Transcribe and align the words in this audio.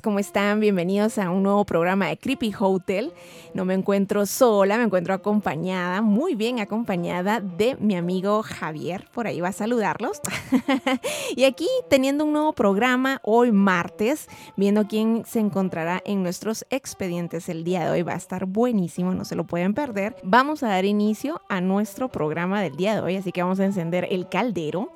¿cómo 0.00 0.18
están? 0.18 0.60
Bienvenidos 0.60 1.18
a 1.18 1.28
un 1.28 1.42
nuevo 1.42 1.66
programa 1.66 2.06
de 2.06 2.16
Creepy 2.16 2.54
Hotel. 2.58 3.12
No 3.52 3.66
me 3.66 3.74
encuentro 3.74 4.24
sola, 4.24 4.78
me 4.78 4.84
encuentro 4.84 5.12
acompañada, 5.12 6.00
muy 6.00 6.34
bien 6.34 6.60
acompañada 6.60 7.40
de 7.40 7.76
mi 7.76 7.94
amigo 7.94 8.42
Javier. 8.42 9.06
Por 9.12 9.26
ahí 9.26 9.42
va 9.42 9.48
a 9.48 9.52
saludarlos. 9.52 10.20
y 11.36 11.44
aquí 11.44 11.68
teniendo 11.90 12.24
un 12.24 12.32
nuevo 12.32 12.54
programa 12.54 13.20
hoy 13.22 13.52
martes, 13.52 14.28
viendo 14.56 14.86
quién 14.86 15.24
se 15.26 15.40
encontrará 15.40 16.00
en 16.06 16.22
nuestros 16.22 16.64
expedientes 16.70 17.50
el 17.50 17.62
día 17.62 17.84
de 17.84 17.90
hoy. 17.90 18.02
Va 18.02 18.14
a 18.14 18.16
estar 18.16 18.46
buenísimo, 18.46 19.12
no 19.12 19.26
se 19.26 19.36
lo 19.36 19.44
pueden 19.44 19.74
perder. 19.74 20.16
Vamos 20.22 20.62
a 20.62 20.68
dar 20.68 20.86
inicio 20.86 21.42
a 21.50 21.60
nuestro 21.60 22.08
programa 22.08 22.62
del 22.62 22.76
día 22.76 22.94
de 22.94 23.02
hoy, 23.02 23.16
así 23.16 23.30
que 23.30 23.42
vamos 23.42 23.60
a 23.60 23.66
encender 23.66 24.06
el 24.10 24.28
caldero 24.28 24.90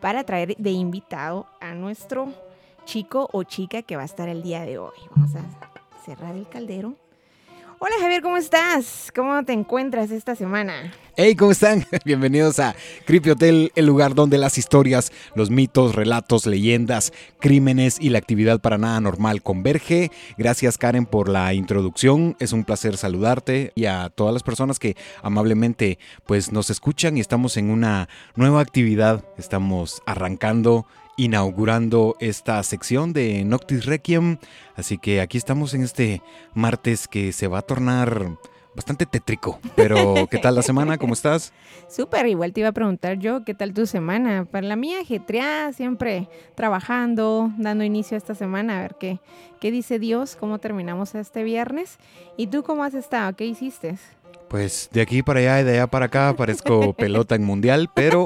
para 0.00 0.24
traer 0.24 0.56
de 0.56 0.70
invitado 0.70 1.46
a 1.60 1.74
nuestro 1.74 2.28
chico 2.84 3.28
o 3.32 3.44
chica 3.44 3.82
que 3.82 3.96
va 3.96 4.02
a 4.02 4.06
estar 4.06 4.28
el 4.28 4.42
día 4.42 4.62
de 4.62 4.78
hoy. 4.78 4.96
Vamos 5.14 5.34
a 5.36 5.42
cerrar 6.04 6.34
el 6.36 6.48
caldero. 6.48 6.96
Hola 7.84 7.96
Javier, 8.00 8.22
¿cómo 8.22 8.36
estás? 8.36 9.10
¿Cómo 9.12 9.44
te 9.44 9.52
encuentras 9.52 10.12
esta 10.12 10.36
semana? 10.36 10.92
Hey, 11.16 11.34
¿cómo 11.34 11.50
están? 11.50 11.84
Bienvenidos 12.04 12.60
a 12.60 12.76
Creepy 13.06 13.30
Hotel, 13.30 13.72
el 13.74 13.86
lugar 13.86 14.14
donde 14.14 14.38
las 14.38 14.56
historias, 14.56 15.10
los 15.34 15.50
mitos, 15.50 15.96
relatos, 15.96 16.46
leyendas, 16.46 17.12
crímenes 17.40 17.98
y 18.00 18.10
la 18.10 18.18
actividad 18.18 18.60
para 18.60 18.78
nada 18.78 19.00
normal 19.00 19.42
converge. 19.42 20.12
Gracias 20.38 20.78
Karen 20.78 21.06
por 21.06 21.28
la 21.28 21.54
introducción. 21.54 22.36
Es 22.38 22.52
un 22.52 22.62
placer 22.62 22.96
saludarte 22.96 23.72
y 23.74 23.86
a 23.86 24.10
todas 24.10 24.32
las 24.32 24.44
personas 24.44 24.78
que 24.78 24.96
amablemente 25.20 25.98
pues 26.24 26.52
nos 26.52 26.70
escuchan 26.70 27.16
y 27.16 27.20
estamos 27.20 27.56
en 27.56 27.70
una 27.70 28.08
nueva 28.36 28.60
actividad. 28.60 29.24
Estamos 29.38 30.02
arrancando 30.06 30.86
inaugurando 31.22 32.16
esta 32.18 32.60
sección 32.64 33.12
de 33.12 33.44
Noctis 33.44 33.86
Requiem. 33.86 34.38
Así 34.74 34.98
que 34.98 35.20
aquí 35.20 35.38
estamos 35.38 35.72
en 35.72 35.82
este 35.82 36.20
martes 36.52 37.06
que 37.06 37.32
se 37.32 37.46
va 37.46 37.58
a 37.58 37.62
tornar 37.62 38.38
bastante 38.74 39.06
tétrico. 39.06 39.60
Pero, 39.76 40.26
¿qué 40.28 40.38
tal 40.38 40.56
la 40.56 40.62
semana? 40.62 40.98
¿Cómo 40.98 41.12
estás? 41.12 41.52
Súper, 41.88 42.26
igual 42.26 42.52
te 42.52 42.60
iba 42.60 42.70
a 42.70 42.72
preguntar 42.72 43.18
yo, 43.18 43.44
¿qué 43.44 43.54
tal 43.54 43.72
tu 43.72 43.86
semana? 43.86 44.46
Para 44.50 44.66
la 44.66 44.74
mía, 44.74 45.00
ajetreada, 45.00 45.72
siempre 45.72 46.28
trabajando, 46.56 47.52
dando 47.56 47.84
inicio 47.84 48.16
a 48.16 48.18
esta 48.18 48.34
semana, 48.34 48.78
a 48.78 48.82
ver 48.82 48.96
qué, 48.98 49.20
qué 49.60 49.70
dice 49.70 50.00
Dios, 50.00 50.34
cómo 50.34 50.58
terminamos 50.58 51.14
este 51.14 51.44
viernes. 51.44 51.98
¿Y 52.36 52.48
tú 52.48 52.64
cómo 52.64 52.82
has 52.82 52.94
estado? 52.94 53.36
¿Qué 53.36 53.46
hiciste? 53.46 53.96
Pues 54.48 54.90
de 54.92 55.02
aquí 55.02 55.22
para 55.22 55.38
allá 55.38 55.60
y 55.60 55.64
de 55.64 55.72
allá 55.72 55.86
para 55.86 56.06
acá 56.06 56.34
parezco 56.36 56.92
pelota 56.96 57.36
en 57.36 57.44
mundial, 57.44 57.90
pero 57.94 58.24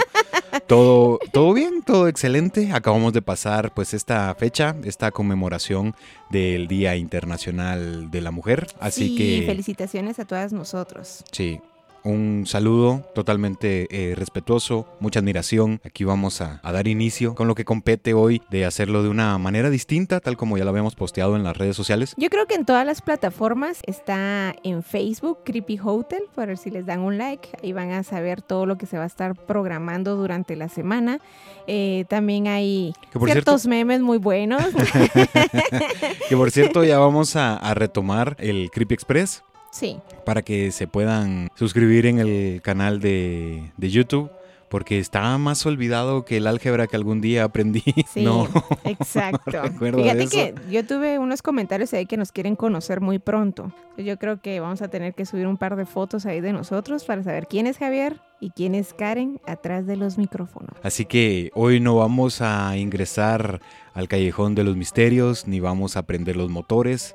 todo, 0.61 1.19
todo 1.33 1.53
bien, 1.53 1.83
todo 1.83 2.09
excelente. 2.09 2.73
Acabamos 2.73 3.13
de 3.13 3.23
pasar 3.23 3.73
pues 3.75 3.95
esta 3.95 4.35
fecha, 4.35 4.77
esta 4.85 5.11
conmemoración 5.11 5.95
del 6.31 6.69
Día 6.69 6.97
Internacional 6.97 8.11
de 8.11 8.21
la 8.21 8.31
Mujer. 8.31 8.67
Así 8.81 9.09
sí, 9.09 9.17
que. 9.17 9.47
Felicitaciones 9.47 10.19
a 10.19 10.25
todas 10.25 10.53
nosotros. 10.53 11.25
Sí, 11.33 11.61
un 12.07 12.45
saludo 12.47 13.03
totalmente 13.15 13.87
eh, 13.91 14.15
respetuoso, 14.15 14.87
mucha 15.01 15.21
admiración. 15.21 15.81
Aquí 15.85 16.05
vamos 16.05 16.41
a, 16.41 16.61
dar 16.63 16.89
inicio 16.89 17.35
con 17.35 17.49
lo 17.49 17.55
que 17.55 17.65
compete 17.65 18.15
hoy 18.15 18.43
de 18.51 18.65
hacerlo 18.65 19.03
de 19.03 19.09
una 19.09 19.37
manera 19.39 19.71
distinta, 19.71 20.21
tal 20.21 20.37
como 20.37 20.59
ya 20.59 20.65
lo 20.65 20.71
habíamos 20.71 20.95
posteado 20.95 21.37
en 21.37 21.43
las 21.43 21.57
redes 21.57 21.77
sociales. 21.77 22.15
Yo 22.17 22.29
creo 22.31 22.47
que 22.47 22.55
en 22.55 22.65
todas 22.65 22.85
las 22.87 23.03
plataformas 23.03 23.81
está 23.87 24.55
en 24.63 24.83
Facebook 24.83 25.39
Creepy 25.45 25.79
Hotel, 25.83 26.23
por 26.35 26.57
si 26.57 26.71
les 26.71 26.87
dan 26.87 27.01
un 27.01 27.19
like, 27.19 27.49
ahí 27.63 27.73
van 27.73 27.93
a 27.93 28.03
saber 28.03 28.43
todo 28.43 28.67
lo 28.67 28.77
que 28.77 28.87
se 28.87 28.99
va 28.99 29.05
a 29.05 29.07
estar 29.07 29.35
programando 29.35 30.17
durante 30.17 30.55
la 30.55 30.69
semana. 30.69 31.19
Eh, 31.67 32.05
también 32.09 32.47
hay 32.47 32.93
ciertos 33.25 33.67
memes 33.67 34.01
muy 34.01 34.19
buenos. 34.19 34.63
que 36.29 36.37
por 36.37 36.51
cierto 36.51 36.85
ya 36.85 36.99
vamos 36.99 37.37
a 37.37 37.75
retomar 37.75 38.37
el 38.39 38.71
Creepy 38.71 38.95
Express 38.95 39.43
Sí. 39.77 39.99
Para 40.25 40.41
que 40.41 40.73
se 40.73 40.89
puedan 40.89 41.51
suscribir 41.55 42.07
en 42.07 42.19
el 42.19 42.63
canal 42.63 42.99
de, 42.99 43.73
YouTube 43.77 44.31
porque 44.71 44.99
está 44.99 45.37
más 45.37 45.65
olvidado 45.67 46.25
que 46.25 46.39
el 46.39 46.47
álgebra 46.47 46.87
que 46.87 46.97
algún 46.97 47.21
día 47.21 47.45
aprendí. 47.45 47.85
Sí, 48.09 48.25
no, 48.25 48.49
exacto. 48.85 49.63
Fíjate 49.79 50.29
que 50.29 50.55
yo 50.71 50.87
tuve 50.87 51.19
unos 51.19 51.43
comentarios 51.43 51.93
ahí 51.93 52.07
que 52.07 52.17
nos 52.17 52.33
quieren 52.33 52.57
conocer 52.57 53.03
muy 53.03 53.19
pronto. 53.19 53.71
Yo 53.99 54.17
creo 54.19 54.41
que 54.41 54.59
vamos 54.61 54.81
a 54.81 54.89
tener 54.89 55.13
que 55.13 55.27
subir 55.27 55.47
un 55.47 55.59
par 55.59 55.77
de 55.77 55.85
fotos 55.85 56.25
ahí 56.25 56.41
de 56.41 56.55
nosotros 56.55 57.05
para 57.05 57.23
saber 57.23 57.47
quién 57.47 57.67
es 57.67 57.77
Javier 57.77 58.21
y 58.41 58.51
quién 58.51 58.75
es 58.75 58.95
Karen 58.95 59.41
atrás 59.47 59.87
de 59.87 59.97
los 59.97 60.17
micrófonos. 60.17 60.75
Así 60.83 61.05
que 61.05 61.51
hoy 61.55 61.81
no 61.81 61.97
vamos 61.97 62.41
a 62.41 62.77
ingresar 62.79 63.61
al 63.93 64.09
callejón 64.09 64.55
de 64.55 64.65
los 64.65 64.75
misterios 64.75 65.47
ni 65.47 65.61
vamos 65.61 65.97
a 65.97 66.01
aprender 66.01 66.37
los 66.37 66.49
motores. 66.49 67.15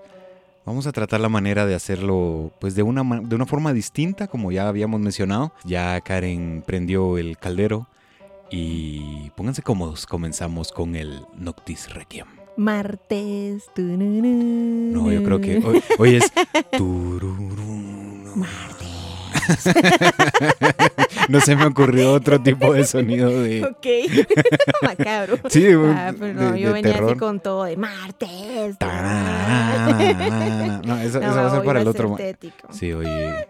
Vamos 0.65 0.85
a 0.87 0.91
tratar 0.91 1.19
la 1.19 1.29
manera 1.29 1.65
de 1.65 1.73
hacerlo 1.73 2.51
pues 2.59 2.75
de 2.75 2.83
una, 2.83 3.03
de 3.21 3.35
una 3.35 3.45
forma 3.45 3.73
distinta, 3.73 4.27
como 4.27 4.51
ya 4.51 4.67
habíamos 4.67 4.99
mencionado. 4.99 5.53
Ya 5.63 5.99
Karen 6.01 6.63
prendió 6.65 7.17
el 7.17 7.37
caldero 7.37 7.87
y 8.51 9.31
pónganse 9.31 9.63
cómodos, 9.63 10.05
comenzamos 10.05 10.71
con 10.71 10.95
el 10.95 11.25
Noctis 11.35 11.93
Requiem. 11.93 12.27
Martes. 12.57 13.69
No, 13.77 15.11
yo 15.11 15.23
creo 15.23 15.41
que 15.41 15.81
hoy, 15.97 16.15
es... 16.15 16.31
Martes. 18.35 18.80
no 18.80 18.80
se 21.41 21.55
me 21.55 21.65
ocurrió 21.65 22.13
otro 22.13 22.41
tipo 22.41 22.73
de 22.73 22.85
sonido 22.85 23.29
de. 23.41 23.61
Ok. 23.71 23.87
Macabro. 24.83 25.37
Sí, 25.49 25.67
ah, 25.73 26.13
pero 26.17 26.33
no, 26.33 26.55
yo 26.55 26.73
venía 26.73 26.99
así 26.99 27.15
con 27.15 27.39
todo 27.39 27.63
de 27.63 27.77
martes. 27.77 28.77
no, 30.85 30.97
eso, 30.97 31.19
va 31.19 31.47
a 31.47 31.51
ser 31.51 31.63
para 31.63 31.81
el 31.81 31.87
otro. 31.87 32.15
Sí, 32.71 32.93
oye. 32.93 33.47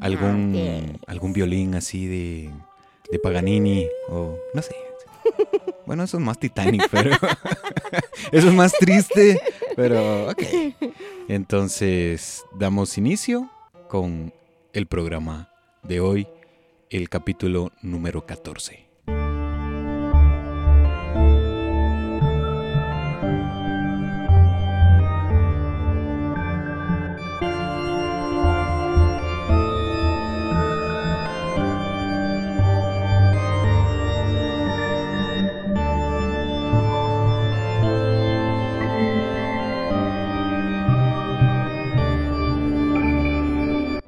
Algún, 0.00 0.98
algún 1.06 1.32
violín 1.32 1.74
así 1.74 2.06
de, 2.06 2.50
de 3.10 3.18
Paganini 3.18 3.86
o 4.08 4.36
no 4.54 4.62
sé. 4.62 4.74
Bueno, 5.86 6.04
eso 6.04 6.16
es 6.18 6.22
más 6.22 6.38
Titanic, 6.38 6.88
pero 6.90 7.10
eso 8.32 8.48
es 8.48 8.54
más 8.54 8.72
triste, 8.72 9.40
pero 9.76 10.30
ok. 10.30 10.42
Entonces, 11.28 12.44
damos 12.58 12.96
inicio 12.98 13.50
con 13.88 14.32
el 14.74 14.86
programa 14.86 15.50
de 15.84 16.00
hoy, 16.00 16.26
el 16.90 17.08
capítulo 17.08 17.70
número 17.80 18.26
14. 18.26 18.83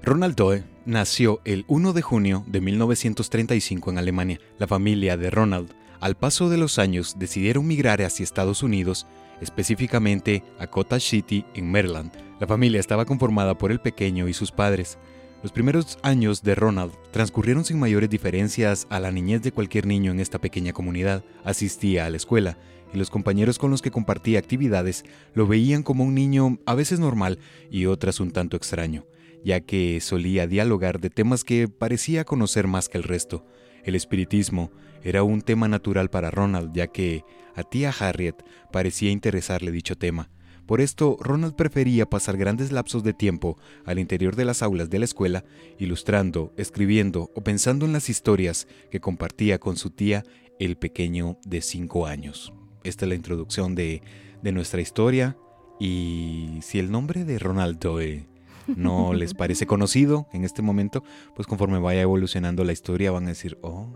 Ronald 0.06 0.37
Doe 0.37 0.62
nació 0.85 1.41
el 1.44 1.64
1 1.67 1.93
de 1.93 2.00
junio 2.00 2.44
de 2.47 2.61
1935 2.61 3.91
en 3.91 3.99
Alemania. 3.99 4.41
La 4.56 4.69
familia 4.69 5.17
de 5.17 5.31
Ronald, 5.31 5.73
al 5.99 6.17
paso 6.17 6.49
de 6.49 6.56
los 6.56 6.79
años, 6.79 7.17
decidieron 7.19 7.67
migrar 7.67 8.00
hacia 8.03 8.23
Estados 8.23 8.62
Unidos, 8.62 9.08
específicamente 9.41 10.44
a 10.61 10.69
Cottage 10.69 11.00
City, 11.00 11.44
en 11.55 11.73
Maryland. 11.73 12.12
La 12.38 12.47
familia 12.47 12.79
estaba 12.79 13.05
conformada 13.05 13.58
por 13.58 13.73
el 13.73 13.81
pequeño 13.81 14.29
y 14.29 14.32
sus 14.32 14.53
padres. 14.53 14.97
Los 15.43 15.50
primeros 15.50 15.99
años 16.05 16.44
de 16.44 16.55
Ronald 16.55 16.93
transcurrieron 17.11 17.64
sin 17.64 17.81
mayores 17.81 18.09
diferencias 18.09 18.87
a 18.91 19.00
la 19.00 19.11
niñez 19.11 19.43
de 19.43 19.50
cualquier 19.50 19.87
niño 19.87 20.12
en 20.12 20.20
esta 20.20 20.38
pequeña 20.38 20.73
comunidad. 20.73 21.25
Asistía 21.43 22.06
a 22.06 22.11
la 22.11 22.19
escuela 22.19 22.59
y 22.94 22.97
los 22.97 23.11
compañeros 23.11 23.59
con 23.59 23.73
los 23.73 23.82
que 23.82 23.91
compartía 23.91 24.38
actividades 24.38 25.05
lo 25.35 25.49
veían 25.49 25.82
como 25.82 26.05
un 26.05 26.14
niño 26.14 26.61
a 26.64 26.76
veces 26.76 27.00
normal 27.00 27.41
y 27.73 27.87
otras 27.87 28.20
un 28.20 28.31
tanto 28.31 28.56
extraño 28.56 29.05
ya 29.46 29.60
que 29.60 30.00
solía 30.00 30.48
dialogar 30.48 30.98
de 30.98 31.08
temas 31.08 31.44
que 31.44 31.69
parecía 31.69 32.25
conocer 32.25 32.66
más 32.66 32.88
que 32.88 32.98
el 32.98 33.04
resto. 33.04 33.46
El 33.84 33.94
espiritismo 33.94 34.72
era 35.04 35.22
un 35.22 35.40
tema 35.40 35.69
natural 35.69 36.10
para 36.10 36.32
Ronald, 36.32 36.72
ya 36.75 36.88
que 36.88 37.22
a 37.54 37.62
tía 37.62 37.94
Harriet 37.96 38.34
parecía 38.72 39.12
interesarle 39.12 39.70
dicho 39.70 39.96
tema. 39.96 40.31
Por 40.66 40.81
esto, 40.81 41.16
Ronald 41.20 41.54
prefería 41.54 42.10
pasar 42.10 42.37
grandes 42.37 42.72
lapsos 42.72 43.04
de 43.04 43.12
tiempo 43.12 43.56
al 43.84 44.00
interior 44.00 44.34
de 44.34 44.46
las 44.46 44.62
aulas 44.62 44.90
de 44.90 44.98
la 44.98 45.04
escuela, 45.04 45.44
ilustrando, 45.78 46.52
escribiendo 46.56 47.31
o 47.37 47.44
pensando 47.44 47.87
en 47.87 47.92
las 47.92 48.08
historias 48.08 48.66
que 48.90 48.99
compartía 48.99 49.60
con 49.60 49.76
su 49.76 49.90
tía, 49.90 50.25
el 50.58 50.76
pequeño 50.76 51.38
de 51.46 51.60
5 51.60 52.08
años. 52.08 52.52
Esta 52.82 53.04
es 53.04 53.10
la 53.10 53.14
introducción 53.14 53.76
de, 53.76 54.02
de, 54.42 54.50
nuestra 54.50 54.81
historia. 54.81 55.37
Y 55.78 56.58
si 56.62 56.81
el 56.81 56.90
nombre 56.90 57.25
de 57.25 57.38
Ronald 57.38 57.78
Doe 57.78 58.26
no 58.74 59.14
les 59.14 59.34
parece 59.34 59.66
conocido 59.66 60.26
en 60.32 60.44
este 60.44 60.62
momento, 60.62 61.02
pues 61.34 61.46
conforme 61.46 61.78
vaya 61.78 62.02
evolucionando 62.02 62.64
la 62.64 62.72
historia 62.72 63.10
van 63.10 63.26
a 63.26 63.28
decir, 63.28 63.58
oh, 63.62 63.88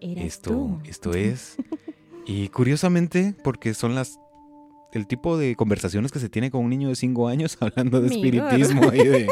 esto, 0.00 0.80
esto 0.84 1.14
es. 1.14 1.56
Y 2.26 2.48
curiosamente, 2.48 3.34
porque 3.42 3.74
son 3.74 3.94
las 3.94 4.18
el 4.92 5.06
tipo 5.06 5.38
de 5.38 5.56
conversaciones 5.56 6.12
que 6.12 6.18
se 6.18 6.28
tiene 6.28 6.50
con 6.50 6.62
un 6.64 6.70
niño 6.70 6.88
de 6.88 6.96
5 6.96 7.28
años 7.28 7.56
hablando 7.60 8.00
de 8.00 8.08
espiritismo 8.08 8.92
y 8.92 8.98
de, 8.98 9.28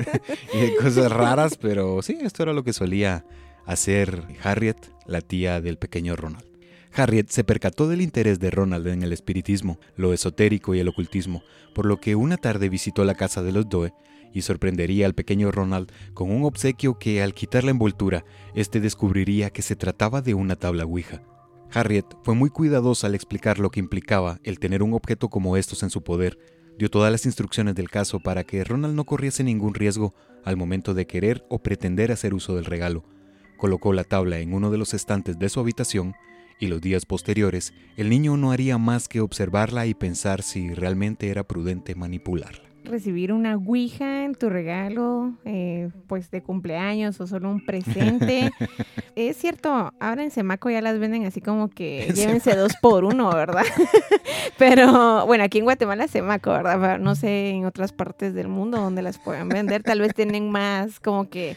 y 0.54 0.58
de, 0.58 0.76
cosas 0.76 1.12
raras, 1.12 1.56
pero 1.58 2.02
sí, 2.02 2.18
esto 2.22 2.42
era 2.42 2.52
lo 2.52 2.64
que 2.64 2.72
solía 2.72 3.24
hacer 3.66 4.24
Harriet, 4.42 4.78
la 5.06 5.20
tía 5.20 5.60
del 5.60 5.78
pequeño 5.78 6.16
Ronald. 6.16 6.51
Harriet 6.94 7.28
se 7.30 7.42
percató 7.42 7.88
del 7.88 8.02
interés 8.02 8.38
de 8.38 8.50
Ronald 8.50 8.86
en 8.88 9.02
el 9.02 9.12
espiritismo, 9.12 9.78
lo 9.96 10.12
esotérico 10.12 10.74
y 10.74 10.80
el 10.80 10.88
ocultismo, 10.88 11.42
por 11.74 11.86
lo 11.86 11.98
que 11.98 12.16
una 12.16 12.36
tarde 12.36 12.68
visitó 12.68 13.04
la 13.04 13.14
casa 13.14 13.42
de 13.42 13.52
los 13.52 13.68
Doe 13.68 13.94
y 14.34 14.42
sorprendería 14.42 15.06
al 15.06 15.14
pequeño 15.14 15.50
Ronald 15.50 15.90
con 16.14 16.30
un 16.30 16.44
obsequio 16.44 16.98
que 16.98 17.22
al 17.22 17.34
quitar 17.34 17.64
la 17.64 17.70
envoltura, 17.70 18.24
éste 18.54 18.80
descubriría 18.80 19.50
que 19.50 19.62
se 19.62 19.76
trataba 19.76 20.20
de 20.20 20.34
una 20.34 20.56
tabla 20.56 20.84
Ouija. 20.84 21.22
Harriet 21.72 22.06
fue 22.22 22.34
muy 22.34 22.50
cuidadosa 22.50 23.06
al 23.06 23.14
explicar 23.14 23.58
lo 23.58 23.70
que 23.70 23.80
implicaba 23.80 24.38
el 24.44 24.58
tener 24.58 24.82
un 24.82 24.92
objeto 24.92 25.30
como 25.30 25.56
estos 25.56 25.82
en 25.82 25.90
su 25.90 26.02
poder. 26.02 26.38
Dio 26.78 26.90
todas 26.90 27.10
las 27.10 27.24
instrucciones 27.24 27.74
del 27.74 27.88
caso 27.88 28.20
para 28.20 28.44
que 28.44 28.64
Ronald 28.64 28.94
no 28.94 29.04
corriese 29.04 29.42
ningún 29.44 29.72
riesgo 29.72 30.14
al 30.44 30.58
momento 30.58 30.92
de 30.92 31.06
querer 31.06 31.44
o 31.48 31.62
pretender 31.62 32.12
hacer 32.12 32.34
uso 32.34 32.54
del 32.54 32.66
regalo. 32.66 33.04
Colocó 33.56 33.94
la 33.94 34.04
tabla 34.04 34.40
en 34.40 34.52
uno 34.52 34.70
de 34.70 34.78
los 34.78 34.92
estantes 34.92 35.38
de 35.38 35.48
su 35.48 35.60
habitación 35.60 36.14
y 36.62 36.68
los 36.68 36.80
días 36.80 37.06
posteriores 37.06 37.74
el 37.96 38.08
niño 38.08 38.36
no 38.36 38.52
haría 38.52 38.78
más 38.78 39.08
que 39.08 39.20
observarla 39.20 39.86
y 39.86 39.94
pensar 39.94 40.42
si 40.42 40.72
realmente 40.72 41.28
era 41.28 41.42
prudente 41.42 41.96
manipularla 41.96 42.62
recibir 42.84 43.32
una 43.32 43.54
Ouija 43.54 44.24
en 44.24 44.34
tu 44.34 44.50
regalo, 44.50 45.34
eh, 45.44 45.90
pues 46.08 46.32
de 46.32 46.42
cumpleaños 46.42 47.20
o 47.20 47.28
solo 47.28 47.48
un 47.48 47.64
presente. 47.64 48.50
es 49.16 49.36
cierto, 49.36 49.92
ahora 50.00 50.24
en 50.24 50.32
Semaco 50.32 50.68
ya 50.68 50.80
las 50.80 50.98
venden 50.98 51.24
así 51.24 51.40
como 51.40 51.68
que 51.68 52.12
llévense 52.12 52.56
dos 52.56 52.72
por 52.82 53.04
uno, 53.04 53.30
¿verdad? 53.30 53.64
Pero 54.58 55.24
bueno, 55.26 55.44
aquí 55.44 55.58
en 55.58 55.64
Guatemala 55.64 56.08
Semaco, 56.08 56.50
¿verdad? 56.50 56.98
no 56.98 57.14
sé 57.14 57.50
en 57.50 57.66
otras 57.66 57.92
partes 57.92 58.34
del 58.34 58.48
mundo 58.48 58.78
donde 58.78 59.02
las 59.02 59.18
puedan 59.18 59.48
vender, 59.48 59.84
tal 59.84 60.00
vez 60.00 60.12
tienen 60.12 60.50
más 60.50 60.98
como 60.98 61.30
que 61.30 61.56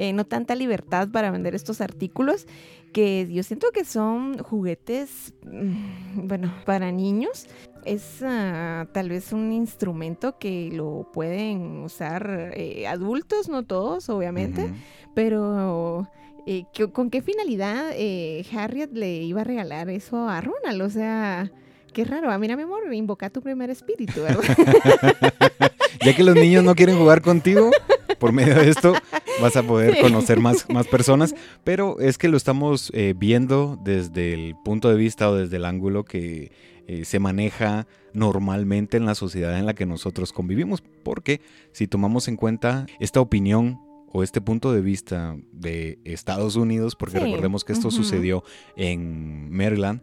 eh, 0.00 0.12
no 0.12 0.24
tanta 0.24 0.54
libertad 0.54 1.08
para 1.08 1.32
vender 1.32 1.56
estos 1.56 1.80
artículos 1.80 2.46
que 2.92 3.26
yo 3.30 3.42
siento 3.42 3.70
que 3.72 3.84
son 3.84 4.38
juguetes, 4.38 5.32
mm, 5.44 6.26
bueno, 6.26 6.52
para 6.64 6.92
niños. 6.92 7.46
Es 7.84 8.20
uh, 8.20 8.86
tal 8.92 9.08
vez 9.08 9.32
un 9.32 9.52
instrumento 9.52 10.38
que 10.38 10.70
lo 10.72 11.10
pueden 11.12 11.84
usar 11.84 12.52
eh, 12.54 12.86
adultos, 12.86 13.48
no 13.48 13.64
todos, 13.64 14.08
obviamente, 14.10 14.70
pero 15.14 16.08
eh, 16.50 16.64
¿con 16.92 17.10
qué 17.10 17.20
finalidad 17.20 17.90
eh, 17.94 18.42
Harriet 18.56 18.90
le 18.94 19.16
iba 19.16 19.42
a 19.42 19.44
regalar 19.44 19.90
eso 19.90 20.28
a 20.28 20.40
Ronald? 20.40 20.80
O 20.80 20.88
sea, 20.88 21.52
qué 21.92 22.04
raro. 22.04 22.30
Ah, 22.30 22.38
mira, 22.38 22.56
mi 22.56 22.62
amor, 22.62 22.92
invoca 22.94 23.28
tu 23.28 23.42
primer 23.42 23.68
espíritu, 23.68 24.22
¿verdad? 24.22 24.42
ya 26.04 26.16
que 26.16 26.22
los 26.22 26.34
niños 26.34 26.64
no 26.64 26.74
quieren 26.74 26.96
jugar 26.96 27.20
contigo, 27.20 27.70
por 28.18 28.32
medio 28.32 28.54
de 28.54 28.68
esto 28.68 28.94
vas 29.40 29.56
a 29.56 29.62
poder 29.62 30.00
conocer 30.00 30.40
más, 30.40 30.68
más 30.68 30.86
personas, 30.86 31.34
pero 31.64 31.98
es 32.00 32.18
que 32.18 32.28
lo 32.28 32.36
estamos 32.36 32.90
eh, 32.94 33.14
viendo 33.16 33.78
desde 33.82 34.34
el 34.34 34.56
punto 34.64 34.88
de 34.88 34.96
vista 34.96 35.30
o 35.30 35.34
desde 35.34 35.56
el 35.56 35.64
ángulo 35.64 36.04
que 36.04 36.52
eh, 36.86 37.04
se 37.04 37.18
maneja 37.18 37.86
normalmente 38.12 38.96
en 38.96 39.06
la 39.06 39.14
sociedad 39.14 39.58
en 39.58 39.66
la 39.66 39.74
que 39.74 39.86
nosotros 39.86 40.32
convivimos, 40.32 40.82
porque 41.02 41.40
si 41.72 41.86
tomamos 41.86 42.28
en 42.28 42.36
cuenta 42.36 42.86
esta 42.98 43.20
opinión 43.20 43.80
o 44.10 44.22
este 44.22 44.40
punto 44.40 44.72
de 44.72 44.80
vista 44.80 45.36
de 45.52 45.98
Estados 46.04 46.56
Unidos, 46.56 46.96
porque 46.96 47.20
recordemos 47.20 47.64
que 47.64 47.74
esto 47.74 47.90
sucedió 47.90 48.42
en 48.76 49.50
Maryland, 49.50 50.00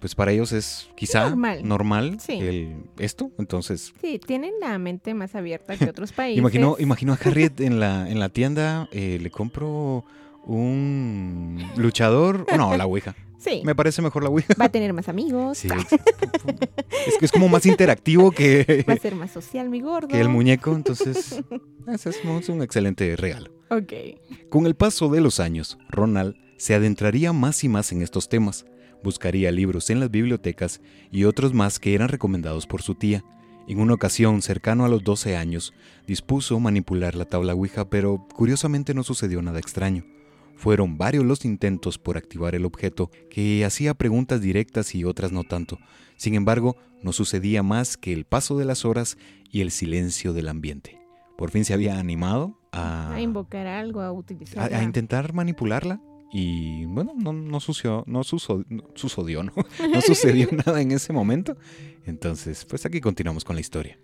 pues 0.00 0.14
para 0.14 0.32
ellos 0.32 0.52
es 0.52 0.88
quizá 0.96 1.34
normal, 1.62 2.18
esto, 2.98 3.30
entonces... 3.38 3.92
Sí, 4.00 4.18
tienen 4.18 4.52
la 4.60 4.78
mente 4.78 5.14
más 5.14 5.34
abierta 5.34 5.76
que 5.76 5.84
otros 5.84 6.12
países. 6.16 6.38
imagino, 6.38 6.76
imagino 6.78 7.12
a 7.12 7.16
Harriet 7.16 7.60
en 7.60 7.78
la, 7.78 8.10
en 8.10 8.18
la 8.18 8.30
tienda, 8.30 8.88
eh, 8.92 9.18
le 9.20 9.30
compro 9.30 10.04
un 10.44 11.62
luchador, 11.76 12.46
no, 12.56 12.76
la 12.76 12.86
Ouija. 12.86 13.14
Sí. 13.40 13.62
Me 13.64 13.74
parece 13.74 14.02
mejor 14.02 14.22
la 14.22 14.28
Ouija. 14.28 14.52
Va 14.60 14.66
a 14.66 14.68
tener 14.68 14.92
más 14.92 15.08
amigos. 15.08 15.56
Sí, 15.56 15.68
es 17.06 17.16
que 17.18 17.24
es 17.24 17.32
como 17.32 17.48
más 17.48 17.64
interactivo 17.64 18.32
que... 18.32 18.84
Va 18.88 18.92
a 18.92 18.98
ser 18.98 19.14
más 19.14 19.30
social, 19.30 19.70
mi 19.70 19.80
gordo. 19.80 20.08
Que 20.08 20.20
el 20.20 20.28
muñeco, 20.28 20.74
entonces... 20.74 21.42
ese 21.86 22.10
es 22.10 22.48
un 22.50 22.60
excelente 22.60 23.16
regalo. 23.16 23.50
Ok. 23.70 23.94
Con 24.50 24.66
el 24.66 24.74
paso 24.74 25.08
de 25.08 25.22
los 25.22 25.40
años, 25.40 25.78
Ronald 25.88 26.36
se 26.58 26.74
adentraría 26.74 27.32
más 27.32 27.64
y 27.64 27.70
más 27.70 27.92
en 27.92 28.02
estos 28.02 28.28
temas 28.28 28.66
buscaría 29.02 29.50
libros 29.52 29.90
en 29.90 30.00
las 30.00 30.10
bibliotecas 30.10 30.80
y 31.10 31.24
otros 31.24 31.54
más 31.54 31.78
que 31.78 31.94
eran 31.94 32.08
recomendados 32.08 32.66
por 32.66 32.82
su 32.82 32.94
tía. 32.94 33.24
En 33.66 33.78
una 33.78 33.94
ocasión, 33.94 34.42
cercano 34.42 34.84
a 34.84 34.88
los 34.88 35.04
12 35.04 35.36
años, 35.36 35.72
dispuso 36.06 36.58
manipular 36.58 37.14
la 37.14 37.24
tabla 37.24 37.54
Ouija, 37.54 37.88
pero 37.88 38.26
curiosamente 38.34 38.94
no 38.94 39.04
sucedió 39.04 39.42
nada 39.42 39.58
extraño. 39.58 40.04
Fueron 40.56 40.98
varios 40.98 41.24
los 41.24 41.44
intentos 41.44 41.96
por 41.96 42.16
activar 42.16 42.54
el 42.54 42.64
objeto, 42.64 43.10
que 43.30 43.64
hacía 43.64 43.94
preguntas 43.94 44.40
directas 44.40 44.94
y 44.94 45.04
otras 45.04 45.32
no 45.32 45.44
tanto. 45.44 45.78
Sin 46.16 46.34
embargo, 46.34 46.76
no 47.02 47.12
sucedía 47.12 47.62
más 47.62 47.96
que 47.96 48.12
el 48.12 48.24
paso 48.24 48.58
de 48.58 48.64
las 48.64 48.84
horas 48.84 49.16
y 49.50 49.62
el 49.62 49.70
silencio 49.70 50.32
del 50.32 50.48
ambiente. 50.48 51.00
Por 51.38 51.50
fin 51.50 51.64
se 51.64 51.72
había 51.72 51.98
animado 51.98 52.58
a... 52.72 53.14
A 53.14 53.20
invocar 53.22 53.66
algo, 53.66 54.02
a 54.02 54.12
utilizar... 54.12 54.74
A, 54.74 54.78
a 54.78 54.82
intentar 54.82 55.32
manipularla, 55.32 56.02
y 56.32 56.84
bueno, 56.84 57.12
no, 57.16 57.32
no, 57.32 57.60
sucedió, 57.60 58.04
no, 58.06 58.22
sucedió, 58.22 59.42
¿no? 59.42 59.52
no 59.92 60.00
sucedió 60.00 60.48
nada 60.66 60.80
en 60.80 60.92
ese 60.92 61.12
momento. 61.12 61.56
Entonces, 62.06 62.64
pues 62.64 62.86
aquí 62.86 63.00
continuamos 63.00 63.44
con 63.44 63.56
la 63.56 63.60
historia. 63.60 63.98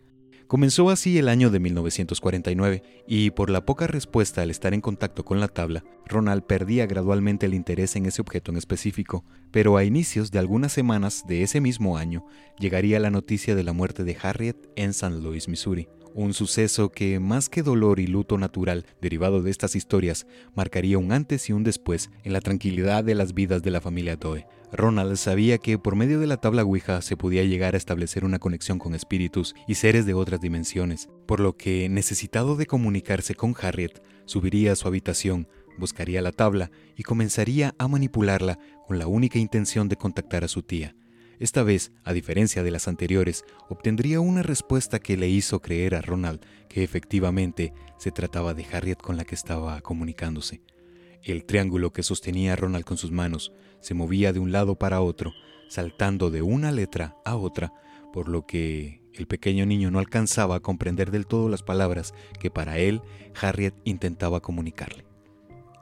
Comenzó 0.48 0.90
así 0.90 1.18
el 1.18 1.28
año 1.28 1.50
de 1.50 1.58
1949 1.58 2.82
y 3.08 3.30
por 3.30 3.50
la 3.50 3.66
poca 3.66 3.88
respuesta 3.88 4.42
al 4.42 4.50
estar 4.50 4.74
en 4.74 4.80
contacto 4.80 5.24
con 5.24 5.40
la 5.40 5.48
tabla, 5.48 5.84
Ronald 6.06 6.44
perdía 6.44 6.86
gradualmente 6.86 7.46
el 7.46 7.54
interés 7.54 7.96
en 7.96 8.06
ese 8.06 8.22
objeto 8.22 8.52
en 8.52 8.56
específico, 8.56 9.24
pero 9.50 9.76
a 9.76 9.82
inicios 9.82 10.30
de 10.30 10.38
algunas 10.38 10.72
semanas 10.72 11.24
de 11.26 11.42
ese 11.42 11.60
mismo 11.60 11.96
año 11.98 12.24
llegaría 12.60 13.00
la 13.00 13.10
noticia 13.10 13.56
de 13.56 13.64
la 13.64 13.72
muerte 13.72 14.04
de 14.04 14.16
Harriet 14.22 14.56
en 14.76 14.92
San 14.92 15.20
Luis, 15.20 15.48
Missouri 15.48 15.88
un 16.16 16.32
suceso 16.32 16.88
que, 16.88 17.20
más 17.20 17.50
que 17.50 17.62
dolor 17.62 18.00
y 18.00 18.06
luto 18.06 18.38
natural 18.38 18.86
derivado 19.02 19.42
de 19.42 19.50
estas 19.50 19.76
historias, 19.76 20.26
marcaría 20.54 20.96
un 20.96 21.12
antes 21.12 21.50
y 21.50 21.52
un 21.52 21.62
después 21.62 22.10
en 22.24 22.32
la 22.32 22.40
tranquilidad 22.40 23.04
de 23.04 23.14
las 23.14 23.34
vidas 23.34 23.62
de 23.62 23.70
la 23.70 23.82
familia 23.82 24.16
Doe. 24.16 24.46
Ronald 24.72 25.16
sabía 25.16 25.58
que 25.58 25.78
por 25.78 25.94
medio 25.94 26.18
de 26.18 26.26
la 26.26 26.38
tabla 26.38 26.62
Ouija 26.62 27.02
se 27.02 27.18
podía 27.18 27.44
llegar 27.44 27.74
a 27.74 27.76
establecer 27.76 28.24
una 28.24 28.38
conexión 28.38 28.78
con 28.78 28.94
espíritus 28.94 29.54
y 29.68 29.74
seres 29.74 30.06
de 30.06 30.14
otras 30.14 30.40
dimensiones, 30.40 31.10
por 31.26 31.38
lo 31.38 31.58
que, 31.58 31.90
necesitado 31.90 32.56
de 32.56 32.64
comunicarse 32.64 33.34
con 33.34 33.54
Harriet, 33.60 34.02
subiría 34.24 34.72
a 34.72 34.76
su 34.76 34.88
habitación, 34.88 35.48
buscaría 35.76 36.22
la 36.22 36.32
tabla 36.32 36.70
y 36.96 37.02
comenzaría 37.02 37.74
a 37.78 37.88
manipularla 37.88 38.58
con 38.86 38.98
la 38.98 39.06
única 39.06 39.38
intención 39.38 39.86
de 39.88 39.96
contactar 39.96 40.44
a 40.44 40.48
su 40.48 40.62
tía. 40.62 40.96
Esta 41.38 41.62
vez, 41.62 41.92
a 42.04 42.12
diferencia 42.12 42.62
de 42.62 42.70
las 42.70 42.88
anteriores, 42.88 43.44
obtendría 43.68 44.20
una 44.20 44.42
respuesta 44.42 44.98
que 44.98 45.16
le 45.16 45.28
hizo 45.28 45.60
creer 45.60 45.94
a 45.94 46.00
Ronald 46.00 46.40
que 46.68 46.82
efectivamente 46.82 47.72
se 47.98 48.10
trataba 48.10 48.54
de 48.54 48.64
Harriet 48.72 48.98
con 48.98 49.16
la 49.16 49.24
que 49.24 49.34
estaba 49.34 49.80
comunicándose. 49.82 50.62
El 51.22 51.44
triángulo 51.44 51.92
que 51.92 52.02
sostenía 52.02 52.54
a 52.54 52.56
Ronald 52.56 52.84
con 52.84 52.96
sus 52.96 53.10
manos 53.10 53.52
se 53.80 53.94
movía 53.94 54.32
de 54.32 54.38
un 54.38 54.52
lado 54.52 54.76
para 54.76 55.00
otro, 55.00 55.32
saltando 55.68 56.30
de 56.30 56.40
una 56.40 56.72
letra 56.72 57.16
a 57.24 57.36
otra, 57.36 57.72
por 58.12 58.28
lo 58.28 58.46
que 58.46 59.02
el 59.12 59.26
pequeño 59.26 59.66
niño 59.66 59.90
no 59.90 59.98
alcanzaba 59.98 60.56
a 60.56 60.60
comprender 60.60 61.10
del 61.10 61.26
todo 61.26 61.48
las 61.48 61.62
palabras 61.62 62.14
que 62.40 62.50
para 62.50 62.78
él 62.78 63.02
Harriet 63.40 63.74
intentaba 63.84 64.40
comunicarle. 64.40 65.04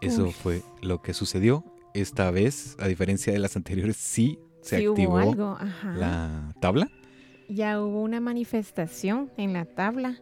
Eso 0.00 0.30
fue 0.30 0.62
lo 0.82 1.00
que 1.00 1.14
sucedió. 1.14 1.64
Esta 1.94 2.30
vez, 2.30 2.76
a 2.78 2.88
diferencia 2.88 3.32
de 3.32 3.38
las 3.38 3.56
anteriores, 3.56 3.96
sí 3.96 4.38
se 4.64 4.76
activó 4.88 5.18
la 5.96 6.52
tabla. 6.60 6.88
Ya 7.48 7.80
hubo 7.82 8.02
una 8.02 8.20
manifestación 8.20 9.30
en 9.36 9.52
la 9.52 9.64
tabla. 9.64 10.20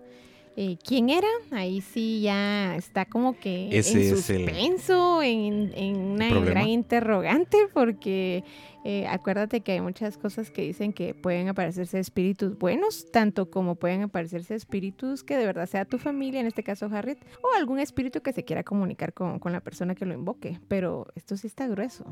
eh, 0.54 0.76
quién 0.86 1.08
era, 1.08 1.28
ahí 1.50 1.80
sí 1.80 2.20
ya 2.20 2.76
está 2.76 3.06
como 3.06 3.38
que 3.40 3.70
Ese 3.72 3.92
en 3.92 3.98
el- 4.10 4.16
suspenso, 4.18 5.22
en, 5.22 5.72
en 5.74 5.96
una 5.96 6.28
gran 6.44 6.68
interrogante, 6.68 7.56
porque 7.72 8.44
eh, 8.84 9.06
acuérdate 9.06 9.62
que 9.62 9.72
hay 9.72 9.80
muchas 9.80 10.18
cosas 10.18 10.50
que 10.50 10.60
dicen 10.60 10.92
que 10.92 11.14
pueden 11.14 11.48
aparecerse 11.48 11.98
espíritus 11.98 12.58
buenos, 12.58 13.10
tanto 13.10 13.50
como 13.50 13.76
pueden 13.76 14.02
aparecerse 14.02 14.54
espíritus 14.54 15.24
que 15.24 15.38
de 15.38 15.46
verdad 15.46 15.66
sea 15.66 15.86
tu 15.86 15.96
familia, 15.96 16.40
en 16.40 16.46
este 16.48 16.62
caso 16.62 16.84
Harriet, 16.92 17.16
o 17.42 17.56
algún 17.56 17.78
espíritu 17.78 18.20
que 18.20 18.34
se 18.34 18.44
quiera 18.44 18.62
comunicar 18.62 19.14
con, 19.14 19.38
con 19.38 19.52
la 19.52 19.60
persona 19.62 19.94
que 19.94 20.04
lo 20.04 20.12
invoque, 20.12 20.60
pero 20.68 21.06
esto 21.14 21.34
sí 21.38 21.46
está 21.46 21.66
grueso. 21.66 22.04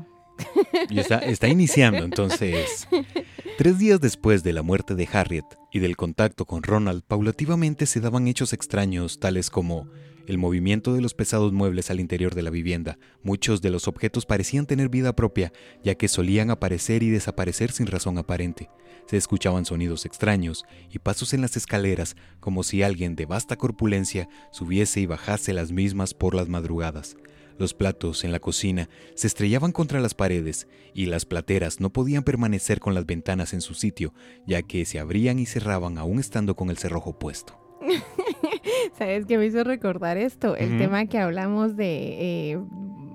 Está, 0.89 1.19
está 1.19 1.47
iniciando, 1.47 2.03
entonces. 2.03 2.87
Tres 3.57 3.77
días 3.77 4.01
después 4.01 4.43
de 4.43 4.53
la 4.53 4.61
muerte 4.61 4.95
de 4.95 5.07
Harriet 5.11 5.45
y 5.71 5.79
del 5.79 5.95
contacto 5.95 6.45
con 6.45 6.63
Ronald, 6.63 7.03
paulativamente 7.03 7.85
se 7.85 7.99
daban 7.99 8.27
hechos 8.27 8.53
extraños, 8.53 9.19
tales 9.19 9.49
como 9.49 9.87
el 10.27 10.37
movimiento 10.37 10.93
de 10.93 11.01
los 11.01 11.13
pesados 11.13 11.51
muebles 11.51 11.89
al 11.91 11.99
interior 11.99 12.35
de 12.35 12.41
la 12.41 12.49
vivienda. 12.49 12.97
Muchos 13.23 13.61
de 13.61 13.69
los 13.69 13.87
objetos 13.87 14.25
parecían 14.25 14.65
tener 14.65 14.89
vida 14.89 15.15
propia, 15.15 15.51
ya 15.83 15.95
que 15.95 16.07
solían 16.07 16.49
aparecer 16.49 17.03
y 17.03 17.09
desaparecer 17.09 17.71
sin 17.71 17.87
razón 17.87 18.17
aparente. 18.17 18.69
Se 19.07 19.17
escuchaban 19.17 19.65
sonidos 19.65 20.05
extraños 20.05 20.63
y 20.91 20.99
pasos 20.99 21.33
en 21.33 21.41
las 21.41 21.57
escaleras, 21.57 22.15
como 22.39 22.63
si 22.63 22.83
alguien 22.83 23.15
de 23.15 23.25
vasta 23.25 23.57
corpulencia 23.57 24.29
subiese 24.51 25.01
y 25.01 25.05
bajase 25.05 25.53
las 25.53 25.71
mismas 25.71 26.13
por 26.13 26.33
las 26.33 26.47
madrugadas. 26.47 27.17
Los 27.61 27.75
platos 27.75 28.23
en 28.23 28.31
la 28.31 28.39
cocina 28.39 28.89
se 29.13 29.27
estrellaban 29.27 29.71
contra 29.71 29.99
las 29.99 30.15
paredes 30.15 30.67
y 30.95 31.05
las 31.05 31.25
plateras 31.25 31.79
no 31.79 31.91
podían 31.91 32.23
permanecer 32.23 32.79
con 32.79 32.95
las 32.95 33.05
ventanas 33.05 33.53
en 33.53 33.61
su 33.61 33.75
sitio, 33.75 34.15
ya 34.47 34.63
que 34.63 34.83
se 34.83 34.97
abrían 34.97 35.37
y 35.37 35.45
cerraban 35.45 35.99
aún 35.99 36.19
estando 36.19 36.55
con 36.55 36.71
el 36.71 36.79
cerrojo 36.79 37.19
puesto. 37.19 37.77
¿Sabes 38.97 39.27
qué 39.27 39.37
me 39.37 39.45
hizo 39.45 39.63
recordar 39.63 40.17
esto? 40.17 40.55
El 40.55 40.79
tema 40.79 41.05
que 41.05 41.19
hablamos 41.19 41.75
de, 41.75 42.53
eh, 42.53 42.59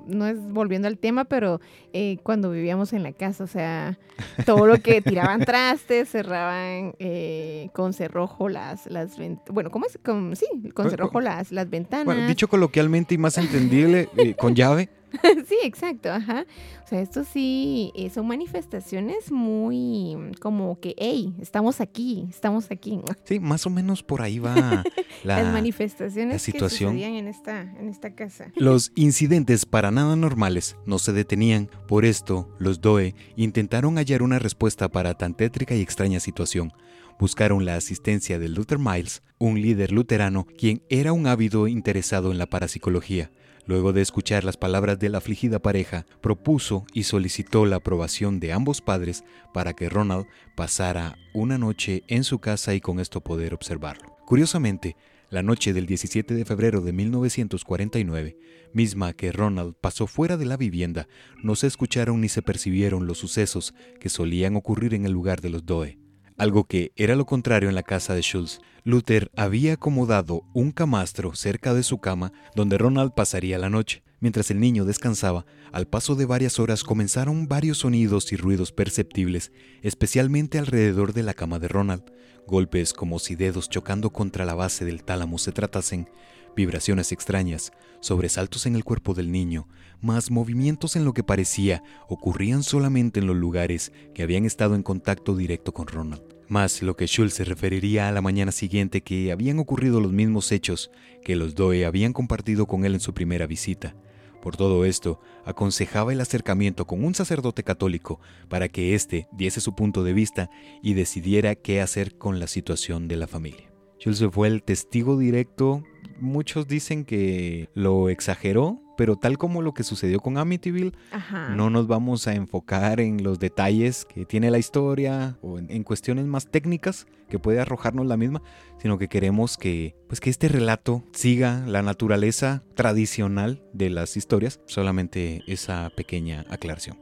no 0.07 0.27
es 0.27 0.39
volviendo 0.41 0.89
al 0.89 0.99
tema, 0.99 1.25
pero 1.25 1.61
eh, 1.93 2.19
cuando 2.23 2.51
vivíamos 2.51 2.93
en 2.93 3.03
la 3.03 3.13
casa, 3.13 3.45
o 3.45 3.47
sea, 3.47 3.99
todo 4.45 4.67
lo 4.67 4.79
que 4.81 5.03
tiraban 5.03 5.41
trastes, 5.45 6.09
cerraban 6.09 6.95
eh, 6.99 7.69
con 7.73 7.93
cerrojo 7.93 8.49
las, 8.49 8.87
las 8.87 9.19
ventanas, 9.19 9.51
bueno, 9.53 9.71
¿cómo 9.71 9.87
es? 9.87 9.99
Con, 10.05 10.37
sí, 10.37 10.47
con 10.75 10.87
Cu- 10.87 10.91
cerrojo 10.91 11.21
las, 11.21 11.53
las 11.53 11.69
ventanas. 11.71 12.07
Bueno, 12.07 12.27
dicho 12.27 12.49
coloquialmente 12.49 13.15
y 13.15 13.19
más 13.19 13.39
entendible, 13.39 14.09
eh, 14.17 14.35
con 14.35 14.55
llave. 14.55 14.89
sí, 15.47 15.57
exacto, 15.63 16.11
ajá. 16.11 16.47
O 16.85 16.89
sea, 16.89 17.01
esto 17.01 17.25
sí 17.25 17.93
eh, 17.95 18.11
son 18.11 18.27
manifestaciones 18.27 19.31
muy 19.31 20.17
mm, 20.17 20.33
como 20.41 20.79
que, 20.81 20.95
hey, 20.99 21.35
estamos 21.41 21.81
aquí, 21.81 22.27
estamos 22.31 22.71
aquí. 22.71 23.01
Sí, 23.25 23.41
más 23.41 23.67
o 23.67 23.71
menos 23.71 24.03
por 24.03 24.23
ahí 24.23 24.39
va 24.39 24.55
Las 25.25 25.45
la... 25.45 25.53
manifestaciones 25.53 26.35
la 26.35 26.39
situación. 26.39 26.93
que 26.93 27.03
sucedían 27.03 27.19
en 27.19 27.29
esta, 27.29 27.63
en 27.63 27.89
esta 27.89 28.15
casa. 28.15 28.53
Los 28.55 28.93
incidentes 28.95 29.67
para 29.67 29.91
nada 29.91 30.15
normales 30.15 30.77
no 30.87 30.99
se 30.99 31.13
detenían, 31.13 31.69
por 31.89 32.05
esto 32.05 32.49
los 32.59 32.81
Doe 32.81 33.15
intentaron 33.37 33.97
hallar 33.97 34.23
una 34.23 34.39
respuesta 34.39 34.89
para 34.89 35.15
tan 35.15 35.35
tétrica 35.35 35.75
y 35.75 35.81
extraña 35.81 36.21
situación. 36.21 36.73
Buscaron 37.19 37.65
la 37.65 37.77
asistencia 37.77 38.39
de 38.39 38.49
Luther 38.49 38.79
Miles, 38.79 39.23
un 39.39 39.61
líder 39.61 39.91
luterano 39.91 40.47
quien 40.59 40.83
era 40.91 41.13
un 41.13 41.27
ávido 41.27 41.67
interesado 41.67 42.31
en 42.31 42.39
la 42.39 42.47
parapsicología. 42.47 43.31
Luego 43.67 43.93
de 43.93 44.01
escuchar 44.01 44.45
las 44.45 44.57
palabras 44.57 44.99
de 45.01 45.09
la 45.09 45.19
afligida 45.19 45.59
pareja, 45.59 46.07
propuso 46.21 46.87
y 46.95 47.03
solicitó 47.03 47.67
la 47.67 47.77
aprobación 47.77 48.39
de 48.39 48.53
ambos 48.53 48.81
padres 48.81 49.25
para 49.53 49.75
que 49.75 49.89
Ronald 49.89 50.27
pasara 50.55 51.17
una 51.35 51.59
noche 51.59 52.05
en 52.07 52.23
su 52.23 52.39
casa 52.39 52.75
y 52.75 52.81
con 52.81 53.01
esto 53.01 53.21
poder 53.21 53.55
observarlo. 53.55 54.17
Curiosamente, 54.25 54.97
la 55.31 55.43
noche 55.43 55.73
del 55.73 55.87
17 55.87 56.35
de 56.35 56.45
febrero 56.45 56.81
de 56.81 56.93
1949, 56.93 58.37
misma 58.73 59.13
que 59.13 59.33
Ronald 59.33 59.75
pasó 59.81 60.07
fuera 60.07 60.37
de 60.37 60.45
la 60.45 60.57
vivienda, 60.57 61.09
no 61.43 61.57
se 61.57 61.67
escucharon 61.67 62.21
ni 62.21 62.29
se 62.29 62.43
percibieron 62.43 63.09
los 63.09 63.19
sucesos 63.19 63.75
que 63.99 64.09
solían 64.09 64.55
ocurrir 64.55 64.95
en 64.95 65.05
el 65.05 65.13
lugar 65.13 65.41
de 65.41 65.51
los 65.51 65.67
Doe. 65.67 65.99
Algo 66.39 66.65
que 66.65 66.93
era 66.97 67.17
lo 67.17 67.25
contrario 67.25 67.71
en 67.71 67.75
la 67.75 67.83
casa 67.83 68.15
de 68.15 68.21
Schultz. 68.21 68.61
Luther 68.85 69.31
había 69.37 69.73
acomodado 69.73 70.43
un 70.53 70.71
camastro 70.71 71.35
cerca 71.35 71.73
de 71.73 71.83
su 71.83 71.99
cama 71.99 72.33
donde 72.55 72.77
Ronald 72.77 73.13
pasaría 73.15 73.59
la 73.59 73.71
noche. 73.71 74.03
Mientras 74.21 74.51
el 74.51 74.61
niño 74.61 74.85
descansaba, 74.85 75.47
al 75.73 75.87
paso 75.87 76.15
de 76.15 76.27
varias 76.27 76.59
horas 76.59 76.85
comenzaron 76.85 77.49
varios 77.49 77.79
sonidos 77.79 78.33
y 78.33 78.37
ruidos 78.37 78.71
perceptibles, 78.71 79.51
especialmente 79.81 80.59
alrededor 80.59 81.15
de 81.15 81.23
la 81.23 81.33
cama 81.33 81.59
de 81.59 81.69
Ronald. 81.69 82.05
Golpes 82.47 82.93
como 82.93 83.19
si 83.19 83.35
dedos 83.35 83.71
chocando 83.71 84.11
contra 84.11 84.45
la 84.45 84.55
base 84.55 84.85
del 84.85 85.05
tálamo 85.05 85.39
se 85.39 85.53
tratasen, 85.53 86.09
vibraciones 86.57 87.13
extrañas, 87.13 87.71
sobresaltos 88.01 88.67
en 88.67 88.75
el 88.75 88.83
cuerpo 88.83 89.15
del 89.15 89.31
niño, 89.31 89.69
más 90.01 90.31
movimientos 90.31 90.97
en 90.97 91.05
lo 91.05 91.15
que 91.15 91.23
parecía 91.23 91.83
ocurrían 92.09 92.63
solamente 92.63 93.21
en 93.21 93.27
los 93.27 93.37
lugares 93.37 93.93
que 94.15 94.23
habían 94.23 94.45
estado 94.45 94.75
en 94.75 94.83
contacto 94.83 95.37
directo 95.37 95.73
con 95.73 95.87
Ronald. 95.87 96.23
Más 96.49 96.83
lo 96.83 96.97
que 96.97 97.07
Schultz 97.07 97.35
se 97.35 97.45
referiría 97.45 98.09
a 98.09 98.13
la 98.13 98.23
mañana 98.23 98.53
siguiente 98.53 99.03
que 99.03 99.33
habían 99.33 99.59
ocurrido 99.59 100.01
los 100.01 100.13
mismos 100.13 100.53
hechos 100.53 100.91
que 101.25 101.37
los 101.37 101.55
Doe 101.55 101.85
habían 101.85 102.13
compartido 102.13 102.67
con 102.67 102.85
él 102.85 102.95
en 102.95 103.01
su 103.01 103.15
primera 103.15 103.47
visita. 103.47 103.97
Por 104.41 104.57
todo 104.57 104.85
esto, 104.85 105.21
aconsejaba 105.45 106.13
el 106.13 106.21
acercamiento 106.21 106.87
con 106.87 107.05
un 107.05 107.17
sacerdote 107.17 107.65
católico 107.65 108.21
para 108.49 108.69
que 108.69 108.95
éste 108.95 109.27
diese 109.33 109.61
su 109.61 109.75
punto 109.75 110.05
de 110.05 110.13
vista 110.13 110.51
y 110.83 110.95
decidiera 110.95 111.57
qué 111.57 111.81
hacer 111.81 112.17
con 112.17 112.39
la 112.39 112.47
situación 112.47 113.09
de 113.09 113.17
la 113.17 113.27
familia. 113.27 113.73
Schultz 113.99 114.23
fue 114.31 114.47
el 114.47 114.63
testigo 114.63 115.19
directo. 115.19 115.83
Muchos 116.21 116.67
dicen 116.67 117.05
que 117.05 117.69
lo 117.75 118.09
exageró, 118.09 118.81
pero 118.97 119.17
tal 119.17 119.39
como 119.39 119.63
lo 119.63 119.75
que 119.75 119.83
sucedió 119.83 120.21
con 120.21 120.39
Amityville, 120.39 120.93
Ajá. 121.13 121.51
no 121.51 121.71
nos 121.71 121.87
vamos 121.87 122.27
a 122.27 122.35
enfocar 122.35 123.01
en 123.01 123.23
los 123.23 123.39
detalles 123.39 124.05
que 124.05 124.25
tiene 124.25 124.51
la 124.51 124.59
historia 124.59 125.39
o 125.43 125.59
en, 125.59 125.71
en 125.71 125.83
cuestiones 125.83 126.27
más 126.27 126.51
técnicas 126.51 127.07
que 127.29 127.39
puede 127.39 127.61
arrojarnos 127.61 128.07
la 128.07 128.17
misma, 128.17 128.43
sino 128.81 128.99
que 128.99 129.09
queremos 129.09 129.57
que, 129.57 129.95
pues 130.09 130.21
que 130.21 130.31
este 130.31 130.49
relato 130.49 131.05
siga 131.13 131.65
la 131.67 131.83
naturaleza 131.83 132.63
tradicional 132.75 133.63
de 133.73 133.91
las 133.91 134.17
historias. 134.17 134.61
Solamente 134.67 135.43
esa 135.47 135.91
pequeña 135.97 136.45
aclaración. 136.49 136.99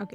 Ok. 0.00 0.14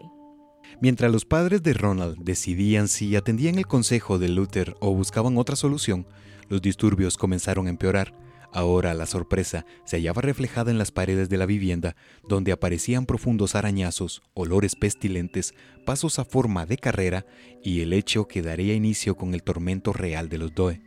Mientras 0.82 1.12
los 1.12 1.26
padres 1.26 1.64
de 1.64 1.74
Ronald 1.74 2.18
decidían 2.20 2.88
si 2.88 3.16
atendían 3.16 3.58
el 3.58 3.68
consejo 3.68 4.20
de 4.20 4.30
Luther 4.30 4.76
o 4.80 4.94
buscaban 4.94 5.38
otra 5.38 5.56
solución, 5.56 6.06
los 6.50 6.62
disturbios 6.62 7.18
comenzaron 7.18 7.68
a 7.68 7.70
empeorar. 7.70 8.14
Ahora 8.54 8.94
la 8.94 9.06
sorpresa 9.06 9.66
se 9.86 9.98
hallaba 9.98 10.22
reflejada 10.22 10.72
en 10.72 10.78
las 10.78 10.92
paredes 10.92 11.30
de 11.30 11.38
la 11.38 11.46
vivienda, 11.46 11.96
donde 12.28 12.52
aparecían 12.52 13.06
profundos 13.06 13.56
arañazos, 13.56 14.24
olores 14.34 14.76
pestilentes, 14.76 15.54
pasos 15.86 16.18
a 16.18 16.26
forma 16.26 16.66
de 16.66 16.78
carrera 16.78 17.26
y 17.64 17.82
el 17.82 17.94
hecho 17.94 18.28
que 18.28 18.42
daría 18.42 18.74
inicio 18.74 19.16
con 19.16 19.34
el 19.34 19.44
tormento 19.44 19.94
real 19.94 20.30
de 20.30 20.38
los 20.38 20.56
Doe. 20.56 20.82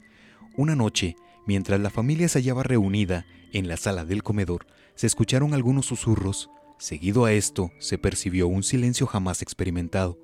Una 0.56 0.74
noche, 0.74 1.16
mientras 1.46 1.80
la 1.80 1.90
familia 1.90 2.28
se 2.28 2.38
hallaba 2.38 2.62
reunida 2.62 3.26
en 3.52 3.68
la 3.68 3.76
sala 3.76 4.04
del 4.04 4.22
comedor, 4.22 4.66
se 4.94 5.06
escucharon 5.06 5.54
algunos 5.54 5.86
susurros. 5.86 6.50
Seguido 6.78 7.26
a 7.26 7.32
esto, 7.32 7.70
se 7.78 7.98
percibió 7.98 8.48
un 8.48 8.62
silencio 8.62 9.06
jamás 9.06 9.42
experimentado, 9.42 10.18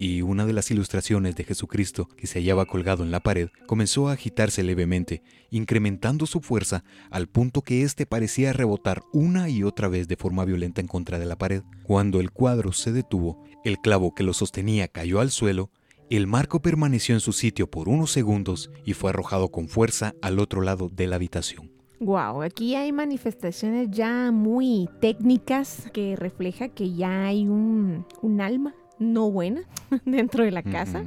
y 0.00 0.22
una 0.22 0.46
de 0.46 0.54
las 0.54 0.70
ilustraciones 0.70 1.36
de 1.36 1.44
Jesucristo 1.44 2.08
que 2.16 2.26
se 2.26 2.38
hallaba 2.38 2.64
colgado 2.64 3.04
en 3.04 3.10
la 3.10 3.20
pared 3.20 3.50
comenzó 3.66 4.08
a 4.08 4.12
agitarse 4.12 4.62
levemente, 4.62 5.22
incrementando 5.50 6.24
su 6.24 6.40
fuerza 6.40 6.84
al 7.10 7.28
punto 7.28 7.60
que 7.60 7.82
éste 7.82 8.06
parecía 8.06 8.54
rebotar 8.54 9.02
una 9.12 9.50
y 9.50 9.62
otra 9.62 9.88
vez 9.88 10.08
de 10.08 10.16
forma 10.16 10.46
violenta 10.46 10.80
en 10.80 10.86
contra 10.86 11.18
de 11.18 11.26
la 11.26 11.36
pared. 11.36 11.62
Cuando 11.82 12.18
el 12.18 12.30
cuadro 12.30 12.72
se 12.72 12.92
detuvo, 12.92 13.44
el 13.62 13.78
clavo 13.78 14.14
que 14.14 14.22
lo 14.22 14.32
sostenía 14.32 14.88
cayó 14.88 15.20
al 15.20 15.30
suelo, 15.30 15.70
el 16.08 16.26
marco 16.26 16.62
permaneció 16.62 17.14
en 17.14 17.20
su 17.20 17.34
sitio 17.34 17.70
por 17.70 17.90
unos 17.90 18.10
segundos 18.10 18.70
y 18.86 18.94
fue 18.94 19.10
arrojado 19.10 19.50
con 19.50 19.68
fuerza 19.68 20.14
al 20.22 20.38
otro 20.38 20.62
lado 20.62 20.88
de 20.88 21.08
la 21.08 21.16
habitación. 21.16 21.70
Wow, 22.00 22.40
aquí 22.40 22.74
hay 22.74 22.90
manifestaciones 22.90 23.90
ya 23.90 24.32
muy 24.32 24.88
técnicas 25.02 25.90
que 25.92 26.16
refleja 26.16 26.70
que 26.70 26.94
ya 26.94 27.26
hay 27.26 27.46
un, 27.46 28.06
un 28.22 28.40
alma 28.40 28.74
no 29.00 29.28
buena 29.30 29.62
dentro 30.04 30.44
de 30.44 30.52
la 30.52 30.62
casa. 30.62 31.00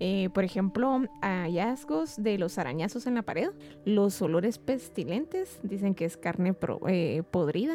Eh, 0.00 0.28
por 0.32 0.44
ejemplo, 0.44 1.00
hallazgos 1.22 2.22
de 2.22 2.38
los 2.38 2.56
arañazos 2.58 3.08
en 3.08 3.16
la 3.16 3.22
pared, 3.22 3.50
los 3.84 4.22
olores 4.22 4.56
pestilentes, 4.58 5.58
dicen 5.64 5.96
que 5.96 6.04
es 6.04 6.16
carne 6.16 6.54
pro- 6.54 6.80
eh, 6.86 7.24
podrida. 7.28 7.74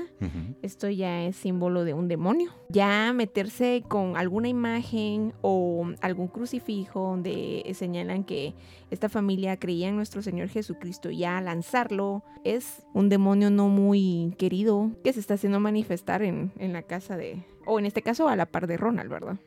Esto 0.62 0.90
ya 0.90 1.26
es 1.26 1.36
símbolo 1.36 1.84
de 1.84 1.94
un 1.94 2.08
demonio. 2.08 2.52
Ya 2.70 3.12
meterse 3.14 3.84
con 3.90 4.16
alguna 4.16 4.48
imagen 4.48 5.34
o 5.42 5.86
algún 6.00 6.28
crucifijo 6.28 7.02
donde 7.10 7.70
señalan 7.74 8.24
que 8.24 8.54
esta 8.90 9.10
familia 9.10 9.58
creía 9.58 9.90
en 9.90 9.98
nuestro 9.98 10.22
Señor 10.22 10.48
Jesucristo, 10.48 11.10
ya 11.10 11.42
lanzarlo 11.42 12.24
es 12.46 12.84
un 12.94 13.10
demonio 13.10 13.50
no 13.50 13.68
muy 13.68 14.34
querido 14.38 14.92
que 15.04 15.12
se 15.12 15.20
está 15.20 15.34
haciendo 15.34 15.60
manifestar 15.60 16.24
en, 16.24 16.54
en 16.58 16.72
la 16.72 16.84
casa 16.84 17.18
de, 17.18 17.44
o 17.66 17.80
en 17.80 17.86
este 17.86 18.02
caso 18.02 18.30
a 18.30 18.36
la 18.38 18.46
par 18.46 18.68
de 18.68 18.78
Ronald, 18.78 19.10
¿verdad? 19.10 19.38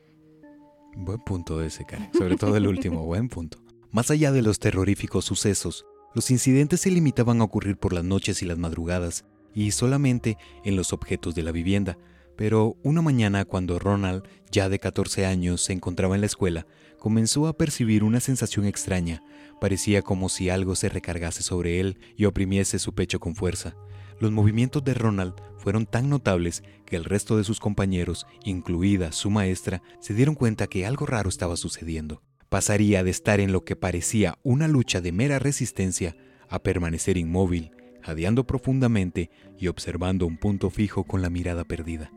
Buen 0.96 1.18
punto 1.20 1.62
ese, 1.62 1.84
Karen. 1.84 2.10
Sobre 2.14 2.36
todo 2.36 2.56
el 2.56 2.66
último, 2.66 3.04
buen 3.04 3.28
punto. 3.28 3.58
Más 3.92 4.10
allá 4.10 4.32
de 4.32 4.42
los 4.42 4.58
terroríficos 4.58 5.24
sucesos, 5.26 5.84
Los 6.14 6.30
incidentes 6.30 6.80
se 6.80 6.90
limitaban 6.90 7.42
a 7.42 7.44
ocurrir 7.44 7.76
por 7.76 7.92
las 7.92 8.02
noches 8.02 8.40
y 8.42 8.46
las 8.46 8.56
madrugadas, 8.56 9.26
y 9.54 9.72
solamente 9.72 10.38
en 10.64 10.74
los 10.74 10.94
objetos 10.94 11.34
de 11.34 11.42
la 11.42 11.52
vivienda. 11.52 11.98
Pero 12.36 12.78
una 12.82 13.02
mañana 13.02 13.44
cuando 13.44 13.78
Ronald, 13.78 14.22
ya 14.50 14.70
de 14.70 14.78
14 14.78 15.26
años, 15.26 15.62
se 15.62 15.74
encontraba 15.74 16.14
en 16.14 16.22
la 16.22 16.26
escuela, 16.26 16.66
comenzó 16.98 17.46
a 17.46 17.58
percibir 17.58 18.02
una 18.02 18.20
sensación 18.20 18.64
extraña. 18.64 19.22
Parecía 19.60 20.00
como 20.00 20.30
si 20.30 20.48
algo 20.48 20.74
se 20.74 20.88
recargase 20.88 21.42
sobre 21.42 21.80
él 21.80 21.98
y 22.16 22.24
oprimiese 22.24 22.78
su 22.78 22.94
pecho 22.94 23.20
con 23.20 23.34
fuerza. 23.34 23.76
Los 24.18 24.32
movimientos 24.32 24.82
de 24.82 24.94
Ronald 24.94 25.34
fueron 25.58 25.84
tan 25.84 26.08
notables 26.08 26.62
que 26.86 26.96
el 26.96 27.04
resto 27.04 27.36
de 27.36 27.44
sus 27.44 27.60
compañeros, 27.60 28.26
incluida 28.44 29.12
su 29.12 29.30
maestra, 29.30 29.82
se 30.00 30.14
dieron 30.14 30.34
cuenta 30.34 30.66
que 30.68 30.86
algo 30.86 31.06
raro 31.06 31.28
estaba 31.28 31.56
sucediendo. 31.56 32.22
Pasaría 32.48 33.04
de 33.04 33.10
estar 33.10 33.40
en 33.40 33.52
lo 33.52 33.64
que 33.64 33.76
parecía 33.76 34.38
una 34.42 34.68
lucha 34.68 35.00
de 35.00 35.12
mera 35.12 35.38
resistencia 35.38 36.16
a 36.48 36.62
permanecer 36.62 37.16
inmóvil, 37.18 37.72
jadeando 38.00 38.46
profundamente 38.46 39.30
y 39.58 39.66
observando 39.66 40.26
un 40.26 40.38
punto 40.38 40.70
fijo 40.70 41.04
con 41.04 41.20
la 41.20 41.28
mirada 41.28 41.64
perdida. 41.64 42.10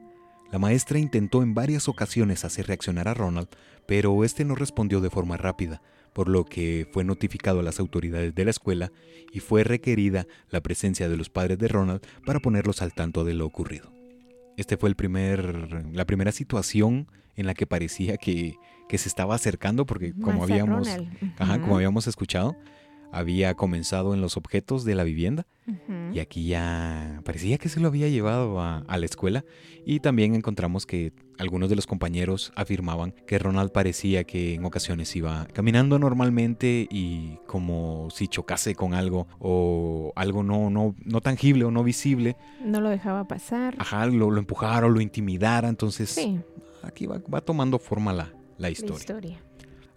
La 0.51 0.60
maestra 0.60 1.00
intentó 1.00 1.44
en 1.44 1.53
varias 1.53 1.88
ocasiones 1.88 2.46
hacer 2.46 2.68
reaccionar 2.68 3.08
a 3.08 3.13
Ronald, 3.13 3.50
pero 3.88 4.24
este 4.24 4.46
no 4.46 4.56
respondió 4.56 5.01
de 5.01 5.10
forma 5.10 5.38
rápida, 5.38 5.82
por 6.13 6.30
lo 6.30 6.46
que 6.46 6.88
fue 6.92 7.04
notificado 7.04 7.60
a 7.60 7.63
las 7.63 7.80
autoridades 7.80 8.34
de 8.36 8.46
la 8.46 8.51
escuela 8.51 8.92
y 9.32 9.39
fue 9.39 9.63
requerida 9.63 10.25
la 10.50 10.62
presencia 10.62 11.10
de 11.10 11.18
los 11.18 11.30
padres 11.30 11.58
de 11.58 11.68
Ronald 11.68 12.01
para 12.25 12.39
ponerlos 12.39 12.82
al 12.82 12.94
tanto 12.94 13.24
de 13.24 13.34
lo 13.34 13.46
ocurrido. 13.46 13.92
Este 14.58 14.78
fue 14.78 14.89
el 14.89 14.96
primer, 14.96 15.86
la 15.94 16.06
primera 16.06 16.32
situación 16.32 17.08
en 17.36 17.46
la 17.46 17.54
que 17.54 17.66
parecía 17.66 18.18
que, 18.18 18.56
se 18.89 19.08
estaba 19.08 19.36
acercando, 19.36 19.86
porque 19.86 20.13
como 20.13 20.44
habíamos, 20.44 20.89
como 21.38 21.75
habíamos 21.75 22.08
escuchado, 22.08 22.58
había 23.12 23.54
comenzado 23.56 24.13
en 24.13 24.22
los 24.22 24.38
objetos 24.38 24.86
de 24.86 24.96
la 24.96 25.04
vivienda 25.04 25.46
y 26.12 26.20
aquí 26.20 26.48
ya 26.48 27.22
parecía 27.24 27.60
que 27.60 27.70
se 27.70 27.80
lo 27.80 27.88
había 27.89 28.08
llevado 28.08 28.60
a, 28.60 28.84
la 28.88 29.06
escuela 29.06 29.46
y 29.86 30.00
también 30.00 30.34
encontramos 30.34 30.88
que 30.88 31.13
algunos 31.38 31.70
de 31.70 31.75
los 31.75 31.86
compañeros 31.86 32.51
afirmaban 32.56 33.13
que 33.28 33.38
Ronald 33.38 33.72
parecía 33.72 34.24
que 34.24 34.56
en 34.56 34.66
ocasiones 34.66 35.16
iba 35.16 35.46
caminando 35.54 36.00
normalmente 36.00 36.88
y 36.89 37.38
como 37.46 38.10
si 38.10 38.28
chocase 38.28 38.74
con 38.74 38.94
algo 38.94 39.28
o 39.39 40.12
algo 40.16 40.44
no, 40.44 40.70
no, 40.70 40.96
no 41.06 41.22
tangible 41.22 41.66
o 41.66 41.72
no 41.72 41.84
visible. 41.84 42.36
No 42.63 42.82
lo 42.82 42.89
dejaba 42.89 43.28
pasar. 43.28 43.75
Ajá, 43.78 44.06
lo, 44.08 44.32
lo 44.32 44.39
empujara 44.39 44.88
o 44.88 44.89
lo 44.89 45.01
intimidara, 45.01 45.70
entonces 45.70 46.20
aquí 46.84 47.06
va, 47.06 47.42
tomando 47.42 47.80
forma 47.80 48.12
la, 48.12 48.34
La 48.58 48.70
historia. 48.70 49.39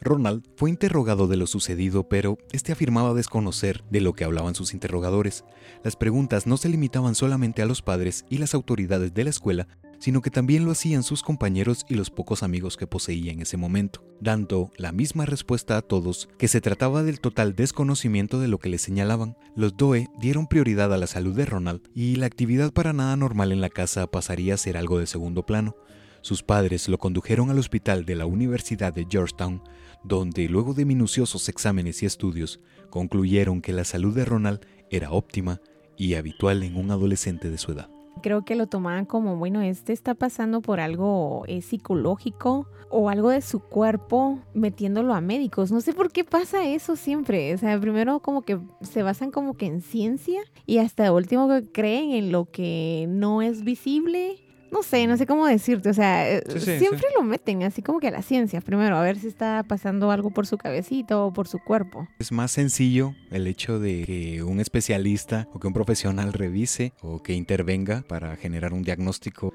Ronald 0.05 0.45
fue 0.57 0.69
interrogado 0.69 1.29
de 1.29 1.37
lo 1.37 1.47
sucedido, 1.47 2.09
pero 2.09 2.37
este 2.51 2.73
afirmaba 2.73 3.15
desconocer 3.15 3.85
de 3.89 4.01
lo 4.01 4.15
que 4.15 4.25
hablaban 4.25 4.57
sus 4.57 4.75
interrogadores. 4.75 5.45
Las 5.85 5.95
preguntas 5.95 6.47
no 6.47 6.57
se 6.57 6.69
limitaban 6.69 7.15
solamente 7.15 7.63
a 7.63 7.67
los 7.67 7.83
padres 7.83 8.25
y 8.29 8.39
las 8.39 8.55
autoridades 8.55 9.15
de 9.15 9.25
la 9.25 9.31
escuela, 9.31 9.69
sino 10.01 10.21
que 10.21 10.31
también 10.31 10.65
lo 10.65 10.73
hacían 10.73 11.05
sus 11.05 11.23
compañeros 11.23 11.87
y 11.89 11.95
los 11.95 12.11
pocos 12.11 12.43
amigos 12.43 12.77
que 12.77 12.89
poseía 12.89 13.31
en 13.31 13.41
ese 13.41 13.57
momento, 13.57 14.05
dando 14.21 14.73
la 14.77 14.91
misma 14.91 15.25
respuesta 15.25 15.77
a 15.77 15.83
todos 15.83 16.29
que 16.37 16.49
se 16.49 16.61
trataba 16.61 17.05
del 17.05 17.21
total 17.21 17.55
desconocimiento 17.55 18.41
de 18.41 18.49
lo 18.49 18.59
que 18.59 18.71
le 18.71 18.79
señalaban. 18.79 19.37
Los 19.55 19.77
Doe 19.77 20.09
dieron 20.19 20.49
prioridad 20.49 20.93
a 20.93 20.99
la 20.99 21.07
salud 21.07 21.37
de 21.37 21.47
Ronald 21.47 21.83
y 21.95 22.17
la 22.17 22.27
actividad 22.27 22.73
para 22.73 22.93
nada 22.93 23.17
normal 23.17 23.53
en 23.53 23.61
la 23.61 23.71
casa 23.71 24.09
pasaría 24.09 24.55
a 24.55 24.59
ser 24.59 24.77
algo 24.77 24.99
de 24.99 25.07
segundo 25.07 25.47
plano. 25.47 25.77
Sus 26.23 26.43
padres 26.43 26.89
lo 26.89 26.99
condujeron 26.99 27.51
al 27.51 27.59
hospital 27.59 28.05
de 28.05 28.15
la 28.17 28.27
Universidad 28.27 28.93
de 28.93 29.07
Georgetown, 29.09 29.63
donde 30.05 30.49
luego 30.49 30.75
de 30.75 30.85
minuciosos 30.85 31.49
exámenes 31.49 32.03
y 32.03 32.07
estudios 32.07 32.61
concluyeron 32.91 33.61
que 33.61 33.73
la 33.73 33.85
salud 33.85 34.15
de 34.15 34.25
Ronald 34.25 34.61
era 34.91 35.11
óptima 35.11 35.61
y 35.97 36.15
habitual 36.15 36.63
en 36.63 36.77
un 36.77 36.91
adolescente 36.91 37.51
de 37.51 37.59
su 37.59 37.73
edad. 37.73 37.89
Creo 38.23 38.45
que 38.45 38.57
lo 38.57 38.67
tomaban 38.67 39.07
como, 39.07 39.37
bueno, 39.37 39.63
este 39.63 39.93
está 39.93 40.15
pasando 40.15 40.61
por 40.61 40.81
algo 40.81 41.45
eh, 41.47 41.63
psicológico 41.63 42.69
o 42.91 43.09
algo 43.09 43.31
de 43.31 43.41
su 43.41 43.61
cuerpo 43.61 44.39
metiéndolo 44.53 45.15
a 45.15 45.23
médicos. 45.23 45.73
No 45.73 45.81
sé 45.81 45.95
por 45.95 46.13
qué 46.13 46.25
pasa 46.25 46.69
eso 46.69 46.95
siempre. 46.95 47.55
O 47.55 47.59
sea, 47.59 47.81
primero 47.81 48.21
como 48.21 48.43
que 48.43 48.61
se 48.83 49.03
basan 49.03 49.31
como 49.31 49.55
que 49.55 49.67
en 49.67 49.81
ciencia 49.81 50.43
y 50.67 50.79
hasta 50.79 51.11
último 51.13 51.49
creen 51.73 52.13
en 52.13 52.33
lo 52.33 52.45
que 52.45 53.07
no 53.09 53.41
es 53.41 53.65
visible 53.65 54.42
no 54.73 54.83
sé, 54.83 55.07
no 55.07 55.17
sé 55.19 55.27
cómo 55.27 55.47
decirte, 55.47 55.91
o 55.91 55.95
sea, 55.95 56.29
eh, 56.29 56.43
siempre 56.59 57.07
lo 57.15 57.23
meten 57.23 57.63
así 57.63 57.83
como 57.83 58.01
que 58.01 58.09
a 58.09 58.11
la 58.11 58.23
ciencia, 58.23 58.61
primero, 58.63 58.97
a 58.97 59.03
ver 59.03 59.19
si 59.19 59.29
está 59.29 59.65
pasando 59.69 60.11
algo 60.11 60.31
por 60.31 60.47
su 60.47 60.57
cabecita 60.57 61.19
o 61.19 61.33
por 61.33 61.47
su 61.47 61.59
cuerpo. 61.59 62.09
Es 62.19 62.33
más 62.33 62.53
sencillo 62.53 63.15
el 63.31 63.47
hecho 63.47 63.79
de 63.79 64.05
que 64.05 64.43
un 64.43 64.61
especialista 64.61 65.47
o 65.53 65.61
que 65.61 65.67
un 65.67 65.75
profesional 65.75 66.33
revise 66.33 66.95
o 67.03 67.23
que 67.23 67.35
intervenga 67.35 68.03
para 68.09 68.37
generar 68.37 68.73
un 68.73 68.83
diagnóstico 68.83 69.53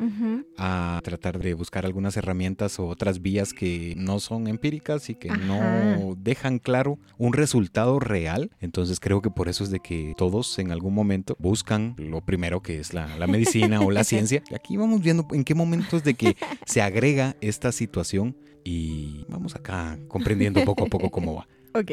a 0.58 1.00
tratar 1.04 1.40
de 1.40 1.56
buscar 1.56 1.86
algunas 1.86 2.16
herramientas 2.16 2.80
o 2.80 2.88
otras 2.88 3.22
vías 3.22 3.54
que 3.54 3.96
no 3.98 4.20
son 4.20 4.48
empíricas 4.48 5.10
y 5.10 5.16
que 5.16 5.30
no 5.30 6.16
dejan 6.16 6.60
claro 6.60 7.00
un 7.18 7.34
resultado 7.34 8.00
real. 8.00 8.52
Entonces 8.60 9.00
creo 9.00 9.22
que 9.22 9.32
por 9.32 9.50
eso 9.50 9.64
es 9.64 9.72
de 9.72 9.80
que 9.80 10.14
todos 10.16 10.60
en 10.60 10.72
algún 10.72 10.94
momento 10.94 11.36
buscan 11.40 11.96
lo 11.98 12.22
primero 12.22 12.62
que 12.62 12.80
es 12.80 12.94
la, 12.94 13.18
la 13.18 13.26
medicina 13.26 13.82
o 13.82 13.90
la 13.90 14.04
ciencia. 14.04 14.44
Y 14.52 14.56
aquí 14.56 14.78
vamos 14.78 15.02
viendo 15.08 15.26
en 15.32 15.46
qué 15.46 15.56
momentos 15.56 16.04
de 16.04 16.16
que 16.16 16.36
se 16.66 16.82
agrega 16.82 17.38
esta 17.40 17.72
situación 17.72 18.36
y 18.66 19.24
vamos 19.30 19.56
acá 19.56 19.98
comprendiendo 20.10 20.66
poco 20.66 20.84
a 20.84 20.88
poco 20.88 21.10
cómo 21.10 21.36
va. 21.36 21.48
Ok. 21.74 21.92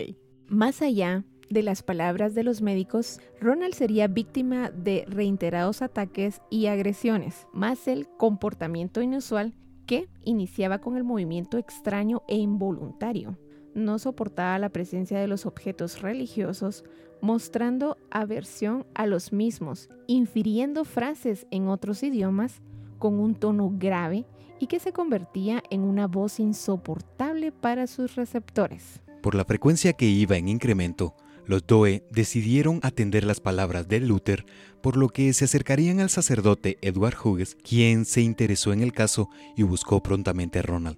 Más 0.48 0.80
allá 0.80 1.24
de 1.50 1.62
las 1.62 1.82
palabras 1.82 2.34
de 2.34 2.42
los 2.42 2.62
médicos, 2.62 3.20
Ronald 3.40 3.74
sería 3.74 4.08
víctima 4.08 4.70
de 4.70 5.04
reiterados 5.06 5.82
ataques 5.82 6.40
y 6.50 6.66
agresiones, 6.66 7.46
más 7.52 7.86
el 7.86 8.08
comportamiento 8.08 9.02
inusual 9.02 9.52
que 9.86 10.08
iniciaba 10.22 10.78
con 10.78 10.96
el 10.96 11.04
movimiento 11.04 11.58
extraño 11.58 12.22
e 12.28 12.36
involuntario. 12.36 13.38
No 13.74 13.98
soportaba 13.98 14.58
la 14.58 14.70
presencia 14.70 15.20
de 15.20 15.26
los 15.28 15.44
objetos 15.44 16.00
religiosos, 16.00 16.84
mostrando 17.20 17.98
aversión 18.10 18.86
a 18.94 19.06
los 19.06 19.32
mismos, 19.32 19.90
infiriendo 20.06 20.84
frases 20.84 21.46
en 21.50 21.68
otros 21.68 22.02
idiomas 22.02 22.62
con 23.04 23.20
un 23.20 23.34
tono 23.34 23.70
grave 23.70 24.24
y 24.58 24.66
que 24.66 24.80
se 24.80 24.94
convertía 24.94 25.62
en 25.68 25.82
una 25.82 26.06
voz 26.06 26.40
insoportable 26.40 27.52
para 27.52 27.86
sus 27.86 28.14
receptores. 28.14 29.02
Por 29.20 29.34
la 29.34 29.44
frecuencia 29.44 29.92
que 29.92 30.06
iba 30.06 30.38
en 30.38 30.48
incremento, 30.48 31.14
los 31.44 31.66
Doe 31.66 32.02
decidieron 32.10 32.80
atender 32.82 33.24
las 33.24 33.40
palabras 33.40 33.88
de 33.88 34.00
Luther, 34.00 34.46
por 34.82 34.96
lo 34.96 35.10
que 35.10 35.30
se 35.34 35.44
acercarían 35.44 36.00
al 36.00 36.08
sacerdote 36.08 36.78
Edward 36.80 37.16
Hughes, 37.22 37.58
quien 37.62 38.06
se 38.06 38.22
interesó 38.22 38.72
en 38.72 38.80
el 38.80 38.94
caso 38.94 39.28
y 39.54 39.64
buscó 39.64 40.02
prontamente 40.02 40.60
a 40.60 40.62
Ronald. 40.62 40.96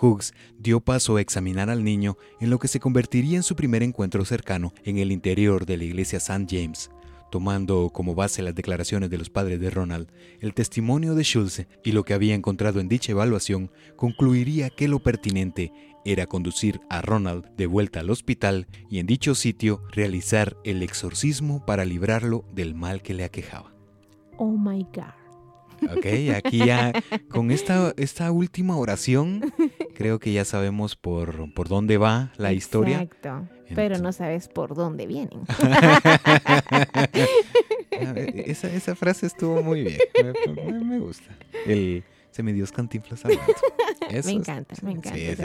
Hughes 0.00 0.34
dio 0.60 0.78
paso 0.78 1.16
a 1.16 1.20
examinar 1.20 1.70
al 1.70 1.82
niño 1.82 2.18
en 2.38 2.50
lo 2.50 2.60
que 2.60 2.68
se 2.68 2.78
convertiría 2.78 3.36
en 3.36 3.42
su 3.42 3.56
primer 3.56 3.82
encuentro 3.82 4.24
cercano 4.24 4.72
en 4.84 4.98
el 4.98 5.10
interior 5.10 5.66
de 5.66 5.76
la 5.76 5.82
iglesia 5.82 6.18
St. 6.18 6.46
James. 6.48 6.88
Tomando 7.30 7.90
como 7.92 8.14
base 8.14 8.42
las 8.42 8.54
declaraciones 8.54 9.10
de 9.10 9.18
los 9.18 9.30
padres 9.30 9.60
de 9.60 9.70
Ronald, 9.70 10.08
el 10.40 10.54
testimonio 10.54 11.14
de 11.14 11.24
Schulze 11.24 11.68
y 11.84 11.92
lo 11.92 12.04
que 12.04 12.14
había 12.14 12.34
encontrado 12.34 12.80
en 12.80 12.88
dicha 12.88 13.12
evaluación, 13.12 13.70
concluiría 13.96 14.70
que 14.70 14.88
lo 14.88 15.00
pertinente 15.00 15.72
era 16.04 16.26
conducir 16.26 16.80
a 16.88 17.02
Ronald 17.02 17.44
de 17.56 17.66
vuelta 17.66 18.00
al 18.00 18.10
hospital 18.10 18.66
y 18.88 18.98
en 18.98 19.06
dicho 19.06 19.34
sitio 19.34 19.82
realizar 19.90 20.56
el 20.64 20.82
exorcismo 20.82 21.66
para 21.66 21.84
librarlo 21.84 22.44
del 22.54 22.74
mal 22.74 23.02
que 23.02 23.14
le 23.14 23.24
aquejaba. 23.24 23.74
Oh 24.38 24.56
my 24.56 24.84
God. 24.94 25.17
Ok, 25.84 26.06
aquí 26.36 26.58
ya 26.58 26.92
con 27.28 27.50
esta, 27.50 27.92
esta 27.96 28.30
última 28.32 28.76
oración 28.76 29.52
creo 29.94 30.18
que 30.18 30.32
ya 30.32 30.44
sabemos 30.44 30.96
por, 30.96 31.52
por 31.54 31.68
dónde 31.68 31.98
va 31.98 32.32
la 32.36 32.52
historia. 32.52 33.02
Exacto, 33.02 33.48
pero 33.74 33.98
no 33.98 34.12
sabes 34.12 34.48
por 34.48 34.74
dónde 34.74 35.06
vienen. 35.06 35.40
esa, 38.46 38.72
esa, 38.72 38.94
frase 38.94 39.26
estuvo 39.26 39.62
muy 39.62 39.82
bien, 39.82 39.98
me, 40.84 40.98
gusta. 40.98 41.36
El 41.66 42.04
semidios 42.30 42.70
cantinflas 42.70 43.22
Me 44.24 44.32
encanta, 44.32 44.74
me 44.82 44.92
encanta. 44.92 45.18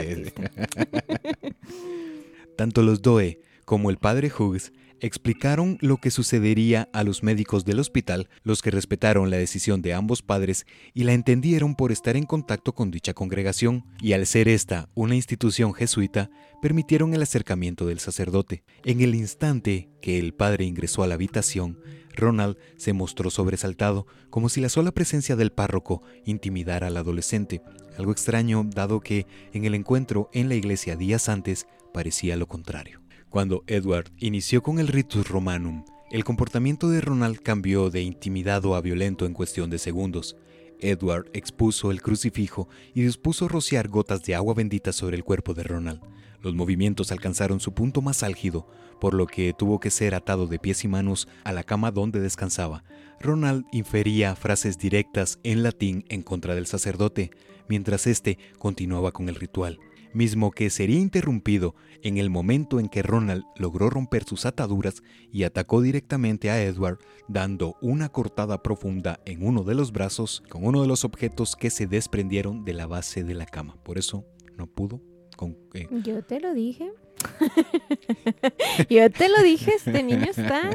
Tanto 2.56 2.82
los 2.82 3.02
Doe 3.02 3.40
como 3.64 3.90
el 3.90 3.96
padre 3.96 4.30
Hughes 4.30 4.72
explicaron 5.04 5.76
lo 5.82 5.98
que 5.98 6.10
sucedería 6.10 6.88
a 6.94 7.04
los 7.04 7.22
médicos 7.22 7.66
del 7.66 7.78
hospital, 7.78 8.30
los 8.42 8.62
que 8.62 8.70
respetaron 8.70 9.30
la 9.30 9.36
decisión 9.36 9.82
de 9.82 9.92
ambos 9.92 10.22
padres 10.22 10.66
y 10.94 11.04
la 11.04 11.12
entendieron 11.12 11.74
por 11.74 11.92
estar 11.92 12.16
en 12.16 12.24
contacto 12.24 12.74
con 12.74 12.90
dicha 12.90 13.12
congregación, 13.12 13.84
y 14.00 14.14
al 14.14 14.26
ser 14.26 14.48
esta 14.48 14.88
una 14.94 15.14
institución 15.14 15.74
jesuita, 15.74 16.30
permitieron 16.62 17.12
el 17.12 17.20
acercamiento 17.20 17.86
del 17.86 18.00
sacerdote. 18.00 18.64
En 18.84 19.02
el 19.02 19.14
instante 19.14 19.90
que 20.00 20.18
el 20.18 20.32
padre 20.32 20.64
ingresó 20.64 21.02
a 21.02 21.06
la 21.06 21.14
habitación, 21.14 21.78
Ronald 22.14 22.56
se 22.78 22.94
mostró 22.94 23.28
sobresaltado, 23.28 24.06
como 24.30 24.48
si 24.48 24.62
la 24.62 24.70
sola 24.70 24.92
presencia 24.92 25.36
del 25.36 25.52
párroco 25.52 26.02
intimidara 26.24 26.86
al 26.86 26.96
adolescente, 26.96 27.60
algo 27.98 28.12
extraño 28.12 28.64
dado 28.64 29.00
que 29.00 29.26
en 29.52 29.66
el 29.66 29.74
encuentro 29.74 30.30
en 30.32 30.48
la 30.48 30.54
iglesia 30.54 30.96
días 30.96 31.28
antes 31.28 31.66
parecía 31.92 32.36
lo 32.36 32.48
contrario. 32.48 33.03
Cuando 33.34 33.64
Edward 33.66 34.12
inició 34.18 34.62
con 34.62 34.78
el 34.78 34.86
ritus 34.86 35.28
romanum, 35.28 35.84
el 36.12 36.22
comportamiento 36.22 36.88
de 36.88 37.00
Ronald 37.00 37.40
cambió 37.40 37.90
de 37.90 38.00
intimidado 38.00 38.76
a 38.76 38.80
violento 38.80 39.26
en 39.26 39.32
cuestión 39.32 39.70
de 39.70 39.80
segundos. 39.80 40.36
Edward 40.78 41.30
expuso 41.32 41.90
el 41.90 42.00
crucifijo 42.00 42.68
y 42.94 43.02
dispuso 43.02 43.48
rociar 43.48 43.88
gotas 43.88 44.22
de 44.22 44.36
agua 44.36 44.54
bendita 44.54 44.92
sobre 44.92 45.16
el 45.16 45.24
cuerpo 45.24 45.52
de 45.52 45.64
Ronald. 45.64 46.00
Los 46.42 46.54
movimientos 46.54 47.10
alcanzaron 47.10 47.58
su 47.58 47.74
punto 47.74 48.02
más 48.02 48.22
álgido, 48.22 48.68
por 49.00 49.14
lo 49.14 49.26
que 49.26 49.52
tuvo 49.52 49.80
que 49.80 49.90
ser 49.90 50.14
atado 50.14 50.46
de 50.46 50.60
pies 50.60 50.84
y 50.84 50.86
manos 50.86 51.26
a 51.42 51.50
la 51.50 51.64
cama 51.64 51.90
donde 51.90 52.20
descansaba. 52.20 52.84
Ronald 53.18 53.64
infería 53.72 54.36
frases 54.36 54.78
directas 54.78 55.40
en 55.42 55.64
latín 55.64 56.04
en 56.08 56.22
contra 56.22 56.54
del 56.54 56.68
sacerdote, 56.68 57.32
mientras 57.68 58.06
éste 58.06 58.38
continuaba 58.60 59.10
con 59.10 59.28
el 59.28 59.34
ritual 59.34 59.80
mismo 60.14 60.50
que 60.50 60.70
sería 60.70 60.98
interrumpido 60.98 61.74
en 62.02 62.18
el 62.18 62.30
momento 62.30 62.80
en 62.80 62.88
que 62.88 63.02
Ronald 63.02 63.44
logró 63.56 63.90
romper 63.90 64.24
sus 64.24 64.46
ataduras 64.46 65.02
y 65.30 65.44
atacó 65.44 65.80
directamente 65.80 66.50
a 66.50 66.62
Edward, 66.62 66.98
dando 67.28 67.76
una 67.80 68.08
cortada 68.10 68.62
profunda 68.62 69.20
en 69.24 69.46
uno 69.46 69.64
de 69.64 69.74
los 69.74 69.92
brazos 69.92 70.42
con 70.48 70.64
uno 70.64 70.82
de 70.82 70.88
los 70.88 71.04
objetos 71.04 71.56
que 71.56 71.70
se 71.70 71.86
desprendieron 71.86 72.64
de 72.64 72.74
la 72.74 72.86
base 72.86 73.24
de 73.24 73.34
la 73.34 73.46
cama. 73.46 73.76
Por 73.82 73.98
eso 73.98 74.24
no 74.56 74.66
pudo. 74.66 75.00
Con, 75.36 75.56
eh, 75.74 75.88
Yo 76.04 76.22
te 76.22 76.40
lo 76.40 76.54
dije. 76.54 76.92
Yo 78.90 79.10
te 79.10 79.28
lo 79.28 79.42
dije, 79.42 79.72
este 79.76 80.02
niño 80.02 80.26
está 80.30 80.70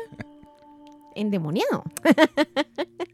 endemoniado. 1.15 1.83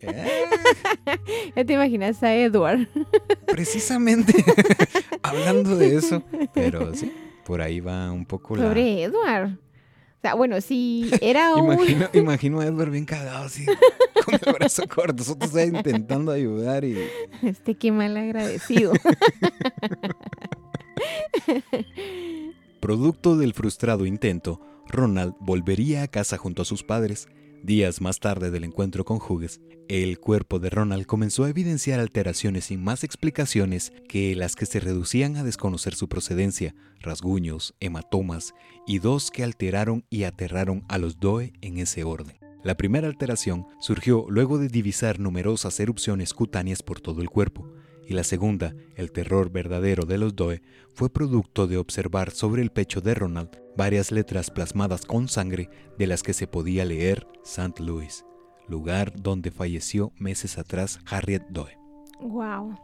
Eh. 0.01 0.43
Ya 1.55 1.63
te 1.63 1.73
imaginas 1.73 2.21
a 2.23 2.35
Edward. 2.35 2.87
Precisamente, 3.47 4.33
hablando 5.23 5.75
de 5.75 5.95
eso. 5.95 6.23
Pero 6.53 6.93
sí, 6.93 7.11
por 7.45 7.61
ahí 7.61 7.79
va 7.79 8.11
un 8.11 8.25
poco 8.25 8.55
la... 8.55 8.63
Sobre 8.63 9.03
Edward. 9.03 9.51
O 9.53 10.21
sea, 10.21 10.33
bueno, 10.33 10.59
si 10.61 11.11
era 11.21 11.55
un... 11.55 11.77
Imagino, 12.13 12.59
a 12.59 12.65
Edward 12.65 12.89
bien 12.89 13.05
cagado 13.05 13.45
así, 13.45 13.65
con 14.25 14.33
el 14.33 14.53
brazo 14.53 14.83
corto. 14.87 15.13
Nosotros 15.17 15.51
intentando 15.63 16.31
ayudar 16.31 16.83
y... 16.83 16.97
Este, 17.41 17.75
qué 17.75 17.91
mal 17.91 18.17
agradecido. 18.17 18.93
Producto 22.79 23.37
del 23.37 23.53
frustrado 23.53 24.05
intento, 24.05 24.59
Ronald 24.87 25.35
volvería 25.39 26.03
a 26.03 26.07
casa 26.07 26.37
junto 26.37 26.63
a 26.63 26.65
sus 26.65 26.83
padres 26.83 27.27
Días 27.63 28.01
más 28.01 28.19
tarde 28.19 28.51
del 28.51 28.63
encuentro 28.63 29.05
con 29.05 29.17
Hughes, 29.17 29.59
el 29.87 30.19
cuerpo 30.19 30.59
de 30.59 30.69
Ronald 30.69 31.05
comenzó 31.05 31.43
a 31.43 31.49
evidenciar 31.49 31.99
alteraciones 31.99 32.65
sin 32.65 32.83
más 32.83 33.03
explicaciones 33.03 33.91
que 34.07 34.35
las 34.35 34.55
que 34.55 34.65
se 34.65 34.79
reducían 34.79 35.35
a 35.37 35.43
desconocer 35.43 35.95
su 35.95 36.07
procedencia, 36.07 36.75
rasguños, 36.99 37.75
hematomas 37.79 38.53
y 38.85 38.99
dos 38.99 39.31
que 39.31 39.43
alteraron 39.43 40.05
y 40.09 40.23
aterraron 40.23 40.83
a 40.87 40.97
los 40.97 41.19
Doe 41.19 41.53
en 41.61 41.77
ese 41.77 42.03
orden. 42.03 42.37
La 42.63 42.77
primera 42.77 43.07
alteración 43.07 43.67
surgió 43.79 44.25
luego 44.27 44.57
de 44.57 44.69
divisar 44.69 45.19
numerosas 45.19 45.79
erupciones 45.79 46.33
cutáneas 46.33 46.81
por 46.81 46.99
todo 46.99 47.21
el 47.21 47.29
cuerpo, 47.29 47.67
y 48.07 48.13
la 48.13 48.23
segunda, 48.23 48.75
el 48.95 49.11
terror 49.11 49.51
verdadero 49.51 50.05
de 50.05 50.17
los 50.17 50.35
Doe, 50.35 50.61
fue 50.93 51.09
producto 51.09 51.67
de 51.67 51.77
observar 51.77 52.31
sobre 52.31 52.61
el 52.61 52.69
pecho 52.69 53.01
de 53.01 53.13
Ronald 53.13 53.49
varias 53.75 54.11
letras 54.11 54.51
plasmadas 54.51 55.05
con 55.05 55.27
sangre 55.27 55.69
de 55.97 56.07
las 56.07 56.23
que 56.23 56.33
se 56.33 56.47
podía 56.47 56.85
leer 56.85 57.27
St. 57.43 57.83
Louis, 57.83 58.25
lugar 58.67 59.13
donde 59.15 59.51
falleció 59.51 60.11
meses 60.17 60.57
atrás 60.57 60.99
Harriet 61.05 61.43
Doe. 61.49 61.77
Wow. 62.21 62.77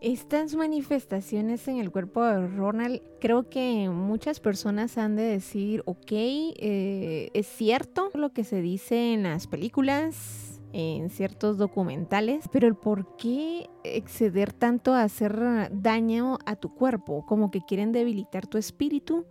Estas 0.00 0.54
manifestaciones 0.54 1.66
en 1.68 1.78
el 1.78 1.90
cuerpo 1.90 2.22
de 2.22 2.46
Ronald, 2.48 3.00
creo 3.18 3.48
que 3.48 3.88
muchas 3.88 4.40
personas 4.40 4.98
han 4.98 5.16
de 5.16 5.22
decir, 5.22 5.82
ok, 5.86 6.12
eh, 6.12 7.30
es 7.32 7.46
cierto 7.46 8.10
lo 8.12 8.32
que 8.32 8.44
se 8.44 8.60
dice 8.60 9.14
en 9.14 9.22
las 9.22 9.46
películas, 9.46 10.45
en 10.72 11.10
ciertos 11.10 11.58
documentales, 11.58 12.48
pero 12.52 12.66
el 12.66 12.74
por 12.74 13.16
qué 13.16 13.68
exceder 13.84 14.52
tanto 14.52 14.92
a 14.92 15.02
hacer 15.02 15.70
daño 15.72 16.38
a 16.44 16.56
tu 16.56 16.74
cuerpo, 16.74 17.24
como 17.26 17.50
que 17.50 17.62
quieren 17.66 17.92
debilitar 17.92 18.46
tu 18.46 18.58
espíritu 18.58 19.26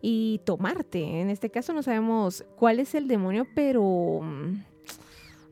y 0.00 0.40
tomarte. 0.44 1.20
En 1.20 1.30
este 1.30 1.50
caso 1.50 1.72
no 1.72 1.82
sabemos 1.82 2.44
cuál 2.56 2.78
es 2.80 2.94
el 2.94 3.08
demonio, 3.08 3.46
pero 3.54 4.20
mm, 4.22 4.62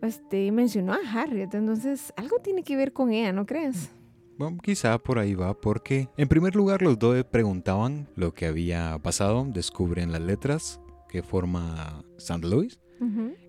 este 0.03 0.53
mencionó 0.53 0.93
a 0.93 0.99
Harriet, 1.13 1.55
entonces 1.55 2.13
algo 2.17 2.39
tiene 2.39 2.63
que 2.63 2.77
ver 2.77 2.93
con 2.93 3.11
ella, 3.13 3.33
¿no 3.33 3.47
crees? 3.47 3.91
Bueno, 4.39 4.59
quizá 4.63 4.99
por 4.99 5.19
ahí 5.19 5.35
va, 5.35 5.55
porque 5.55 6.09
en 6.17 6.29
primer 6.29 6.57
lugar 6.57 6.83
los 6.83 6.99
dos 6.99 7.23
preguntaban 7.25 8.09
lo 8.17 8.35
que 8.35 8.47
había 8.47 8.99
pasado, 9.03 9.45
descubren 9.47 10.13
las 10.13 10.21
letras 10.21 10.81
que 11.09 11.23
forma 11.23 12.03
St. 12.17 12.47
Louis 12.47 12.82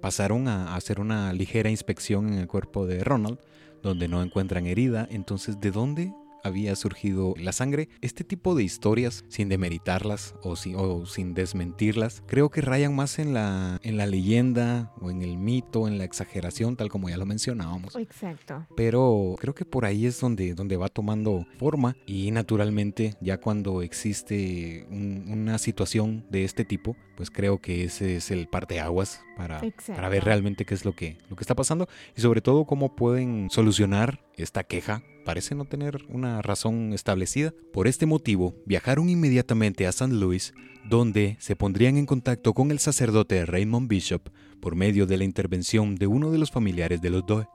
Pasaron 0.01 0.47
a 0.47 0.75
hacer 0.75 0.99
una 0.99 1.31
ligera 1.33 1.69
inspección 1.69 2.27
en 2.27 2.39
el 2.39 2.47
cuerpo 2.47 2.85
de 2.85 3.03
Ronald, 3.03 3.39
donde 3.81 4.07
no 4.07 4.23
encuentran 4.23 4.65
herida. 4.65 5.07
Entonces, 5.11 5.59
¿de 5.59 5.71
dónde 5.71 6.13
había 6.43 6.75
surgido 6.75 7.33
la 7.37 7.51
sangre. 7.51 7.89
Este 8.01 8.23
tipo 8.23 8.53
de 8.53 8.63
historias, 8.63 9.25
sin 9.29 9.49
demeritarlas 9.49 10.35
o, 10.43 10.55
o, 10.75 11.05
sin 11.05 11.33
desmentirlas, 11.33 12.21
creo 12.27 12.49
que 12.49 12.61
rayan 12.61 12.95
más 12.95 13.17
en 13.17 13.33
la, 13.33 13.79
en 13.83 13.97
la 13.97 14.05
leyenda 14.05 14.93
o 14.99 15.09
en 15.09 15.21
el 15.21 15.37
mito, 15.37 15.87
en 15.87 15.97
la 15.97 16.03
exageración, 16.03 16.75
tal 16.75 16.89
como 16.89 17.09
ya 17.09 17.17
lo 17.17 17.25
mencionábamos. 17.25 17.95
Exacto. 17.95 18.67
Pero 18.75 19.35
creo 19.39 19.55
que 19.55 19.65
por 19.65 19.85
ahí 19.85 20.05
es 20.05 20.19
donde, 20.19 20.53
donde 20.53 20.77
va 20.77 20.89
tomando 20.89 21.47
forma 21.57 21.95
y 22.05 22.31
naturalmente 22.31 23.15
ya 23.21 23.39
cuando 23.39 23.81
existe 23.81 24.85
una 24.89 25.57
situación 25.57 26.25
de 26.29 26.43
este 26.43 26.65
tipo, 26.65 26.95
pues 27.15 27.29
creo 27.29 27.59
que 27.59 27.83
ese 27.83 28.15
es 28.17 28.31
el 28.31 28.47
parteaguas 28.47 29.21
para, 29.37 29.61
para 29.87 30.09
ver 30.09 30.23
realmente 30.23 30.65
qué 30.65 30.73
es 30.73 30.85
lo 30.85 30.95
que, 30.95 31.17
lo 31.29 31.35
que 31.35 31.43
está 31.43 31.55
pasando 31.55 31.87
y 32.15 32.21
sobre 32.21 32.41
todo 32.41 32.65
cómo 32.65 32.95
pueden 32.95 33.49
solucionar 33.49 34.23
esta 34.37 34.63
queja 34.63 35.03
parece 35.23 35.55
no 35.55 35.65
tener 35.65 36.03
una 36.09 36.41
razón 36.41 36.93
establecida. 36.93 37.53
Por 37.71 37.87
este 37.87 38.05
motivo, 38.05 38.55
viajaron 38.65 39.09
inmediatamente 39.09 39.87
a 39.87 39.89
St. 39.89 40.13
Louis, 40.13 40.53
donde 40.89 41.37
se 41.39 41.55
pondrían 41.55 41.97
en 41.97 42.05
contacto 42.05 42.53
con 42.53 42.71
el 42.71 42.79
sacerdote 42.79 43.45
Raymond 43.45 43.87
Bishop 43.87 44.29
por 44.59 44.75
medio 44.75 45.05
de 45.05 45.17
la 45.17 45.23
intervención 45.23 45.95
de 45.95 46.07
uno 46.07 46.31
de 46.31 46.37
los 46.37 46.51
familiares 46.51 47.01
de 47.01 47.09
los 47.09 47.25
Doe. 47.25 47.47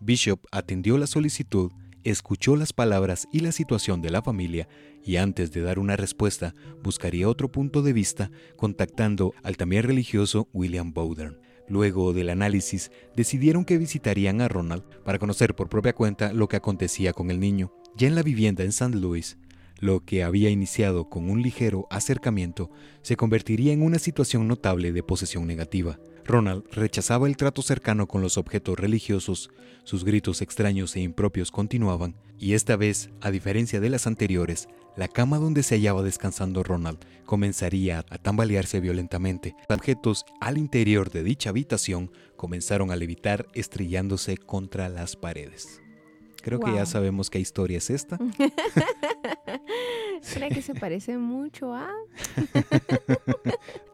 Bishop 0.00 0.40
atendió 0.50 0.98
la 0.98 1.06
solicitud, 1.06 1.72
escuchó 2.04 2.56
las 2.56 2.72
palabras 2.72 3.26
y 3.32 3.40
la 3.40 3.52
situación 3.52 4.02
de 4.02 4.10
la 4.10 4.22
familia 4.22 4.68
y 5.02 5.16
antes 5.16 5.52
de 5.52 5.62
dar 5.62 5.78
una 5.78 5.96
respuesta 5.96 6.54
buscaría 6.82 7.28
otro 7.28 7.50
punto 7.50 7.82
de 7.82 7.92
vista 7.92 8.30
contactando 8.56 9.34
al 9.42 9.56
también 9.56 9.82
religioso 9.82 10.48
William 10.52 10.92
Bowdern. 10.92 11.38
Luego 11.66 12.12
del 12.12 12.28
análisis, 12.28 12.90
decidieron 13.16 13.64
que 13.64 13.78
visitarían 13.78 14.40
a 14.40 14.48
Ronald 14.48 14.84
para 15.02 15.18
conocer 15.18 15.54
por 15.54 15.68
propia 15.68 15.94
cuenta 15.94 16.32
lo 16.32 16.46
que 16.46 16.56
acontecía 16.56 17.14
con 17.14 17.30
el 17.30 17.40
niño. 17.40 17.72
Ya 17.96 18.06
en 18.06 18.14
la 18.14 18.22
vivienda 18.22 18.64
en 18.64 18.68
St. 18.68 18.96
Louis, 18.96 19.38
lo 19.80 20.04
que 20.04 20.22
había 20.22 20.50
iniciado 20.50 21.08
con 21.08 21.30
un 21.30 21.42
ligero 21.42 21.86
acercamiento 21.90 22.70
se 23.02 23.16
convertiría 23.16 23.72
en 23.72 23.82
una 23.82 23.98
situación 23.98 24.46
notable 24.46 24.92
de 24.92 25.02
posesión 25.02 25.46
negativa. 25.46 25.98
Ronald 26.24 26.64
rechazaba 26.72 27.26
el 27.26 27.36
trato 27.36 27.62
cercano 27.62 28.08
con 28.08 28.22
los 28.22 28.38
objetos 28.38 28.78
religiosos, 28.78 29.50
sus 29.84 30.04
gritos 30.04 30.40
extraños 30.42 30.96
e 30.96 31.00
impropios 31.00 31.50
continuaban, 31.50 32.16
y 32.38 32.54
esta 32.54 32.76
vez, 32.76 33.10
a 33.20 33.30
diferencia 33.30 33.80
de 33.80 33.90
las 33.90 34.06
anteriores, 34.06 34.68
la 34.96 35.08
cama 35.08 35.38
donde 35.38 35.62
se 35.62 35.74
hallaba 35.74 36.02
descansando 36.02 36.62
Ronald 36.62 36.98
comenzaría 37.26 38.04
a 38.08 38.18
tambalearse 38.18 38.80
violentamente. 38.80 39.56
Objetos 39.68 40.24
al 40.40 40.56
interior 40.56 41.10
de 41.10 41.24
dicha 41.24 41.50
habitación 41.50 42.10
comenzaron 42.36 42.90
a 42.90 42.96
levitar 42.96 43.46
estrellándose 43.54 44.36
contra 44.36 44.88
las 44.88 45.16
paredes. 45.16 45.83
Creo 46.44 46.60
que 46.60 46.74
ya 46.74 46.84
sabemos 46.84 47.30
qué 47.30 47.38
historia 47.38 47.78
es 47.78 47.88
esta. 47.88 48.18
¿Cree 50.34 50.50
que 50.50 50.60
se 50.60 50.74
parece 50.74 51.16
mucho 51.16 51.72
a? 51.72 51.88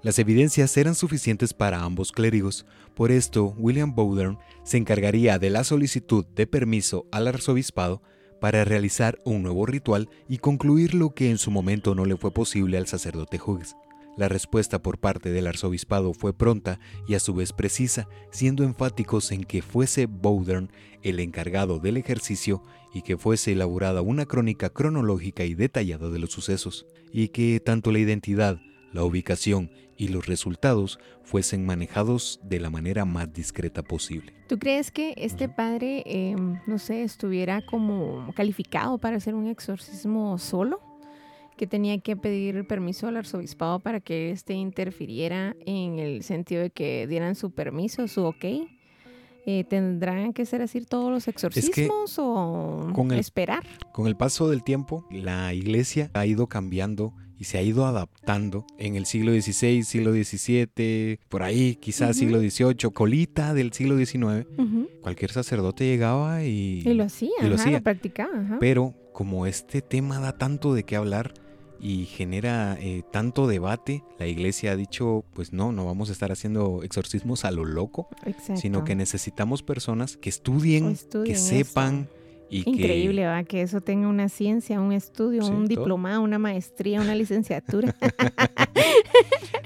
Las 0.03 0.19
evidencias 0.19 0.77
eran 0.77 0.97
suficientes 0.97 1.55
para 1.55 1.85
ambos 1.85 2.11
clérigos. 2.11 2.67
Por 2.97 3.13
esto, 3.13 3.55
William 3.57 3.95
Bowdern 3.95 4.37
se 4.65 4.79
encargaría 4.79 5.39
de 5.39 5.51
la 5.51 5.63
solicitud 5.63 6.27
de 6.27 6.49
permiso 6.49 7.07
al 7.13 7.29
arzobispado 7.29 8.03
para 8.41 8.65
realizar 8.65 9.21
un 9.25 9.45
nuevo 9.45 9.65
ritual 9.65 10.11
y 10.29 10.39
concluir 10.39 10.95
lo 10.95 11.15
que 11.15 11.31
en 11.31 11.39
su 11.39 11.53
momento 11.53 11.95
no 11.95 12.05
le 12.05 12.17
fue 12.17 12.33
posible 12.33 12.79
al 12.79 12.89
sacerdote 12.89 13.39
Hughes. 13.39 13.77
La 14.21 14.29
respuesta 14.29 14.83
por 14.83 14.99
parte 14.99 15.31
del 15.31 15.47
arzobispado 15.47 16.13
fue 16.13 16.35
pronta 16.35 16.79
y 17.09 17.15
a 17.15 17.21
su 17.21 17.33
vez 17.33 17.55
precisa, 17.55 18.07
siendo 18.31 18.65
enfáticos 18.65 19.33
en 19.33 19.45
que 19.45 19.63
fuese 19.63 20.05
Bowdern 20.05 20.71
el 21.03 21.21
encargado 21.21 21.79
del 21.79 21.97
ejercicio 21.97 22.63
y 22.93 23.01
que 23.01 23.17
fuese 23.17 23.53
elaborada 23.53 24.03
una 24.03 24.27
crónica 24.27 24.69
cronológica 24.69 25.45
y 25.45 25.55
detallada 25.55 26.11
de 26.11 26.19
los 26.19 26.33
sucesos, 26.33 26.87
y 27.11 27.29
que 27.29 27.61
tanto 27.61 27.93
la 27.93 27.99
identidad, 27.99 28.61
la 28.93 29.05
ubicación 29.05 29.71
y 29.97 30.09
los 30.09 30.27
resultados 30.27 30.99
fuesen 31.23 31.65
manejados 31.65 32.41
de 32.43 32.61
la 32.61 32.69
manera 32.69 33.07
más 33.07 33.33
discreta 33.33 33.83
posible. 33.83 34.35
¿Tú 34.49 34.59
crees 34.59 34.91
que 34.91 35.15
este 35.17 35.49
padre, 35.49 36.03
em, 36.05 36.61
no 36.67 36.79
sé, 36.79 37.05
estuviera 37.05 37.65
como 37.65 38.31
calificado 38.35 38.99
para 38.99 39.17
hacer 39.17 39.35
un 39.35 39.47
exorcismo 39.47 40.37
solo? 40.37 40.90
Que 41.61 41.67
tenía 41.67 41.99
que 41.99 42.17
pedir 42.17 42.67
permiso 42.67 43.07
al 43.07 43.19
arzobispado 43.19 43.81
para 43.81 44.01
que 44.01 44.31
éste 44.31 44.55
interfiriera 44.55 45.55
en 45.67 45.99
el 45.99 46.23
sentido 46.23 46.63
de 46.63 46.71
que 46.71 47.07
dieran 47.07 47.35
su 47.35 47.51
permiso, 47.51 48.09
su 48.09 48.25
ok. 48.25 48.45
Eh, 49.47 49.65
¿Tendrán 49.69 50.33
que 50.33 50.47
ser 50.47 50.63
así 50.63 50.81
todos 50.81 51.11
los 51.11 51.29
exorcismos 51.29 52.19
o 52.19 52.91
con 52.95 53.11
el- 53.13 53.19
esperar? 53.19 53.65
Con 53.93 54.07
el 54.07 54.17
paso 54.17 54.49
del 54.49 54.63
tiempo, 54.63 55.07
la 55.11 55.53
iglesia 55.53 56.11
ha 56.15 56.25
ido 56.25 56.47
cambiando 56.47 57.13
y 57.39 57.45
se 57.45 57.59
ha 57.59 57.63
ido 57.63 57.85
adaptando 57.87 58.67
en 58.79 58.97
el 58.97 59.05
siglo 59.07 59.33
XVI, 59.33 59.83
siglo 59.83 60.13
XVII, 60.13 61.19
por 61.29 61.43
ahí 61.43 61.77
quizás 61.77 62.11
Ujú. 62.11 62.19
siglo 62.21 62.39
XVIII, 62.41 62.91
colita 62.93 63.53
del 63.55 63.73
siglo 63.73 63.97
XIX. 63.99 64.47
Ujú. 64.59 64.89
Cualquier 65.03 65.31
sacerdote 65.31 65.85
llegaba 65.85 66.43
y... 66.45 66.83
Y 66.87 66.95
lo 66.95 67.05
hacía, 67.05 67.31
y 67.43 67.47
lo 67.49 67.55
ajá, 67.55 67.65
hacía. 67.65 67.79
lo 67.79 67.83
practicaba. 67.83 68.39
ajá. 68.41 68.57
Pero 68.61 68.95
como 69.15 69.47
este 69.47 69.81
tema 69.83 70.21
da 70.21 70.37
tanto 70.37 70.75
de 70.75 70.85
qué 70.85 70.97
hablar 70.97 71.33
y 71.81 72.05
genera 72.07 72.77
eh, 72.79 73.03
tanto 73.11 73.47
debate, 73.47 74.05
la 74.19 74.27
iglesia 74.27 74.73
ha 74.73 74.77
dicho, 74.77 75.25
pues 75.33 75.53
no, 75.53 75.73
no 75.73 75.87
vamos 75.87 76.11
a 76.11 76.13
estar 76.13 76.31
haciendo 76.31 76.83
exorcismos 76.83 77.45
a 77.45 77.51
lo 77.51 77.65
loco, 77.65 78.09
Exacto. 78.27 78.61
sino 78.61 78.85
que 78.85 78.95
necesitamos 78.95 79.63
personas 79.63 80.17
que 80.17 80.29
estudien, 80.29 80.97
que 81.25 81.33
eso. 81.33 81.55
Y 82.51 82.69
Increíble, 82.69 83.27
¿va? 83.27 83.43
Que 83.45 83.63
eso 83.63 83.81
tenga 83.81 84.09
una 84.09 84.29
ciencia, 84.29 84.81
un 84.81 84.93
estudio, 84.93 85.43
Sí, 85.43 85.51
un 85.51 85.69
todo. 85.69 85.69
diplomado, 85.69 86.21
una 86.23 86.39
maestría, 86.39 87.01
una 87.01 87.15
licenciatura. 87.15 87.93
que... 87.93 88.11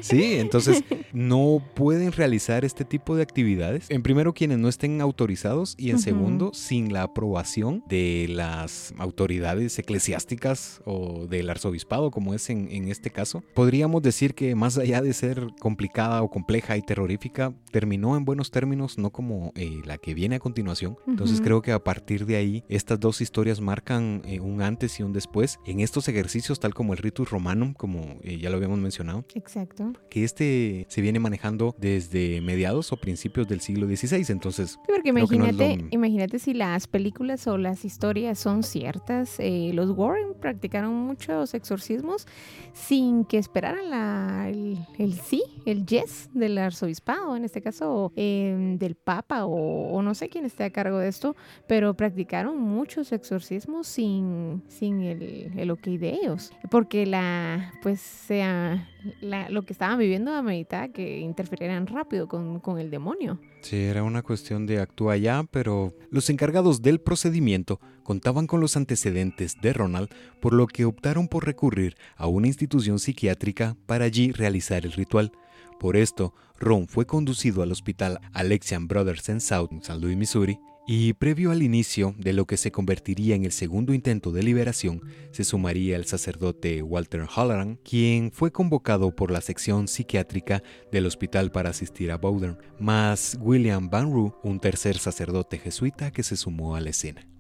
Sí, 0.00 0.34
entonces 0.34 0.84
no 1.14 1.62
pueden 1.74 2.12
realizar 2.12 2.64
este 2.66 2.84
tipo 2.84 3.16
de 3.16 3.22
actividades. 3.22 3.86
En 3.90 4.02
primero, 4.02 4.34
quienes 4.34 4.58
no 4.58 4.68
estén 4.68 5.00
autorizados 5.00 5.74
y 5.78 5.88
en 5.90 5.94
Ujú. 5.96 6.02
segundo, 6.04 6.50
sin 6.52 6.92
la 6.92 7.04
aprobación 7.04 7.82
de 7.88 8.26
las 8.28 8.92
autoridades 8.98 9.78
eclesiásticas 9.78 10.82
o 10.84 11.26
del 11.26 11.48
arzobispado, 11.48 12.10
como 12.10 12.34
es 12.34 12.50
en, 12.50 12.68
en 12.70 12.88
este 12.88 13.08
caso. 13.08 13.42
Podríamos 13.54 14.02
decir 14.02 14.34
que 14.34 14.54
más 14.54 14.76
allá 14.76 15.00
de 15.00 15.14
ser 15.14 15.46
complicada 15.58 16.22
o 16.22 16.30
compleja 16.30 16.76
y 16.76 16.82
terrorífica, 16.82 17.54
terminó 17.72 18.16
en 18.18 18.26
buenos 18.26 18.50
términos, 18.50 18.98
no 18.98 19.08
como 19.10 19.52
eh, 19.54 19.80
la 19.86 19.96
que 19.96 20.12
viene 20.12 20.36
a 20.36 20.40
continuación. 20.40 20.98
Entonces 21.06 21.36
Ujú. 21.38 21.44
creo 21.44 21.62
que 21.62 21.72
a 21.72 21.82
partir 21.82 22.26
de 22.26 22.36
ahí, 22.36 22.62
estas 22.76 22.98
dos 23.00 23.20
historias 23.20 23.60
marcan 23.60 24.22
eh, 24.24 24.40
un 24.40 24.62
antes 24.62 24.98
y 25.00 25.02
un 25.02 25.12
después 25.12 25.58
en 25.66 25.80
estos 25.80 26.08
ejercicios, 26.08 26.60
tal 26.60 26.74
como 26.74 26.92
el 26.92 26.98
ritus 26.98 27.30
romanum, 27.30 27.72
como 27.74 28.18
eh, 28.22 28.38
ya 28.38 28.50
lo 28.50 28.56
habíamos 28.56 28.78
mencionado 28.78 29.24
Exacto. 29.34 29.92
que 30.10 30.24
este 30.24 30.86
se 30.88 31.00
viene 31.00 31.18
manejando 31.20 31.74
desde 31.78 32.40
mediados 32.40 32.92
o 32.92 32.96
principios 32.96 33.46
del 33.48 33.60
siglo 33.60 33.86
XVI. 33.86 34.24
Entonces, 34.32 34.72
Sí, 34.72 34.78
porque 34.86 35.12
no 35.12 35.20
imagínate, 35.20 35.84
imagínate 35.90 36.38
si 36.38 36.54
las 36.54 36.86
películas 36.86 37.46
o 37.46 37.58
las 37.58 37.84
historias 37.84 38.38
son 38.38 38.62
ciertas. 38.62 39.38
eh, 39.38 39.70
los 39.74 39.90
Warren 39.90 40.34
practicaron 40.40 40.94
muchos 40.94 41.54
exorcismos 41.54 42.26
sin 42.72 43.24
que 43.24 43.38
esperaran 43.38 43.90
la, 43.90 44.48
el, 44.48 44.78
el 44.98 45.14
sí, 45.14 45.42
el 45.66 45.86
yes 45.86 46.28
del 46.34 46.58
arzobispado, 46.58 47.36
en 47.36 47.44
este 47.44 47.62
caso 47.62 48.12
eh, 48.16 48.76
del 48.78 48.94
papa 48.94 49.44
o, 49.46 49.92
o 49.92 50.02
no 50.02 50.14
sé 50.14 50.28
quién 50.28 50.44
esté 50.44 50.64
a 50.64 50.70
cargo 50.70 50.98
de 50.98 51.08
esto, 51.08 51.36
pero 51.66 51.94
practicaron 51.94 52.58
muchos 52.64 53.12
exorcismos 53.12 53.86
sin, 53.86 54.62
sin 54.68 55.00
el, 55.02 55.52
el 55.56 55.70
ok 55.70 55.82
de 55.84 56.10
ellos, 56.14 56.52
porque 56.70 57.06
la, 57.06 57.72
pues, 57.82 58.00
sea, 58.00 58.88
la- 59.20 59.48
lo 59.50 59.62
que 59.62 59.72
estaban 59.72 59.98
viviendo 59.98 60.32
ameritaba 60.32 60.88
que 60.88 61.18
interfirieran 61.20 61.86
rápido 61.86 62.26
con, 62.26 62.58
con 62.60 62.78
el 62.78 62.90
demonio. 62.90 63.38
sí, 63.62 63.76
era 63.76 64.02
una 64.02 64.22
cuestión 64.22 64.66
de 64.66 64.80
actúa 64.80 65.16
ya, 65.16 65.44
pero 65.50 65.94
los 66.10 66.28
encargados 66.30 66.82
del 66.82 67.00
procedimiento 67.00 67.80
contaban 68.02 68.46
con 68.46 68.60
los 68.60 68.76
antecedentes 68.76 69.56
de 69.62 69.72
Ronald, 69.72 70.08
por 70.40 70.52
lo 70.52 70.66
que 70.66 70.84
optaron 70.84 71.28
por 71.28 71.46
recurrir 71.46 71.94
a 72.16 72.26
una 72.26 72.46
institución 72.48 72.98
psiquiátrica 72.98 73.76
para 73.86 74.04
allí 74.06 74.32
realizar 74.32 74.84
el 74.84 74.92
ritual. 74.92 75.32
Por 75.80 75.96
esto, 75.96 76.34
Ron 76.58 76.86
fue 76.86 77.04
conducido 77.06 77.62
al 77.62 77.72
hospital 77.72 78.20
Alexian 78.32 78.86
Brothers 78.86 79.28
en 79.28 79.40
South, 79.40 79.70
San 79.82 80.00
Luis, 80.00 80.16
Missouri, 80.16 80.58
y 80.86 81.14
previo 81.14 81.50
al 81.50 81.62
inicio 81.62 82.14
de 82.18 82.32
lo 82.32 82.46
que 82.46 82.56
se 82.56 82.70
convertiría 82.70 83.34
en 83.34 83.44
el 83.44 83.52
segundo 83.52 83.94
intento 83.94 84.32
de 84.32 84.42
liberación, 84.42 85.02
se 85.30 85.44
sumaría 85.44 85.96
el 85.96 86.04
sacerdote 86.04 86.82
Walter 86.82 87.26
Halloran, 87.26 87.78
quien 87.82 88.30
fue 88.30 88.52
convocado 88.52 89.14
por 89.14 89.30
la 89.30 89.40
sección 89.40 89.88
psiquiátrica 89.88 90.62
del 90.92 91.06
hospital 91.06 91.50
para 91.50 91.70
asistir 91.70 92.10
a 92.10 92.18
Bowden, 92.18 92.58
más 92.78 93.38
William 93.40 93.88
Van 93.88 94.12
Roo, 94.12 94.38
un 94.42 94.60
tercer 94.60 94.98
sacerdote 94.98 95.58
jesuita 95.58 96.10
que 96.10 96.22
se 96.22 96.36
sumó 96.36 96.76
a 96.76 96.80
la 96.80 96.90
escena. 96.90 97.33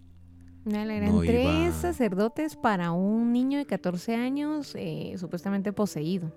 Mira, 0.64 0.82
eran 0.82 1.12
No 1.12 1.20
tres 1.20 1.74
sacerdotes 1.74 2.56
para 2.56 2.92
un 2.92 3.32
niño 3.32 3.58
de 3.58 3.66
14 3.66 4.14
años 4.14 4.72
eh, 4.76 5.14
supuestamente 5.18 5.72
poseído. 5.72 6.32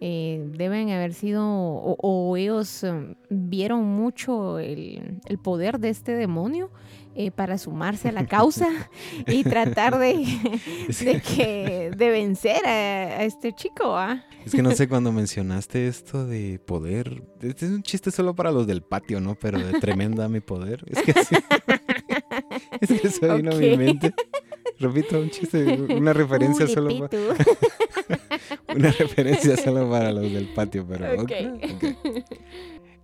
Eh, 0.00 0.44
deben 0.56 0.90
haber 0.90 1.14
sido, 1.14 1.44
o, 1.46 1.96
o 2.00 2.36
ellos 2.36 2.82
um, 2.82 3.14
vieron 3.30 3.84
mucho 3.84 4.58
el, 4.58 5.20
el 5.24 5.38
poder 5.38 5.78
de 5.78 5.90
este 5.90 6.12
demonio 6.12 6.70
eh, 7.14 7.30
para 7.30 7.56
sumarse 7.56 8.10
a 8.10 8.12
la 8.12 8.26
causa 8.26 8.68
y 9.26 9.42
tratar 9.44 9.98
de, 9.98 10.26
de, 11.00 11.22
que, 11.22 11.90
de 11.96 12.10
vencer 12.10 12.66
a, 12.66 13.20
a 13.20 13.24
este 13.24 13.54
chico. 13.54 13.96
¿ah? 13.96 14.22
Es 14.44 14.52
que 14.52 14.62
no 14.62 14.72
sé 14.72 14.86
cuando 14.86 15.12
mencionaste 15.12 15.88
esto 15.88 16.26
de 16.26 16.58
poder. 16.58 17.22
Este 17.40 17.66
es 17.66 17.72
un 17.72 17.82
chiste 17.82 18.10
solo 18.10 18.34
para 18.34 18.50
los 18.50 18.66
del 18.66 18.82
patio, 18.82 19.20
¿no? 19.20 19.34
Pero 19.34 19.58
de 19.58 19.80
tremenda 19.80 20.28
mi 20.28 20.40
poder. 20.40 20.84
Es 20.88 21.02
que 21.02 21.12
sí. 21.24 21.36
Es 22.80 23.00
que 23.00 23.08
eso 23.08 23.36
vino 23.36 23.52
a 23.52 23.54
mi 23.54 23.76
mente. 23.76 24.14
Repito, 24.78 25.18
un 25.18 25.30
chiste, 25.30 25.64
una 25.64 26.12
referencia 26.12 26.66
solo 26.66 27.08
para, 27.08 27.16
una 28.76 28.90
referencia 28.90 29.56
solo 29.56 29.88
para 29.90 30.12
los 30.12 30.30
del 30.30 30.48
patio, 30.48 30.86
pero. 30.86 31.24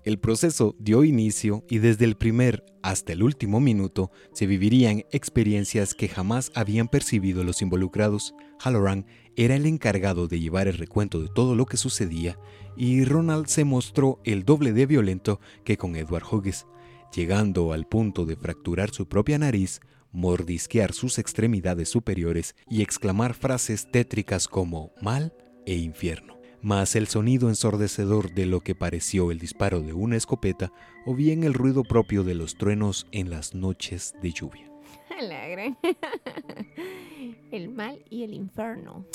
El 0.05 0.19
proceso 0.19 0.75
dio 0.81 1.05
inicio 1.05 1.65
y 1.71 1.79
desde 1.79 2.05
el 2.05 2.17
primer 2.17 2.65
hasta 2.83 3.13
el 3.13 3.23
último 3.23 3.61
minuto 3.61 4.11
se 4.33 4.47
vivirían 4.47 5.05
experiencias 5.13 5.95
que 5.95 6.09
jamás 6.09 6.51
habían 6.57 6.89
percibido 6.89 7.45
los 7.45 7.63
involucrados. 7.63 8.35
Halloran 8.59 9.07
era 9.37 9.55
el 9.55 9.65
encargado 9.65 10.27
de 10.27 10.41
llevar 10.41 10.67
el 10.67 10.77
recuento 10.77 11.21
de 11.21 11.29
todo 11.29 11.55
lo 11.55 11.67
que 11.67 11.77
sucedía 11.77 12.37
y 12.77 13.05
Ronald 13.05 13.47
se 13.47 13.65
mostró 13.65 14.21
el 14.25 14.45
doble 14.45 14.73
de 14.73 14.87
violento 14.87 15.41
que 15.65 15.77
con 15.77 15.95
Edward 15.95 16.25
Hughes, 16.31 16.67
llegando 17.15 17.73
al 17.73 17.87
punto 17.87 18.25
de 18.25 18.37
fracturar 18.37 18.91
su 18.91 19.09
propia 19.09 19.39
nariz, 19.39 19.81
mordisquear 20.13 20.93
sus 20.93 21.19
extremidades 21.19 21.89
superiores 21.89 22.55
y 22.69 22.83
exclamar 22.83 23.35
frases 23.35 23.91
tétricas 23.91 24.49
como 24.49 24.93
mal 25.01 25.35
e 25.67 25.75
infierno 25.75 26.33
más 26.63 26.95
el 26.95 27.09
sonido 27.09 27.49
ensordecedor 27.49 28.33
de 28.33 28.47
lo 28.47 28.61
que 28.61 28.75
pareció 28.75 29.31
el 29.31 29.39
disparo 29.39 29.81
de 29.81 29.93
una 29.93 30.17
escopeta 30.17 30.73
o 31.05 31.15
bien 31.15 31.43
el 31.43 31.55
ruido 31.55 31.83
propio 31.83 32.23
de 32.23 32.35
los 32.35 32.57
truenos 32.57 33.07
en 33.11 33.31
las 33.31 33.55
noches 33.55 34.15
de 34.23 34.31
lluvia. 34.31 34.72
El 37.51 37.69
mal 37.69 38.03
y 38.09 38.23
el 38.25 38.35
infierno. 38.35 39.07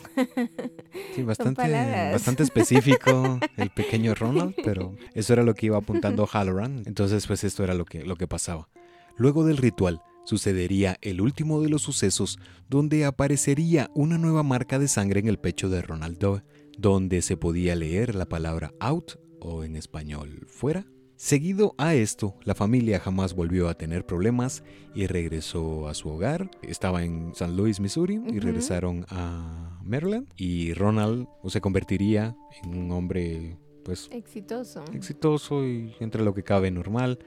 Sí, 1.15 1.23
bastante, 1.23 1.71
bastante 2.11 2.43
específico 2.43 3.39
el 3.57 3.69
pequeño 3.71 4.13
Ronald, 4.13 4.55
pero 4.63 4.95
eso 5.13 5.33
era 5.33 5.43
lo 5.43 5.55
que 5.55 5.65
iba 5.65 5.77
apuntando 5.77 6.27
Halloran. 6.27 6.83
Entonces, 6.85 7.25
pues 7.25 7.43
esto 7.43 7.63
era 7.63 7.73
lo 7.73 7.85
que, 7.85 8.03
lo 8.03 8.15
que 8.15 8.27
pasaba. 8.27 8.69
Luego 9.17 9.43
del 9.43 9.57
ritual, 9.57 10.01
sucedería 10.23 10.97
el 11.01 11.19
último 11.19 11.61
de 11.61 11.69
los 11.69 11.81
sucesos 11.81 12.37
donde 12.69 13.05
aparecería 13.05 13.89
una 13.95 14.17
nueva 14.17 14.43
marca 14.43 14.77
de 14.77 14.87
sangre 14.87 15.19
en 15.19 15.27
el 15.27 15.39
pecho 15.39 15.69
de 15.69 15.81
Ronald 15.81 16.19
Doe, 16.19 16.43
donde 16.77 17.21
se 17.21 17.37
podía 17.37 17.75
leer 17.75 18.13
la 18.13 18.27
palabra 18.27 18.73
out 18.79 19.13
o 19.39 19.63
en 19.63 19.75
español 19.75 20.45
fuera. 20.47 20.85
Seguido 21.17 21.73
a 21.79 21.95
esto, 21.95 22.35
la 22.43 22.53
familia 22.53 22.99
jamás 22.99 23.33
volvió 23.33 23.69
a 23.69 23.73
tener 23.73 24.05
problemas 24.05 24.63
y 24.93 25.07
regresó 25.07 25.87
a 25.87 25.95
su 25.95 26.09
hogar. 26.09 26.51
Estaba 26.61 27.03
en 27.03 27.33
San 27.33 27.57
Luis, 27.57 27.79
Missouri, 27.79 28.21
y 28.27 28.37
regresaron 28.37 29.03
a 29.09 29.79
Maryland. 29.83 30.27
Y 30.37 30.75
Ronald 30.75 31.27
se 31.47 31.59
convertiría 31.59 32.35
en 32.63 32.77
un 32.77 32.91
hombre, 32.91 33.57
pues, 33.83 34.09
Exitoso. 34.11 34.85
exitoso 34.93 35.65
y 35.65 35.95
entre 35.99 36.23
lo 36.23 36.35
que 36.35 36.43
cabe 36.43 36.69
normal. 36.69 37.17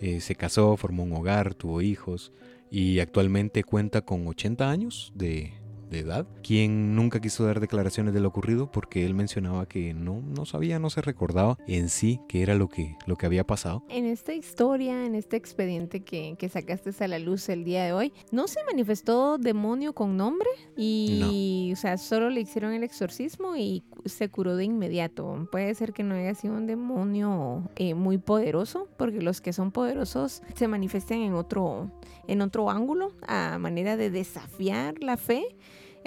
Eh, 0.00 0.20
se 0.20 0.34
casó, 0.34 0.74
formó 0.78 1.02
un 1.02 1.12
hogar, 1.12 1.54
tuvo 1.54 1.82
hijos 1.82 2.32
y 2.70 3.00
actualmente 3.00 3.64
cuenta 3.64 4.00
con 4.00 4.26
80 4.26 4.70
años 4.70 5.12
de, 5.14 5.52
de 5.90 6.00
edad, 6.00 6.26
quien 6.42 6.94
nunca 6.94 7.20
quiso 7.20 7.44
dar 7.44 7.60
declaraciones 7.60 8.14
de 8.14 8.20
lo 8.20 8.28
ocurrido 8.28 8.70
porque 8.70 9.04
él 9.04 9.14
mencionaba 9.14 9.66
que 9.66 9.94
no, 9.94 10.20
no 10.22 10.46
sabía, 10.46 10.78
no 10.78 10.90
se 10.90 11.02
recordaba 11.02 11.58
en 11.66 11.88
sí 11.88 12.20
qué 12.28 12.42
era 12.42 12.54
lo 12.54 12.68
que, 12.68 12.96
lo 13.06 13.16
que 13.16 13.26
había 13.26 13.46
pasado. 13.46 13.84
En 13.88 14.06
esta 14.06 14.34
historia, 14.34 15.04
en 15.04 15.14
este 15.14 15.36
expediente 15.36 16.00
que, 16.04 16.36
que 16.38 16.48
sacaste 16.48 16.86
a 17.04 17.08
la 17.08 17.18
luz 17.18 17.48
el 17.48 17.64
día 17.64 17.84
de 17.84 17.92
hoy, 17.92 18.12
¿no 18.30 18.46
se 18.48 18.60
manifestó 18.64 19.38
demonio 19.38 19.92
con 19.92 20.16
nombre? 20.16 20.48
Y, 20.76 21.70
o 21.72 21.76
sea, 21.76 21.98
solo 21.98 22.30
le 22.30 22.40
hicieron 22.40 22.72
el 22.72 22.82
exorcismo 22.82 23.56
y 23.56 23.82
se 24.04 24.28
curó 24.28 24.56
de 24.56 24.64
inmediato. 24.64 25.48
Puede 25.50 25.74
ser 25.74 25.92
que 25.92 26.02
no 26.02 26.14
haya 26.14 26.34
sido 26.34 26.54
un 26.54 26.66
demonio 26.66 27.68
eh, 27.76 27.94
muy 27.94 28.18
poderoso, 28.18 28.88
porque 28.96 29.20
los 29.20 29.40
que 29.40 29.52
son 29.52 29.72
poderosos 29.72 30.42
se 30.54 30.68
manifiestan 30.68 31.18
en 31.18 31.34
otro, 31.34 31.90
en 32.26 32.40
otro 32.40 32.70
ángulo, 32.70 33.12
a 33.26 33.58
manera 33.58 33.96
de 33.96 34.10
desafiar 34.10 35.02
la 35.02 35.16
fe. 35.16 35.56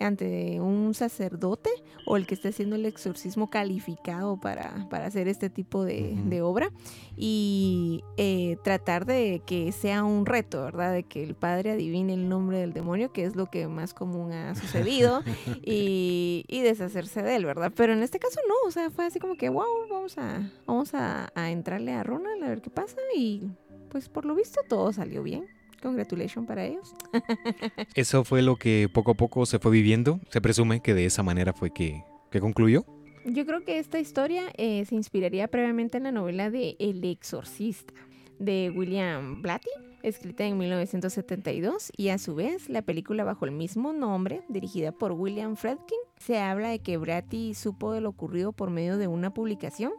Ante 0.02 0.60
un 0.60 0.94
sacerdote 0.94 1.70
o 2.06 2.18
el 2.18 2.26
que 2.26 2.36
esté 2.36 2.50
haciendo 2.50 2.76
el 2.76 2.86
exorcismo 2.86 3.50
calificado 3.50 4.40
para, 4.40 4.88
para 4.90 5.06
hacer 5.06 5.28
este 5.28 5.50
tipo 5.50 5.86
de, 5.86 6.42
obra 6.42 6.72
y 7.18 8.02
eh, 8.18 8.58
tratar 8.64 9.06
de 9.06 9.42
que 9.46 9.72
sea 9.72 10.04
un 10.04 10.26
reto, 10.26 10.64
¿verdad? 10.64 10.94
De 10.94 11.04
que 11.04 11.22
el 11.24 11.36
padre 11.36 11.72
adivine 11.72 12.14
el 12.14 12.30
nombre 12.30 12.60
del 12.60 12.72
demonio, 12.72 13.12
que 13.12 13.26
es 13.26 13.36
lo 13.36 13.48
que 13.48 13.68
más 13.68 13.94
común 13.94 14.32
ha 14.32 14.56
sucedido, 14.56 15.22
y, 15.64 16.46
y 16.48 16.62
deshacerse 16.62 17.22
de 17.22 17.36
él, 17.36 17.46
¿verdad? 17.46 17.74
Pero 17.76 17.94
en 17.94 18.02
este 18.02 18.20
caso 18.20 18.40
no, 18.48 18.56
o 18.68 18.72
sea, 18.72 18.90
fue 18.90 19.06
así 19.06 19.20
como 19.20 19.36
que, 19.36 19.50
wow, 19.50 19.88
vamos 19.90 20.18
a, 20.18 20.50
vamos 20.66 20.94
a, 20.94 21.30
a 21.36 21.52
entrarle 21.52 21.94
a 21.94 22.04
Ronald 22.04 22.44
a 22.44 22.48
ver 22.48 22.62
qué 22.62 22.70
pasa 22.70 22.98
y 23.16 23.50
pues 23.90 24.08
por 24.08 24.26
lo 24.26 24.36
visto 24.36 24.62
todo 24.68 24.94
salió 24.94 25.24
bien. 25.24 25.59
Congratulations 25.82 26.48
para 26.48 26.66
ellos. 26.66 26.94
Eso 27.96 28.24
fue 28.24 28.42
lo 28.42 28.56
que 28.56 28.90
poco 28.94 29.12
a 29.12 29.16
poco 29.16 29.46
se 29.46 29.60
fue 29.60 29.72
viviendo. 29.72 30.20
Se 30.30 30.42
presume 30.42 30.82
que 30.82 30.94
de 30.94 31.06
esa 31.06 31.24
manera 31.24 31.54
fue 31.54 31.72
que, 31.72 32.04
que 32.32 32.40
concluyó. 32.40 32.86
Yo 33.26 33.46
creo 33.46 33.64
que 33.64 33.80
esta 33.80 34.00
historia 34.00 34.44
eh, 34.58 34.86
se 34.86 34.96
inspiraría 34.96 35.48
previamente 35.48 35.98
en 35.98 36.04
la 36.04 36.12
novela 36.12 36.50
de 36.50 36.76
El 36.80 37.04
Exorcista 37.04 37.94
de 38.40 38.72
William 38.74 39.42
Blatty, 39.42 39.70
escrita 40.02 40.46
en 40.46 40.58
1972, 40.58 41.92
y 41.96 42.10
a 42.10 42.18
su 42.18 42.34
vez 42.34 42.70
la 42.70 42.82
película 42.82 43.26
bajo 43.26 43.46
el 43.46 43.52
mismo 43.52 43.92
nombre, 43.92 44.42
dirigida 44.48 44.92
por 44.94 45.12
William 45.12 45.58
Friedkin. 45.58 46.00
Se 46.18 46.40
habla 46.40 46.70
de 46.70 46.80
que 46.80 46.98
Blatty 46.98 47.54
supo 47.54 47.92
de 47.92 48.02
lo 48.02 48.10
ocurrido 48.10 48.54
por 48.54 48.70
medio 48.70 48.98
de 48.98 49.08
una 49.08 49.34
publicación 49.34 49.92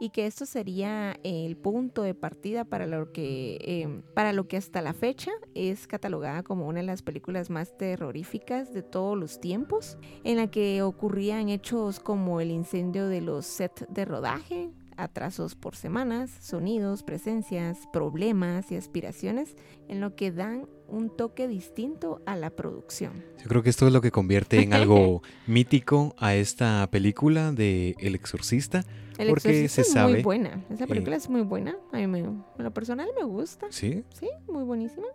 y 0.00 0.10
que 0.10 0.26
esto 0.26 0.46
sería 0.46 1.18
el 1.22 1.56
punto 1.56 2.02
de 2.02 2.14
partida 2.14 2.64
para 2.64 2.86
lo 2.86 3.12
que 3.12 3.58
eh, 3.60 4.02
para 4.14 4.32
lo 4.32 4.48
que 4.48 4.56
hasta 4.56 4.82
la 4.82 4.92
fecha 4.92 5.30
es 5.54 5.86
catalogada 5.86 6.42
como 6.42 6.66
una 6.66 6.80
de 6.80 6.86
las 6.86 7.02
películas 7.02 7.50
más 7.50 7.76
terroríficas 7.76 8.72
de 8.72 8.82
todos 8.82 9.16
los 9.16 9.40
tiempos 9.40 9.98
en 10.24 10.36
la 10.36 10.50
que 10.50 10.82
ocurrían 10.82 11.48
hechos 11.48 12.00
como 12.00 12.40
el 12.40 12.50
incendio 12.50 13.08
de 13.08 13.20
los 13.20 13.46
sets 13.46 13.86
de 13.88 14.04
rodaje, 14.04 14.70
atrasos 14.96 15.54
por 15.54 15.76
semanas, 15.76 16.30
sonidos, 16.40 17.02
presencias, 17.02 17.78
problemas 17.92 18.70
y 18.72 18.76
aspiraciones, 18.76 19.56
en 19.88 20.00
lo 20.00 20.14
que 20.14 20.32
dan 20.32 20.68
un 20.88 21.14
toque 21.14 21.48
distinto 21.48 22.20
a 22.26 22.36
la 22.36 22.50
producción. 22.50 23.24
Yo 23.42 23.48
creo 23.48 23.62
que 23.62 23.70
esto 23.70 23.86
es 23.86 23.92
lo 23.92 24.00
que 24.00 24.10
convierte 24.10 24.60
en 24.60 24.74
algo 24.74 25.22
mítico 25.46 26.14
a 26.18 26.34
esta 26.34 26.86
película 26.90 27.52
de 27.52 27.94
El 27.98 28.14
Exorcista. 28.14 28.84
El 29.18 29.28
Porque 29.28 29.68
se 29.68 29.80
es 29.82 29.92
sabe 29.92 30.12
muy 30.14 30.22
buena, 30.22 30.64
esa 30.70 30.86
película 30.86 31.16
es 31.16 31.28
muy 31.28 31.42
buena, 31.42 31.76
a 31.92 31.96
mí 31.96 32.06
me, 32.06 32.20
en 32.20 32.42
lo 32.56 32.70
personal 32.72 33.08
me 33.18 33.24
gusta, 33.24 33.66
Sí, 33.70 34.04
sí, 34.18 34.28
muy 34.46 34.62
buenísima. 34.64 35.06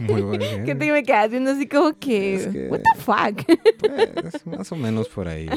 muy 0.00 0.22
bueno. 0.22 0.44
Que 0.64 0.74
te 0.74 0.92
me 0.92 1.02
quedas 1.02 1.30
viendo 1.30 1.50
así 1.52 1.66
como 1.68 1.96
que, 1.98 2.34
Es 2.34 2.46
que- 2.48 2.68
what 2.68 2.80
the 2.80 3.00
fuck. 3.00 3.44
Pues, 3.78 4.46
más 4.46 4.72
o 4.72 4.76
menos 4.76 5.08
por 5.08 5.28
ahí, 5.28 5.48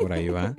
por 0.00 0.12
ahí 0.12 0.28
va. 0.28 0.54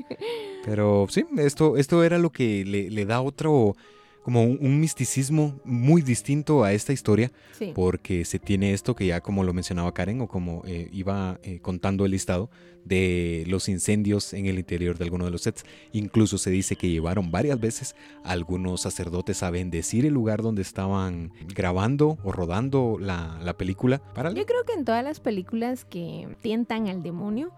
Pero 0.65 1.05
sí, 1.09 1.25
esto, 1.37 1.77
esto 1.77 2.03
era 2.03 2.17
lo 2.17 2.31
que 2.31 2.65
le, 2.65 2.89
le 2.89 3.05
da 3.05 3.21
otro, 3.21 3.75
como 4.23 4.43
un, 4.43 4.57
un 4.61 4.79
misticismo 4.79 5.59
muy 5.63 6.01
distinto 6.01 6.63
a 6.63 6.73
esta 6.73 6.93
historia, 6.93 7.31
Sí. 7.57 7.71
porque 7.73 8.23
se 8.25 8.39
tiene 8.39 8.73
esto 8.73 8.95
que 8.95 9.05
ya 9.07 9.21
como 9.21 9.43
lo 9.43 9.53
mencionaba 9.53 9.93
Karen 9.93 10.21
o 10.21 10.27
como 10.27 10.63
eh, 10.65 10.89
iba 10.91 11.39
eh, 11.43 11.59
contando 11.61 12.05
el 12.05 12.11
listado 12.11 12.49
de 12.85 13.43
los 13.47 13.69
incendios 13.69 14.33
en 14.33 14.47
el 14.47 14.57
interior 14.57 14.97
de 14.97 15.03
alguno 15.03 15.25
de 15.25 15.31
los 15.31 15.41
sets. 15.43 15.63
Incluso 15.91 16.37
se 16.39 16.49
dice 16.49 16.75
que 16.75 16.89
llevaron 16.89 17.29
varias 17.29 17.59
veces 17.59 17.95
a 18.23 18.31
algunos 18.31 18.81
sacerdotes 18.81 19.43
a 19.43 19.51
bendecir 19.51 20.05
el 20.05 20.13
lugar 20.13 20.41
donde 20.41 20.63
estaban 20.63 21.31
grabando 21.55 22.17
o 22.23 22.31
rodando 22.31 22.97
la, 22.99 23.39
la 23.43 23.53
película. 23.53 23.99
Para 24.15 24.31
Yo 24.33 24.45
creo 24.47 24.63
que 24.65 24.73
en 24.73 24.85
todas 24.85 25.03
las 25.03 25.19
películas 25.19 25.85
que 25.85 26.27
tientan 26.41 26.87
al 26.87 27.03
demonio 27.03 27.51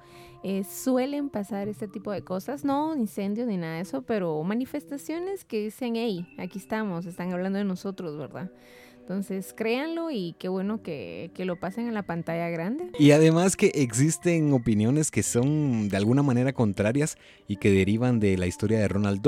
eh, 0.43 0.63
suelen 0.63 1.29
pasar 1.29 1.67
este 1.67 1.87
tipo 1.87 2.11
de 2.11 2.21
cosas, 2.21 2.63
no 2.65 2.95
incendios 2.95 3.47
ni 3.47 3.57
nada 3.57 3.75
de 3.75 3.81
eso, 3.81 4.01
pero 4.01 4.43
manifestaciones 4.43 5.45
que 5.45 5.63
dicen, 5.65 5.95
hey, 5.95 6.27
aquí 6.37 6.59
estamos, 6.59 7.05
están 7.05 7.31
hablando 7.31 7.57
de 7.59 7.65
nosotros, 7.65 8.17
¿verdad? 8.17 8.51
Entonces 8.99 9.53
créanlo 9.53 10.11
y 10.11 10.33
qué 10.39 10.47
bueno 10.47 10.81
que, 10.81 11.29
que 11.33 11.43
lo 11.43 11.59
pasen 11.59 11.89
en 11.89 11.93
la 11.93 12.03
pantalla 12.03 12.47
grande. 12.47 12.89
Y 12.97 13.11
además 13.11 13.57
que 13.57 13.67
existen 13.75 14.53
opiniones 14.53 15.11
que 15.11 15.23
son 15.23 15.89
de 15.89 15.97
alguna 15.97 16.23
manera 16.23 16.53
contrarias 16.53 17.17
y 17.45 17.57
que 17.57 17.69
derivan 17.69 18.21
de 18.21 18.37
la 18.37 18.47
historia 18.47 18.79
de 18.79 18.87
Ronald. 18.87 19.21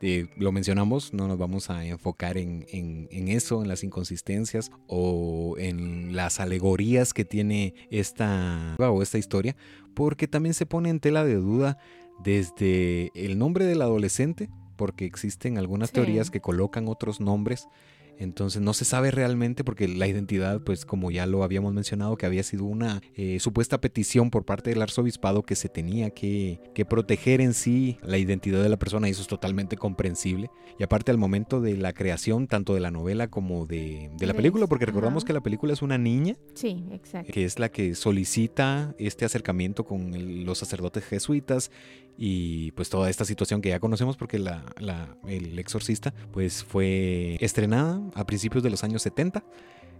De- 0.00 0.28
lo 0.36 0.50
mencionamos, 0.50 1.14
no 1.14 1.28
nos 1.28 1.38
vamos 1.38 1.70
a 1.70 1.84
enfocar 1.86 2.36
en, 2.36 2.66
en- 2.72 3.06
en 3.12 3.28
eso, 3.28 3.62
en 3.62 3.68
las 3.68 3.84
inconsistencias 3.84 4.72
o 4.88 5.54
en 5.56 6.16
las 6.16 6.40
alegorías 6.40 7.14
que 7.14 7.24
tiene 7.24 7.74
esta, 7.90 8.74
o 8.80 9.02
esta 9.02 9.18
historia, 9.18 9.54
porque 9.94 10.28
también 10.28 10.54
se 10.54 10.66
pone 10.66 10.90
en 10.90 11.00
tela 11.00 11.24
de 11.24 11.34
duda 11.36 11.78
desde 12.22 13.10
el 13.14 13.38
nombre 13.38 13.64
del 13.64 13.82
adolescente, 13.82 14.48
porque 14.76 15.04
existen 15.04 15.58
algunas 15.58 15.90
Sí. 15.90 15.94
teorías 15.94 16.30
que 16.30 16.40
colocan 16.40 16.88
otros 16.88 17.20
nombres. 17.20 17.68
Entonces 18.18 18.62
no 18.62 18.72
se 18.72 18.84
sabe 18.84 19.10
realmente 19.10 19.64
porque 19.64 19.88
la 19.88 20.06
identidad, 20.06 20.60
pues 20.60 20.84
como 20.86 21.10
ya 21.10 21.26
lo 21.26 21.42
habíamos 21.42 21.72
mencionado, 21.74 22.16
que 22.16 22.26
había 22.26 22.42
sido 22.42 22.64
una 22.64 23.02
eh, 23.16 23.40
supuesta 23.40 23.80
petición 23.80 24.30
por 24.30 24.44
parte 24.44 24.70
del 24.70 24.80
arzobispado 24.82 25.42
que 25.42 25.56
se 25.56 25.68
tenía 25.68 26.10
que, 26.10 26.60
que 26.74 26.84
proteger 26.84 27.40
en 27.40 27.52
sí 27.54 27.98
la 28.02 28.18
identidad 28.18 28.62
de 28.62 28.68
la 28.68 28.78
persona 28.78 29.08
y 29.08 29.10
eso 29.12 29.22
es 29.22 29.28
totalmente 29.28 29.76
comprensible. 29.76 30.50
Y 30.78 30.84
aparte 30.84 31.10
al 31.10 31.18
momento 31.18 31.60
de 31.60 31.76
la 31.76 31.92
creación 31.92 32.46
tanto 32.46 32.74
de 32.74 32.80
la 32.80 32.90
novela 32.90 33.28
como 33.28 33.66
de, 33.66 34.10
de 34.16 34.26
la 34.26 34.34
película, 34.34 34.66
porque 34.66 34.86
recordamos 34.86 35.22
ajá. 35.24 35.26
que 35.28 35.32
la 35.34 35.40
película 35.40 35.72
es 35.72 35.82
una 35.82 35.98
niña 35.98 36.36
Sí, 36.54 36.84
exacto. 36.92 37.32
que 37.32 37.44
es 37.44 37.58
la 37.58 37.70
que 37.70 37.94
solicita 37.94 38.94
este 38.98 39.24
acercamiento 39.24 39.84
con 39.84 40.14
el- 40.14 40.44
los 40.44 40.58
sacerdotes 40.58 41.04
jesuitas 41.04 41.70
y 42.18 42.70
pues 42.72 42.88
toda 42.90 43.08
esta 43.10 43.24
situación 43.24 43.60
que 43.62 43.70
ya 43.70 43.80
conocemos 43.80 44.16
porque 44.16 44.38
la, 44.38 44.64
la- 44.78 45.16
el 45.26 45.58
exorcista 45.58 46.12
pues 46.32 46.62
fue 46.62 47.36
estrenada 47.40 48.00
a 48.14 48.24
principios 48.26 48.62
de 48.62 48.70
los 48.70 48.84
años 48.84 49.02
70 49.02 49.42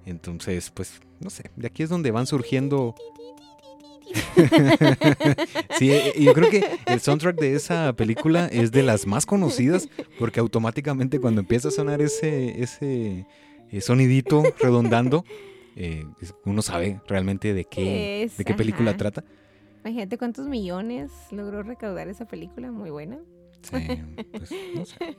entonces 0.04 0.70
pues 0.70 1.00
no 1.20 1.30
sé 1.30 1.50
de 1.56 1.66
aquí 1.66 1.82
es 1.82 1.88
donde 1.88 2.10
van 2.10 2.26
surgiendo 2.26 2.94
sí 5.78 5.92
yo 6.18 6.32
creo 6.34 6.50
que 6.50 6.64
el 6.86 7.00
soundtrack 7.00 7.36
de 7.38 7.54
esa 7.54 7.92
película 7.94 8.46
es 8.46 8.72
de 8.72 8.82
las 8.82 9.06
más 9.06 9.26
conocidas 9.26 9.88
porque 10.18 10.40
automáticamente 10.40 11.20
cuando 11.20 11.40
empieza 11.40 11.68
a 11.68 11.70
sonar 11.70 12.00
ese 12.02 12.62
ese 12.62 13.26
eh, 13.70 13.80
sonidito 13.80 14.42
redondando 14.60 15.24
eh, 15.76 16.04
uno 16.44 16.60
sabe 16.60 17.00
realmente 17.08 17.54
de 17.54 17.64
qué, 17.64 18.24
Es, 18.24 18.36
de 18.36 18.44
qué 18.44 18.52
película 18.52 18.90
ajá. 18.90 18.98
trata. 18.98 19.24
Imagínate 19.84 20.16
cuántos 20.16 20.46
millones 20.46 21.10
logró 21.30 21.62
recaudar 21.62 22.08
esa 22.08 22.24
película, 22.24 22.70
muy 22.70 22.90
buena. 22.90 23.18
Sí, 23.62 23.76
pues, 24.32 24.50
no 24.74 24.84
sé. 24.84 25.16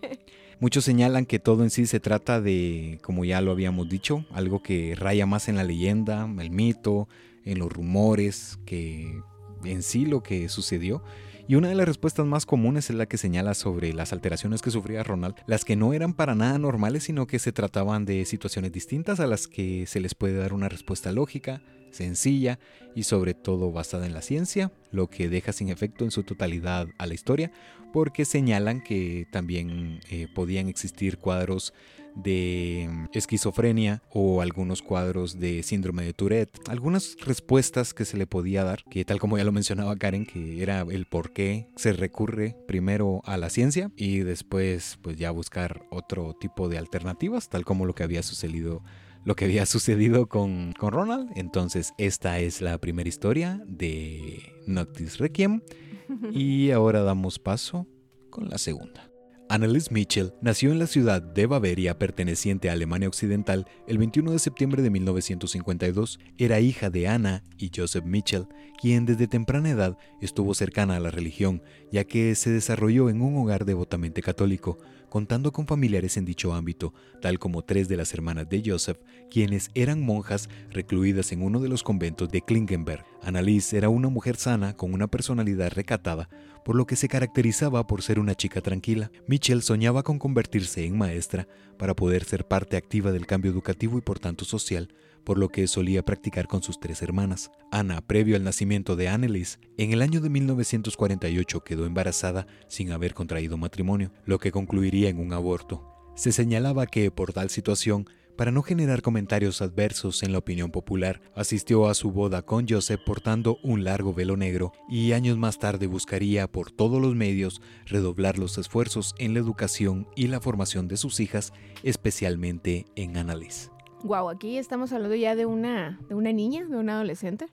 Muchos 0.60 0.86
señalan 0.86 1.26
que 1.26 1.39
todo 1.39 1.63
en 1.63 1.69
sí 1.69 1.86
se 1.86 1.99
trata 1.99 2.41
de, 2.41 2.99
como 3.02 3.26
ya 3.26 3.41
lo 3.41 3.52
habíamos 3.52 3.89
dicho, 3.89 4.26
algo 4.32 4.62
que 4.62 4.95
raya 4.95 5.26
más 5.26 5.49
en 5.49 5.56
la 5.56 5.63
leyenda, 5.63 6.30
el 6.39 6.49
mito, 6.49 7.08
en 7.43 7.60
los 7.60 7.71
rumores, 7.71 8.60
que 8.65 9.21
en 9.63 9.84
sí 9.84 10.06
lo 10.06 10.23
que 10.23 10.47
sucedió. 10.49 11.04
Y 11.45 11.56
una 11.56 11.67
de 11.67 11.76
las 11.76 11.88
respuestas 11.88 12.26
más 12.26 12.45
comunes 12.45 12.89
es 12.89 12.95
la 12.95 13.06
que 13.06 13.17
señala 13.17 13.54
sobre 13.54 13.91
las 13.91 14.13
alteraciones 14.13 14.62
que 14.62 14.71
sufría 14.71 15.04
Ronald, 15.04 15.36
las 15.45 15.65
que 15.65 15.76
no 15.76 15.91
eran 15.91 16.13
para 16.13 16.36
nada 16.36 16.58
normales, 16.58 17.04
sino 17.04 17.28
que 17.28 17.39
se 17.39 17.52
trataban 17.52 18.06
de 18.06 18.23
situaciones 18.23 18.71
distintas 18.71 19.19
a 19.19 19.28
las 19.28 19.47
que 19.47 19.86
se 19.86 19.99
les 19.99 20.15
puede 20.15 20.38
dar 20.38 20.54
una 20.54 20.69
respuesta 20.69 21.12
lógica, 21.12 21.62
sencilla 21.93 22.60
y 22.95 23.03
sobre 23.03 23.34
todo 23.34 23.71
basada 23.71 24.06
en 24.06 24.13
la 24.13 24.21
ciencia, 24.21 24.71
lo 24.91 25.10
que 25.10 25.29
deja 25.29 25.53
sin 25.53 25.69
efecto 25.69 26.03
en 26.03 26.12
su 26.12 26.23
totalidad 26.23 26.88
a 26.97 27.06
la 27.06 27.13
historia, 27.13 27.51
porque 27.91 28.25
señalan 28.25 28.82
que 28.82 29.27
también 29.32 29.99
eh, 30.10 30.27
podían 30.34 30.67
existir 30.67 31.17
cuadros 31.17 31.73
de 32.15 32.88
mm, 32.89 33.06
esquizofrenia 33.13 34.01
o 34.12 34.41
algunos 34.41 34.82
cuadros 34.82 35.39
de 35.39 35.63
síndrome 35.63 36.03
de 36.03 36.13
Tourette, 36.13 36.60
algunas 36.67 37.15
respuestas 37.25 37.93
que 37.93 38.06
se 38.06 38.17
le 38.17 38.27
podía 38.27 38.63
dar, 38.63 38.84
que 38.89 39.06
tal 39.06 39.19
como 39.19 39.38
ya 39.38 39.43
lo 39.43 39.51
mencionaba 39.51 39.95
Karen, 39.95 40.25
que 40.25 40.62
era 40.62 40.82
el 40.82 41.06
por 41.06 41.34
qué 41.34 41.67
se 41.75 41.93
recurre 41.93 42.56
primero 42.67 43.21
a 43.25 43.38
la 43.38 43.49
ciencia 43.49 43.91
y 43.95 44.19
después 44.19 44.99
pues 45.01 45.17
ya 45.17 45.32
buscar 45.32 45.86
otro 45.91 46.35
tipo 46.39 46.69
de 46.69 46.77
alternativas, 46.77 47.50
tal 47.50 47.65
como 47.65 47.85
lo 47.85 47.96
que 47.96 48.04
había 48.04 48.23
sucedido 48.23 48.83
lo 49.26 49.36
que 49.36 49.46
había 49.46 49.65
sucedido 49.67 50.28
con, 50.28 50.74
con 50.74 50.92
Ronald. 50.92 51.32
Entonces, 51.36 51.94
esta 51.98 52.40
es 52.40 52.62
la 52.62 52.78
primera 52.80 53.10
historia 53.10 53.62
de 53.67 54.54
Noctis 54.67 55.17
Requiem. 55.17 55.62
Y 56.32 56.69
ahora 56.71 57.02
damos 57.02 57.40
paso 57.40 57.88
con 58.30 58.50
la 58.50 58.58
segunda. 58.58 59.10
Annelies 59.50 59.92
Mitchell 59.92 60.34
nació 60.42 60.71
en 60.71 60.80
la 60.80 60.88
ciudad 60.88 61.21
de 61.21 61.46
Bavaria 61.46 62.00
perteneciente 62.00 62.69
a 62.69 62.74
Alemania 62.74 63.08
Occidental 63.08 63.67
el 63.88 64.00
21 64.00 64.32
de 64.32 64.40
septiembre 64.40 64.82
de 64.82 64.90
1952. 64.90 66.19
Era 66.38 66.60
hija 66.60 66.90
de 66.90 67.08
Anna 67.08 67.44
y 67.58 67.69
Joseph 67.76 68.06
Mitchell, 68.06 68.48
quien 68.82 69.06
desde 69.06 69.28
temprana 69.28 69.69
edad 69.69 69.98
estuvo 70.21 70.56
cercana 70.56 70.96
a 70.96 71.00
la 71.00 71.12
religión, 71.12 71.62
ya 71.92 72.04
que 72.06 72.34
se 72.36 72.50
desarrolló 72.50 73.10
en 73.10 73.21
un 73.21 73.38
hogar 73.38 73.65
devotamente 73.65 74.24
católico, 74.24 74.80
contando 75.14 75.52
con 75.52 75.68
familiares 75.68 76.18
en 76.18 76.26
dicho 76.26 76.56
ámbito, 76.56 76.92
tal 77.22 77.38
como 77.38 77.62
tres 77.62 77.88
de 77.88 77.98
las 77.98 78.16
hermanas 78.16 78.50
de 78.50 78.64
Joseph, 78.66 78.98
quienes 79.30 79.70
eran 79.76 80.02
monjas 80.02 80.50
recluidas 80.72 81.32
en 81.32 81.44
uno 81.44 81.60
de 81.60 81.70
los 81.70 81.84
conventos 81.84 82.30
de 82.30 82.42
Klingenberg. 82.42 83.06
Annalise 83.22 83.78
era 83.78 83.90
una 83.90 84.10
mujer 84.10 84.38
sana 84.38 84.76
con 84.76 84.92
una 84.92 85.06
personalidad 85.06 85.72
recatada, 85.72 86.30
por 86.66 86.76
lo 86.76 86.88
que 86.88 86.96
se 86.96 87.10
caracterizaba 87.10 87.86
por 87.86 88.02
ser 88.02 88.18
una 88.18 88.34
chica 88.34 88.62
tranquila. 88.62 89.12
Mitchell 89.28 89.62
soñaba 89.62 90.02
con 90.02 90.18
convertirse 90.18 90.84
en 90.84 90.98
maestra 90.98 91.48
para 91.78 91.96
poder 91.96 92.24
ser 92.24 92.48
parte 92.48 92.76
activa 92.76 93.12
del 93.12 93.28
cambio 93.28 93.52
educativo 93.52 94.00
y 94.00 94.02
por 94.02 94.18
tanto 94.18 94.46
social, 94.46 94.96
por 95.24 95.38
lo 95.38 95.50
que 95.50 95.67
solía 95.67 96.04
practicar 96.04 96.48
con 96.48 96.63
sus 96.63 96.80
tres 96.80 97.02
hermanas. 97.02 97.52
Ana, 97.71 98.02
previo 98.02 98.36
al 98.36 98.44
nacimiento 98.44 98.96
de 98.96 99.10
Annelies, 99.10 99.60
en 99.78 99.92
el 99.92 100.02
año 100.02 100.21
de 100.21 100.30
1948 100.30 101.63
quedó 101.63 101.86
embarazada 101.86 102.48
sin 102.67 102.92
haber 102.92 103.13
contraído 103.13 103.58
matrimonio, 103.58 104.12
lo 104.26 104.40
que 104.40 104.52
concluiría 104.52 105.10
en 105.10 105.19
un 105.19 105.34
aborto. 105.34 105.84
Se 106.15 106.32
señalaba 106.32 106.86
que, 106.86 107.10
por 107.10 107.34
tal 107.34 107.50
situación, 107.50 108.06
para 108.36 108.52
no 108.52 108.63
generar 108.63 109.02
comentarios 109.02 109.62
adversos 109.62 110.24
en 110.24 110.32
la 110.32 110.40
opinión 110.40 110.71
popular, 110.71 111.21
asistió 111.36 111.88
a 111.88 111.94
su 111.94 112.12
boda 112.12 112.42
con 112.42 112.67
Joseph 112.67 113.02
portando 113.06 113.58
un 113.63 113.84
largo 113.84 114.13
velo 114.13 114.38
negro 114.38 114.71
y 114.90 115.12
años 115.12 115.38
más 115.38 115.60
tarde 115.60 115.86
buscaría 115.86 116.52
por 116.52 116.71
todos 116.71 117.00
los 117.00 117.15
medios 117.15 117.62
redoblar 117.86 118.40
los 118.40 118.58
esfuerzos 118.58 119.13
en 119.19 119.34
la 119.34 119.40
educación 119.40 120.08
y 120.15 120.28
la 120.28 120.40
formación 120.40 120.88
de 120.88 120.98
sus 120.98 121.19
hijas, 121.19 121.54
especialmente 121.84 122.86
en 122.96 123.17
Annalise. 123.17 123.73
Wow, 124.04 124.29
aquí 124.29 124.58
estamos 124.58 124.91
hablando 124.91 125.15
ya 125.15 125.33
de 125.33 125.45
una, 125.45 125.97
de 126.10 126.15
una 126.15 126.33
niña, 126.33 126.65
de 126.65 126.75
una 126.75 126.95
adolescente. 126.95 127.47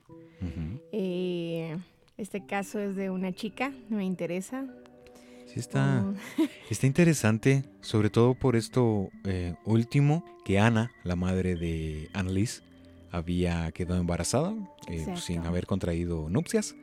Eh, 0.91 1.77
este 2.17 2.45
caso 2.45 2.79
es 2.79 2.97
de 2.97 3.09
una 3.09 3.31
chica, 3.31 3.71
me 3.89 4.03
interesa. 4.03 4.65
Sí, 5.45 5.61
está, 5.61 6.03
oh. 6.05 6.43
está 6.69 6.87
interesante, 6.87 7.63
sobre 7.79 8.09
todo 8.09 8.33
por 8.33 8.57
esto 8.57 9.09
eh, 9.23 9.55
último, 9.63 10.25
que 10.43 10.59
Ana, 10.59 10.91
la 11.05 11.15
madre 11.15 11.55
de 11.55 12.09
Annalise, 12.13 12.63
había 13.11 13.71
quedado 13.71 14.01
embarazada 14.01 14.53
eh, 14.87 15.15
sin 15.15 15.45
haber 15.45 15.65
contraído 15.65 16.29
nupcias. 16.29 16.75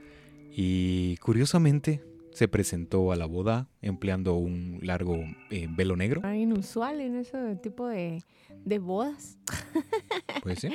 Y 0.51 1.19
curiosamente, 1.19 2.03
se 2.39 2.47
presentó 2.47 3.11
a 3.11 3.17
la 3.17 3.27
boda 3.27 3.69
empleando 3.83 4.37
un 4.37 4.79
largo 4.81 5.17
eh, 5.51 5.67
velo 5.69 5.97
negro. 5.97 6.21
Ah, 6.23 6.37
inusual 6.37 7.01
en 7.01 7.17
ese 7.17 7.57
tipo 7.57 7.89
de, 7.89 8.23
bodas. 8.81 9.39
Pues 10.43 10.61
sí. 10.61 10.69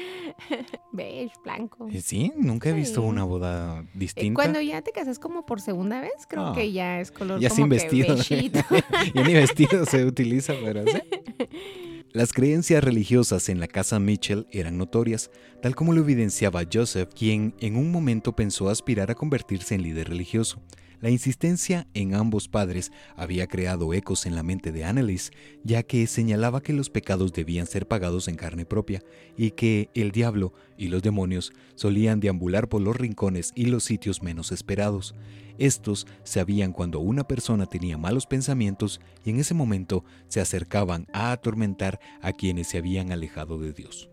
Beige, 0.91 1.32
blanco. 1.41 1.88
Eh, 1.89 2.01
sí, 2.01 2.34
nunca 2.36 2.70
he 2.70 2.74
visto 2.74 3.01
una 3.01 3.24
boda 3.24 3.80
eh, 3.80 3.89
distinta. 3.93 4.36
Cuando 4.36 4.59
ya 4.59 4.82
te 4.82 4.91
casas 4.91 5.20
como 5.20 5.45
por 5.45 5.61
segunda 5.61 6.01
vez, 6.01 6.28
creo 6.28 6.51
que 6.51 6.74
ya 6.74 6.99
es 6.99 7.11
color 7.11 7.39
ya 7.39 7.47
como 7.47 7.61
sin 7.61 7.70
vestido. 7.70 8.16
ya 9.16 9.24
ni 9.24 9.34
vestido 9.34 9.86
se 9.86 10.03
utiliza, 10.05 10.53
pero 10.61 10.84
sí. 10.86 10.97
Las 12.11 12.34
creencias 12.34 12.84
religiosas 12.84 13.47
en 13.47 13.61
la 13.61 13.68
casa 13.68 13.99
Mitchell 13.99 14.47
eran 14.51 14.78
notorias, 14.78 15.32
tal 15.61 15.76
como 15.76 15.93
lo 15.93 16.01
evidenciaba 16.01 16.64
Joseph, 16.72 17.09
quien 17.18 17.55
en 17.59 17.78
un 17.78 17.89
momento 17.89 18.36
pensó 18.36 18.70
aspirar 18.70 19.09
a 19.09 19.16
convertirse 19.16 19.76
en 19.76 19.84
líder 19.84 20.09
religioso. 20.09 20.61
La 21.04 21.10
insistencia 21.10 21.86
en 21.93 22.16
ambos 22.16 22.47
padres 22.47 22.93
había 23.18 23.45
creado 23.47 23.93
ecos 23.93 24.26
en 24.26 24.36
la 24.36 24.41
mente 24.41 24.72
de 24.72 24.86
Annelies, 24.86 25.32
ya 25.62 25.84
que 25.84 26.08
señalaba 26.08 26.62
que 26.62 26.72
los 26.72 26.89
pecados 26.89 27.34
debían 27.34 27.68
ser 27.68 27.89
pagados 27.89 28.30
en 28.30 28.38
carne 28.38 28.66
propia 28.66 29.04
y 29.36 29.51
que 29.51 29.89
el 29.95 30.12
diablo 30.12 30.54
y 30.78 30.88
los 30.88 31.01
demonios 31.04 31.51
solían 31.76 32.22
deambular 32.22 32.70
por 32.70 32.82
los 32.82 32.95
rincones 32.95 33.51
y 33.54 33.66
los 33.66 33.84
sitios 33.84 34.24
menos 34.24 34.54
esperados. 34.54 35.14
Estos 35.58 36.08
se 36.24 36.39
habían 36.39 36.72
cuando 36.72 37.01
una 37.01 37.28
persona 37.28 37.66
tenía 37.66 37.97
malos 37.97 38.26
pensamientos 38.26 39.01
y 39.26 39.32
en 39.32 39.41
ese 39.41 39.54
momento 39.54 40.06
se 40.30 40.39
acercaban 40.39 41.08
a 41.12 41.34
atormentar 41.34 41.99
a 42.22 42.32
quienes 42.32 42.68
se 42.68 42.78
habían 42.78 43.12
alejado 43.12 43.60
de 43.60 43.74
Dios. 43.74 44.10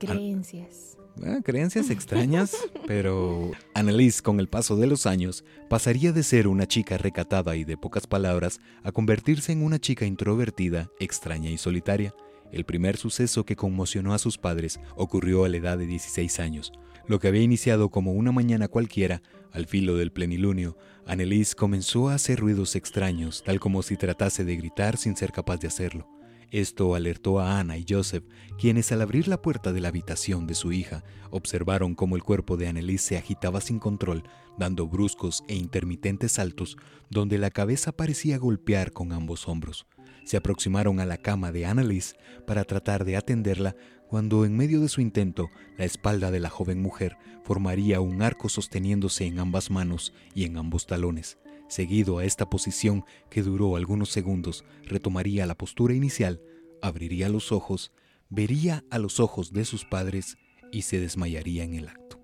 Creencias. 0.00 0.93
Ah, 1.22 1.38
creencias 1.44 1.90
extrañas, 1.90 2.56
pero 2.86 3.52
Annalise 3.72 4.20
con 4.20 4.40
el 4.40 4.48
paso 4.48 4.76
de 4.76 4.88
los 4.88 5.06
años 5.06 5.44
pasaría 5.70 6.12
de 6.12 6.24
ser 6.24 6.48
una 6.48 6.66
chica 6.66 6.98
recatada 6.98 7.54
y 7.54 7.64
de 7.64 7.76
pocas 7.76 8.06
palabras 8.06 8.60
a 8.82 8.90
convertirse 8.90 9.52
en 9.52 9.62
una 9.62 9.78
chica 9.78 10.06
introvertida, 10.06 10.90
extraña 10.98 11.50
y 11.50 11.58
solitaria. 11.58 12.14
El 12.50 12.64
primer 12.64 12.96
suceso 12.96 13.44
que 13.44 13.56
conmocionó 13.56 14.12
a 14.12 14.18
sus 14.18 14.38
padres 14.38 14.80
ocurrió 14.96 15.44
a 15.44 15.48
la 15.48 15.56
edad 15.56 15.78
de 15.78 15.86
16 15.86 16.40
años. 16.40 16.72
Lo 17.06 17.20
que 17.20 17.28
había 17.28 17.42
iniciado 17.42 17.90
como 17.90 18.12
una 18.12 18.32
mañana 18.32 18.66
cualquiera, 18.66 19.22
al 19.52 19.66
filo 19.66 19.96
del 19.96 20.10
plenilunio, 20.10 20.76
Annelise 21.06 21.54
comenzó 21.54 22.08
a 22.08 22.14
hacer 22.14 22.40
ruidos 22.40 22.74
extraños, 22.74 23.42
tal 23.44 23.60
como 23.60 23.82
si 23.82 23.96
tratase 23.96 24.44
de 24.44 24.56
gritar 24.56 24.96
sin 24.96 25.16
ser 25.16 25.30
capaz 25.30 25.58
de 25.58 25.68
hacerlo. 25.68 26.13
Esto 26.54 26.94
alertó 26.94 27.40
a 27.40 27.58
Ana 27.58 27.78
y 27.78 27.84
Joseph, 27.88 28.22
quienes 28.60 28.92
al 28.92 29.02
abrir 29.02 29.26
la 29.26 29.42
puerta 29.42 29.72
de 29.72 29.80
la 29.80 29.88
habitación 29.88 30.46
de 30.46 30.54
su 30.54 30.70
hija, 30.70 31.02
observaron 31.30 31.96
cómo 31.96 32.14
el 32.14 32.22
cuerpo 32.22 32.56
de 32.56 32.68
Annelise 32.68 33.08
se 33.08 33.16
agitaba 33.16 33.60
sin 33.60 33.80
control, 33.80 34.22
dando 34.56 34.86
bruscos 34.86 35.42
e 35.48 35.56
intermitentes 35.56 36.30
saltos, 36.30 36.76
donde 37.10 37.38
la 37.38 37.50
cabeza 37.50 37.90
parecía 37.90 38.38
golpear 38.38 38.92
con 38.92 39.10
ambos 39.10 39.48
hombros. 39.48 39.88
Se 40.22 40.36
aproximaron 40.36 41.00
a 41.00 41.06
la 41.06 41.16
cama 41.16 41.50
de 41.50 41.66
Annelise 41.66 42.14
para 42.46 42.62
tratar 42.62 43.04
de 43.04 43.16
atenderla, 43.16 43.74
cuando 44.06 44.44
en 44.44 44.56
medio 44.56 44.80
de 44.80 44.88
su 44.88 45.00
intento, 45.00 45.50
la 45.76 45.86
espalda 45.86 46.30
de 46.30 46.38
la 46.38 46.50
joven 46.50 46.80
mujer 46.80 47.16
formaría 47.42 48.00
un 48.00 48.22
arco 48.22 48.48
sosteniéndose 48.48 49.26
en 49.26 49.40
ambas 49.40 49.72
manos 49.72 50.12
y 50.36 50.44
en 50.44 50.56
ambos 50.56 50.86
talones. 50.86 51.36
Seguido 51.74 52.18
a 52.18 52.24
esta 52.24 52.48
posición, 52.48 53.04
que 53.30 53.42
duró 53.42 53.74
algunos 53.74 54.10
segundos, 54.10 54.64
retomaría 54.84 55.44
la 55.44 55.56
postura 55.56 55.92
inicial, 55.92 56.40
abriría 56.80 57.28
los 57.28 57.50
ojos, 57.50 57.90
vería 58.28 58.84
a 58.90 59.00
los 59.00 59.18
ojos 59.18 59.52
de 59.52 59.64
sus 59.64 59.84
padres 59.84 60.36
y 60.70 60.82
se 60.82 61.00
desmayaría 61.00 61.64
en 61.64 61.74
el 61.74 61.88
acto. 61.88 62.20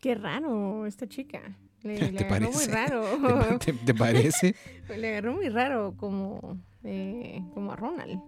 Qué 0.00 0.16
raro 0.16 0.86
esta 0.86 1.06
chica. 1.06 1.56
Le, 1.84 1.98
¿Te 2.18 2.24
parece? 2.24 2.52
muy 2.52 2.66
raro. 2.66 3.58
¿Te, 3.60 3.94
parece? 3.94 4.56
le 4.88 5.08
agarró 5.10 5.34
muy 5.34 5.48
raro 5.50 5.94
como, 5.96 6.58
eh, 6.82 7.44
como 7.54 7.70
a 7.70 7.76
Ronald. 7.76 8.20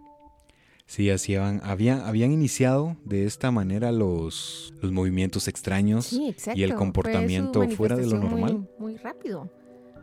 Sí, 0.86 1.10
hacían, 1.10 1.60
habían, 1.64 2.02
habían 2.02 2.30
iniciado 2.30 2.96
de 3.04 3.24
esta 3.24 3.50
manera 3.50 3.90
los, 3.90 4.72
los 4.80 4.92
movimientos 4.92 5.48
extraños 5.48 6.12
y 6.12 6.62
el 6.62 6.76
comportamiento 6.76 7.68
fuera 7.70 7.96
de 7.96 8.06
lo 8.06 8.18
normal. 8.18 8.68
muy 8.78 8.96
rápido. 8.96 9.50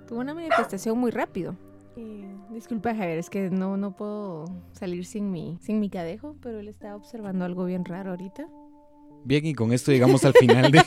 Tuvo 0.09 0.21
una 0.21 0.33
manifestación 0.33 0.97
muy 0.97 1.11
rápido. 1.11 1.55
Eh, 1.95 2.25
disculpa, 2.49 2.95
Javier, 2.95 3.19
es 3.19 3.29
que 3.29 3.51
no, 3.51 3.77
no 3.77 3.95
puedo 3.95 4.45
salir 4.71 5.05
sin 5.05 5.31
mi, 5.31 5.59
sin 5.61 5.79
mi 5.79 5.91
cadejo, 5.91 6.35
pero 6.41 6.59
él 6.59 6.67
está 6.67 6.95
observando 6.95 7.45
algo 7.45 7.65
bien 7.65 7.85
raro 7.85 8.09
ahorita. 8.09 8.47
Bien, 9.23 9.45
y 9.45 9.53
con 9.53 9.71
esto 9.71 9.91
llegamos 9.91 10.25
al 10.25 10.33
final 10.33 10.71
de... 10.71 10.81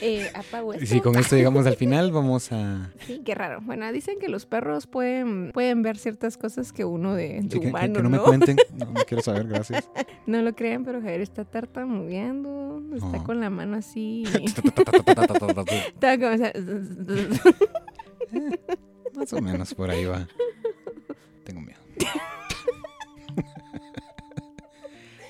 eh, 0.00 0.30
apago 0.32 0.72
esto. 0.72 0.86
Sí, 0.86 1.02
con 1.02 1.16
esto 1.16 1.36
llegamos 1.36 1.66
al 1.66 1.76
final, 1.76 2.12
vamos 2.12 2.50
a... 2.50 2.90
Sí, 3.06 3.20
qué 3.26 3.34
raro. 3.34 3.60
Bueno, 3.60 3.92
dicen 3.92 4.18
que 4.18 4.30
los 4.30 4.46
perros 4.46 4.86
pueden, 4.86 5.52
pueden 5.52 5.82
ver 5.82 5.98
ciertas 5.98 6.38
cosas 6.38 6.72
que 6.72 6.86
uno 6.86 7.14
de, 7.14 7.46
humano, 7.62 7.92
que, 7.96 8.02
no, 8.02 8.08
me 8.08 8.20
cuenten, 8.20 8.56
no, 8.74 8.94
quiero 9.06 9.22
saber, 9.22 9.48
gracias. 9.48 9.90
No 10.24 10.40
lo 10.40 10.54
crean, 10.54 10.84
pero 10.86 11.02
Javier 11.02 11.20
está 11.20 11.44
tartamudeando, 11.44 12.80
está 12.96 13.22
con 13.22 13.38
la 13.40 13.50
mano 13.50 13.76
así. 13.76 14.24
Como... 18.30 18.56
más 19.14 19.32
o 19.32 19.40
menos 19.40 19.74
por 19.74 19.90
ahí 19.90 20.04
va. 20.04 20.28
Tengo 21.44 21.60
miedo. 21.60 21.80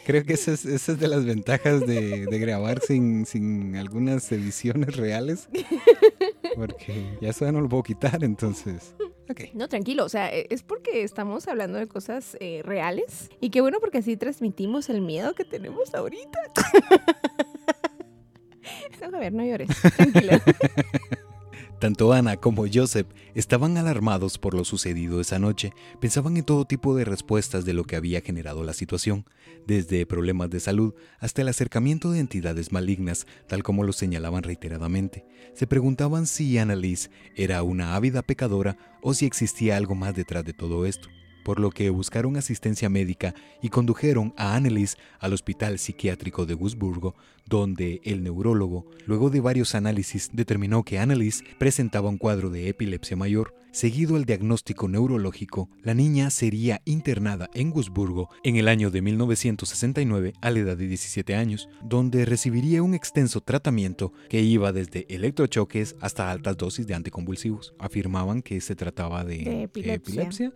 Creo 0.07 0.25
que 0.25 0.33
esa 0.33 0.53
es, 0.53 0.99
de 0.99 1.09
las 1.09 1.25
ventajas 1.25 1.87
de, 1.87 2.27
grabar 2.27 2.81
sin, 2.81 3.27
sin, 3.27 3.77
algunas 3.77 4.33
ediciones 4.33 4.97
reales. 4.97 5.49
Porque 6.57 7.17
ya 7.21 7.31
eso 7.31 7.53
no 7.53 7.61
lo 7.61 7.69
puedo 7.69 7.85
quitar, 7.85 8.25
entonces. 8.25 8.95
No, 9.55 9.69
tranquilo, 9.69 10.05
o 10.05 10.09
sea, 10.09 10.35
e, 10.35 10.47
es 10.51 10.63
porque 10.63 11.05
estamos 11.05 11.47
hablando 11.47 11.79
de 11.79 11.87
cosas 11.87 12.37
eh, 12.41 12.63
reales. 12.65 13.31
Y 13.41 13.51
qué 13.51 13.61
bueno 13.61 13.79
porque 13.81 13.99
así 13.99 14.17
transmitimos 14.17 14.89
el 14.89 15.01
miedo 15.01 15.35
que 15.35 15.45
tenemos 15.45 15.95
ahorita. 15.95 16.39
no, 19.11 19.17
a 19.17 19.21
ver, 19.21 19.33
no 19.33 19.45
llores. 19.45 19.69
Tranquilo. 19.97 20.33
Tanto 21.81 22.13
Ana 22.13 22.37
como 22.37 22.67
Joseph 22.71 23.07
estaban 23.35 23.79
alarmados 23.79 24.37
por 24.37 24.53
lo 24.53 24.67
sucedido 24.67 25.19
esa 25.19 25.39
noche, 25.39 25.73
pensaban 25.99 26.37
en 26.37 26.45
todo 26.45 26.67
tipo 26.67 26.95
de 26.95 27.07
respuestas 27.07 27.65
de 27.65 27.73
lo 27.73 27.85
que 27.85 27.97
había 27.97 28.21
generado 28.21 28.65
la 28.65 28.75
situación, 28.75 29.25
desde 29.67 30.05
problemas 30.05 30.51
de 30.51 30.61
salud 30.61 30.93
hasta 31.21 31.41
el 31.41 31.49
acercamiento 31.49 32.11
de 32.11 32.21
entidades 32.21 32.71
malignas, 32.71 33.27
tal 33.49 33.63
como 33.63 33.83
lo 33.83 33.95
señalaban 33.95 34.43
reiteradamente. 34.43 35.25
Se 35.55 35.67
preguntaban 35.67 36.27
si 36.27 36.59
Annalise 36.59 37.09
era 37.35 37.63
una 37.63 37.95
ávida 37.95 38.21
pecadora 38.21 38.77
o 39.01 39.15
si 39.15 39.25
existía 39.25 39.79
algo 39.79 39.95
más 39.95 40.15
detrás 40.15 40.45
de 40.45 40.53
todo 40.53 40.85
esto. 40.85 41.09
Por 41.45 41.61
lo 41.61 41.71
que 41.71 41.91
buscaron 41.91 42.37
asistencia 42.37 42.89
médica 42.89 43.35
y 43.63 43.69
condujeron 43.69 44.35
a 44.37 44.55
Annelies 44.55 44.97
al 45.19 45.33
hospital 45.33 45.79
psiquiátrico 45.79 46.47
de 46.47 46.55
Wurzburgo, 46.55 47.15
donde 47.47 48.01
el 48.05 48.23
neurólogo, 48.23 48.87
luego 49.07 49.31
de 49.31 49.41
varios 49.41 49.75
análisis, 49.75 50.31
determinó 50.33 50.85
que 50.85 50.99
Annelies 50.99 51.43
presentaba 51.59 52.09
un 52.09 52.19
cuadro 52.19 52.51
de 52.51 52.69
epilepsia 52.69 53.17
mayor. 53.17 53.55
Seguido 53.73 54.17
el 54.17 54.25
diagnóstico 54.25 54.89
neurológico, 54.89 55.69
la 55.85 55.95
niña 55.95 56.31
sería 56.31 56.83
internada 56.85 57.49
en 57.55 57.71
Wurzburgo 57.73 58.29
en 58.43 58.57
el 58.57 58.67
año 58.67 58.91
de 58.91 59.01
1969 59.01 60.33
a 60.41 60.51
la 60.51 60.59
edad 60.59 60.77
de 60.77 60.89
17 60.89 61.37
años, 61.37 61.69
donde 61.85 62.25
recibiría 62.25 62.83
un 62.83 62.95
extenso 62.95 63.41
tratamiento 63.41 64.13
que 64.29 64.41
iba 64.43 64.73
desde 64.73 65.07
electrochoques 65.09 65.95
hasta 66.01 66.33
altas 66.33 66.57
dosis 66.57 66.89
de 66.89 66.95
anticonvulsivos. 66.95 67.73
Afirmaban 67.79 68.43
que 68.43 68.61
se 68.61 68.75
trataba 68.75 69.25
de, 69.25 69.39
De 69.39 69.63
epilepsia. 69.63 69.95
epilepsia 69.95 70.53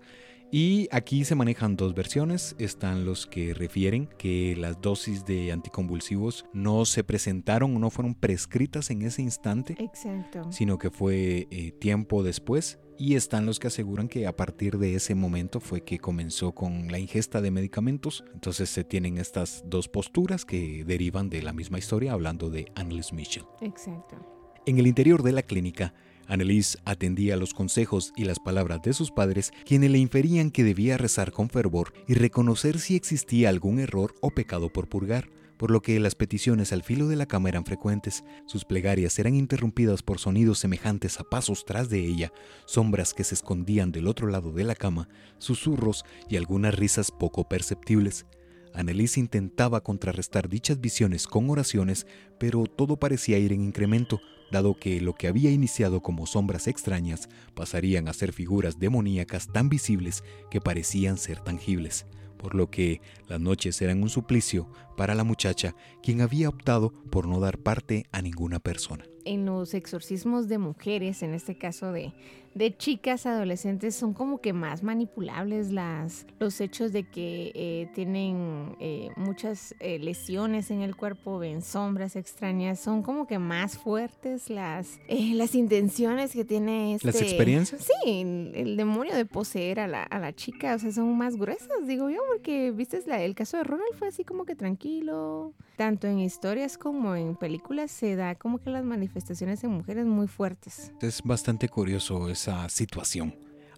y 0.57 0.87
aquí 0.93 1.25
se 1.25 1.35
manejan 1.35 1.75
dos 1.75 1.97
versiones. 1.97 2.55
Están 2.61 3.05
los 3.05 3.27
que 3.27 3.55
refieren 3.55 4.09
que 4.19 4.55
las 4.55 4.81
dosis 4.81 5.25
de 5.25 5.51
anticonvulsivos 5.51 6.45
no 6.53 6.85
se 6.85 7.03
presentaron 7.03 7.75
o 7.75 7.81
no 7.81 7.91
fueron 7.91 8.15
prescritas 8.15 8.91
en 8.91 9.03
ese 9.03 9.21
instante, 9.21 9.75
Exacto. 9.81 10.53
sino 10.53 10.79
que 10.79 10.91
fue 10.91 11.49
eh, 11.51 11.73
tiempo 11.73 12.23
después. 12.23 12.79
Y 12.97 13.17
están 13.17 13.47
los 13.47 13.59
que 13.59 13.67
aseguran 13.67 14.07
que 14.07 14.29
a 14.29 14.37
partir 14.37 14.79
de 14.79 14.95
ese 14.95 15.17
momento 15.17 15.59
fue 15.59 15.81
que 15.83 15.99
comenzó 15.99 16.53
con 16.53 16.87
la 16.87 17.01
ingesta 17.01 17.41
de 17.41 17.51
medicamentos. 17.51 18.23
Entonces 18.33 18.71
se 18.71 18.85
tienen 18.85 19.19
estas 19.19 19.65
dos 19.67 19.89
posturas 19.89 20.45
que 20.45 20.85
derivan 20.85 21.31
de 21.31 21.43
la 21.43 21.53
misma 21.53 21.79
historia 21.79 22.13
hablando 22.13 22.49
de 22.49 22.71
Annelies 22.77 23.13
Mitchell. 23.13 23.47
Exacto. 23.61 24.25
En 24.67 24.79
el 24.79 24.87
interior 24.87 25.25
de 25.25 25.33
la 25.33 25.43
clínica, 25.43 25.95
Annelies 26.27 26.79
atendía 26.85 27.37
los 27.37 27.55
consejos 27.55 28.13
y 28.17 28.25
las 28.25 28.39
palabras 28.39 28.81
de 28.83 28.93
sus 28.93 29.11
padres, 29.11 29.53
quienes 29.65 29.91
le 29.91 29.99
inferían 29.99 30.51
que 30.51 30.65
debía 30.65 30.97
rezar 30.97 31.33
con 31.33 31.51
fervor 31.51 31.93
y 32.09 32.15
reconocer 32.15 32.79
si 32.79 32.97
existía 32.97 33.49
algún 33.49 33.79
error 33.79 34.15
o 34.21 34.31
pecado 34.31 34.73
por 34.73 34.89
purgar, 34.89 35.29
por 35.57 35.71
lo 35.71 35.83
que 35.83 36.01
las 36.01 36.15
peticiones 36.15 36.73
al 36.73 36.83
filo 36.83 37.09
de 37.09 37.17
la 37.17 37.27
cama 37.27 37.49
eran 37.49 37.65
frecuentes. 37.65 38.25
Sus 38.47 38.65
plegarias 38.65 39.19
eran 39.19 39.35
interrumpidas 39.35 40.03
por 40.03 40.19
sonidos 40.19 40.59
semejantes 40.59 41.21
a 41.21 41.25
pasos 41.25 41.65
tras 41.65 41.89
de 41.89 42.05
ella, 42.05 42.33
sombras 42.67 43.15
que 43.15 43.25
se 43.25 43.35
escondían 43.35 43.93
del 43.93 44.07
otro 44.07 44.27
lado 44.29 44.53
de 44.53 44.65
la 44.65 44.75
cama, 44.75 45.09
susurros 45.39 46.05
y 46.29 46.37
algunas 46.37 46.75
risas 46.75 47.11
poco 47.11 47.49
perceptibles. 47.49 48.27
Annelies 48.75 49.19
intentaba 49.19 49.83
contrarrestar 49.83 50.49
dichas 50.49 50.81
visiones 50.81 51.29
con 51.29 51.49
oraciones, 51.49 52.07
pero 52.41 52.65
todo 52.65 52.97
parecía 52.97 53.39
ir 53.39 53.53
en 53.53 53.63
incremento, 53.63 54.21
dado 54.51 54.75
que 54.75 55.01
lo 55.01 55.15
que 55.15 55.29
había 55.29 55.51
iniciado 55.51 56.01
como 56.01 56.27
sombras 56.27 56.69
extrañas 56.69 57.29
pasarían 57.55 58.09
a 58.09 58.13
ser 58.13 58.33
figuras 58.33 58.79
demoníacas 58.79 59.53
tan 59.53 59.69
visibles 59.69 60.25
que 60.51 60.61
parecían 60.61 61.17
ser 61.17 61.41
tangibles, 61.41 62.07
por 62.37 62.55
lo 62.55 62.71
que 62.71 63.01
las 63.29 63.41
noches 63.41 63.81
eran 63.81 64.03
un 64.03 64.11
suplicio 64.11 64.69
para 64.97 65.15
la 65.15 65.25
muchacha, 65.25 65.75
quien 66.03 66.21
había 66.21 66.49
optado 66.49 66.93
por 67.11 67.27
no 67.27 67.41
dar 67.41 67.59
parte 67.59 68.05
a 68.13 68.23
ninguna 68.23 68.61
persona. 68.61 69.05
En 69.25 69.47
los 69.47 69.73
exorcismos 69.73 70.49
de 70.49 70.59
mujeres, 70.59 71.23
en 71.23 71.33
este 71.33 71.57
caso 71.57 71.93
de, 71.93 72.13
de 72.55 72.77
chicas 72.77 73.27
adolescentes, 73.27 73.95
son 73.97 74.15
como 74.15 74.41
que 74.41 74.53
más 74.53 74.83
manipulables 74.83 75.73
las, 75.73 76.27
los 76.39 76.61
hechos 76.61 76.93
de 76.93 77.03
que 77.03 77.51
eh, 77.55 77.89
tienen 77.95 78.77
eh, 78.81 79.09
muchas 79.17 79.75
eh, 79.81 79.99
lesiones 79.99 80.71
en 80.71 80.81
el 80.81 80.95
cuerpo, 80.97 81.39
ven 81.39 81.63
sombras 81.63 82.17
extrañas, 82.17 82.79
son 82.81 83.03
como 83.03 83.27
que 83.27 83.39
más 83.39 83.77
fuertes 83.77 84.51
las, 84.51 85.01
eh, 85.09 85.33
las 85.35 85.55
intenciones 85.55 86.33
que 86.33 86.45
tiene 86.45 86.95
este... 86.95 87.09
¿Las 87.09 87.21
experiencias? 87.23 87.85
Sí, 88.05 88.21
el 88.55 88.77
demonio 88.77 89.15
de 89.17 89.27
poseer 89.27 89.81
a 89.81 89.89
la, 89.89 90.03
a 90.05 90.19
la 90.19 90.33
chica, 90.35 90.75
o 90.75 90.79
sea, 90.79 90.93
son 90.93 91.17
más 91.19 91.37
gruesas, 91.37 91.69
digo 91.87 92.09
yo, 92.11 92.21
porque, 92.33 92.71
viste, 92.71 93.01
la- 93.07 93.23
el 93.23 93.35
caso 93.35 93.57
de 93.57 93.65
Ronald 93.65 93.95
fue 93.99 94.09
así 94.09 94.25
como 94.25 94.45
que 94.45 94.55
tranquilo. 94.55 95.53
Tanto 95.77 96.07
en 96.07 96.21
historias 96.21 96.79
como 96.79 97.17
en 97.17 97.35
películas 97.35 97.91
se 97.91 98.15
da 98.15 98.37
como 98.37 98.59
que 98.59 98.71
las 98.71 98.85
manifestaciones 98.85 99.65
en 99.65 99.71
mujeres 99.73 100.07
muy 100.07 100.29
fuertes. 100.29 100.93
Es 101.01 101.21
bastante 101.23 101.69
curioso 101.69 102.29
situación. 102.69 103.35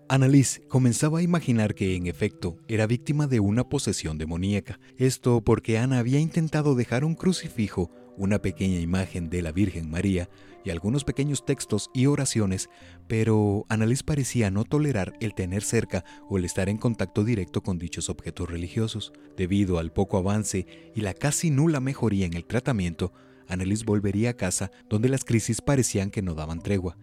Annalise 0.08 0.60
comenzaba 0.68 1.18
a 1.18 1.22
imaginar 1.22 1.74
que 1.74 1.96
en 1.96 2.06
efecto 2.06 2.58
era 2.68 2.86
víctima 2.86 3.26
de 3.26 3.40
una 3.40 3.68
posesión 3.68 4.18
demoníaca. 4.18 4.78
Esto 4.98 5.40
porque 5.40 5.78
Ana 5.78 5.98
había 5.98 6.20
intentado 6.20 6.76
dejar 6.76 7.04
un 7.04 7.16
crucifijo, 7.16 7.90
una 8.16 8.40
pequeña 8.40 8.78
imagen 8.78 9.28
de 9.30 9.42
la 9.42 9.50
Virgen 9.50 9.90
María 9.90 10.28
y 10.64 10.70
algunos 10.70 11.04
pequeños 11.04 11.44
textos 11.44 11.90
y 11.92 12.06
oraciones, 12.06 12.68
pero 13.08 13.66
Annalise 13.68 14.04
parecía 14.04 14.50
no 14.50 14.64
tolerar 14.64 15.14
el 15.20 15.34
tener 15.34 15.62
cerca 15.62 16.04
o 16.28 16.38
el 16.38 16.44
estar 16.44 16.68
en 16.68 16.76
contacto 16.76 17.24
directo 17.24 17.62
con 17.62 17.78
dichos 17.78 18.08
objetos 18.08 18.48
religiosos. 18.48 19.12
Debido 19.36 19.78
al 19.78 19.92
poco 19.92 20.18
avance 20.18 20.66
y 20.94 21.00
la 21.00 21.14
casi 21.14 21.50
nula 21.50 21.80
mejoría 21.80 22.26
en 22.26 22.34
el 22.34 22.46
tratamiento, 22.46 23.12
Annalise 23.48 23.84
volvería 23.84 24.30
a 24.30 24.36
casa 24.36 24.70
donde 24.88 25.08
las 25.08 25.24
crisis 25.24 25.60
parecían 25.60 26.10
que 26.10 26.22
no 26.22 26.34
daban 26.34 26.60
tregua. 26.60 26.96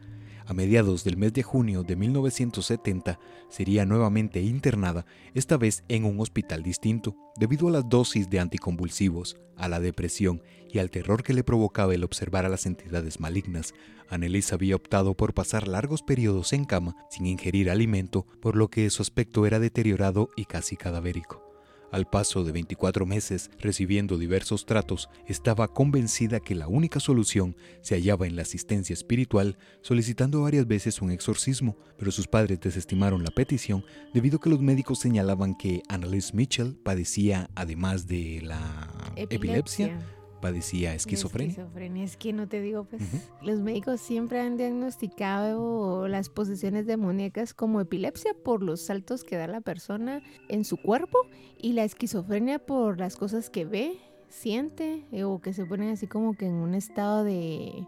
A 0.46 0.54
mediados 0.54 1.04
del 1.04 1.18
mes 1.18 1.34
de 1.34 1.44
junio 1.44 1.84
de 1.84 1.96
1970 1.96 3.20
sería 3.50 3.86
nuevamente 3.86 4.41
internada, 4.41 5.06
esta 5.34 5.58
vez 5.58 5.84
en 5.88 6.06
un 6.06 6.20
hospital 6.20 6.64
distinto, 6.64 7.16
debido 7.38 7.70
a 7.70 7.72
las 7.72 7.88
dosis 7.88 8.30
de 8.30 8.39
anticonvulsivos, 8.39 9.38
a 9.56 9.70
la 9.70 9.80
depresión 9.80 10.41
y 10.70 10.80
al 10.80 10.89
terror 10.89 11.24
que 11.24 11.34
le 11.34 11.44
provocaba 11.44 11.94
el 11.94 12.04
observar 12.04 12.46
a 12.46 12.50
las 12.50 12.66
entidades 12.66 13.20
malignas. 13.20 13.74
Annelies 14.10 14.52
había 14.52 14.76
optado 14.76 15.16
por 15.16 15.34
pasar 15.34 15.68
largos 15.68 16.02
periodos 16.02 16.52
en 16.52 16.66
cama 16.66 16.96
sin 17.10 17.26
ingerir 17.26 17.70
alimento, 17.70 18.26
por 18.41 18.56
lo 18.56 18.70
que 18.70 18.89
su 18.89 19.02
aspecto 19.02 19.46
era 19.46 19.60
deteriorado 19.60 20.30
y 20.36 20.46
casi 20.46 20.76
cadavérico. 20.76 21.53
Al 21.94 22.08
paso 22.08 22.44
de 22.44 22.52
24 22.52 23.06
meses 23.06 23.52
recibiendo 23.60 24.18
diversos 24.18 24.66
tratos, 24.66 25.10
estaba 25.28 25.68
convencida 25.68 26.39
que 26.39 26.56
la 26.56 26.68
única 26.68 27.00
solución 27.00 27.56
se 27.82 27.94
hallaba 27.94 28.26
en 28.26 28.36
la 28.36 28.41
asistencia 28.41 28.96
espiritual, 28.96 29.60
solicitando 29.84 30.41
varias 30.41 30.66
veces 30.66 31.04
un 31.04 31.12
exorcismo, 31.12 31.78
pero 32.00 32.10
sus 32.10 32.26
padres 32.26 32.60
desestimaron 32.60 33.24
la 33.24 33.30
petición 33.30 33.86
debido 34.12 34.38
a 34.38 34.41
que 34.41 34.50
los 34.50 34.60
médicos 34.60 34.98
señalaban 34.98 35.54
que 35.54 35.84
Annalise 35.88 36.36
Mitchell 36.36 36.76
padecía, 36.84 37.52
además 37.54 38.08
de 38.08 38.41
la 38.41 39.14
epilepsia, 39.16 40.00
padecía 40.44 40.94
esquizofrenia. 40.94 41.52
esquizofrenia, 41.52 42.04
es 42.04 42.18
que 42.18 42.34
no 42.34 42.50
te 42.50 42.60
digo, 42.60 42.84
pues 42.84 43.02
los 43.41 43.62
médicos 43.62 44.02
siempre 44.02 44.41
han 44.41 44.58
diagnosticado 44.58 46.10
las 46.10 46.28
posesiones 46.28 46.86
demoníacas 46.86 47.54
como 47.54 47.80
epilepsia 47.80 48.34
por 48.44 48.62
los 48.62 48.82
saltos 48.82 49.24
que 49.24 49.38
da 49.38 49.48
la 49.48 49.62
persona 49.62 50.22
en 50.50 50.66
su 50.66 50.76
cuerpo 50.76 51.18
y 51.58 51.72
la 51.72 51.86
esquizofrenia 51.86 52.60
por 52.60 53.00
las 53.00 53.16
cosas 53.16 53.50
que 53.50 53.64
ve, 53.64 53.98
siente 54.28 55.06
eh, 55.14 55.24
o 55.24 55.39
que 55.39 55.54
se 55.54 55.66
ponen 55.66 55.91
así 55.91 56.08
como 56.08 56.34
que 56.34 56.48
en 56.48 56.56
un 56.56 56.74
estado 56.74 57.24
de 57.24 57.88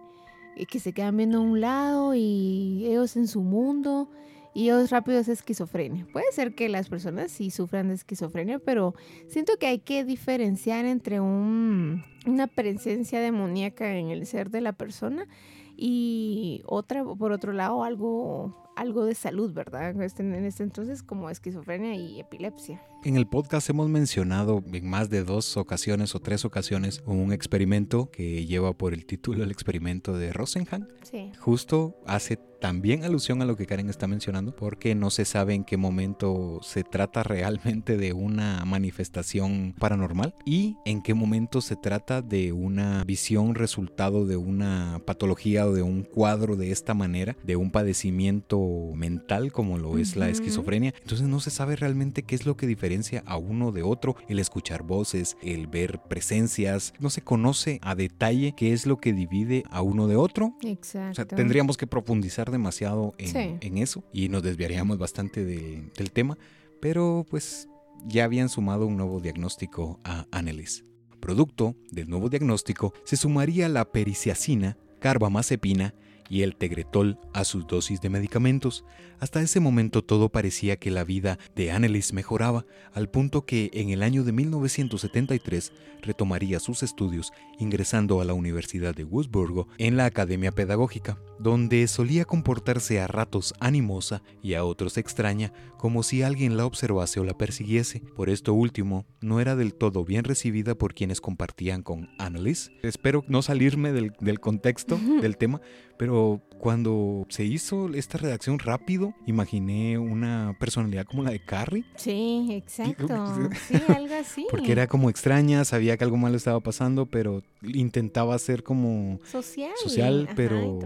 eh, 0.56 0.66
que 0.72 0.80
se 0.80 0.93
quedan 0.93 1.18
viendo 1.18 1.39
a 1.39 1.41
un 1.41 1.60
lado 1.60 2.16
y 2.16 2.86
ellos 2.86 3.18
en 3.18 3.28
su 3.28 3.41
mundo 3.41 4.10
y 4.56 4.70
ellos 4.70 4.89
rápido 4.89 5.20
es 5.20 5.28
esquizofrenia. 5.28 6.08
Puede 6.14 6.32
ser 6.32 6.56
que 6.56 6.70
las 6.70 6.88
personas 6.88 7.30
sí 7.30 7.51
sufran 7.51 7.89
de 7.89 7.93
esquizofrenia, 7.95 8.58
pero 8.58 8.95
siento 9.28 9.58
que 9.60 9.68
hay 9.68 9.80
que 9.80 10.06
diferenciar 10.06 10.86
entre 10.86 11.20
un, 11.20 12.03
una 12.26 12.47
presencia 12.47 13.20
demoníaca 13.20 13.97
en 13.97 14.10
el 14.10 14.26
ser 14.26 14.49
de 14.49 14.62
la 14.62 14.72
persona 14.72 15.28
y 15.76 16.64
otra, 16.66 17.03
por 17.03 17.34
otro 17.34 17.51
lado, 17.51 17.84
algo, 17.84 18.72
algo 18.78 19.03
de 19.03 19.14
salud, 19.14 19.53
¿verdad? 19.53 20.01
Este- 20.01 20.24
en 20.24 20.45
este 20.45 20.64
entonces 20.64 21.03
como 21.03 21.30
esquizofrenia 21.30 21.93
y 21.95 22.22
epilepsia. 22.22 22.82
En 23.06 23.18
el 23.18 23.28
podcast 23.28 23.70
hemos 23.70 23.88
mencionado 23.88 24.64
en 24.74 24.89
más 24.89 25.12
de 25.12 25.24
dos 25.24 25.58
ocasiones 25.58 26.16
o 26.16 26.20
tres 26.22 26.43
ocasiones 26.43 27.03
un 27.06 27.34
experimento 27.34 28.10
que 28.10 28.47
lleva 28.47 28.74
por 28.74 28.95
el 28.95 29.06
título 29.06 29.43
el 29.43 29.51
experimento 29.51 30.18
de 30.18 30.34
Rosenhan. 30.34 30.88
Sí. 31.03 31.32
Justo 31.38 31.99
hace 32.08 32.39
también 32.60 33.03
alusión 33.03 33.43
a 33.43 33.45
lo 33.45 33.56
que 33.56 33.68
Karen 33.68 33.89
está 33.89 34.08
mencionando, 34.08 34.56
porque 34.56 34.95
no 34.95 35.12
se 35.12 35.26
sabe 35.26 35.53
en 35.53 35.66
qué 35.66 35.78
momento 35.78 36.62
se 36.64 36.84
trata 36.84 37.22
realmente 37.22 37.95
de 37.95 38.12
una 38.14 38.66
manifestación 38.66 39.76
paranormal 39.78 40.34
y 40.45 40.76
en 40.86 41.03
qué 41.03 41.14
momento 41.14 41.62
se 41.62 41.76
trata 41.76 42.24
de 42.24 42.53
una 42.53 43.03
visión 43.03 43.53
resultado 43.53 44.26
de 44.26 44.38
una 44.38 44.99
patología 45.06 45.68
o 45.68 45.74
de 45.74 45.84
un 45.84 46.01
cuadro 46.01 46.56
de 46.56 46.72
esta 46.72 46.95
manera, 46.95 47.38
de 47.43 47.56
un 47.56 47.70
padecimiento 47.70 48.60
mental 48.95 49.51
como 49.51 49.78
lo 49.78 49.99
es 49.99 50.16
la 50.16 50.26
Ujú. 50.26 50.32
esquizofrenia. 50.32 50.95
Entonces 51.01 51.28
no 51.28 51.41
se 51.41 51.51
sabe 51.51 51.76
realmente 51.76 52.24
qué 52.24 52.34
es 52.34 52.47
lo 52.47 52.58
que 52.58 52.66
diferencia 52.66 52.95
a 53.26 53.38
uno 53.38 53.72
de 53.72 53.84
otro, 53.84 54.16
el 54.28 54.39
escuchar 54.39 54.84
voces, 54.84 55.38
el 55.41 55.68
ver 55.68 56.00
presencias, 56.08 56.93
no 57.00 57.10
se 57.10 57.22
conoce 57.22 57.80
a 57.82 57.96
detalle 57.96 58.54
qué 58.56 58.74
es 58.74 58.86
lo 58.86 58.98
que 58.98 59.14
divide 59.14 59.64
a 59.70 59.82
uno 59.82 60.08
de 60.08 60.16
otro. 60.16 60.56
Exacto. 60.64 61.12
O 61.12 61.14
sea, 61.16 61.26
tendríamos 61.26 61.78
que 61.78 61.88
profundizar 61.88 62.52
demasiado 62.52 63.14
en, 63.18 63.28
Sí. 63.28 63.58
en 63.62 63.78
eso 63.78 64.04
y 64.14 64.30
nos 64.30 64.43
desviaríamos 64.43 64.98
bastante 64.98 65.43
del- 65.46 65.91
del 65.98 66.12
tema, 66.12 66.38
pero 66.82 67.26
pues 67.30 67.68
ya 68.06 68.24
habían 68.26 68.50
sumado 68.50 68.86
un 68.86 68.98
nuevo 68.98 69.20
diagnóstico 69.20 70.00
a 70.04 70.26
Annelies. 70.32 70.84
Producto 71.20 71.76
del 71.91 72.10
nuevo 72.10 72.30
diagnóstico 72.30 72.93
se 73.04 73.18
sumaría 73.18 73.68
la 73.70 73.86
periciacina, 73.86 74.78
carbamazepina 75.00 75.96
y 76.30 76.41
el 76.41 76.56
Tegretol 76.56 77.20
a 77.34 77.43
sus 77.43 77.66
dosis 77.68 78.02
de 78.02 78.10
medicamentos. 78.10 78.84
Hasta 79.26 79.41
ese 79.41 79.59
momento 79.59 80.03
todo 80.03 80.30
parecía 80.30 80.76
que 80.76 80.91
la 80.91 81.03
vida 81.03 81.39
de 81.55 81.71
Annelies 81.71 82.13
mejoraba, 82.13 82.67
al 82.93 83.09
punto 83.09 83.43
que 83.43 83.71
en 83.73 83.89
el 83.89 84.03
año 84.03 84.23
de 84.23 84.32
1973 84.32 85.73
retomaría 86.03 86.59
sus 86.59 86.84
estudios 86.84 87.34
ingresando 87.57 88.21
a 88.21 88.26
la 88.26 88.36
Universidad 88.36 88.93
de 88.93 89.03
Wurzburgo 89.03 89.67
en 89.80 89.97
la 89.97 90.05
Academia 90.05 90.51
Pedagógica, 90.51 91.17
donde 91.39 91.88
solía 91.88 92.26
comportarse 92.26 92.99
a 92.99 93.07
ratos 93.07 93.55
animosa 93.59 94.21
y 94.43 94.53
a 94.53 94.63
otros 94.63 94.95
extraña, 94.95 95.51
como 95.80 96.03
si 96.03 96.21
alguien 96.21 96.55
la 96.55 96.67
observase 96.67 97.19
o 97.19 97.23
la 97.23 97.36
persiguiese. 97.36 98.01
Por 98.15 98.30
esto 98.30 98.53
último, 98.53 99.07
no 99.21 99.39
era 99.39 99.55
del 99.55 99.73
todo 99.73 100.05
bien 100.05 100.23
recibida 100.23 100.76
por 100.76 100.93
quienes 100.93 101.19
compartían 101.19 101.82
con 101.82 102.09
Annelies. 102.19 102.69
Espero 102.84 103.23
no 103.28 103.41
salirme 103.41 103.91
del, 103.91 104.13
del 104.19 104.39
contexto 104.39 104.99
del 105.19 105.38
tema, 105.38 105.61
pero 105.97 106.43
cuando 106.60 107.26
se 107.30 107.45
hizo 107.45 107.93
esta 107.93 108.18
redacción 108.18 108.60
rápido, 108.60 109.14
imaginé 109.26 109.97
una 109.97 110.56
personalidad 110.60 111.06
como 111.06 111.24
la 111.24 111.32
de 111.32 111.39
Carrie. 111.39 111.86
Sí, 111.95 112.47
exacto. 112.51 113.06
Sí, 113.68 113.76
algo 113.88 114.16
así. 114.16 114.45
Porque 114.49 114.72
era 114.72 114.88
como 114.88 115.10
extraña, 115.10 115.66
sabía 115.66 115.97
que 115.97 116.03
algo 116.03 116.18
malo 116.18 116.38
estaba 116.38 116.60
pasando, 116.60 117.06
pero 117.06 117.41
intentaba 117.62 118.38
ser 118.38 118.64
como 118.64 119.20
social, 119.24 119.72
social 119.82 120.26
ajá, 120.26 120.34
pero 120.36 120.80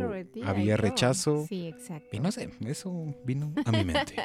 había 0.45 0.77
rechazo. 0.77 1.45
Sí, 1.47 1.67
exacto. 1.67 2.09
Y 2.11 2.19
no 2.19 2.31
sé, 2.31 2.51
eso 2.65 3.13
vino 3.25 3.53
a 3.65 3.71
mi 3.71 3.83
mente. 3.83 4.15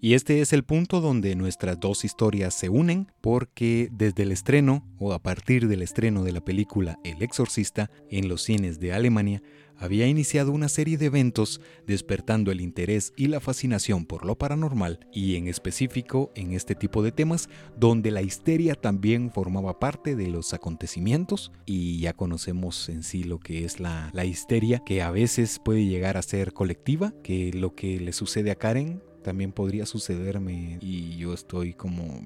Y 0.00 0.14
este 0.14 0.40
es 0.40 0.52
el 0.52 0.64
punto 0.64 1.00
donde 1.00 1.34
nuestras 1.36 1.78
dos 1.78 2.04
historias 2.04 2.54
se 2.54 2.68
unen, 2.68 3.12
porque 3.20 3.88
desde 3.92 4.22
el 4.22 4.32
estreno, 4.32 4.82
o 4.98 5.12
a 5.12 5.18
partir 5.18 5.68
del 5.68 5.82
estreno 5.82 6.24
de 6.24 6.32
la 6.32 6.40
película 6.40 6.98
El 7.04 7.22
Exorcista 7.22 7.90
en 8.10 8.28
los 8.28 8.42
cines 8.42 8.80
de 8.80 8.92
Alemania, 8.92 9.42
había 9.80 10.06
iniciado 10.06 10.52
una 10.52 10.68
serie 10.68 10.98
de 10.98 11.06
eventos 11.06 11.60
despertando 11.86 12.52
el 12.52 12.60
interés 12.60 13.12
y 13.16 13.26
la 13.26 13.40
fascinación 13.40 14.06
por 14.06 14.24
lo 14.24 14.36
paranormal 14.36 15.00
y 15.12 15.36
en 15.36 15.48
específico 15.48 16.30
en 16.36 16.52
este 16.52 16.74
tipo 16.74 17.02
de 17.02 17.10
temas 17.10 17.48
donde 17.76 18.10
la 18.10 18.22
histeria 18.22 18.74
también 18.74 19.32
formaba 19.32 19.80
parte 19.80 20.14
de 20.14 20.28
los 20.28 20.54
acontecimientos 20.54 21.50
y 21.66 21.98
ya 22.00 22.12
conocemos 22.12 22.88
en 22.88 23.02
sí 23.02 23.24
lo 23.24 23.40
que 23.40 23.64
es 23.64 23.80
la, 23.80 24.10
la 24.12 24.24
histeria 24.24 24.82
que 24.84 25.02
a 25.02 25.10
veces 25.10 25.58
puede 25.64 25.86
llegar 25.86 26.16
a 26.16 26.22
ser 26.22 26.52
colectiva, 26.52 27.14
que 27.22 27.52
lo 27.52 27.74
que 27.74 27.98
le 27.98 28.12
sucede 28.12 28.50
a 28.50 28.56
Karen 28.56 29.02
también 29.22 29.52
podría 29.52 29.86
sucederme 29.86 30.78
y 30.80 31.16
yo 31.16 31.32
estoy 31.34 31.74
como 31.74 32.20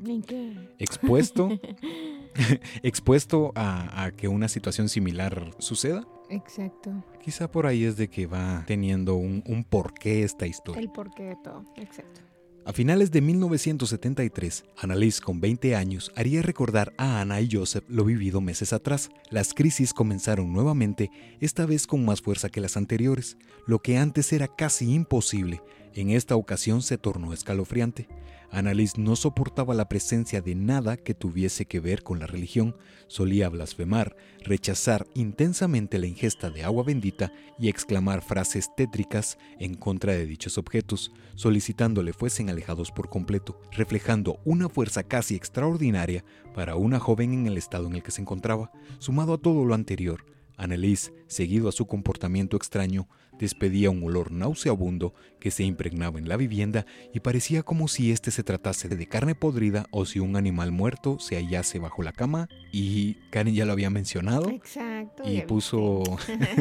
expuesto 0.79 1.51
expuesto 2.83 3.53
a, 3.55 4.05
a 4.05 4.11
que 4.13 4.29
una 4.29 4.49
situación 4.49 4.89
similar 4.89 5.55
suceda. 5.59 6.07
Exacto. 6.31 7.05
Quizá 7.23 7.51
por 7.51 7.67
ahí 7.67 7.85
es 7.85 7.97
de 7.97 8.09
que 8.09 8.27
va 8.27 8.65
teniendo 8.67 9.15
un, 9.15 9.43
un 9.47 9.65
porqué 9.65 10.23
esta 10.23 10.47
historia. 10.47 10.81
El 10.81 10.91
porqué 10.91 11.25
de 11.25 11.37
todo. 11.43 11.65
Exacto. 11.77 12.21
A 12.67 12.73
finales 12.73 13.11
de 13.11 13.21
1973, 13.21 14.65
Annalise, 14.79 15.21
con 15.21 15.39
20 15.39 15.77
años, 15.77 16.11
haría 16.17 16.41
recordar 16.41 16.95
a 16.97 17.21
Ana 17.21 17.43
y 17.43 17.49
Joseph 17.53 17.85
lo 17.89 18.07
vivido 18.07 18.41
meses 18.41 18.73
atrás. 18.73 19.11
Las 19.29 19.53
crisis 19.53 19.93
comenzaron 19.93 20.51
nuevamente, 20.51 21.11
esta 21.41 21.67
vez 21.67 21.87
con 21.87 22.07
más 22.07 22.23
fuerza 22.23 22.49
que 22.49 22.63
las 22.63 22.79
anteriores. 22.79 23.37
Lo 23.67 23.81
que 23.81 23.99
antes 23.99 24.33
era 24.33 24.49
casi 24.49 24.95
imposible, 24.95 25.61
en 25.95 26.11
esta 26.11 26.37
ocasión 26.37 26.83
se 26.83 26.99
tornó 26.99 27.33
escalofriante. 27.33 28.09
Annalise 28.51 29.01
no 29.01 29.17
soportaba 29.17 29.75
la 29.75 29.89
presencia 29.89 30.41
de 30.41 30.55
nada 30.55 30.97
que 30.97 31.15
tuviese 31.15 31.67
que 31.67 31.81
ver 31.81 32.05
con 32.05 32.21
la 32.21 32.27
religión, 32.27 32.77
solía 33.09 33.49
blasfemar, 33.49 34.17
rechazar 34.45 35.07
intensamente 35.15 35.99
la 35.99 36.07
ingesta 36.07 36.51
de 36.51 36.63
agua 36.63 36.85
bendita 36.85 37.33
y 37.59 37.69
exclamar 37.69 38.23
frases 38.23 38.71
tétricas 38.77 39.39
en 39.59 39.75
contra 39.75 40.13
de 40.13 40.27
dichos 40.27 40.57
objetos, 40.57 41.13
solicitándole 41.35 42.13
fuesen 42.13 42.49
alejados 42.49 42.93
por 42.93 43.09
completo, 43.09 43.61
reflejando 43.73 44.39
una 44.45 44.69
fuerza 44.69 45.03
casi 45.03 45.35
extraordinaria 45.35 46.25
para 46.55 46.77
una 46.77 47.01
joven 47.01 47.33
en 47.33 47.47
el 47.47 47.59
estado 47.59 47.89
en 47.89 47.97
el 47.97 48.03
que 48.03 48.13
se 48.13 48.21
encontraba. 48.21 48.71
Sumado 48.99 49.35
a 49.35 49.39
todo 49.39 49.65
lo 49.65 49.75
anterior, 49.75 50.25
Annelise, 50.57 51.13
seguido 51.27 51.69
a 51.69 51.73
su 51.73 51.87
comportamiento 51.87 52.57
extraño, 52.57 53.09
despedía 53.39 53.91
un 53.91 54.03
olor 54.05 54.31
nauseabundo 54.31 55.15
que 55.41 55.51
se 55.51 55.65
impregnaba 55.65 56.19
en 56.19 56.29
la 56.29 56.37
vivienda 56.37 56.87
y 57.13 57.21
parecía 57.21 57.63
como 57.63 57.89
si 57.89 58.13
éste 58.13 58.31
se 58.31 58.43
tratase 58.43 58.89
de 58.89 59.07
carne 59.07 59.35
podrida 59.35 59.87
o 59.91 60.07
si 60.07 60.21
un 60.21 60.37
animal 60.37 60.73
muerto 60.73 61.19
se 61.19 61.37
hallase 61.37 61.79
bajo 61.79 62.03
la 62.03 62.13
cama 62.13 62.49
y 62.73 63.15
Karen 63.31 63.55
ya 63.55 63.65
lo 63.65 63.73
había 63.73 63.91
mencionado 63.91 64.49
Exacto. 64.51 65.23
y 65.27 65.43
puso 65.43 66.03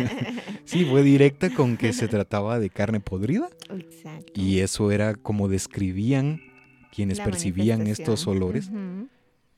sí, 0.65 0.85
fue 0.85 1.03
directa 1.03 1.49
con 1.53 1.77
que 1.77 1.93
se 1.93 2.07
trataba 2.09 2.59
de 2.59 2.69
carne 2.69 2.99
podrida 2.99 3.49
Exacto. 3.69 4.33
y 4.35 4.59
eso 4.59 4.91
era 4.91 5.15
como 5.15 5.47
describían 5.47 6.41
quienes 6.93 7.17
La 7.17 7.25
percibían 7.25 7.87
estos 7.87 8.27
olores, 8.27 8.69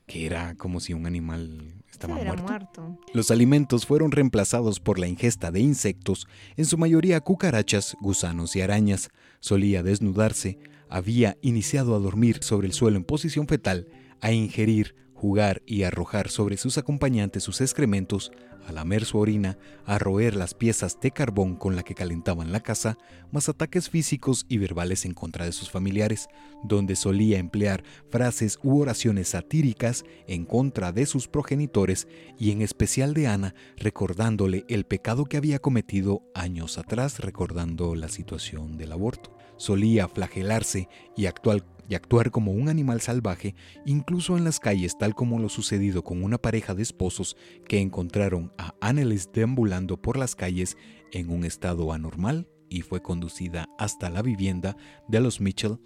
que 0.06 0.26
era 0.26 0.56
como 0.56 0.80
si 0.80 0.94
un 0.94 1.06
animal 1.06 1.84
estaba 1.96 2.16
muerto. 2.16 3.00
Los 3.14 3.32
alimentos 3.32 3.86
fueron 3.86 4.12
reemplazados 4.12 4.80
por 4.80 5.00
la 5.00 5.08
ingesta 5.08 5.52
de 5.52 5.62
insectos, 5.62 6.28
en 6.58 6.66
su 6.66 6.78
mayoría 6.78 7.22
cucarachas, 7.22 7.96
gusanos 8.02 8.56
y 8.56 8.62
arañas. 8.62 9.10
Solía 9.40 9.82
desnudarse, 9.82 10.60
había 10.90 11.38
iniciado 11.42 11.96
a 11.96 12.00
dormir 12.00 12.44
sobre 12.44 12.68
el 12.68 12.74
suelo 12.74 12.98
en 12.98 13.06
posición 13.06 13.48
fetal, 13.48 13.88
a 14.22 14.32
ingerir, 14.32 14.96
jugar 15.14 15.62
y 15.66 15.84
arrojar 15.84 16.30
sobre 16.30 16.58
sus 16.58 16.78
acompañantes 16.78 17.44
sus 17.44 17.62
excrementos, 17.62 18.32
a 18.66 18.72
lamer 18.72 19.06
su 19.06 19.18
orina, 19.18 19.58
a 19.86 19.98
roer 20.00 20.36
las 20.36 20.54
piezas 20.54 21.00
de 21.00 21.12
carbón 21.12 21.56
con 21.56 21.76
la 21.76 21.84
que 21.84 21.96
calentaban 21.96 22.52
la 22.52 22.60
casa, 22.60 22.98
más 23.32 23.50
ataques 23.50 23.90
físicos 23.90 24.46
y 24.50 24.58
verbales 24.58 25.06
en 25.06 25.14
contra 25.14 25.46
de 25.46 25.52
sus 25.52 25.70
familiares, 25.70 26.28
donde 26.64 26.96
solía 26.96 27.38
emplear 27.38 27.84
frases 28.10 28.60
u 28.64 28.80
oraciones 28.80 29.30
satíricas 29.30 30.04
en 30.28 30.46
contra 30.46 30.92
de 30.92 31.06
sus 31.06 31.28
progenitores 31.28 32.08
y 32.40 32.52
en 32.52 32.62
especial 32.62 33.14
de 33.14 33.28
Ana, 33.28 33.56
recordándole 33.78 34.66
el 34.68 34.86
pecado 34.86 35.26
que 35.26 35.38
había 35.38 35.60
cometido 35.60 36.24
años 36.34 36.78
atrás, 36.78 37.20
recordando 37.20 37.96
la 37.96 38.10
situación 38.10 38.78
del 38.78 38.92
aborto. 38.92 39.36
Solía 39.58 40.08
flagelarse 40.08 40.90
y 41.16 41.28
actuar, 41.28 41.64
y 41.88 41.96
actuar 41.96 42.32
como 42.32 42.52
un 42.52 42.70
animal 42.70 43.02
salvaje, 43.02 43.56
incluso 43.86 44.38
en 44.38 44.44
las 44.44 44.60
calles, 44.60 44.98
tal 44.98 45.16
como 45.16 45.40
lo 45.40 45.50
sucedido 45.50 46.04
con 46.04 46.24
una 46.24 46.38
pareja 46.38 46.74
de 46.74 46.84
esposos 46.84 47.38
que 47.68 47.80
encontraron 47.80 48.52
a 48.58 48.74
Annelies 48.82 49.32
deambulando 49.32 50.02
por 50.02 50.18
las 50.18 50.36
calles 50.36 50.78
en 51.12 51.30
un 51.30 51.46
estado 51.46 51.94
anormal 51.94 52.48
y 52.70 52.82
fue 52.82 53.02
conducida 53.02 53.68
hasta 53.78 54.10
la 54.10 54.22
vivienda 54.22 54.76
de 55.08 55.22
los 55.22 55.40
Mitchell, 55.40 55.80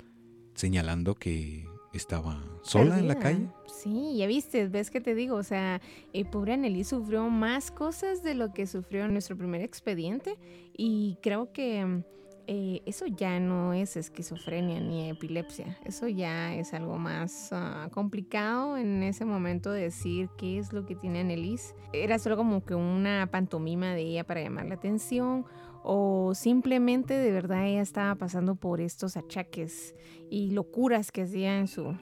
señalando 0.56 1.16
que 1.16 1.68
estaba 1.94 2.44
sola 2.62 3.00
en 3.00 3.08
la 3.08 3.18
calle. 3.18 3.50
Sí, 3.68 4.18
ya 4.18 4.28
viste, 4.28 4.68
ves 4.68 4.92
que 4.92 5.02
te 5.02 5.16
digo, 5.16 5.36
o 5.36 5.44
sea, 5.44 5.82
eh, 6.14 6.26
pobre 6.26 6.54
Anneli 6.54 6.84
sufrió 6.84 7.30
más 7.30 7.72
cosas 7.72 8.24
de 8.24 8.36
lo 8.36 8.54
que 8.54 8.68
sufrió 8.68 9.06
en 9.06 9.14
nuestro 9.14 9.38
primer 9.38 9.62
expediente 9.62 10.38
y 10.78 11.18
creo 11.22 11.52
que 11.52 12.04
eh, 12.52 12.82
eso 12.88 13.06
ya 13.06 13.40
no 13.40 13.74
es 13.74 13.96
esquizofrenia 13.96 14.80
ni 14.80 15.08
epilepsia, 15.08 15.78
eso 15.86 16.08
ya 16.08 16.56
es 16.56 16.74
algo 16.74 16.98
más 16.98 17.50
ah, 17.52 17.90
complicado 17.92 18.76
en 18.76 19.04
ese 19.04 19.24
momento 19.24 19.72
de 19.72 19.84
decir 19.84 20.32
qué 20.36 20.58
es 20.58 20.74
lo 20.74 20.84
que 20.88 20.96
tiene 20.96 21.20
Annelies. 21.20 21.76
Era 21.94 22.18
solo 22.18 22.38
como 22.38 22.66
que 22.66 22.74
una 22.74 23.28
pantomima 23.30 23.94
de 23.94 24.02
ella 24.02 24.24
para 24.24 24.42
llamar 24.42 24.66
la 24.66 24.74
atención 24.74 25.46
o 25.84 26.34
simplemente 26.34 27.14
de 27.14 27.32
verdad 27.32 27.68
ella 27.68 27.82
estaba 27.82 28.16
pasando 28.16 28.56
por 28.56 28.82
estos 28.82 29.16
achaques 29.16 29.94
y 30.32 30.50
locuras 30.50 31.12
que 31.12 31.22
hacía 31.22 31.60
en 31.60 31.68
su 31.68 31.96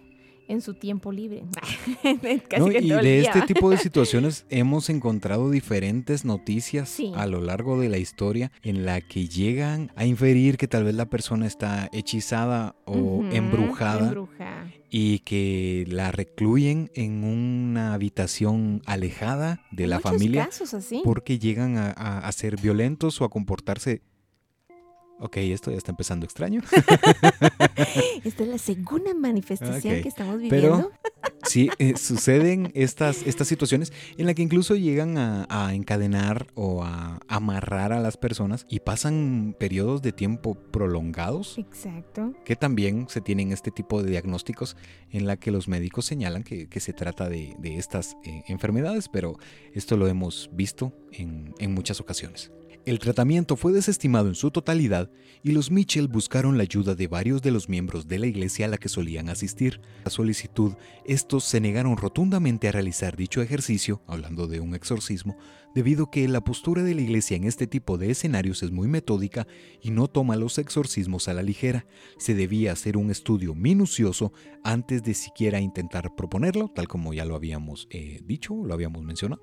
en 0.48 0.62
su 0.62 0.74
tiempo 0.74 1.12
libre. 1.12 1.44
Casi 2.50 2.60
No, 2.64 2.70
que 2.70 2.80
y 2.80 2.88
todo 2.90 3.00
el 3.00 3.06
de 3.06 3.20
día. 3.22 3.32
este 3.32 3.42
tipo 3.54 3.70
de 3.70 3.78
situaciones 3.88 4.46
hemos 4.50 4.90
encontrado 4.90 5.50
diferentes 5.50 6.26
noticias 6.26 6.90
Sí. 6.90 7.12
a 7.16 7.26
lo 7.28 7.42
largo 7.42 7.80
de 7.80 7.90
la 7.90 7.98
historia 7.98 8.52
en 8.64 8.86
la 8.86 9.02
que 9.02 9.28
llegan 9.28 9.92
a 9.96 10.06
inferir 10.06 10.58
que 10.58 10.68
tal 10.68 10.84
vez 10.84 10.96
la 10.96 11.06
persona 11.10 11.46
está 11.48 11.90
hechizada 11.92 12.76
o 12.86 13.24
embrujada 13.32 14.14
y 14.90 15.20
que 15.20 15.84
la 15.88 16.12
recluyen 16.12 16.90
en 16.96 17.24
una 17.26 17.94
habitación 17.94 18.82
alejada 18.86 19.62
de 19.72 19.84
Hay 19.84 19.90
la 19.90 19.98
muchos 19.98 20.12
familia 20.12 20.46
casos 20.46 20.74
así. 20.74 21.02
porque 21.04 21.40
llegan 21.40 21.78
a, 21.78 21.88
a- 21.92 22.20
a 22.20 22.32
ser 22.32 22.56
violentos 22.62 23.20
o 23.22 23.26
a 23.26 23.30
comportarse... 23.30 24.02
Ok, 25.20 25.38
esto 25.38 25.72
ya 25.72 25.78
está 25.78 25.92
empezando 25.92 26.26
extraño. 26.26 26.62
Esta 28.24 28.44
es 28.44 28.50
la 28.50 28.58
segunda 28.58 29.14
manifestación 29.14 30.02
que 30.02 30.10
estamos 30.10 30.38
pero- 30.50 30.62
viviendo. 30.78 30.92
Sí, 31.48 31.70
eh, 31.80 31.96
suceden 31.96 32.72
estas, 32.74 33.24
estas 33.26 33.48
situaciones 33.48 33.94
en 34.18 34.26
las 34.26 34.36
que 34.36 34.42
incluso 34.42 34.76
llegan 34.76 35.18
a, 35.18 35.46
a 35.50 35.74
encadenar 35.76 36.48
o 36.56 36.84
a 36.84 37.20
amarrar 37.30 37.94
a 37.94 38.02
las 38.02 38.18
personas 38.18 38.66
y 38.70 38.82
pasan 38.82 39.56
periodos 39.58 40.02
de 40.02 40.12
tiempo 40.12 40.56
prolongados 40.56 41.58
Exacto. 41.58 42.34
que 42.44 42.58
también 42.58 43.08
se 43.08 43.22
tienen 43.22 43.54
este 43.54 43.72
tipo 43.72 44.04
de 44.04 44.10
diagnósticos 44.12 44.76
en 45.12 45.26
la 45.26 45.38
que 45.38 45.52
los 45.52 45.70
médicos 45.70 46.06
señalan 46.06 46.44
que, 46.44 46.68
que 46.68 46.80
se 46.82 46.92
trata 46.92 47.30
de, 47.30 47.56
de 47.60 47.78
estas 47.78 48.18
eh, 48.26 48.44
enfermedades, 48.48 49.08
pero 49.08 49.38
esto 49.74 49.96
lo 49.96 50.08
hemos 50.08 50.50
visto 50.52 50.92
en, 51.14 51.54
en 51.60 51.74
muchas 51.74 52.02
ocasiones. 52.02 52.52
El 52.88 53.00
tratamiento 53.00 53.58
fue 53.58 53.74
desestimado 53.74 54.30
en 54.30 54.36
su 54.36 54.50
totalidad 54.50 55.12
y 55.44 55.52
los 55.52 55.72
Mitchell 55.72 56.08
buscaron 56.08 56.56
la 56.56 56.64
ayuda 56.64 56.96
de 56.96 57.10
varios 57.10 57.42
de 57.42 57.52
los 57.52 57.68
miembros 57.68 58.08
de 58.08 58.18
la 58.18 58.28
iglesia 58.28 58.66
a 58.66 58.70
la 58.70 58.78
que 58.78 58.88
solían 58.88 59.28
asistir. 59.28 59.82
A 60.06 60.10
solicitud, 60.10 60.72
estos 61.04 61.44
se 61.44 61.60
negaron 61.60 61.98
rotundamente 61.98 62.70
a 62.70 62.72
realizar 62.72 63.18
dicho 63.18 63.42
ejercicio, 63.42 64.02
hablando 64.08 64.48
de 64.48 64.62
un 64.62 64.74
exorcismo, 64.74 65.36
debido 65.76 66.06
a 66.06 66.12
que 66.12 66.26
la 66.30 66.46
postura 66.46 66.82
de 66.82 66.96
la 66.96 67.02
iglesia 67.02 67.36
en 67.36 67.44
este 67.44 67.68
tipo 67.68 67.98
de 67.98 68.10
escenarios 68.10 68.64
es 68.64 68.72
muy 68.72 68.88
metódica 68.88 69.48
y 69.82 69.92
no 69.92 70.08
toma 70.08 70.38
los 70.38 70.58
exorcismos 70.58 71.28
a 71.28 71.34
la 71.34 71.44
ligera. 71.44 71.86
Se 72.18 72.36
debía 72.36 72.72
hacer 72.72 72.96
un 72.96 73.12
estudio 73.12 73.54
minucioso 73.54 74.32
antes 74.64 75.04
de 75.04 75.14
siquiera 75.14 75.60
intentar 75.60 76.16
proponerlo, 76.16 76.70
tal 76.70 76.88
como 76.88 77.14
ya 77.14 77.26
lo 77.26 77.36
habíamos 77.36 77.90
eh, 77.90 78.22
dicho, 78.24 78.56
lo 78.64 78.74
habíamos 78.74 79.04
mencionado. 79.04 79.42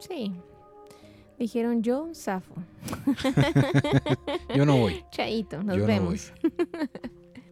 Sí, 0.00 0.32
Dijeron 1.38 1.82
yo, 1.82 2.08
Safo. 2.12 2.54
yo 4.56 4.64
no 4.64 4.78
voy. 4.78 5.04
Chaito, 5.10 5.62
nos 5.62 5.78
vemos. 5.86 6.32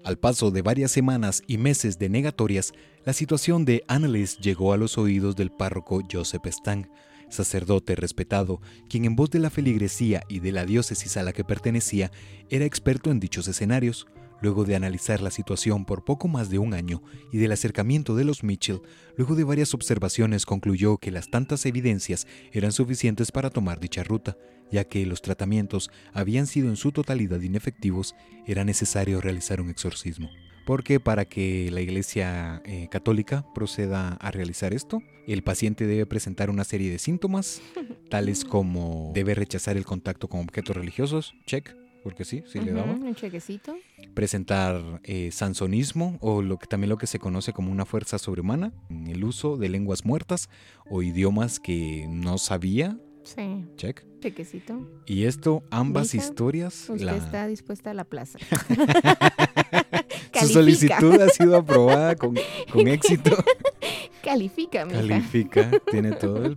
Al 0.04 0.18
paso 0.18 0.50
de 0.50 0.62
varias 0.62 0.90
semanas 0.90 1.42
y 1.46 1.58
meses 1.58 1.98
de 1.98 2.08
negatorias, 2.08 2.72
la 3.04 3.12
situación 3.12 3.64
de 3.64 3.84
Annelies 3.88 4.38
llegó 4.38 4.72
a 4.72 4.76
los 4.76 4.98
oídos 4.98 5.34
del 5.36 5.50
párroco 5.50 6.02
Joseph 6.10 6.46
Stang, 6.46 6.88
sacerdote 7.30 7.96
respetado, 7.96 8.60
quien 8.88 9.06
en 9.06 9.16
voz 9.16 9.30
de 9.30 9.38
la 9.38 9.50
feligresía 9.50 10.22
y 10.28 10.40
de 10.40 10.52
la 10.52 10.66
diócesis 10.66 11.16
a 11.16 11.22
la 11.22 11.32
que 11.32 11.44
pertenecía 11.44 12.10
era 12.50 12.64
experto 12.64 13.10
en 13.10 13.20
dichos 13.20 13.48
escenarios. 13.48 14.06
Luego 14.40 14.64
de 14.64 14.76
analizar 14.76 15.22
la 15.22 15.30
situación 15.30 15.84
por 15.84 16.04
poco 16.04 16.28
más 16.28 16.50
de 16.50 16.58
un 16.58 16.74
año 16.74 17.02
y 17.32 17.38
del 17.38 17.52
acercamiento 17.52 18.14
de 18.14 18.24
los 18.24 18.42
Mitchell, 18.42 18.80
luego 19.16 19.34
de 19.34 19.44
varias 19.44 19.74
observaciones 19.74 20.44
concluyó 20.46 20.98
que 20.98 21.10
las 21.10 21.30
tantas 21.30 21.66
evidencias 21.66 22.26
eran 22.52 22.72
suficientes 22.72 23.32
para 23.32 23.50
tomar 23.50 23.80
dicha 23.80 24.04
ruta, 24.04 24.36
ya 24.70 24.84
que 24.84 25.06
los 25.06 25.22
tratamientos 25.22 25.90
habían 26.12 26.46
sido 26.46 26.68
en 26.68 26.76
su 26.76 26.92
totalidad 26.92 27.40
inefectivos, 27.40 28.14
era 28.46 28.64
necesario 28.64 29.20
realizar 29.20 29.60
un 29.60 29.70
exorcismo. 29.70 30.30
Porque 30.66 30.98
para 30.98 31.26
que 31.26 31.70
la 31.70 31.82
Iglesia 31.82 32.62
eh, 32.64 32.88
Católica 32.90 33.44
proceda 33.54 34.14
a 34.14 34.30
realizar 34.30 34.72
esto, 34.72 35.02
el 35.26 35.42
paciente 35.42 35.86
debe 35.86 36.06
presentar 36.06 36.48
una 36.48 36.64
serie 36.64 36.90
de 36.90 36.98
síntomas, 36.98 37.60
tales 38.08 38.44
como 38.44 39.12
debe 39.14 39.34
rechazar 39.34 39.76
el 39.76 39.84
contacto 39.84 40.28
con 40.28 40.40
objetos 40.40 40.76
religiosos, 40.76 41.34
check, 41.46 41.74
porque 42.04 42.26
sí, 42.26 42.44
sí 42.46 42.60
le 42.60 42.72
damos. 42.72 43.00
Un 43.00 43.14
chequecito. 43.14 43.74
Presentar 44.12 45.00
eh, 45.04 45.30
sansonismo 45.32 46.18
o 46.20 46.42
lo 46.42 46.58
que 46.58 46.66
también 46.66 46.90
lo 46.90 46.98
que 46.98 47.06
se 47.06 47.18
conoce 47.18 47.54
como 47.54 47.72
una 47.72 47.86
fuerza 47.86 48.18
sobrehumana, 48.18 48.74
el 49.08 49.24
uso 49.24 49.56
de 49.56 49.70
lenguas 49.70 50.04
muertas 50.04 50.50
o 50.88 51.02
idiomas 51.02 51.58
que 51.58 52.06
no 52.08 52.36
sabía. 52.36 52.98
Sí. 53.22 53.64
Check. 53.76 54.04
Chequecito. 54.24 54.80
Y 55.04 55.26
esto, 55.26 55.62
ambas 55.70 56.14
historias. 56.14 56.88
Usted 56.88 57.14
está 57.14 57.46
dispuesta 57.46 57.90
a 57.90 57.94
la 57.94 58.04
plaza. 58.04 58.38
Su 60.40 60.48
solicitud 60.48 61.20
ha 61.20 61.28
sido 61.28 61.58
aprobada 61.58 62.16
con, 62.16 62.34
con 62.72 62.88
éxito. 62.88 63.36
Califica, 64.24 64.86
mija. 64.86 65.00
Califica, 65.00 65.70
tiene 65.90 66.12
todo 66.12 66.42
el, 66.42 66.56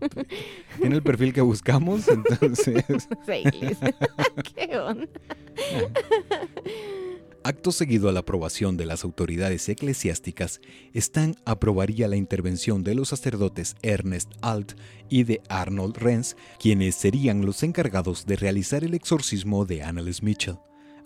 tiene 0.80 0.96
el 0.96 1.04
perfil 1.04 1.34
que 1.34 1.42
buscamos, 1.42 2.08
entonces. 2.08 2.86
¿Qué 4.56 4.78
onda? 4.78 5.08
Acto 7.44 7.72
seguido 7.72 8.10
a 8.10 8.12
la 8.12 8.22
aprobación 8.22 8.76
de 8.76 8.86
las 8.86 9.04
autoridades 9.04 9.70
eclesiásticas, 9.70 10.60
Stan 10.94 11.36
aprobaría 11.46 12.08
la 12.08 12.18
intervención 12.18 12.84
de 12.84 12.96
los 12.96 13.10
sacerdotes 13.10 13.76
Ernest 13.82 14.32
Alt 14.42 14.74
y 15.10 15.24
de 15.24 15.42
Arnold 15.48 15.98
Renz, 15.98 16.36
quienes 16.60 16.96
serían 16.96 17.46
los 17.46 17.64
encargados 17.64 18.26
de 18.26 18.36
realizar 18.36 18.84
el 18.84 18.94
exorcismo 18.94 19.66
de 19.66 19.84
Annelies 19.84 20.22
Mitchell. 20.24 20.58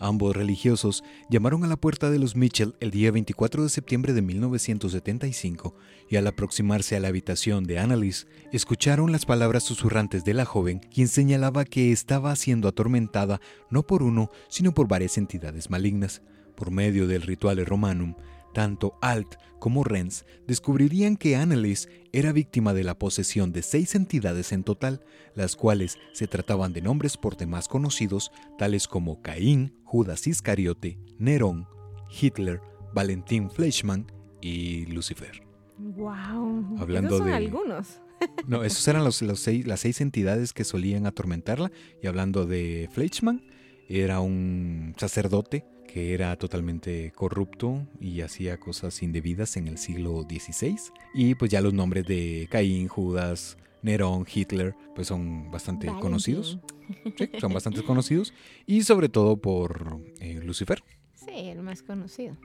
Ambos 0.03 0.35
religiosos 0.35 1.03
llamaron 1.29 1.63
a 1.63 1.67
la 1.67 1.77
puerta 1.77 2.09
de 2.09 2.17
los 2.17 2.35
Mitchell 2.35 2.73
el 2.79 2.89
día 2.89 3.11
24 3.11 3.61
de 3.61 3.69
septiembre 3.69 4.13
de 4.13 4.23
1975 4.23 5.75
y 6.09 6.15
al 6.15 6.25
aproximarse 6.25 6.95
a 6.95 6.99
la 6.99 7.09
habitación 7.09 7.65
de 7.65 7.77
Annalise, 7.77 8.25
escucharon 8.51 9.11
las 9.11 9.27
palabras 9.27 9.61
susurrantes 9.61 10.25
de 10.25 10.33
la 10.33 10.43
joven, 10.43 10.79
quien 10.79 11.07
señalaba 11.07 11.65
que 11.65 11.91
estaba 11.91 12.35
siendo 12.35 12.67
atormentada 12.67 13.41
no 13.69 13.85
por 13.85 14.01
uno, 14.01 14.31
sino 14.49 14.73
por 14.73 14.87
varias 14.87 15.19
entidades 15.19 15.69
malignas. 15.69 16.23
Por 16.55 16.71
medio 16.71 17.05
del 17.05 17.21
ritual 17.21 17.63
romanum, 17.63 18.15
tanto 18.55 18.97
Alt 19.01 19.35
como 19.59 19.83
Renz 19.83 20.25
descubrirían 20.47 21.15
que 21.15 21.35
Annelies 21.35 21.87
era 22.11 22.31
víctima 22.31 22.73
de 22.73 22.83
la 22.83 22.97
posesión 22.97 23.51
de 23.51 23.61
seis 23.61 23.93
entidades 23.93 24.51
en 24.51 24.63
total, 24.63 25.01
las 25.35 25.55
cuales 25.55 25.99
se 26.13 26.25
trataban 26.25 26.73
de 26.73 26.81
nombres 26.81 27.15
por 27.17 27.37
demás 27.37 27.67
conocidos, 27.67 28.31
tales 28.57 28.87
como 28.87 29.21
Caín, 29.21 29.75
Judas 29.91 30.25
Iscariote, 30.25 30.97
Nerón, 31.19 31.67
Hitler, 32.09 32.61
Valentín 32.93 33.51
Fleischmann 33.51 34.09
y 34.39 34.85
Lucifer. 34.85 35.43
¡Wow! 35.77 36.77
Hablando 36.79 37.17
son 37.17 37.27
de 37.27 37.33
algunos. 37.33 37.99
no, 38.47 38.63
esos 38.63 38.87
eran 38.87 39.03
los, 39.03 39.21
seis, 39.35 39.67
las 39.67 39.81
seis 39.81 39.99
entidades 39.99 40.53
que 40.53 40.63
solían 40.63 41.07
atormentarla. 41.07 41.73
Y 42.01 42.07
hablando 42.07 42.45
de 42.45 42.87
Fleischmann, 42.93 43.43
era 43.89 44.21
un 44.21 44.95
sacerdote 44.95 45.65
que 45.89 46.13
era 46.13 46.37
totalmente 46.37 47.11
corrupto 47.13 47.85
y 47.99 48.21
hacía 48.21 48.61
cosas 48.61 49.03
indebidas 49.03 49.57
en 49.57 49.67
el 49.67 49.77
siglo 49.77 50.21
XVI. 50.21 50.77
Y 51.13 51.35
pues 51.35 51.51
ya 51.51 51.59
los 51.59 51.73
nombres 51.73 52.05
de 52.05 52.47
Caín, 52.49 52.87
Judas, 52.87 53.57
Nerón, 53.81 54.25
Hitler, 54.31 54.75
pues 54.95 55.07
son 55.07 55.51
bastante 55.51 55.87
conocidos. 55.87 56.59
Sí, 57.17 57.29
son 57.39 57.53
bastante 57.53 57.83
conocidos. 57.83 58.33
Y 58.65 58.83
sobre 58.83 59.07
todo 59.07 59.37
por 59.37 60.01
eh, 60.19 60.41
Lucifer. 60.43 60.83
Sí, 61.13 61.31
el 61.31 61.61
más 61.61 61.83
conocido. 61.83 62.35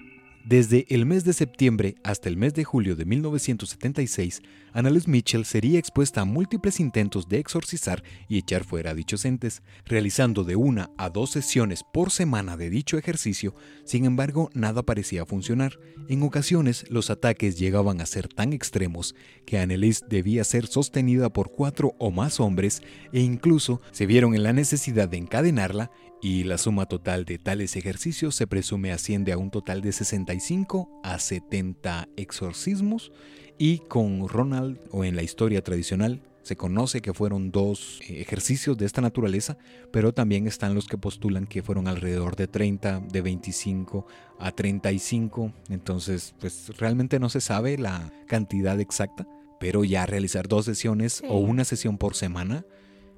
Desde 0.47 0.87
el 0.91 1.07
mes 1.07 1.25
de 1.25 1.33
septiembre 1.33 1.97
hasta 2.05 2.29
el 2.29 2.37
mes 2.37 2.55
de 2.55 2.63
julio 2.63 2.95
de 2.95 3.05
1976, 3.05 4.43
Annalise 4.73 5.11
Mitchell 5.11 5.45
sería 5.45 5.81
expuesta 5.81 6.21
a 6.21 6.25
múltiples 6.25 6.79
intentos 6.79 7.29
de 7.29 7.41
exorcizar 7.41 8.05
y 8.29 8.39
echar 8.39 8.63
fuera 8.63 8.93
a 8.93 8.95
dichos 8.95 9.25
entes, 9.25 9.65
realizando 9.87 10.45
de 10.45 10.55
una 10.55 10.91
a 10.99 11.11
dos 11.11 11.31
sesiones 11.31 11.83
por 11.83 12.13
semana 12.13 12.57
de 12.57 12.71
dicho 12.71 12.97
ejercicio, 12.97 13.57
sin 13.85 14.05
embargo 14.05 14.49
nada 14.55 14.85
parecía 14.85 15.27
funcionar. 15.27 15.81
En 16.09 16.23
ocasiones 16.23 16.85
los 16.91 17.11
ataques 17.11 17.59
llegaban 17.59 18.01
a 18.01 18.07
ser 18.07 18.29
tan 18.29 18.53
extremos 18.53 19.17
que 19.47 19.59
Annalise 19.59 20.05
debía 20.09 20.45
ser 20.45 20.69
sostenida 20.69 21.29
por 21.29 21.51
cuatro 21.51 21.97
o 21.99 22.13
más 22.13 22.39
hombres 22.39 22.83
e 23.13 23.19
incluso 23.19 23.81
se 23.91 24.07
vieron 24.07 24.37
en 24.37 24.45
la 24.45 24.53
necesidad 24.53 25.09
de 25.09 25.17
encadenarla 25.17 25.91
y 26.27 26.43
la 26.43 26.59
suma 26.59 26.87
total 26.87 27.25
de 27.25 27.39
tales 27.39 27.77
ejercicios 27.77 28.35
se 28.35 28.49
presume 28.49 28.91
asciende 28.91 29.31
a 29.31 29.39
un 29.39 29.53
total 29.53 29.81
de 29.81 29.93
65 29.93 31.01
a 31.05 31.21
70 31.21 32.09
exorcismos 32.17 33.13
y 33.59 33.79
con 33.79 34.29
Ronald 34.29 34.81
o 34.91 35.05
en 35.05 35.15
la 35.15 35.23
historia 35.23 35.63
tradicional 35.63 36.21
se 36.43 36.57
conoce 36.57 37.01
que 37.01 37.15
fueron 37.15 37.53
dos 37.53 38.01
eh, 38.09 38.21
ejercicios 38.21 38.77
de 38.77 38.87
esta 38.87 39.01
naturaleza, 39.01 39.57
pero 39.93 40.13
también 40.13 40.49
están 40.49 40.75
los 40.75 40.89
que 40.89 40.99
postulan 40.99 41.47
que 41.47 41.63
fueron 41.63 41.87
alrededor 41.87 42.35
de 42.35 42.49
30, 42.49 43.03
de 43.09 43.23
25 43.23 44.09
a 44.41 44.51
35, 44.51 45.53
entonces 45.69 46.35
pues 46.41 46.77
realmente 46.77 47.21
no 47.21 47.29
se 47.29 47.41
sabe 47.41 47.79
la 47.79 48.13
cantidad 48.27 48.81
exacta, 48.81 49.29
pero 49.61 49.85
ya 49.85 50.07
realizar 50.07 50.49
dos 50.49 50.65
sesiones 50.65 51.23
o 51.29 51.39
una 51.39 51.65
sesión 51.65 51.99
por 51.99 52.17
semana 52.17 52.65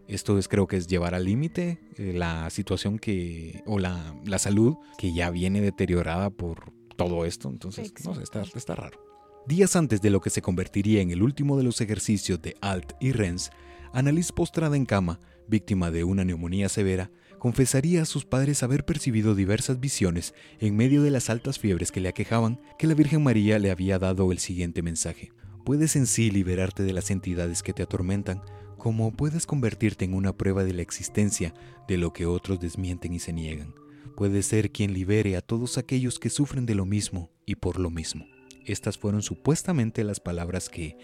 esto 0.09 0.38
es, 0.38 0.48
creo 0.48 0.66
que 0.66 0.76
es 0.76 0.86
llevar 0.86 1.14
al 1.14 1.24
límite 1.24 1.78
eh, 1.96 2.12
la 2.14 2.48
situación 2.50 2.98
que, 2.98 3.62
o 3.66 3.78
la, 3.78 4.14
la, 4.24 4.38
salud 4.38 4.76
que 4.96 5.12
ya 5.12 5.30
viene 5.30 5.61
deteriorada 5.61 6.30
por 6.30 6.72
todo 6.96 7.24
esto. 7.24 7.50
Entonces, 7.50 7.92
no 8.04 8.14
sé, 8.14 8.22
está, 8.22 8.42
está 8.42 8.74
raro. 8.74 8.98
Días 9.46 9.76
antes 9.76 10.00
de 10.00 10.11
lo 10.11 10.20
que 10.20 10.30
se 10.30 10.42
convertiría 10.42 11.00
en 11.00 11.11
el 11.11 11.22
último 11.22 11.56
de 11.56 11.62
los 11.62 11.80
ejercicios 11.80 12.40
de 12.42 12.56
Alt 12.61 12.92
y 13.00 13.12
Renz, 13.12 13.50
Annalise 13.92 14.32
postrada 14.32 14.76
en 14.76 14.86
cama, 14.86 15.20
víctima 15.46 15.90
de 15.90 16.04
una 16.04 16.24
neumonía 16.24 16.68
severa, 16.68 17.11
confesaría 17.38 18.02
a 18.02 18.06
sus 18.06 18.24
padres 18.24 18.62
haber 18.62 18.84
percibido 18.84 19.34
diversas 19.34 19.80
visiones 19.80 20.34
en 20.59 20.76
medio 20.76 21.02
de 21.02 21.11
las 21.11 21.30
altas 21.30 21.59
fiebres 21.59 21.92
que 21.92 22.00
le 22.00 22.09
aquejaban, 22.09 22.61
que 22.78 22.86
la 22.86 22.94
Virgen 22.94 23.22
María 23.22 23.59
le 23.59 23.70
había 23.70 23.98
dado 23.98 24.32
el 24.32 24.38
siguiente 24.38 24.82
mensaje. 24.82 25.32
Puedes 25.64 25.96
en 25.96 26.06
sí 26.06 26.30
liberarte 26.30 26.82
de 26.82 26.92
las 26.92 27.11
entidades 27.11 27.62
que 27.62 27.72
te 27.72 27.82
atormentan, 27.82 28.42
como 28.79 29.12
puedes 29.12 29.45
convertirte 29.45 30.05
en 30.05 30.14
una 30.14 30.37
prueba 30.37 30.64
de 30.64 30.72
la 30.72 30.83
existencia 30.83 31.53
de 31.87 31.99
lo 31.99 32.12
que 32.12 32.26
otros 32.26 32.61
desmienten 32.61 33.12
y 33.12 33.18
se 33.18 33.33
niegan. 33.33 33.74
Puedes 34.16 34.47
ser 34.47 34.72
quien 34.72 34.95
libere 34.95 35.37
a 35.37 35.43
todos 35.43 35.79
aquellos 35.79 36.18
que 36.18 36.31
sufren 36.31 36.64
de 36.64 36.74
lo 36.74 36.87
mismo 36.87 37.31
y 37.45 37.57
por 37.57 37.79
lo 37.79 37.91
mismo. 37.91 38.26
Estas 38.64 38.99
fueron 38.99 39.22
supuestamente 39.22 40.05
las 40.05 40.20
palabras 40.20 40.68
que 40.68 40.97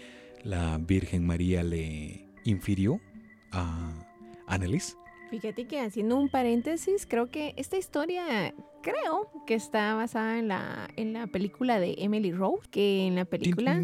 la 0.43 0.77
Virgen 0.77 1.25
María 1.25 1.63
le 1.63 2.27
infirió 2.43 2.99
a 3.51 4.05
Annelies 4.47 4.97
Fíjate 5.29 5.65
que 5.65 5.79
haciendo 5.79 6.17
un 6.17 6.29
paréntesis, 6.29 7.05
creo 7.05 7.29
que 7.29 7.53
esta 7.57 7.77
historia 7.77 8.53
creo 8.81 9.31
que 9.47 9.55
está 9.55 9.95
basada 9.95 10.37
en 10.37 10.47
la, 10.47 10.89
en 10.95 11.13
la 11.13 11.25
película 11.27 11.79
de 11.79 11.95
Emily 11.97 12.31
Rose, 12.31 12.67
que 12.69 13.07
en 13.07 13.15
la 13.15 13.25
película 13.25 13.81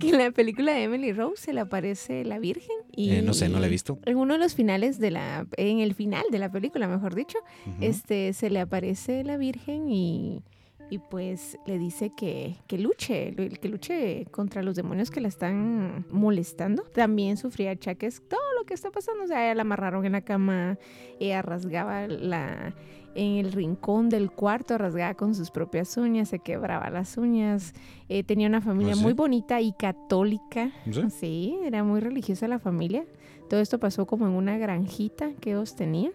que 0.00 0.08
en 0.08 0.18
la 0.18 0.30
película 0.32 0.72
de 0.72 0.82
Emily 0.82 1.12
Rose 1.12 1.44
se 1.44 1.52
le 1.52 1.60
aparece 1.60 2.24
la 2.24 2.38
Virgen 2.40 2.76
y 2.90 3.12
Eh, 3.12 3.22
no 3.22 3.32
sé, 3.32 3.48
no 3.48 3.60
la 3.60 3.68
he 3.68 3.70
visto. 3.70 3.98
En 4.04 4.16
uno 4.16 4.34
de 4.34 4.40
los 4.40 4.54
finales 4.54 4.98
de 4.98 5.12
la 5.12 5.46
en 5.56 5.78
el 5.78 5.94
final 5.94 6.24
de 6.30 6.38
la 6.38 6.50
película, 6.50 6.88
mejor 6.88 7.14
dicho, 7.14 7.38
este 7.80 8.32
se 8.32 8.50
le 8.50 8.60
aparece 8.60 9.22
la 9.22 9.36
Virgen 9.36 9.88
y 9.88 10.42
y 10.90 10.98
pues 10.98 11.56
le 11.66 11.78
dice 11.78 12.10
que, 12.10 12.56
que 12.66 12.76
luche, 12.76 13.34
que 13.60 13.68
luche 13.68 14.26
contra 14.30 14.62
los 14.62 14.74
demonios 14.74 15.10
que 15.10 15.20
la 15.20 15.28
están 15.28 16.04
molestando. 16.10 16.82
También 16.82 17.36
sufría 17.36 17.70
achaques, 17.70 18.22
todo 18.28 18.40
lo 18.58 18.64
que 18.66 18.74
está 18.74 18.90
pasando, 18.90 19.24
o 19.24 19.26
sea, 19.28 19.44
ella 19.44 19.54
la 19.54 19.62
amarraron 19.62 20.04
en 20.04 20.12
la 20.12 20.22
cama, 20.22 20.78
ella 21.20 21.42
rasgaba 21.42 22.08
la 22.08 22.74
en 23.14 23.38
el 23.38 23.52
rincón 23.52 24.08
del 24.08 24.30
cuarto, 24.30 24.78
rasgaba 24.78 25.14
con 25.14 25.34
sus 25.34 25.50
propias 25.50 25.96
uñas, 25.96 26.28
se 26.28 26.38
quebraba 26.38 26.90
las 26.90 27.16
uñas, 27.16 27.74
eh, 28.08 28.22
tenía 28.22 28.46
una 28.46 28.60
familia 28.60 28.92
¿Ah, 28.92 28.96
sí? 28.96 29.02
muy 29.02 29.12
bonita 29.14 29.60
y 29.60 29.72
católica, 29.72 30.70
¿Sí? 30.90 31.02
sí, 31.10 31.58
era 31.64 31.82
muy 31.82 32.00
religiosa 32.00 32.46
la 32.46 32.58
familia. 32.58 33.04
Todo 33.48 33.60
esto 33.60 33.80
pasó 33.80 34.06
como 34.06 34.26
en 34.26 34.32
una 34.32 34.58
granjita 34.58 35.32
que 35.40 35.50
ellos 35.50 35.74
tenían 35.74 36.12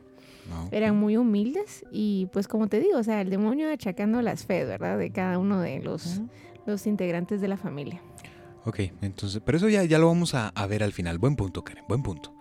Ah, 0.51 0.67
eran 0.71 0.95
muy 0.95 1.17
humildes 1.17 1.85
y 1.91 2.27
pues 2.31 2.47
como 2.47 2.67
te 2.67 2.79
digo, 2.79 2.97
o 2.97 3.03
sea, 3.03 3.21
el 3.21 3.29
demonio 3.29 3.71
achacando 3.71 4.21
las 4.21 4.45
fe, 4.45 4.65
¿verdad? 4.65 4.97
De 4.97 5.11
cada 5.11 5.39
uno 5.39 5.59
de 5.59 5.79
los, 5.79 6.21
los 6.65 6.87
integrantes 6.87 7.41
de 7.41 7.47
la 7.47 7.57
familia. 7.57 8.01
Ok, 8.65 8.79
entonces, 9.01 9.41
pero 9.45 9.57
eso 9.57 9.69
ya, 9.69 9.83
ya 9.83 9.99
lo 9.99 10.07
vamos 10.07 10.33
a, 10.33 10.49
a 10.49 10.67
ver 10.67 10.83
al 10.83 10.91
final. 10.91 11.17
Buen 11.19 11.35
punto, 11.35 11.63
Karen, 11.63 11.83
buen 11.87 12.01
punto. 12.01 12.35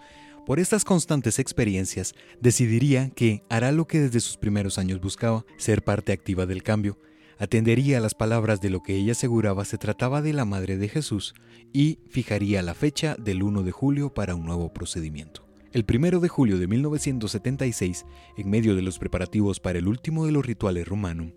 Por 0.47 0.61
estas 0.61 0.85
constantes 0.85 1.39
experiencias, 1.39 2.15
decidiría 2.41 3.09
que 3.11 3.45
hará 3.49 3.73
lo 3.73 3.87
que 3.87 4.01
desde 4.01 4.21
sus 4.21 4.37
primeros 4.37 4.79
años 4.79 5.01
buscaba, 5.01 5.45
ser 5.57 5.83
parte 5.83 6.13
activa 6.13 6.45
del 6.45 6.63
cambio. 6.63 6.99
Atendería 7.39 7.99
a 7.99 8.01
las 8.01 8.15
palabras 8.15 8.61
de 8.61 8.71
lo 8.71 8.83
que 8.83 8.95
ella 8.95 9.13
aseguraba 9.13 9.65
se 9.65 9.79
trataba 9.79 10.21
de 10.21 10.35
la 10.35 10.45
Madre 10.45 10.77
de 10.77 10.89
Jesús 10.89 11.35
y 11.73 11.99
fijaría 12.11 12.63
la 12.63 12.75
fecha 12.75 13.17
del 13.19 13.43
1 13.43 13.63
de 13.63 13.73
julio 13.73 14.13
para 14.13 14.35
un 14.35 14.45
nuevo 14.45 14.73
procedimiento. 14.73 15.47
El 15.75 15.85
1 15.93 16.21
de 16.21 16.29
julio 16.29 16.57
de 16.57 16.69
1976, 16.69 18.07
en 18.37 18.49
medio 18.49 18.77
de 18.77 18.83
los 18.83 19.01
preparativos 19.01 19.59
para 19.59 19.81
el 19.81 19.89
último 19.89 20.25
de 20.25 20.31
los 20.31 20.47
rituales 20.47 20.87
rumanum, 20.87 21.33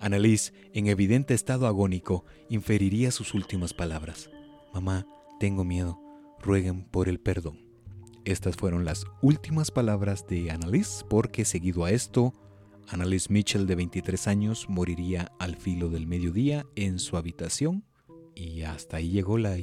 Annalise, 0.00 0.54
en 0.72 0.86
evidente 0.86 1.34
estado 1.34 1.66
agónico, 1.66 2.24
inferiría 2.48 3.10
sus 3.10 3.34
últimas 3.34 3.74
palabras. 3.74 4.30
Mamá, 4.72 5.06
tengo 5.38 5.62
miedo, 5.62 6.00
rueguen 6.40 6.84
por 6.84 7.06
el 7.06 7.20
perdón. 7.20 7.58
Estas 8.24 8.56
fueron 8.56 8.86
las 8.86 9.04
últimas 9.20 9.70
palabras 9.70 10.26
de 10.26 10.50
Annalise, 10.50 11.04
porque 11.10 11.44
seguido 11.44 11.84
a 11.84 11.90
esto, 11.90 12.32
Annalise 12.88 13.30
Mitchell, 13.30 13.66
de 13.66 13.74
23 13.74 14.26
años, 14.26 14.70
moriría 14.70 15.32
al 15.38 15.54
filo 15.54 15.90
del 15.90 16.06
mediodía 16.06 16.64
en 16.76 16.98
su 16.98 17.18
habitación. 17.18 17.84
Y 18.34 18.62
hasta 18.62 18.96
ahí 18.98 19.10
llegó 19.10 19.36
la 19.38 19.56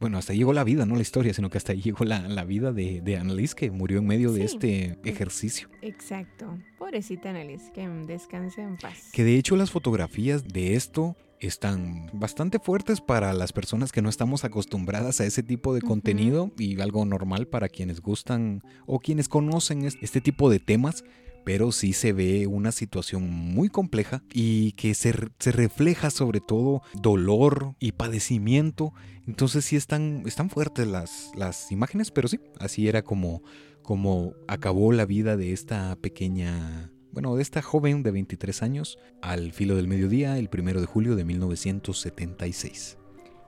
bueno, 0.00 0.18
hasta 0.18 0.32
ahí 0.32 0.38
llegó 0.38 0.52
la 0.52 0.64
vida, 0.64 0.84
no 0.86 0.94
la 0.96 1.02
historia, 1.02 1.32
sino 1.34 1.48
que 1.50 1.58
hasta 1.58 1.72
ahí 1.72 1.80
llegó 1.80 2.04
la, 2.04 2.26
la 2.28 2.44
vida 2.44 2.72
de, 2.72 3.00
de 3.00 3.16
Annalise, 3.16 3.54
que 3.54 3.70
murió 3.70 3.98
en 3.98 4.06
medio 4.06 4.32
de 4.32 4.44
este 4.44 4.98
ejercicio. 5.04 5.68
Exacto. 5.80 6.58
Pobrecita 6.78 7.30
Annalise, 7.30 7.70
que 7.72 7.86
descanse 8.06 8.62
en 8.62 8.76
paz. 8.76 9.10
Que 9.12 9.24
de 9.24 9.36
hecho 9.36 9.56
las 9.56 9.70
fotografías 9.70 10.46
de 10.48 10.74
esto 10.74 11.16
están 11.40 12.08
bastante 12.12 12.60
fuertes 12.60 13.00
para 13.00 13.32
las 13.32 13.52
personas 13.52 13.90
que 13.90 14.00
no 14.02 14.08
estamos 14.08 14.44
acostumbradas 14.44 15.20
a 15.20 15.26
ese 15.26 15.42
tipo 15.42 15.74
de 15.74 15.80
contenido 15.82 16.52
y 16.56 16.80
algo 16.80 17.04
normal 17.04 17.48
para 17.48 17.68
quienes 17.68 18.00
gustan 18.00 18.62
o 18.86 19.00
quienes 19.00 19.28
conocen 19.28 19.84
es- 19.84 19.98
este 20.00 20.20
tipo 20.20 20.48
de 20.50 20.60
temas. 20.60 21.02
Pero 21.44 21.72
sí 21.72 21.92
se 21.92 22.12
ve 22.12 22.46
una 22.46 22.72
situación 22.72 23.30
muy 23.30 23.68
compleja 23.68 24.22
y 24.32 24.72
que 24.72 24.94
se, 24.94 25.12
se 25.38 25.52
refleja 25.52 26.10
sobre 26.10 26.40
todo 26.40 26.82
dolor 26.94 27.74
y 27.80 27.92
padecimiento. 27.92 28.92
Entonces 29.26 29.64
sí 29.64 29.76
están, 29.76 30.22
están 30.26 30.50
fuertes 30.50 30.86
las, 30.86 31.32
las 31.36 31.72
imágenes, 31.72 32.10
pero 32.10 32.28
sí, 32.28 32.38
así 32.58 32.88
era 32.88 33.02
como, 33.02 33.42
como 33.82 34.34
acabó 34.48 34.92
la 34.92 35.06
vida 35.06 35.36
de 35.36 35.52
esta 35.52 35.96
pequeña, 35.96 36.92
bueno, 37.12 37.34
de 37.36 37.42
esta 37.42 37.62
joven 37.62 38.02
de 38.02 38.10
23 38.10 38.62
años 38.62 38.98
al 39.20 39.52
filo 39.52 39.76
del 39.76 39.88
mediodía 39.88 40.38
el 40.38 40.48
primero 40.48 40.80
de 40.80 40.86
julio 40.86 41.16
de 41.16 41.24
1976. 41.24 42.98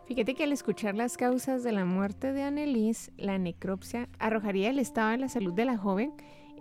Fíjate 0.07 0.35
que 0.35 0.45
al 0.45 0.53
escuchar 0.53 0.95
las 0.95 1.17
causas 1.17 1.63
de 1.63 1.73
la 1.73 1.87
muerte 1.87 2.33
de 2.35 2.43
Annelise, 2.43 3.11
la 3.17 3.39
necropsia 3.39 4.11
arrojaría 4.19 4.69
el 4.69 4.79
estado 4.79 5.13
de 5.13 5.19
la 5.19 5.29
salud 5.31 5.55
de 5.55 5.65
la 5.65 5.79
joven. 5.79 6.13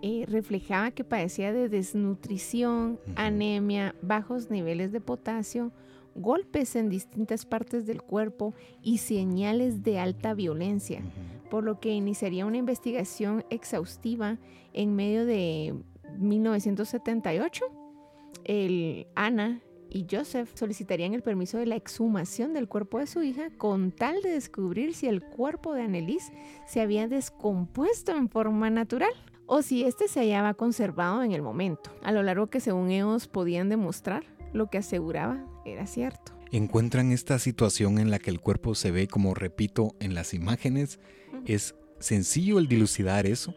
Eh, 0.06 0.26
reflejaba 0.28 0.90
que 0.90 1.02
padecía 1.02 1.50
de 1.54 1.70
desnutrición, 1.70 3.00
anemia, 3.16 3.94
bajos 4.02 4.50
niveles 4.50 4.92
de 4.92 5.00
potasio, 5.00 5.72
golpes 6.14 6.76
en 6.76 6.90
distintas 6.90 7.46
partes 7.46 7.86
del 7.86 8.02
cuerpo 8.02 8.52
y 8.82 8.98
señales 8.98 9.82
de 9.82 9.98
alta 9.98 10.34
violencia. 10.34 11.00
por 11.50 11.64
lo 11.64 11.80
que 11.80 11.94
iniciaría 11.94 12.44
una 12.44 12.58
investigación 12.58 13.44
exhaustiva 13.48 14.38
en 14.74 14.94
medio 14.94 15.24
de 15.24 15.74
1978. 16.18 17.64
El 18.44 19.06
Ana 19.14 19.62
y 19.88 20.06
Joseph 20.10 20.50
solicitarían 20.54 21.14
el 21.14 21.22
permiso 21.22 21.56
de 21.56 21.66
la 21.66 21.76
exhumación 21.76 22.52
del 22.52 22.68
cuerpo 22.68 22.98
de 22.98 23.06
su 23.06 23.22
hija 23.22 23.48
con 23.56 23.90
tal 23.90 24.20
de 24.20 24.32
descubrir 24.32 24.94
si 24.94 25.06
el 25.06 25.22
cuerpo 25.22 25.72
de 25.72 25.82
Annelise 25.82 26.32
se 26.66 26.82
había 26.82 27.08
descompuesto 27.08 28.12
en 28.16 28.28
forma 28.28 28.68
natural 28.68 29.14
o 29.46 29.62
si 29.62 29.84
éste 29.84 30.08
se 30.08 30.20
hallaba 30.20 30.54
conservado 30.54 31.22
en 31.22 31.32
el 31.32 31.42
momento, 31.42 31.90
a 32.02 32.12
lo 32.12 32.22
largo 32.22 32.48
que 32.48 32.60
según 32.60 32.90
ellos 32.90 33.28
podían 33.28 33.68
demostrar 33.68 34.24
lo 34.52 34.68
que 34.68 34.78
aseguraba 34.78 35.44
era 35.64 35.86
cierto. 35.86 36.32
Encuentran 36.52 37.10
esta 37.10 37.38
situación 37.38 37.98
en 37.98 38.10
la 38.10 38.18
que 38.18 38.30
el 38.30 38.40
cuerpo 38.40 38.74
se 38.74 38.90
ve, 38.90 39.08
como 39.08 39.34
repito, 39.34 39.96
en 39.98 40.14
las 40.14 40.34
imágenes. 40.34 41.00
Es 41.46 41.74
sencillo 41.98 42.58
el 42.58 42.68
dilucidar 42.68 43.26
eso, 43.26 43.54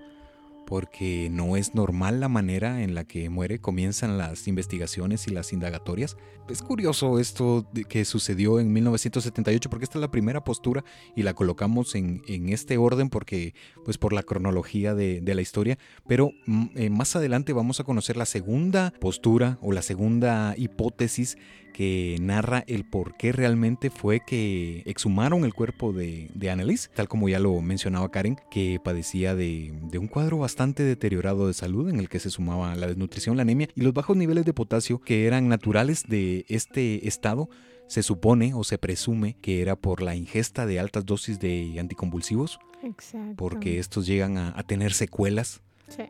porque 0.68 1.30
no 1.32 1.56
es 1.56 1.76
normal 1.76 2.20
la 2.20 2.28
manera 2.28 2.84
en 2.84 2.94
la 2.94 3.06
que 3.06 3.30
muere. 3.30 3.60
Comienzan 3.60 4.18
las 4.18 4.50
investigaciones 4.50 5.26
y 5.28 5.32
las 5.32 5.54
indagatorias. 5.54 6.18
Es 6.50 6.62
curioso 6.62 7.20
esto 7.20 7.66
que 7.88 8.04
sucedió 8.04 8.60
en 8.60 8.74
1978, 8.74 9.70
porque 9.70 9.86
esta 9.86 9.98
es 9.98 10.02
la 10.02 10.12
primera 10.12 10.44
postura 10.44 10.84
y 11.16 11.24
la 11.24 11.34
colocamos 11.34 11.96
en, 11.96 12.22
en 12.28 12.50
este 12.50 12.78
orden 12.78 13.10
porque, 13.10 13.56
pues 13.86 13.98
por 13.98 14.12
la 14.12 14.24
cronología 14.24 14.94
de, 14.94 15.22
de 15.22 15.36
la 15.36 15.42
historia. 15.42 15.78
Pero 16.06 16.32
mm, 16.46 16.66
eh, 16.76 16.90
más 16.90 17.16
adelante 17.16 17.54
vamos 17.54 17.80
a 17.80 17.86
conocer 17.86 18.18
la 18.18 18.26
segunda 18.26 18.94
postura 19.00 19.58
o 19.62 19.72
la 19.72 19.82
segunda 19.82 20.54
hipótesis 20.58 21.38
que 21.78 22.18
narra 22.20 22.64
el 22.66 22.86
por 22.86 23.16
qué 23.18 23.32
realmente 23.32 23.92
fue 23.92 24.22
que 24.26 24.82
exhumaron 24.88 25.46
el 25.46 25.54
cuerpo 25.54 25.94
de, 25.94 26.28
de 26.34 26.50
Annalise, 26.50 26.90
tal 26.96 27.08
como 27.08 27.30
ya 27.30 27.38
lo 27.38 27.62
mencionaba 27.62 28.10
Karen, 28.10 28.36
que 28.50 28.82
padecía 28.84 29.36
de, 29.36 29.72
de 29.84 30.00
un 30.00 30.08
cuadro 30.08 30.40
bastante 30.40 30.57
deteriorado 30.66 31.48
de 31.48 31.54
salud 31.54 31.90
en 31.90 32.00
el 32.00 32.10
que 32.10 32.20
se 32.20 32.30
sumaba 32.30 32.76
la 32.76 32.88
desnutrición, 32.88 33.36
la 33.38 33.44
anemia 33.44 33.70
y 33.76 33.82
los 33.82 33.94
bajos 33.94 34.18
niveles 34.18 34.46
de 34.46 34.54
potasio 34.54 35.00
que 35.00 35.26
eran 35.28 35.48
naturales 35.48 36.04
de 36.08 36.46
este 36.50 37.08
estado. 37.08 37.50
Se 37.88 38.04
supone 38.04 38.54
o 38.54 38.64
se 38.66 38.78
presume 38.78 39.38
que 39.42 39.62
era 39.62 39.76
por 39.78 40.02
la 40.02 40.16
ingesta 40.16 40.66
de 40.66 40.80
altas 40.80 41.06
dosis 41.06 41.40
de 41.40 41.78
anticonvulsivos, 41.80 42.60
Exacto. 42.84 43.36
porque 43.38 43.80
estos 43.80 44.06
llegan 44.06 44.38
a, 44.38 44.54
a 44.58 44.64
tener 44.64 44.94
secuelas 44.94 45.62
Sí. 45.88 46.04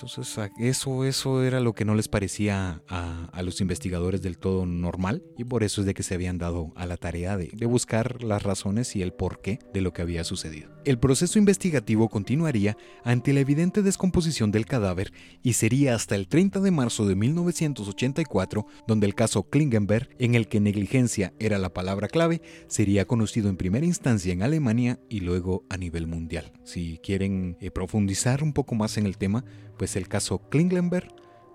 Entonces, 0.00 0.38
eso, 0.58 1.04
eso 1.04 1.42
era 1.42 1.58
lo 1.58 1.72
que 1.72 1.84
no 1.84 1.96
les 1.96 2.06
parecía 2.06 2.82
a, 2.88 3.24
a 3.32 3.42
los 3.42 3.60
investigadores 3.60 4.22
del 4.22 4.38
todo 4.38 4.64
normal 4.64 5.24
y 5.36 5.42
por 5.42 5.64
eso 5.64 5.80
es 5.80 5.88
de 5.88 5.94
que 5.94 6.04
se 6.04 6.14
habían 6.14 6.38
dado 6.38 6.72
a 6.76 6.86
la 6.86 6.96
tarea 6.96 7.36
de, 7.36 7.50
de 7.52 7.66
buscar 7.66 8.22
las 8.22 8.44
razones 8.44 8.94
y 8.94 9.02
el 9.02 9.12
porqué 9.12 9.58
de 9.74 9.80
lo 9.80 9.92
que 9.92 10.02
había 10.02 10.22
sucedido. 10.22 10.70
El 10.84 11.00
proceso 11.00 11.38
investigativo 11.38 12.08
continuaría 12.08 12.76
ante 13.02 13.32
la 13.32 13.40
evidente 13.40 13.82
descomposición 13.82 14.52
del 14.52 14.66
cadáver 14.66 15.12
y 15.42 15.54
sería 15.54 15.96
hasta 15.96 16.14
el 16.14 16.28
30 16.28 16.60
de 16.60 16.70
marzo 16.70 17.04
de 17.04 17.16
1984 17.16 18.66
donde 18.86 19.06
el 19.06 19.16
caso 19.16 19.50
Klingenberg, 19.50 20.08
en 20.20 20.36
el 20.36 20.46
que 20.46 20.60
negligencia 20.60 21.34
era 21.40 21.58
la 21.58 21.74
palabra 21.74 22.06
clave, 22.06 22.40
sería 22.68 23.04
conocido 23.04 23.48
en 23.48 23.56
primera 23.56 23.84
instancia 23.84 24.32
en 24.32 24.42
Alemania 24.42 25.00
y 25.08 25.20
luego 25.20 25.64
a 25.68 25.76
nivel 25.76 26.06
mundial. 26.06 26.52
Si 26.62 26.98
quieren 27.02 27.56
eh, 27.60 27.72
profundizar 27.72 28.44
un 28.44 28.52
poco 28.52 28.76
más 28.76 28.96
en 28.96 29.06
el 29.06 29.18
tema, 29.18 29.44
pues 29.78 29.96
el 29.96 30.08
caso 30.08 30.38
Klingenberg, 30.50 31.08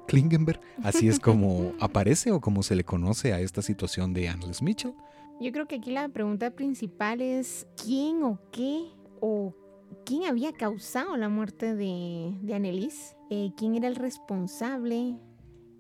Klingenberg, 0.08 0.60
así 0.84 1.08
es 1.08 1.20
como 1.20 1.74
aparece 1.80 2.32
o 2.32 2.42
como 2.42 2.64
se 2.64 2.76
le 2.76 2.84
conoce 2.84 3.34
a 3.34 3.40
esta 3.40 3.62
situación 3.62 4.14
de 4.14 4.30
Annelies 4.30 4.62
Mitchell. 4.62 4.94
Yo 5.40 5.52
creo 5.52 5.68
que 5.68 5.76
aquí 5.76 5.92
la 5.92 6.10
pregunta 6.10 6.52
principal 6.52 7.22
es 7.22 7.68
quién 7.84 8.24
o 8.24 8.40
qué 8.52 8.84
o 9.20 9.54
quién 10.06 10.26
había 10.26 10.52
causado 10.54 11.16
la 11.18 11.30
muerte 11.30 11.76
de, 11.76 12.34
de 12.42 12.54
Annelise, 12.56 13.16
Eh, 13.30 13.52
quién 13.58 13.76
era 13.76 13.88
el 13.88 13.96
responsable, 13.96 15.18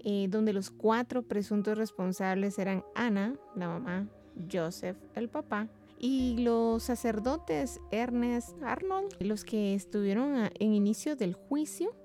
Eh, 0.05 0.27
donde 0.29 0.51
los 0.51 0.69
cuatro 0.69 1.23
presuntos 1.23 1.77
responsables 1.77 2.59
eran 2.59 2.83
Ana, 2.93 3.35
la 3.55 3.67
mamá, 3.69 4.09
Joseph, 4.51 4.97
el 5.15 5.29
papá, 5.29 5.69
Y 5.97 6.35
los 6.39 6.83
sacerdotes 6.83 7.79
Ernest 7.91 8.61
Arnold, 8.63 9.15
los 9.21 9.45
que 9.45 9.73
estuvieron 9.73 10.49
en 10.59 10.73
inicio 10.73 11.15
del 11.15 11.33
juicio, 11.33 11.95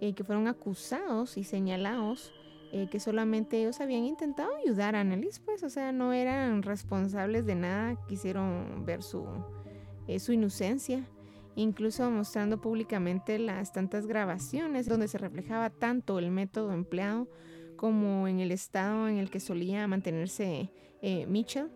eh, 0.00 0.14
que 0.14 0.24
fueron 0.24 0.48
acusados 0.48 1.36
y 1.36 1.44
señalados 1.44 2.32
eh, 2.72 2.88
que 2.90 2.98
solamente 2.98 3.60
ellos 3.60 3.80
habían 3.80 4.04
intentado 4.04 4.50
ayudar 4.56 4.96
a 4.96 5.00
Annalise, 5.00 5.40
pues, 5.44 5.62
o 5.62 5.70
sea, 5.70 5.92
no 5.92 6.12
eran 6.12 6.62
responsables 6.62 7.46
de 7.46 7.54
nada, 7.54 7.96
quisieron 8.08 8.84
ver 8.84 9.02
su, 9.02 9.24
eh, 10.08 10.18
su 10.18 10.32
inocencia, 10.32 11.06
incluso 11.54 12.10
mostrando 12.10 12.60
públicamente 12.60 13.38
las 13.38 13.72
tantas 13.72 14.06
grabaciones 14.06 14.88
donde 14.88 15.06
se 15.06 15.18
reflejaba 15.18 15.70
tanto 15.70 16.18
el 16.18 16.30
método 16.30 16.72
empleado 16.72 17.28
como 17.76 18.26
en 18.26 18.40
el 18.40 18.50
estado 18.50 19.08
en 19.08 19.18
el 19.18 19.30
que 19.30 19.40
solía 19.40 19.86
mantenerse 19.86 20.70
Mitchell 21.28 21.70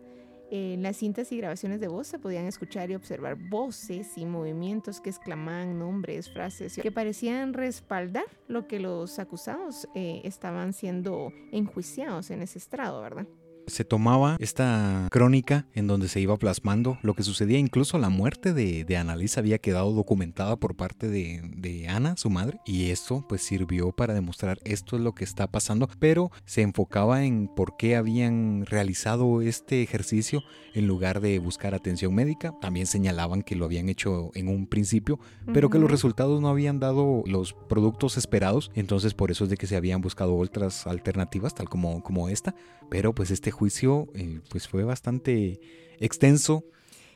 en 0.51 0.83
las 0.83 0.97
cintas 0.97 1.31
y 1.31 1.37
grabaciones 1.37 1.79
de 1.79 1.87
voz 1.87 2.07
se 2.07 2.19
podían 2.19 2.45
escuchar 2.45 2.89
y 2.89 2.95
observar 2.95 3.35
voces 3.35 4.17
y 4.17 4.25
movimientos 4.25 4.99
que 4.99 5.09
exclamaban 5.09 5.77
nombres, 5.77 6.29
frases 6.29 6.79
que 6.81 6.91
parecían 6.91 7.53
respaldar 7.53 8.25
lo 8.47 8.67
que 8.67 8.79
los 8.79 9.19
acusados 9.19 9.87
eh, 9.95 10.21
estaban 10.23 10.73
siendo 10.73 11.31
enjuiciados 11.51 12.31
en 12.31 12.41
ese 12.41 12.57
estrado, 12.57 13.01
¿verdad? 13.01 13.27
Se 13.69 13.85
tomaba 13.85 14.37
esta 14.39 15.07
crónica 15.11 15.67
en 15.73 15.87
donde 15.87 16.07
se 16.07 16.19
iba 16.19 16.37
plasmando 16.37 16.97
lo 17.01 17.13
que 17.13 17.23
sucedía, 17.23 17.59
incluso 17.59 17.97
la 17.97 18.09
muerte 18.09 18.53
de, 18.53 18.83
de 18.85 18.97
Annalise 18.97 19.39
había 19.39 19.57
quedado 19.57 19.91
documentada 19.91 20.55
por 20.57 20.75
parte 20.75 21.07
de, 21.07 21.41
de, 21.55 21.87
Ana, 21.87 22.15
su 22.17 22.29
madre, 22.29 22.59
y 22.65 22.91
esto 22.91 23.25
pues 23.27 23.41
sirvió 23.41 23.91
para 23.91 24.13
demostrar 24.13 24.59
esto 24.63 24.95
es 24.95 25.01
lo 25.01 25.13
que 25.13 25.23
está 25.23 25.47
pasando, 25.47 25.89
pero 25.99 26.31
se 26.45 26.61
enfocaba 26.61 27.23
en 27.25 27.47
por 27.47 27.77
qué 27.77 27.95
habían 27.95 28.65
realizado 28.65 29.41
este 29.41 29.81
ejercicio 29.81 30.43
en 30.73 30.87
lugar 30.87 31.21
de 31.21 31.39
buscar 31.39 31.73
atención 31.73 32.13
médica. 32.13 32.53
También 32.61 32.87
señalaban 32.87 33.41
que 33.41 33.55
lo 33.55 33.65
habían 33.65 33.89
hecho 33.89 34.31
en 34.35 34.47
un 34.47 34.67
principio, 34.67 35.19
pero 35.53 35.69
que 35.69 35.79
los 35.79 35.91
resultados 35.91 36.41
no 36.41 36.49
habían 36.49 36.79
dado 36.79 37.23
los 37.25 37.53
productos 37.53 38.17
esperados, 38.17 38.71
entonces 38.75 39.13
por 39.13 39.31
eso 39.31 39.45
es 39.45 39.49
de 39.49 39.57
que 39.57 39.67
se 39.67 39.75
habían 39.75 40.01
buscado 40.01 40.35
otras 40.35 40.87
alternativas, 40.87 41.53
tal 41.53 41.69
como, 41.69 42.03
como 42.03 42.29
esta, 42.29 42.55
pero 42.89 43.13
pues 43.13 43.31
este 43.31 43.51
juicio 43.59 44.07
eh, 44.15 44.39
pues 44.49 44.69
fue 44.69 44.85
bastante 44.85 45.59
extenso 45.99 46.63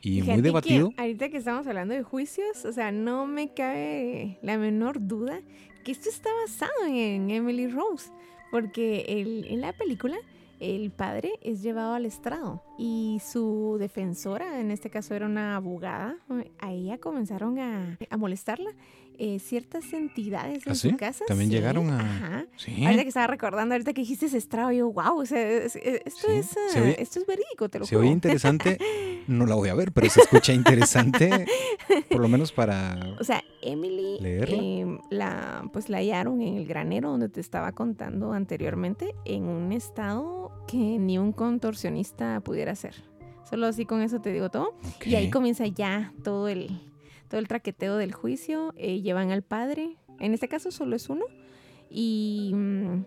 y 0.02 0.20
muy 0.20 0.42
debatido. 0.42 0.90
ahorita 0.98 1.30
que 1.30 1.38
estamos 1.38 1.66
hablando 1.66 1.94
de 1.94 2.02
juicios, 2.02 2.66
o 2.66 2.72
sea, 2.72 2.92
no 2.92 3.26
me 3.26 3.54
cabe 3.54 4.38
la 4.42 4.58
menor 4.58 4.98
duda 5.00 5.40
que 5.82 5.92
esto 5.92 6.10
está 6.10 6.28
basado 6.46 6.86
en 6.86 7.30
Emily 7.30 7.68
Rose, 7.68 8.10
porque 8.50 9.04
en 9.48 9.60
la 9.62 9.72
película 9.72 10.16
el 10.60 10.90
padre 10.90 11.32
es 11.42 11.62
llevado 11.62 11.94
al 11.94 12.04
estrado 12.04 12.62
y 12.78 13.20
su 13.24 13.76
defensora, 13.78 14.60
en 14.60 14.70
este 14.70 14.90
caso 14.90 15.14
era 15.14 15.26
una 15.26 15.56
abogada, 15.56 16.16
a 16.58 16.72
ella 16.72 16.98
comenzaron 16.98 17.58
a, 17.58 17.98
a 18.10 18.16
molestarla 18.16 18.70
eh, 19.16 19.38
ciertas 19.38 19.92
entidades 19.92 20.66
en 20.66 20.72
¿Ah, 20.72 20.74
su 20.74 20.96
casa. 20.96 21.24
También 21.28 21.48
llegaron 21.48 21.88
a. 21.90 22.00
Ajá. 22.00 22.46
Ahorita 22.84 23.02
que 23.02 23.08
estaba 23.08 23.28
recordando, 23.28 23.74
ahorita 23.74 23.92
que 23.92 24.00
dijiste 24.00 24.26
estrado, 24.26 24.72
yo, 24.72 24.90
wow, 24.90 25.20
o 25.20 25.26
sea, 25.26 25.40
esto, 25.40 25.78
es, 26.28 26.56
ah, 26.56 26.80
esto 26.98 27.20
es 27.20 27.26
verídico, 27.26 27.68
te 27.68 27.78
lo 27.78 27.86
Se 27.86 27.96
oye 27.96 28.10
interesante, 28.10 28.78
no 29.28 29.46
la 29.46 29.54
voy 29.54 29.68
a 29.68 29.74
ver, 29.74 29.92
pero 29.92 30.10
se 30.10 30.20
escucha 30.20 30.52
interesante, 30.52 31.46
por 32.10 32.20
lo 32.20 32.28
menos 32.28 32.50
para. 32.50 33.14
O 33.20 33.24
sea, 33.24 33.44
Emily 33.62 34.18
eh, 34.20 34.98
la, 35.10 35.68
pues 35.72 35.88
la 35.88 35.98
hallaron 35.98 36.40
en 36.40 36.56
el 36.56 36.66
granero 36.66 37.10
donde 37.10 37.28
te 37.28 37.40
estaba 37.40 37.70
contando 37.70 38.32
anteriormente, 38.32 39.14
en 39.24 39.44
un 39.44 39.70
estado 39.70 40.50
que 40.66 40.98
ni 40.98 41.18
un 41.18 41.32
contorsionista 41.32 42.40
pudiera 42.40 42.63
hacer. 42.70 42.94
Solo 43.48 43.66
así 43.66 43.84
con 43.84 44.00
eso 44.00 44.20
te 44.20 44.32
digo 44.32 44.50
todo. 44.50 44.74
Y 45.04 45.14
ahí 45.14 45.30
comienza 45.30 45.66
ya 45.66 46.12
todo 46.22 46.48
el 46.48 46.80
todo 47.28 47.40
el 47.40 47.48
traqueteo 47.48 47.96
del 47.96 48.12
juicio, 48.12 48.72
eh, 48.76 49.00
llevan 49.00 49.32
al 49.32 49.42
padre, 49.42 49.96
en 50.20 50.34
este 50.34 50.46
caso 50.46 50.70
solo 50.70 50.94
es 50.94 51.08
uno, 51.08 51.24
y 51.90 52.52
mm, 52.54 53.04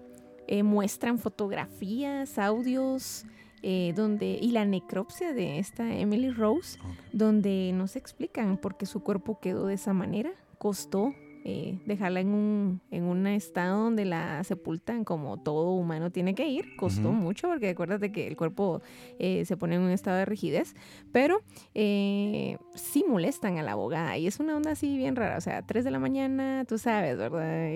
eh, 0.47 0.63
muestran 0.63 1.19
fotografías, 1.19 2.37
audios, 2.37 3.25
eh, 3.63 3.93
donde, 3.95 4.37
y 4.41 4.51
la 4.51 4.65
necropsia 4.65 5.33
de 5.33 5.59
esta 5.59 5.95
Emily 5.95 6.29
Rose, 6.29 6.77
donde 7.13 7.71
no 7.73 7.87
se 7.87 7.99
explican 7.99 8.57
por 8.57 8.77
qué 8.77 8.85
su 8.85 9.01
cuerpo 9.01 9.39
quedó 9.39 9.67
de 9.67 9.75
esa 9.75 9.93
manera, 9.93 10.31
costó 10.57 11.13
eh, 11.43 11.79
dejarla 11.85 12.19
en 12.19 12.29
un, 12.29 12.81
en 12.91 13.03
un 13.03 13.27
estado 13.27 13.83
donde 13.83 14.05
la 14.05 14.43
sepultan 14.43 15.03
como 15.03 15.37
todo 15.37 15.71
humano 15.71 16.11
tiene 16.11 16.35
que 16.35 16.47
ir. 16.47 16.75
Costó 16.75 17.11
mucho 17.11 17.47
porque 17.47 17.69
acuérdate 17.69 18.11
que 18.11 18.27
el 18.27 18.35
cuerpo 18.35 18.81
eh, 19.19 19.45
se 19.45 19.57
pone 19.57 19.75
en 19.75 19.81
un 19.81 19.91
estado 19.91 20.17
de 20.17 20.25
rigidez, 20.25 20.75
pero 21.11 21.41
eh, 21.73 22.57
sí 22.75 23.05
molestan 23.07 23.57
a 23.57 23.63
la 23.63 23.73
abogada 23.73 24.17
y 24.17 24.27
es 24.27 24.39
una 24.39 24.55
onda 24.55 24.71
así 24.71 24.97
bien 24.97 25.15
rara. 25.15 25.37
O 25.37 25.41
sea, 25.41 25.61
3 25.61 25.83
de 25.83 25.91
la 25.91 25.99
mañana, 25.99 26.65
tú 26.65 26.77
sabes, 26.77 27.17
¿verdad? 27.17 27.69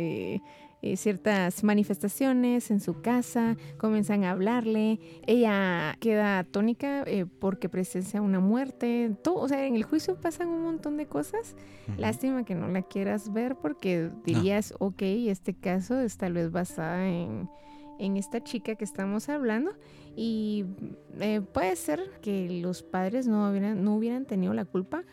Eh, 0.84 0.98
ciertas 0.98 1.64
manifestaciones 1.64 2.72
en 2.72 2.80
su 2.80 3.02
casa, 3.02 3.56
comienzan 3.78 4.24
a 4.24 4.32
hablarle, 4.32 5.00
ella 5.28 5.96
queda 6.00 6.44
tónica 6.44 7.04
eh, 7.06 7.28
porque 7.28 7.70
presencia 7.70 8.20
una 8.20 8.40
muerte, 8.40 9.16
todo, 9.24 9.36
o 9.36 9.48
sea, 9.48 9.64
en 9.66 9.76
el 9.76 9.84
juicio 9.84 10.16
pasan 10.16 10.48
un 10.48 10.64
montón 10.64 10.98
de 10.98 11.06
cosas, 11.06 11.56
lástima 11.98 12.46
que 12.46 12.56
no 12.56 12.68
la 12.68 12.82
quieras 12.82 13.32
ver 13.32 13.58
porque 13.58 14.10
dirías, 14.26 14.74
ok, 14.80 15.04
este 15.04 15.54
caso 15.54 16.00
es 16.00 16.18
tal 16.18 16.34
vez 16.34 16.52
basada 16.52 17.08
en, 17.08 17.48
en 18.00 18.18
esta 18.18 18.44
chica 18.44 18.76
que 18.76 18.84
estamos 18.84 19.30
hablando. 19.30 19.72
Y 20.16 20.66
eh, 21.20 21.42
puede 21.42 21.76
ser 21.76 22.00
que 22.22 22.50
los 22.62 22.84
padres 22.84 23.28
no 23.28 23.50
hubieran, 23.50 23.84
no 23.84 23.96
hubieran 23.96 24.26
tenido 24.26 24.54
la 24.54 24.66
culpa, 24.66 25.04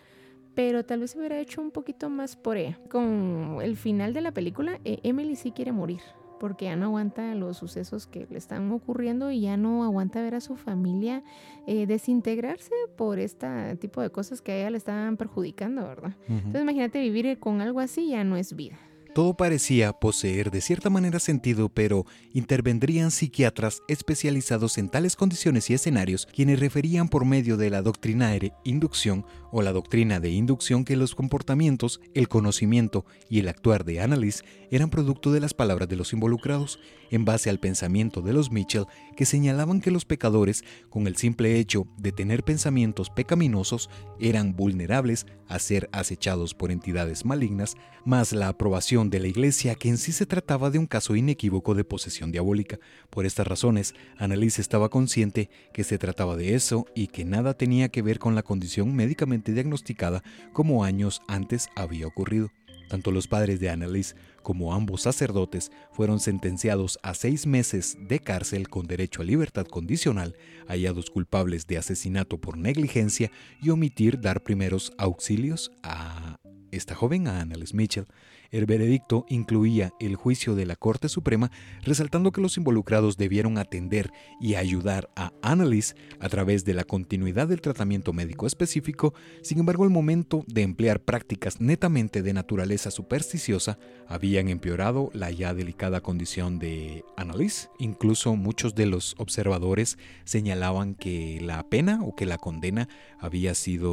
pero 0.59 0.85
tal 0.85 0.99
vez 0.99 1.13
se 1.13 1.19
hubiera 1.21 1.39
hecho 1.39 1.61
un 1.61 1.71
poquito 1.71 2.11
más 2.11 2.35
por 2.35 2.57
ella. 2.57 2.81
Con 2.91 3.59
el 3.63 3.77
final 3.77 4.13
de 4.13 4.23
la 4.23 4.33
película, 4.33 4.81
eh, 4.85 4.99
Emily 5.05 5.37
sí 5.37 5.53
quiere 5.53 5.71
morir 5.71 6.01
porque 6.41 6.65
ya 6.65 6.75
no 6.75 6.87
aguanta 6.87 7.37
los 7.37 7.59
sucesos 7.59 8.09
que 8.09 8.27
le 8.29 8.39
están 8.39 8.73
ocurriendo 8.73 9.31
y 9.31 9.43
ya 9.43 9.57
no 9.57 9.85
aguanta 9.85 10.21
ver 10.21 10.35
a 10.35 10.41
su 10.41 10.57
familia 10.57 11.23
eh, 11.69 11.87
desintegrarse 11.87 12.73
por 12.97 13.21
este 13.21 13.77
tipo 13.77 14.01
de 14.03 14.11
cosas 14.11 14.43
que 14.43 14.51
a 14.51 14.57
ella 14.59 14.71
le 14.71 14.79
estaban 14.79 15.17
perjudicando, 15.17 15.87
¿verdad? 15.87 16.17
Entonces 16.29 16.63
imagínate 16.63 17.01
vivir 17.03 17.39
con 17.39 17.61
algo 17.61 17.79
así 17.79 18.09
ya 18.09 18.25
no 18.25 18.37
es 18.37 18.57
vida. 18.57 18.81
Todo 19.19 19.35
parecía 19.35 19.93
poseer 19.93 20.53
de 20.53 20.61
cierta 20.61 20.91
manera 20.91 21.19
sentido, 21.19 21.69
pero 21.69 22.07
intervendrían 22.33 23.11
psiquiatras 23.11 23.83
especializados 23.89 24.79
en 24.79 24.89
tales 24.89 25.17
condiciones 25.17 25.71
y 25.71 25.75
escenarios 25.75 26.27
quienes 26.27 26.61
referían 26.61 27.09
por 27.09 27.25
medio 27.25 27.57
de 27.57 27.69
la 27.69 27.83
doctrina 27.83 28.31
de 28.31 28.53
inducción 28.65 29.27
o 29.51 29.63
la 29.63 29.73
doctrina 29.73 30.21
de 30.21 30.31
inducción 30.31 30.85
que 30.85 30.97
los 30.97 31.15
comportamientos, 31.15 32.01
el 32.15 32.29
conocimiento 32.29 33.05
y 33.29 33.41
el 33.41 33.49
actuar 33.49 33.85
de 33.85 34.01
Annalise 34.01 34.45
eran 34.71 34.91
producto 34.91 35.33
de 35.33 35.41
las 35.41 35.55
palabras 35.55 35.89
de 35.89 35.97
los 35.97 36.13
involucrados, 36.13 36.79
en 37.11 37.25
base 37.25 37.49
al 37.49 37.59
pensamiento 37.59 38.21
de 38.21 38.33
los 38.33 38.51
Mitchell 38.51 38.85
que 39.17 39.25
señalaban 39.25 39.81
que 39.81 39.91
los 39.91 40.05
pecadores, 40.05 40.63
con 40.91 41.07
el 41.07 41.17
simple 41.17 41.59
hecho 41.59 41.87
de 41.97 42.13
tener 42.13 42.43
pensamientos 42.45 43.11
pecaminosos, 43.11 43.89
eran 44.21 44.55
vulnerables 44.55 45.27
a 45.49 45.59
ser 45.59 45.89
acechados 45.93 46.55
por 46.55 46.71
entidades 46.71 47.25
malignas, 47.25 47.77
más 48.05 48.33
la 48.33 48.49
aprobación 48.49 49.09
de 49.11 49.21
la 49.21 49.29
Iglesia 49.29 49.75
que 49.75 49.89
en 49.89 49.97
sí 49.97 50.13
se 50.13 50.27
trataba 50.27 50.71
de 50.71 50.79
un 50.79 50.87
caso 50.87 51.17
inequívoco 51.17 51.75
de 51.75 51.85
posesión 51.85 52.31
diabólica. 52.31 52.79
Por 53.11 53.25
estas 53.25 53.47
razones, 53.47 53.95
Annalise 54.19 54.61
estaba 54.61 54.91
consciente 54.91 55.49
que 55.73 55.85
se 55.85 55.99
trataba 55.99 56.37
de 56.37 56.55
eso 56.55 56.87
y 56.95 57.07
que 57.07 57.25
nada 57.25 57.55
tenía 57.55 57.89
que 57.89 58.03
ver 58.03 58.19
con 58.19 58.35
la 58.35 58.43
condición 58.43 58.95
médicamente 58.95 59.38
diagnosticada 59.43 60.23
como 60.53 60.85
años 60.85 61.23
antes 61.29 61.69
había 61.77 62.07
ocurrido. 62.07 62.51
Tanto 62.89 63.11
los 63.11 63.29
padres 63.29 63.61
de 63.61 63.69
Annalise 63.69 64.15
como 64.43 64.73
ambos 64.73 65.03
sacerdotes 65.03 65.71
fueron 65.93 66.21
sentenciados 66.21 66.99
a 67.03 67.13
seis 67.15 67.47
meses 67.47 67.99
de 68.01 68.19
cárcel 68.19 68.69
con 68.69 68.87
derecho 68.87 69.21
a 69.21 69.25
libertad 69.27 69.67
condicional, 69.67 70.37
hallados 70.67 71.11
culpables 71.11 71.67
de 71.67 71.77
asesinato 71.77 72.41
por 72.41 72.57
negligencia 72.57 73.31
y 73.61 73.71
omitir 73.71 74.21
dar 74.21 74.43
primeros 74.43 74.93
auxilios 74.97 75.71
a 75.83 76.39
esta 76.71 76.95
joven, 76.95 77.29
a 77.29 77.41
Annalise 77.41 77.77
Mitchell. 77.77 78.07
El 78.53 78.67
veredicto 78.67 79.27
incluía 79.29 79.93
el 79.99 80.15
juicio 80.15 80.55
de 80.55 80.67
la 80.67 80.77
Corte 80.77 81.09
Suprema, 81.09 81.51
resaltando 81.83 82.31
que 82.31 82.41
los 82.41 82.57
involucrados 82.57 83.17
debieron 83.17 83.59
atender 83.59 84.13
y 84.41 84.55
ayudar 84.55 85.11
a 85.17 85.33
Annalise 85.43 85.95
a 86.21 86.29
través 86.29 86.65
de 86.65 86.75
la 86.75 86.85
continuidad 86.85 87.49
del 87.49 87.61
tratamiento 87.61 88.13
médico 88.13 88.47
específico. 88.47 89.15
Sin 89.43 89.59
embargo, 89.59 89.85
el 89.85 89.91
momento 89.91 90.45
de 90.47 90.63
emplear 90.63 91.01
prácticas 91.01 91.61
netamente 91.61 92.23
de 92.23 92.33
naturaleza 92.33 92.91
supersticiosa 92.91 93.79
había 94.07 94.29
habían 94.29 94.51
empeorado 94.51 95.09
la 95.15 95.31
ya 95.31 95.55
delicada 95.55 96.03
condición 96.03 96.59
de 96.59 97.03
Annalise. 97.17 97.71
Incluso 97.79 98.37
muchos 98.37 98.75
de 98.75 98.85
los 98.85 99.15
observadores 99.17 99.97
señalaban 100.25 100.95
que 100.95 101.41
la 101.41 101.67
pena 101.71 102.01
o 102.03 102.15
que 102.15 102.27
la 102.27 102.37
condena 102.37 102.91
había 103.19 103.55
sido 103.55 103.91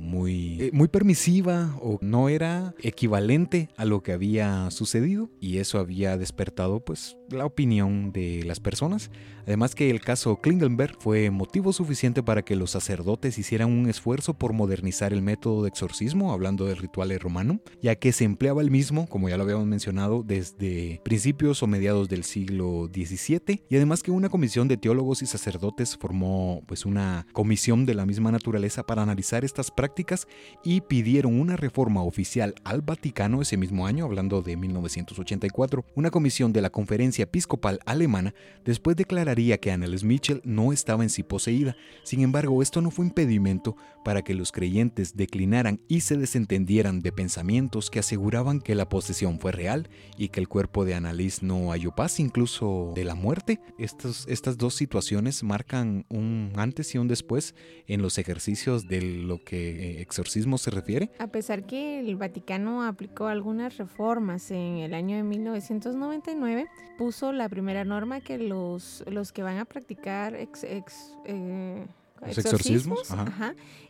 muy, 0.00 0.60
eh, 0.60 0.70
muy 0.72 0.88
permisiva 0.88 1.78
o 1.80 1.98
no 2.00 2.28
era 2.28 2.74
equivalente 2.82 3.68
a 3.76 3.84
lo 3.84 3.95
que 4.02 4.12
había 4.12 4.70
sucedido 4.70 5.30
y 5.40 5.58
eso 5.58 5.78
había 5.78 6.16
despertado 6.16 6.84
pues 6.84 7.16
la 7.30 7.44
opinión 7.44 8.12
de 8.12 8.42
las 8.44 8.60
personas. 8.60 9.10
Además 9.46 9.76
que 9.76 9.90
el 9.90 10.00
caso 10.00 10.36
Klingenberg 10.40 10.96
fue 10.98 11.30
motivo 11.30 11.72
suficiente 11.72 12.22
para 12.22 12.42
que 12.42 12.56
los 12.56 12.72
sacerdotes 12.72 13.38
hicieran 13.38 13.70
un 13.70 13.88
esfuerzo 13.88 14.34
por 14.34 14.52
modernizar 14.52 15.12
el 15.12 15.22
método 15.22 15.62
de 15.62 15.68
exorcismo, 15.68 16.32
hablando 16.32 16.66
del 16.66 16.78
ritual 16.78 17.06
romano, 17.20 17.60
ya 17.80 17.94
que 17.94 18.10
se 18.10 18.24
empleaba 18.24 18.60
el 18.60 18.72
mismo, 18.72 19.06
como 19.06 19.28
ya 19.28 19.36
lo 19.36 19.44
habíamos 19.44 19.66
mencionado, 19.66 20.24
desde 20.26 21.00
principios 21.04 21.62
o 21.62 21.68
mediados 21.68 22.08
del 22.08 22.24
siglo 22.24 22.90
XVII, 22.92 23.62
y 23.68 23.76
además 23.76 24.02
que 24.02 24.10
una 24.10 24.28
comisión 24.28 24.66
de 24.66 24.76
teólogos 24.76 25.22
y 25.22 25.26
sacerdotes 25.26 25.96
formó 25.96 26.62
pues 26.66 26.84
una 26.84 27.26
comisión 27.32 27.86
de 27.86 27.94
la 27.94 28.04
misma 28.04 28.32
naturaleza 28.32 28.82
para 28.82 29.02
analizar 29.02 29.44
estas 29.44 29.70
prácticas 29.70 30.26
y 30.64 30.80
pidieron 30.80 31.38
una 31.38 31.56
reforma 31.56 32.02
oficial 32.02 32.56
al 32.64 32.82
Vaticano 32.82 33.42
ese 33.42 33.56
mismo 33.56 33.86
año, 33.86 34.04
hablando 34.06 34.42
de 34.42 34.56
1984. 34.56 35.84
Una 35.94 36.10
comisión 36.10 36.52
de 36.52 36.62
la 36.62 36.70
Conferencia 36.70 37.22
Episcopal 37.22 37.78
Alemana 37.86 38.34
después 38.64 38.96
declararía 38.96 39.35
que 39.36 39.70
Annelies 39.70 40.02
Mitchell 40.02 40.40
no 40.44 40.72
estaba 40.72 41.02
en 41.02 41.10
sí 41.10 41.22
poseída. 41.22 41.76
Sin 42.04 42.22
embargo, 42.22 42.62
esto 42.62 42.80
no 42.80 42.90
fue 42.90 43.04
impedimento 43.04 43.76
para 44.02 44.22
que 44.22 44.34
los 44.34 44.50
creyentes 44.50 45.16
declinaran 45.16 45.80
y 45.88 46.00
se 46.00 46.16
desentendieran 46.16 47.00
de 47.00 47.12
pensamientos 47.12 47.90
que 47.90 47.98
aseguraban 47.98 48.60
que 48.60 48.74
la 48.74 48.88
posesión 48.88 49.38
fue 49.38 49.52
real 49.52 49.90
y 50.16 50.28
que 50.28 50.40
el 50.40 50.48
cuerpo 50.48 50.84
de 50.84 50.94
Annalise 50.94 51.44
no 51.44 51.70
halló 51.70 51.94
paz 51.94 52.18
incluso 52.18 52.92
de 52.94 53.04
la 53.04 53.14
muerte. 53.14 53.60
Estos, 53.78 54.26
estas 54.28 54.56
dos 54.56 54.74
situaciones 54.74 55.42
marcan 55.42 56.06
un 56.08 56.52
antes 56.56 56.94
y 56.94 56.98
un 56.98 57.08
después 57.08 57.54
en 57.88 58.00
los 58.00 58.16
ejercicios 58.16 58.88
de 58.88 59.02
lo 59.02 59.44
que 59.44 59.98
eh, 59.98 60.00
exorcismo 60.00 60.56
se 60.56 60.70
refiere. 60.70 61.10
A 61.18 61.26
pesar 61.26 61.66
que 61.66 62.00
el 62.00 62.16
Vaticano 62.16 62.84
aplicó 62.84 63.26
algunas 63.26 63.76
reformas 63.76 64.50
en 64.50 64.78
el 64.78 64.94
año 64.94 65.16
de 65.16 65.24
1999, 65.24 66.68
puso 66.96 67.32
la 67.32 67.48
primera 67.48 67.84
norma 67.84 68.20
que 68.20 68.38
los, 68.38 69.04
los 69.08 69.25
que 69.32 69.42
van 69.42 69.58
a 69.58 69.64
practicar 69.64 70.34
ex, 70.34 70.64
eh, 70.64 71.86
exorcismos, 72.24 73.08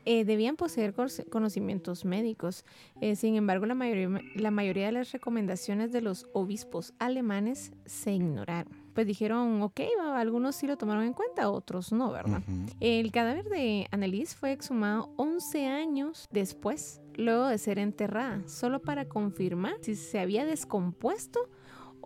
eh, 0.05 0.25
debían 0.25 0.57
poseer 0.57 0.95
conocimientos 1.31 2.05
médicos. 2.05 2.65
Eh, 3.01 3.17
sin 3.17 3.37
embargo, 3.37 3.67
la 3.67 3.75
mayoría, 3.75 4.21
la 4.35 4.51
mayoría 4.51 4.87
de 4.87 4.93
las 4.93 5.13
recomendaciones 5.13 5.93
de 5.93 6.01
los 6.01 6.27
obispos 6.33 6.93
alemanes 6.99 7.73
se 7.85 8.13
ignoraron. 8.13 8.73
Pues 8.95 9.07
dijeron, 9.07 9.61
ok, 9.61 9.81
algunos 10.15 10.57
sí 10.57 10.67
lo 10.67 10.79
tomaron 10.79 11.05
en 11.05 11.13
cuenta, 11.13 11.51
otros 11.51 11.93
no, 11.93 12.13
¿verdad? 12.13 12.41
El 12.81 13.13
cadáver 13.13 13.45
de 13.45 13.87
Annelies 13.91 14.35
fue 14.35 14.53
exhumado 14.53 15.13
11 15.17 15.67
años 15.67 16.27
después, 16.31 17.03
luego 17.15 17.47
de 17.47 17.59
ser 17.59 17.79
enterrada, 17.79 18.43
solo 18.49 18.81
para 18.81 19.07
confirmar 19.07 19.75
si 19.83 19.97
se 19.97 20.19
había 20.19 20.47
descompuesto 20.47 21.51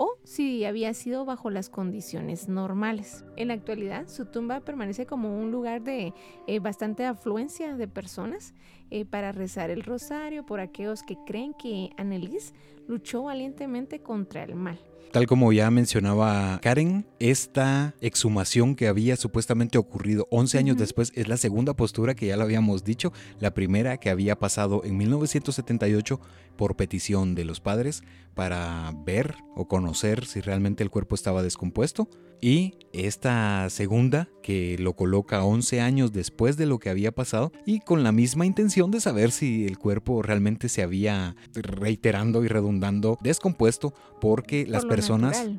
o 0.02 0.16
si 0.24 0.64
había 0.64 0.94
sido 0.94 1.26
bajo 1.26 1.50
las 1.50 1.68
condiciones 1.68 2.48
normales. 2.48 3.26
En 3.36 3.48
la 3.48 3.54
actualidad, 3.54 4.08
su 4.08 4.24
tumba 4.24 4.60
permanece 4.60 5.04
como 5.04 5.38
un 5.38 5.50
lugar 5.50 5.82
de 5.82 6.14
eh, 6.46 6.58
bastante 6.58 7.04
afluencia 7.04 7.76
de 7.76 7.86
personas 7.86 8.54
eh, 8.90 9.04
para 9.04 9.30
rezar 9.32 9.68
el 9.68 9.82
rosario 9.82 10.46
por 10.46 10.58
aquellos 10.58 11.02
que 11.02 11.18
creen 11.26 11.52
que 11.52 11.90
Annelies 11.98 12.54
luchó 12.88 13.24
valientemente 13.24 14.00
contra 14.00 14.42
el 14.42 14.54
mal. 14.54 14.80
Tal 15.12 15.26
como 15.26 15.52
ya 15.52 15.68
mencionaba 15.72 16.60
Karen, 16.62 17.04
esta 17.18 17.94
exhumación 18.00 18.76
que 18.76 18.86
había 18.86 19.16
supuestamente 19.16 19.76
ocurrido 19.76 20.28
11 20.30 20.58
años 20.58 20.76
después 20.76 21.12
es 21.16 21.26
la 21.26 21.36
segunda 21.36 21.74
postura 21.74 22.14
que 22.14 22.28
ya 22.28 22.36
lo 22.36 22.44
habíamos 22.44 22.84
dicho, 22.84 23.12
la 23.40 23.52
primera 23.52 23.96
que 23.96 24.08
había 24.08 24.38
pasado 24.38 24.82
en 24.84 24.96
1978 24.96 26.20
por 26.60 26.76
petición 26.76 27.34
de 27.34 27.46
los 27.46 27.58
padres 27.58 28.02
para 28.34 28.92
ver 29.06 29.34
o 29.56 29.66
conocer 29.66 30.26
si 30.26 30.42
realmente 30.42 30.82
el 30.82 30.90
cuerpo 30.90 31.14
estaba 31.14 31.42
descompuesto. 31.42 32.06
Y 32.42 32.74
esta 32.92 33.68
segunda 33.68 34.28
que 34.42 34.78
lo 34.78 34.94
coloca 34.94 35.44
11 35.44 35.82
años 35.82 36.12
después 36.12 36.56
de 36.56 36.64
lo 36.64 36.78
que 36.78 36.88
había 36.88 37.12
pasado 37.12 37.52
y 37.66 37.80
con 37.80 38.02
la 38.02 38.12
misma 38.12 38.46
intención 38.46 38.90
de 38.90 39.00
saber 39.00 39.30
si 39.30 39.66
el 39.66 39.78
cuerpo 39.78 40.22
realmente 40.22 40.70
se 40.70 40.82
había 40.82 41.36
reiterando 41.54 42.42
y 42.42 42.48
redundando 42.48 43.18
descompuesto 43.22 43.92
porque 44.22 44.66
las 44.66 44.86
personas 44.86 45.50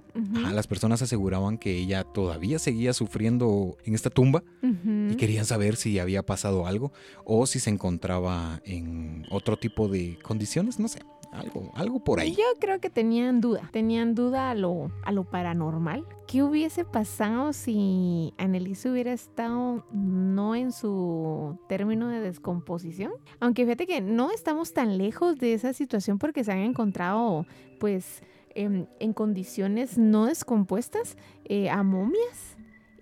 las 0.51 0.65
personas 0.65 1.03
aseguraban 1.03 1.59
que 1.59 1.77
ella 1.77 2.03
todavía 2.03 2.57
seguía 2.57 2.93
sufriendo 2.93 3.77
en 3.85 3.93
esta 3.93 4.09
tumba 4.09 4.43
y 4.63 5.15
querían 5.15 5.45
saber 5.45 5.75
si 5.75 5.99
había 5.99 6.23
pasado 6.23 6.65
algo 6.65 6.91
o 7.23 7.45
si 7.45 7.59
se 7.59 7.69
encontraba 7.69 8.59
en 8.65 9.25
otro 9.29 9.57
tipo 9.57 9.87
de 9.87 10.17
condiciones, 10.23 10.79
no 10.79 10.87
algo, 11.31 11.71
algo 11.75 12.03
por 12.03 12.19
ahí. 12.19 12.35
Yo 12.35 12.43
creo 12.59 12.79
que 12.79 12.89
tenían 12.89 13.41
duda, 13.41 13.69
tenían 13.71 14.15
duda 14.15 14.51
a 14.51 14.55
lo, 14.55 14.91
a 15.03 15.11
lo 15.11 15.23
paranormal. 15.23 16.05
¿Qué 16.27 16.43
hubiese 16.43 16.85
pasado 16.85 17.53
si 17.53 18.33
Annelise 18.37 18.89
hubiera 18.89 19.13
estado 19.13 19.85
no 19.91 20.55
en 20.55 20.71
su 20.71 21.57
término 21.67 22.09
de 22.09 22.19
descomposición? 22.19 23.13
Aunque 23.39 23.63
fíjate 23.63 23.87
que 23.87 24.01
no 24.01 24.31
estamos 24.31 24.73
tan 24.73 24.97
lejos 24.97 25.37
de 25.37 25.53
esa 25.53 25.73
situación 25.73 26.19
porque 26.19 26.43
se 26.43 26.51
han 26.51 26.59
encontrado, 26.59 27.45
pues, 27.79 28.21
en, 28.53 28.87
condiciones 29.13 29.97
no 29.97 30.25
descompuestas 30.25 31.15
eh, 31.45 31.69
a 31.69 31.83
momias 31.83 32.50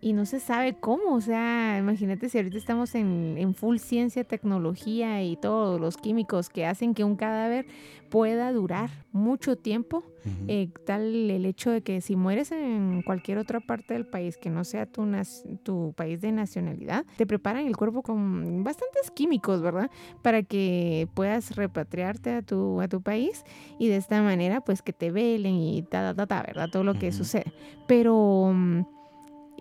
y 0.02 0.14
no 0.14 0.26
se 0.26 0.40
sabe 0.40 0.76
cómo. 0.80 1.16
O 1.16 1.22
sea, 1.22 1.78
imagínate 1.78 2.30
si 2.30 2.38
ahorita 2.38 2.58
estamos 2.58 2.96
en, 2.96 3.36
en, 3.38 3.54
full 3.54 3.78
ciencia, 3.78 4.24
tecnología 4.24 5.24
y 5.24 5.36
todos 5.36 5.80
los 5.80 5.98
químicos 5.98 6.50
que 6.50 6.66
hacen 6.66 6.94
que 6.94 7.04
un 7.04 7.16
cadáver 7.16 7.66
pueda 8.10 8.52
durar 8.52 8.90
mucho 9.12 9.56
tiempo. 9.56 10.04
Eh, 10.48 10.70
tal 10.86 11.32
el 11.32 11.46
hecho 11.46 11.72
de 11.72 11.82
que 11.82 12.02
si 12.02 12.16
mueres 12.16 12.52
en 12.52 13.02
cualquier 13.04 13.38
otra 13.38 13.62
parte 13.62 13.94
del 13.94 14.06
país 14.06 14.38
que 14.38 14.50
no 14.50 14.64
sea 14.64 14.86
tu, 14.86 15.08
tu 15.64 15.94
país 15.96 16.22
de 16.22 16.32
nacionalidad, 16.32 17.06
te 17.18 17.26
preparan 17.26 17.66
el 17.66 17.78
cuerpo 17.78 18.04
con 18.04 18.64
bastantes 18.64 19.12
químicos, 19.12 19.62
¿verdad? 19.62 19.90
Para 20.22 20.44
que 20.44 21.08
puedas 21.14 21.56
repatriarte 21.56 22.32
a 22.34 22.42
tu, 22.42 22.82
a 22.82 22.88
tu 22.88 23.02
país 23.02 23.44
y 23.80 23.88
de 23.88 23.96
esta 23.96 24.22
manera 24.22 24.62
pues 24.62 24.82
que 24.82 24.94
te 24.94 25.10
velen 25.10 25.56
y 25.56 25.84
ta, 25.84 26.14
ta, 26.14 26.28
ta, 26.28 26.44
¿verdad? 26.44 26.70
Todo 26.70 26.84
lo 26.84 26.94
que 26.96 27.12
sucede. 27.12 27.54
Pero... 27.88 28.54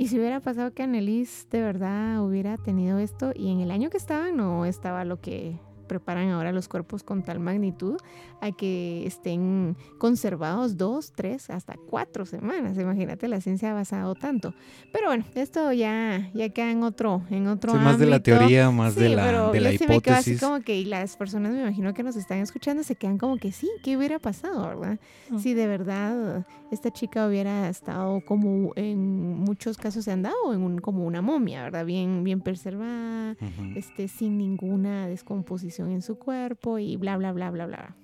Y 0.01 0.07
si 0.07 0.17
hubiera 0.17 0.39
pasado 0.39 0.73
que 0.73 0.85
Annelies 0.85 1.49
de 1.51 1.61
verdad 1.61 2.25
hubiera 2.25 2.57
tenido 2.57 3.01
esto 3.01 3.33
y 3.35 3.51
en 3.51 3.59
el 3.59 3.73
año 3.73 3.91
que 3.91 3.97
estaba 3.97 4.31
no 4.31 4.65
estaba 4.65 5.05
lo 5.05 5.21
que 5.21 5.59
preparan 5.89 6.29
ahora 6.31 6.53
los 6.53 6.69
cuerpos 6.69 7.03
con 7.03 7.23
tal 7.23 7.41
magnitud 7.41 7.97
a 8.41 8.53
que 8.53 9.07
estén 9.07 9.77
conservados 9.99 10.77
dos, 10.77 11.13
tres, 11.13 11.51
hasta 11.51 11.77
cuatro 11.89 12.27
semanas. 12.27 12.79
Imagínate, 12.79 13.27
la 13.27 13.41
ciencia 13.41 13.69
ha 13.69 13.73
avanzado 13.73 14.15
tanto. 14.15 14.55
Pero 14.93 15.07
bueno, 15.09 15.25
esto 15.35 15.73
ya, 15.73 16.31
ya 16.35 16.49
queda 16.51 16.71
en 16.71 16.83
otro, 16.83 17.23
en 17.31 17.49
otro 17.49 17.75
Más 17.75 17.99
de 17.99 18.07
la 18.07 18.21
teoría, 18.21 18.71
más 18.71 18.95
de 18.95 19.09
la, 19.09 19.51
de 19.51 19.61
la 19.61 19.73
hipótesis. 19.73 19.89
Me 19.89 20.01
quedo 20.01 20.15
así 20.15 20.37
como 20.37 20.61
que 20.61 20.85
las 20.85 21.17
personas 21.17 21.53
me 21.53 21.63
imagino 21.63 21.93
que 21.95 22.03
nos 22.03 22.17
están 22.17 22.39
escuchando 22.39 22.83
se 22.83 22.95
quedan 22.95 23.19
como 23.19 23.39
que 23.39 23.53
sí, 23.53 23.69
¿qué 23.83 23.97
hubiera 23.97 24.19
pasado, 24.19 24.67
verdad? 24.69 24.99
Ah. 25.33 25.39
Si 25.39 25.55
de 25.55 25.67
verdad 25.67 26.47
esta 26.71 26.91
chica 26.91 27.27
hubiera 27.27 27.69
estado 27.69 28.21
como 28.25 28.73
en 28.77 29.39
muchos 29.39 29.77
casos 29.79 30.05
se 30.05 30.13
han 30.13 30.23
dado 30.23 30.53
en 30.53 30.63
un, 30.63 30.79
como 30.79 31.07
una 31.07 31.23
momia, 31.23 31.63
¿verdad? 31.63 31.85
Bien, 31.85 32.23
bien 32.25 32.41
preservada, 32.41 33.37
este, 33.75 34.09
sin 34.09 34.39
ninguna 34.39 35.07
descomposición 35.07 35.78
en 35.87 36.03
su 36.03 36.19
cuerpo 36.19 36.79
y 36.79 36.97
bla, 36.97 37.17
bla, 37.17 37.33
bla, 37.33 37.51
bla, 37.51 37.67
bla. 37.67 37.97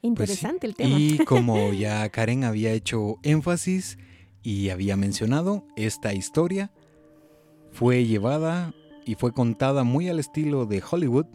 Interesante 0.02 0.66
el 0.66 0.74
tema. 0.74 0.98
Y 0.98 1.18
como 1.26 1.72
ya 1.72 2.08
Karen 2.10 2.44
había 2.44 2.72
hecho 2.72 3.16
énfasis 3.22 3.98
y 4.42 4.70
había 4.70 4.96
mencionado, 4.96 5.66
esta 5.76 6.14
historia 6.14 6.70
fue 7.72 8.04
llevada 8.06 8.74
y 9.04 9.16
fue 9.16 9.32
contada 9.32 9.84
muy 9.84 10.08
al 10.08 10.18
estilo 10.18 10.66
de 10.66 10.82
Hollywood 10.88 11.26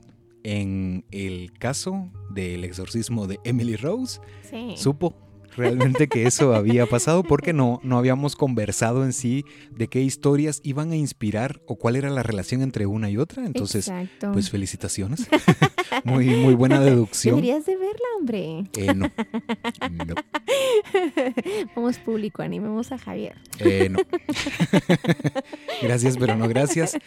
en 0.44 1.06
el 1.12 1.54
caso 1.54 2.10
del 2.30 2.64
exorcismo 2.64 3.28
de 3.28 3.40
Emily 3.44 3.76
Rose. 3.76 4.20
Sí. 4.50 4.76
Supo 4.78 5.16
realmente 5.56 6.08
que 6.08 6.26
eso 6.26 6.54
había 6.54 6.86
pasado 6.86 7.24
porque 7.24 7.54
no, 7.54 7.80
no 7.84 7.98
habíamos 7.98 8.36
conversado 8.36 9.04
en 9.04 9.14
sí 9.14 9.46
de 9.72 9.88
qué 9.88 10.02
historias 10.02 10.62
iban 10.64 10.92
a 10.92 10.96
inspirar 10.96 11.62
o 11.66 11.76
cuál 11.76 11.96
era 11.96 12.10
la 12.10 12.24
relación 12.24 12.62
entre 12.62 12.86
una 12.86 13.10
y 13.10 13.18
otra. 13.18 13.46
Entonces, 13.46 13.92
pues 14.34 14.50
felicitaciones. 14.50 15.28
muy, 16.04 16.28
muy 16.28 16.54
buena 16.54 16.80
deducción. 16.80 17.36
Deberías 17.36 17.66
de 17.66 17.78
verla, 17.78 18.06
hombre. 18.18 18.64
Eh, 18.78 18.94
no. 18.94 19.12
Vamos 21.76 21.98
público, 22.00 22.42
animemos 22.42 22.92
a 22.92 22.98
Javier. 22.98 23.36
Eh, 23.60 23.90
no. 23.90 24.00
gracias, 25.82 26.18
pero 26.18 26.36
no 26.36 26.48
gracias. 26.48 26.98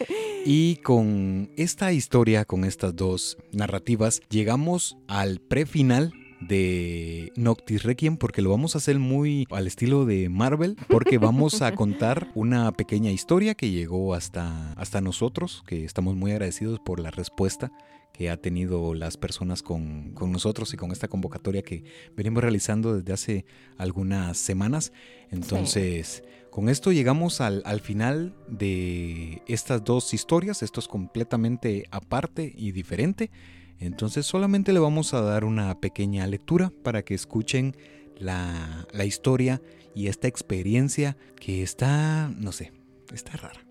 Y 0.45 0.77
con 0.77 1.49
esta 1.57 1.91
historia, 1.91 2.45
con 2.45 2.63
estas 2.63 2.95
dos 2.95 3.37
narrativas, 3.51 4.21
llegamos 4.29 4.97
al 5.07 5.39
prefinal 5.39 6.13
de 6.41 7.31
Noctis 7.35 7.83
Requiem 7.83 8.17
porque 8.17 8.41
lo 8.41 8.49
vamos 8.49 8.75
a 8.75 8.79
hacer 8.79 8.99
muy 8.99 9.47
al 9.51 9.67
estilo 9.67 10.05
de 10.05 10.29
Marvel 10.29 10.77
porque 10.87 11.17
vamos 11.17 11.61
a 11.61 11.71
contar 11.75 12.29
una 12.35 12.71
pequeña 12.71 13.11
historia 13.11 13.55
que 13.55 13.71
llegó 13.71 14.13
hasta, 14.13 14.73
hasta 14.73 15.01
nosotros, 15.01 15.63
que 15.65 15.85
estamos 15.85 16.15
muy 16.15 16.31
agradecidos 16.31 16.79
por 16.79 16.99
la 16.99 17.11
respuesta 17.11 17.71
que 18.15 18.29
ha 18.29 18.37
tenido 18.37 18.93
las 18.93 19.17
personas 19.17 19.61
con, 19.61 20.11
con, 20.13 20.31
nosotros 20.31 20.73
y 20.73 20.77
con 20.77 20.93
esta 20.93 21.09
convocatoria 21.09 21.63
que 21.63 21.83
venimos 22.15 22.41
realizando 22.41 22.95
desde 22.95 23.11
hace 23.11 23.45
algunas 23.77 24.37
semanas. 24.37 24.93
Entonces, 25.31 26.23
con 26.49 26.69
esto 26.69 26.93
llegamos 26.93 27.41
al, 27.41 27.61
al, 27.65 27.81
final 27.81 28.33
de 28.47 29.41
estas 29.47 29.83
dos 29.83 30.13
historias. 30.13 30.63
Esto 30.63 30.79
es 30.79 30.87
completamente 30.87 31.87
aparte 31.91 32.53
y 32.55 32.71
diferente. 32.71 33.31
Entonces 33.79 34.25
solamente 34.25 34.73
le 34.73 34.79
vamos 34.79 35.13
a 35.13 35.21
dar 35.21 35.43
una 35.43 35.79
pequeña 35.79 36.25
lectura 36.27 36.71
para 36.83 37.03
que 37.03 37.13
escuchen 37.13 37.75
la, 38.17 38.87
la 38.91 39.05
historia 39.05 39.61
y 39.93 40.07
esta 40.07 40.27
experiencia 40.27 41.17
que 41.39 41.63
está, 41.63 42.29
no 42.37 42.51
sé, 42.51 42.71
está 43.13 43.37
rara. 43.37 43.65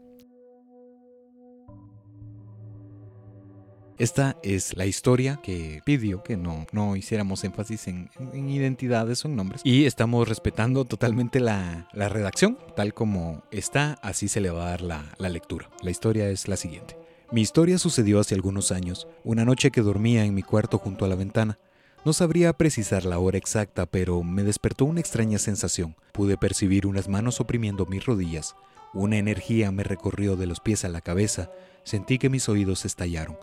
Esta 3.96 4.36
es 4.42 4.76
la 4.76 4.86
historia 4.86 5.38
que 5.40 5.80
pidió 5.84 6.24
que 6.24 6.36
no, 6.36 6.66
no 6.72 6.96
hiciéramos 6.96 7.44
énfasis 7.44 7.86
en, 7.86 8.10
en, 8.18 8.48
identidades 8.48 9.24
o 9.24 9.28
en 9.28 9.36
nombres. 9.36 9.60
Y 9.62 9.84
estamos 9.84 10.28
respetando 10.28 10.84
totalmente 10.84 11.38
la, 11.38 11.88
la, 11.92 12.08
redacción, 12.08 12.58
tal 12.74 12.92
como 12.92 13.44
está, 13.52 13.92
así 14.02 14.26
se 14.26 14.40
le 14.40 14.50
va 14.50 14.66
a 14.66 14.70
dar 14.70 14.82
la, 14.82 15.14
la 15.18 15.28
lectura. 15.28 15.70
La 15.80 15.92
historia 15.92 16.28
es 16.28 16.48
la 16.48 16.56
siguiente. 16.56 16.96
Mi 17.34 17.40
historia 17.40 17.78
sucedió 17.78 18.20
hace 18.20 18.36
algunos 18.36 18.70
años, 18.70 19.08
una 19.24 19.44
noche 19.44 19.72
que 19.72 19.80
dormía 19.80 20.24
en 20.24 20.34
mi 20.34 20.44
cuarto 20.44 20.78
junto 20.78 21.04
a 21.04 21.08
la 21.08 21.16
ventana. 21.16 21.58
No 22.04 22.12
sabría 22.12 22.52
precisar 22.52 23.04
la 23.04 23.18
hora 23.18 23.38
exacta, 23.38 23.86
pero 23.86 24.22
me 24.22 24.44
despertó 24.44 24.84
una 24.84 25.00
extraña 25.00 25.40
sensación. 25.40 25.96
Pude 26.12 26.36
percibir 26.36 26.86
unas 26.86 27.08
manos 27.08 27.40
oprimiendo 27.40 27.86
mis 27.86 28.06
rodillas. 28.06 28.54
Una 28.92 29.16
energía 29.16 29.72
me 29.72 29.82
recorrió 29.82 30.36
de 30.36 30.46
los 30.46 30.60
pies 30.60 30.84
a 30.84 30.88
la 30.88 31.00
cabeza. 31.00 31.50
Sentí 31.82 32.20
que 32.20 32.30
mis 32.30 32.48
oídos 32.48 32.84
estallaron. 32.84 33.36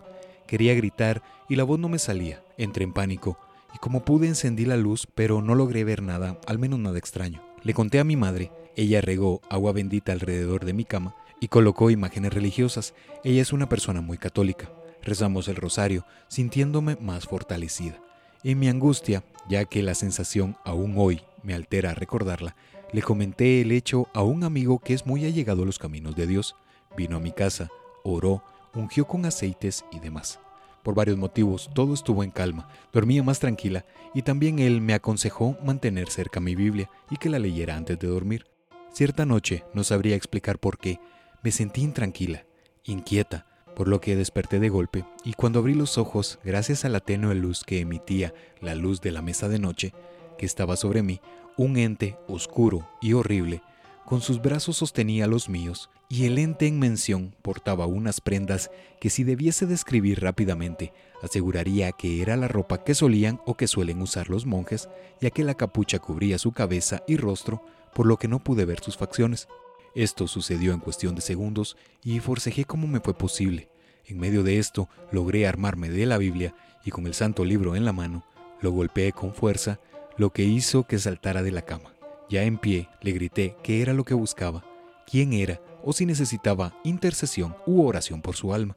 Quería 0.46 0.74
gritar 0.74 1.22
y 1.50 1.56
la 1.56 1.64
voz 1.64 1.78
no 1.78 1.90
me 1.90 1.98
salía. 1.98 2.42
Entré 2.56 2.84
en 2.84 2.94
pánico 2.94 3.36
y 3.74 3.78
como 3.78 4.06
pude 4.06 4.26
encendí 4.26 4.64
la 4.64 4.78
luz, 4.78 5.06
pero 5.14 5.42
no 5.42 5.54
logré 5.54 5.84
ver 5.84 6.00
nada, 6.00 6.40
al 6.46 6.58
menos 6.58 6.78
nada 6.78 6.96
extraño. 6.96 7.42
Le 7.62 7.74
conté 7.74 7.98
a 7.98 8.04
mi 8.04 8.16
madre. 8.16 8.52
Ella 8.74 9.02
regó 9.02 9.42
agua 9.50 9.72
bendita 9.72 10.12
alrededor 10.12 10.64
de 10.64 10.72
mi 10.72 10.86
cama 10.86 11.14
y 11.42 11.48
colocó 11.48 11.90
imágenes 11.90 12.32
religiosas. 12.32 12.94
Ella 13.24 13.42
es 13.42 13.52
una 13.52 13.68
persona 13.68 14.00
muy 14.00 14.16
católica. 14.16 14.70
Rezamos 15.02 15.48
el 15.48 15.56
rosario, 15.56 16.06
sintiéndome 16.28 16.96
más 17.00 17.26
fortalecida. 17.26 18.00
En 18.44 18.60
mi 18.60 18.68
angustia, 18.68 19.24
ya 19.48 19.64
que 19.64 19.82
la 19.82 19.96
sensación 19.96 20.56
aún 20.64 20.94
hoy 20.96 21.22
me 21.42 21.54
altera 21.54 21.94
recordarla, 21.94 22.54
le 22.92 23.02
comenté 23.02 23.60
el 23.60 23.72
hecho 23.72 24.06
a 24.14 24.22
un 24.22 24.44
amigo 24.44 24.78
que 24.78 24.94
es 24.94 25.04
muy 25.04 25.24
allegado 25.24 25.64
a 25.64 25.66
los 25.66 25.80
caminos 25.80 26.14
de 26.14 26.28
Dios. 26.28 26.54
Vino 26.96 27.16
a 27.16 27.20
mi 27.20 27.32
casa, 27.32 27.70
oró, 28.04 28.44
ungió 28.72 29.08
con 29.08 29.26
aceites 29.26 29.84
y 29.90 29.98
demás. 29.98 30.38
Por 30.84 30.94
varios 30.94 31.18
motivos, 31.18 31.70
todo 31.74 31.92
estuvo 31.92 32.22
en 32.22 32.30
calma, 32.30 32.68
dormía 32.92 33.24
más 33.24 33.40
tranquila 33.40 33.84
y 34.14 34.22
también 34.22 34.60
él 34.60 34.80
me 34.80 34.94
aconsejó 34.94 35.56
mantener 35.64 36.08
cerca 36.08 36.38
mi 36.38 36.54
Biblia 36.54 36.88
y 37.10 37.16
que 37.16 37.28
la 37.28 37.40
leyera 37.40 37.76
antes 37.76 37.98
de 37.98 38.06
dormir. 38.06 38.46
Cierta 38.92 39.26
noche, 39.26 39.64
no 39.74 39.82
sabría 39.82 40.14
explicar 40.14 40.60
por 40.60 40.78
qué, 40.78 41.00
me 41.42 41.50
sentí 41.50 41.82
intranquila, 41.82 42.46
inquieta, 42.84 43.46
por 43.74 43.88
lo 43.88 44.00
que 44.00 44.16
desperté 44.16 44.60
de 44.60 44.68
golpe 44.68 45.04
y 45.24 45.32
cuando 45.32 45.58
abrí 45.58 45.74
los 45.74 45.98
ojos, 45.98 46.38
gracias 46.44 46.84
a 46.84 46.88
la 46.88 47.00
tenue 47.00 47.34
luz 47.34 47.64
que 47.64 47.80
emitía 47.80 48.34
la 48.60 48.74
luz 48.74 49.00
de 49.00 49.12
la 49.12 49.22
mesa 49.22 49.48
de 49.48 49.58
noche 49.58 49.92
que 50.38 50.46
estaba 50.46 50.76
sobre 50.76 51.02
mí, 51.02 51.20
un 51.56 51.76
ente 51.76 52.16
oscuro 52.28 52.88
y 53.00 53.12
horrible, 53.14 53.62
con 54.04 54.20
sus 54.20 54.42
brazos 54.42 54.76
sostenía 54.76 55.26
los 55.26 55.48
míos 55.48 55.88
y 56.08 56.26
el 56.26 56.38
ente 56.38 56.66
en 56.66 56.78
mención 56.78 57.34
portaba 57.40 57.86
unas 57.86 58.20
prendas 58.20 58.70
que 59.00 59.08
si 59.08 59.24
debiese 59.24 59.66
describir 59.66 60.20
rápidamente, 60.20 60.92
aseguraría 61.22 61.92
que 61.92 62.20
era 62.20 62.36
la 62.36 62.48
ropa 62.48 62.84
que 62.84 62.94
solían 62.94 63.40
o 63.46 63.56
que 63.56 63.66
suelen 63.66 64.02
usar 64.02 64.28
los 64.28 64.44
monjes, 64.44 64.88
ya 65.20 65.30
que 65.30 65.44
la 65.44 65.54
capucha 65.54 65.98
cubría 65.98 66.38
su 66.38 66.52
cabeza 66.52 67.02
y 67.06 67.16
rostro, 67.16 67.64
por 67.94 68.06
lo 68.06 68.18
que 68.18 68.28
no 68.28 68.44
pude 68.44 68.64
ver 68.64 68.80
sus 68.80 68.96
facciones. 68.96 69.48
Esto 69.94 70.26
sucedió 70.26 70.72
en 70.72 70.80
cuestión 70.80 71.14
de 71.14 71.20
segundos 71.20 71.76
y 72.02 72.20
forcejé 72.20 72.64
como 72.64 72.86
me 72.86 73.00
fue 73.00 73.14
posible. 73.14 73.68
En 74.06 74.18
medio 74.18 74.42
de 74.42 74.58
esto 74.58 74.88
logré 75.10 75.46
armarme 75.46 75.90
de 75.90 76.06
la 76.06 76.18
Biblia 76.18 76.54
y 76.84 76.90
con 76.90 77.06
el 77.06 77.14
santo 77.14 77.44
libro 77.44 77.76
en 77.76 77.84
la 77.84 77.92
mano 77.92 78.24
lo 78.60 78.70
golpeé 78.70 79.12
con 79.12 79.34
fuerza, 79.34 79.80
lo 80.16 80.30
que 80.30 80.44
hizo 80.44 80.86
que 80.86 80.98
saltara 80.98 81.42
de 81.42 81.52
la 81.52 81.62
cama. 81.62 81.92
Ya 82.30 82.44
en 82.44 82.58
pie 82.58 82.88
le 83.02 83.12
grité 83.12 83.56
qué 83.62 83.82
era 83.82 83.92
lo 83.92 84.04
que 84.04 84.14
buscaba, 84.14 84.64
quién 85.06 85.32
era 85.32 85.60
o 85.84 85.92
si 85.92 86.06
necesitaba 86.06 86.74
intercesión 86.84 87.56
u 87.66 87.84
oración 87.84 88.22
por 88.22 88.36
su 88.36 88.54
alma. 88.54 88.76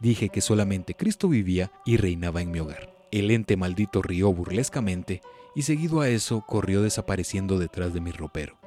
Dije 0.00 0.28
que 0.28 0.40
solamente 0.40 0.94
Cristo 0.94 1.28
vivía 1.28 1.72
y 1.84 1.96
reinaba 1.96 2.42
en 2.42 2.50
mi 2.50 2.60
hogar. 2.60 2.94
El 3.10 3.30
ente 3.30 3.56
maldito 3.56 4.02
rió 4.02 4.32
burlescamente 4.32 5.22
y 5.54 5.62
seguido 5.62 6.00
a 6.00 6.08
eso 6.08 6.44
corrió 6.46 6.82
desapareciendo 6.82 7.58
detrás 7.58 7.92
de 7.94 8.00
mi 8.00 8.10
ropero. 8.10 8.61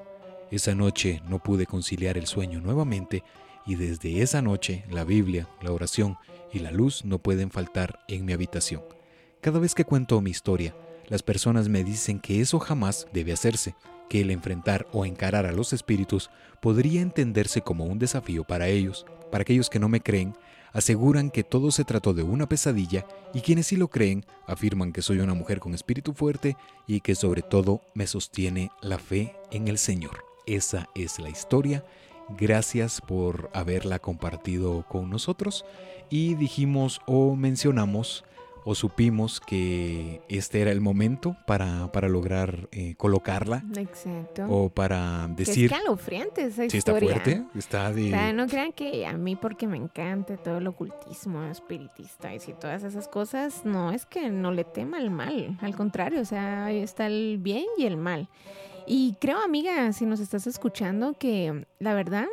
Esa 0.56 0.74
noche 0.74 1.22
no 1.28 1.40
pude 1.40 1.66
conciliar 1.66 2.18
el 2.18 2.28
sueño 2.28 2.62
nuevamente 2.62 3.26
y 3.66 3.76
desde 3.76 4.22
esa 4.22 4.42
noche 4.42 4.86
la 4.90 5.04
Biblia, 5.04 5.50
la 5.62 5.74
oración 5.74 6.16
y 6.54 6.60
la 6.60 6.72
luz 6.72 7.04
no 7.04 7.20
pueden 7.20 7.52
faltar 7.52 8.00
en 8.08 8.24
mi 8.24 8.32
habitación. 8.32 8.82
Cada 9.42 9.60
vez 9.60 9.76
que 9.76 9.84
cuento 9.84 10.22
mi 10.22 10.32
historia, 10.32 10.74
las 11.10 11.24
personas 11.24 11.68
me 11.68 11.84
dicen 11.84 12.22
que 12.22 12.40
eso 12.40 12.58
jamás 12.60 13.06
debe 13.12 13.34
hacerse, 13.34 13.76
que 14.08 14.22
el 14.22 14.32
enfrentar 14.32 14.88
o 14.94 15.06
encarar 15.06 15.46
a 15.46 15.52
los 15.52 15.74
espíritus 15.74 16.30
podría 16.62 17.02
entenderse 17.02 17.60
como 17.60 17.84
un 17.84 18.00
desafío 18.00 18.46
para 18.46 18.70
ellos. 18.70 19.06
Para 19.34 19.42
aquellos 19.42 19.70
que 19.70 19.80
no 19.80 19.90
me 19.90 20.00
creen, 20.00 20.38
aseguran 20.72 21.32
que 21.32 21.44
todo 21.44 21.70
se 21.70 21.84
trató 21.84 22.14
de 22.14 22.24
una 22.24 22.48
pesadilla 22.48 23.06
y 23.34 23.42
quienes 23.42 23.68
sí 23.68 23.76
lo 23.76 23.90
creen 23.90 24.26
afirman 24.48 24.94
que 24.94 25.02
soy 25.02 25.20
una 25.20 25.34
mujer 25.34 25.60
con 25.60 25.74
espíritu 25.74 26.14
fuerte 26.14 26.56
y 26.88 27.02
que 27.02 27.14
sobre 27.14 27.42
todo 27.42 27.82
me 27.94 28.08
sostiene 28.08 28.72
la 28.82 29.00
fe 29.00 29.36
en 29.52 29.68
el 29.68 29.78
Señor. 29.78 30.25
Esa 30.46 30.90
es 30.96 31.20
la 31.20 31.30
historia. 31.30 31.84
Gracias 32.30 33.02
por 33.02 33.50
haberla 33.54 34.00
compartido 34.00 34.86
con 34.88 35.10
nosotros. 35.10 35.66
Y 36.10 36.36
dijimos 36.36 37.02
o 37.06 37.36
mencionamos 37.36 38.24
o 38.68 38.74
supimos 38.74 39.40
que 39.40 40.22
este 40.28 40.60
era 40.60 40.72
el 40.72 40.82
momento 40.82 41.38
para, 41.46 41.92
para 41.92 42.10
lograr 42.10 42.68
eh, 42.72 42.96
colocarla. 42.98 43.64
Exacto. 43.78 44.48
O 44.50 44.70
para 44.70 45.28
decir... 45.28 45.66
Es 45.66 45.72
escalofriante 45.72 46.46
esa 46.46 46.68
sí, 46.68 46.78
historia. 46.78 47.12
está 47.12 47.24
fuerte. 47.24 47.46
Está 47.56 47.94
de... 47.94 48.08
O 48.08 48.10
sea, 48.10 48.34
no 48.34 48.48
crean 48.48 48.74
que 48.74 49.06
a 49.06 49.14
mí 49.14 49.36
porque 49.36 49.68
me 49.68 49.78
encanta 49.78 50.36
todo 50.38 50.58
el 50.58 50.66
ocultismo 50.66 51.44
espiritista 51.44 52.34
y 52.34 52.40
todas 52.60 52.84
esas 52.84 53.08
cosas, 53.08 53.66
no, 53.66 53.92
es 53.92 54.08
que 54.08 54.32
no 54.32 54.52
le 54.52 54.64
tema 54.64 54.98
el 54.98 55.12
mal. 55.12 55.60
Al 55.62 55.76
contrario, 55.76 56.22
o 56.22 56.26
sea, 56.26 56.66
ahí 56.66 56.80
está 56.80 57.06
el 57.06 57.38
bien 57.40 57.66
y 57.78 57.86
el 57.86 57.98
mal. 57.98 58.30
Y 58.88 59.16
creo, 59.20 59.40
amiga, 59.42 59.92
si 59.94 60.06
nos 60.06 60.20
estás 60.20 60.46
escuchando, 60.48 61.14
que 61.14 61.66
la 61.80 61.94
verdad, 61.94 62.28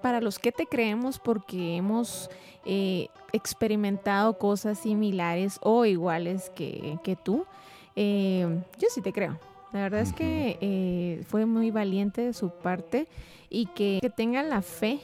para 0.00 0.20
los 0.20 0.38
que 0.38 0.52
te 0.52 0.66
creemos, 0.66 1.18
porque 1.18 1.76
hemos 1.76 2.30
eh, 2.64 3.08
experimentado 3.32 4.38
cosas 4.38 4.78
similares 4.78 5.58
o 5.62 5.84
iguales 5.84 6.50
que, 6.50 6.98
que 7.02 7.16
tú, 7.16 7.46
eh, 7.96 8.46
yo 8.78 8.88
sí 8.90 9.00
te 9.00 9.12
creo. 9.12 9.38
La 9.72 9.82
verdad 9.82 10.00
es 10.00 10.12
que 10.12 10.56
eh, 10.60 11.24
fue 11.28 11.46
muy 11.46 11.70
valiente 11.70 12.22
de 12.22 12.32
su 12.32 12.50
parte 12.50 13.06
y 13.50 13.66
que, 13.66 13.98
que 14.00 14.08
tenga 14.08 14.42
la 14.42 14.62
fe 14.62 15.00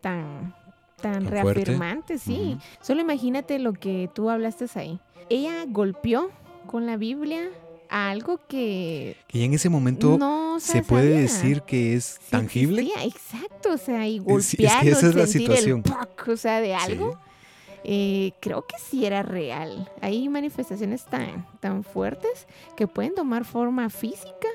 tan, 0.00 0.54
tan, 1.00 1.26
reafirmante, 1.26 2.18
sí. 2.18 2.58
Solo 2.80 3.00
imagínate 3.00 3.58
lo 3.58 3.72
que 3.72 4.08
tú 4.14 4.30
hablaste 4.30 4.66
ahí. 4.74 5.00
Ella 5.30 5.64
golpeó 5.66 6.30
con 6.66 6.86
la 6.86 6.96
Biblia 6.96 7.48
algo 7.94 8.40
que... 8.48 9.16
Que 9.28 9.44
en 9.44 9.54
ese 9.54 9.68
momento 9.68 10.16
no 10.18 10.58
se 10.58 10.82
puede 10.82 11.20
decir 11.20 11.62
que 11.62 11.94
es 11.94 12.18
Sí 12.22 12.30
tangible. 12.30 12.82
existía, 12.82 13.04
exacto, 13.04 13.72
o 13.72 13.78
sea, 13.78 14.06
y 14.08 14.18
golpearlo, 14.18 14.78
es 14.78 14.82
que 14.82 14.90
esa 14.90 15.06
es 15.08 15.14
la 15.14 15.26
situación. 15.26 15.82
¡poc! 15.82 16.28
o 16.28 16.36
sea, 16.36 16.60
de 16.60 16.68
Sí. 16.68 16.72
algo. 16.92 17.18
eh, 17.84 18.32
creo 18.40 18.66
que 18.66 18.76
sí 18.78 19.04
era 19.04 19.22
real. 19.22 19.90
Hay 20.00 20.28
manifestaciones 20.28 21.04
tan, 21.04 21.46
tan 21.60 21.84
fuertes 21.84 22.46
que 22.76 22.86
pueden 22.86 23.14
tomar 23.14 23.44
forma 23.44 23.90
física 23.90 24.48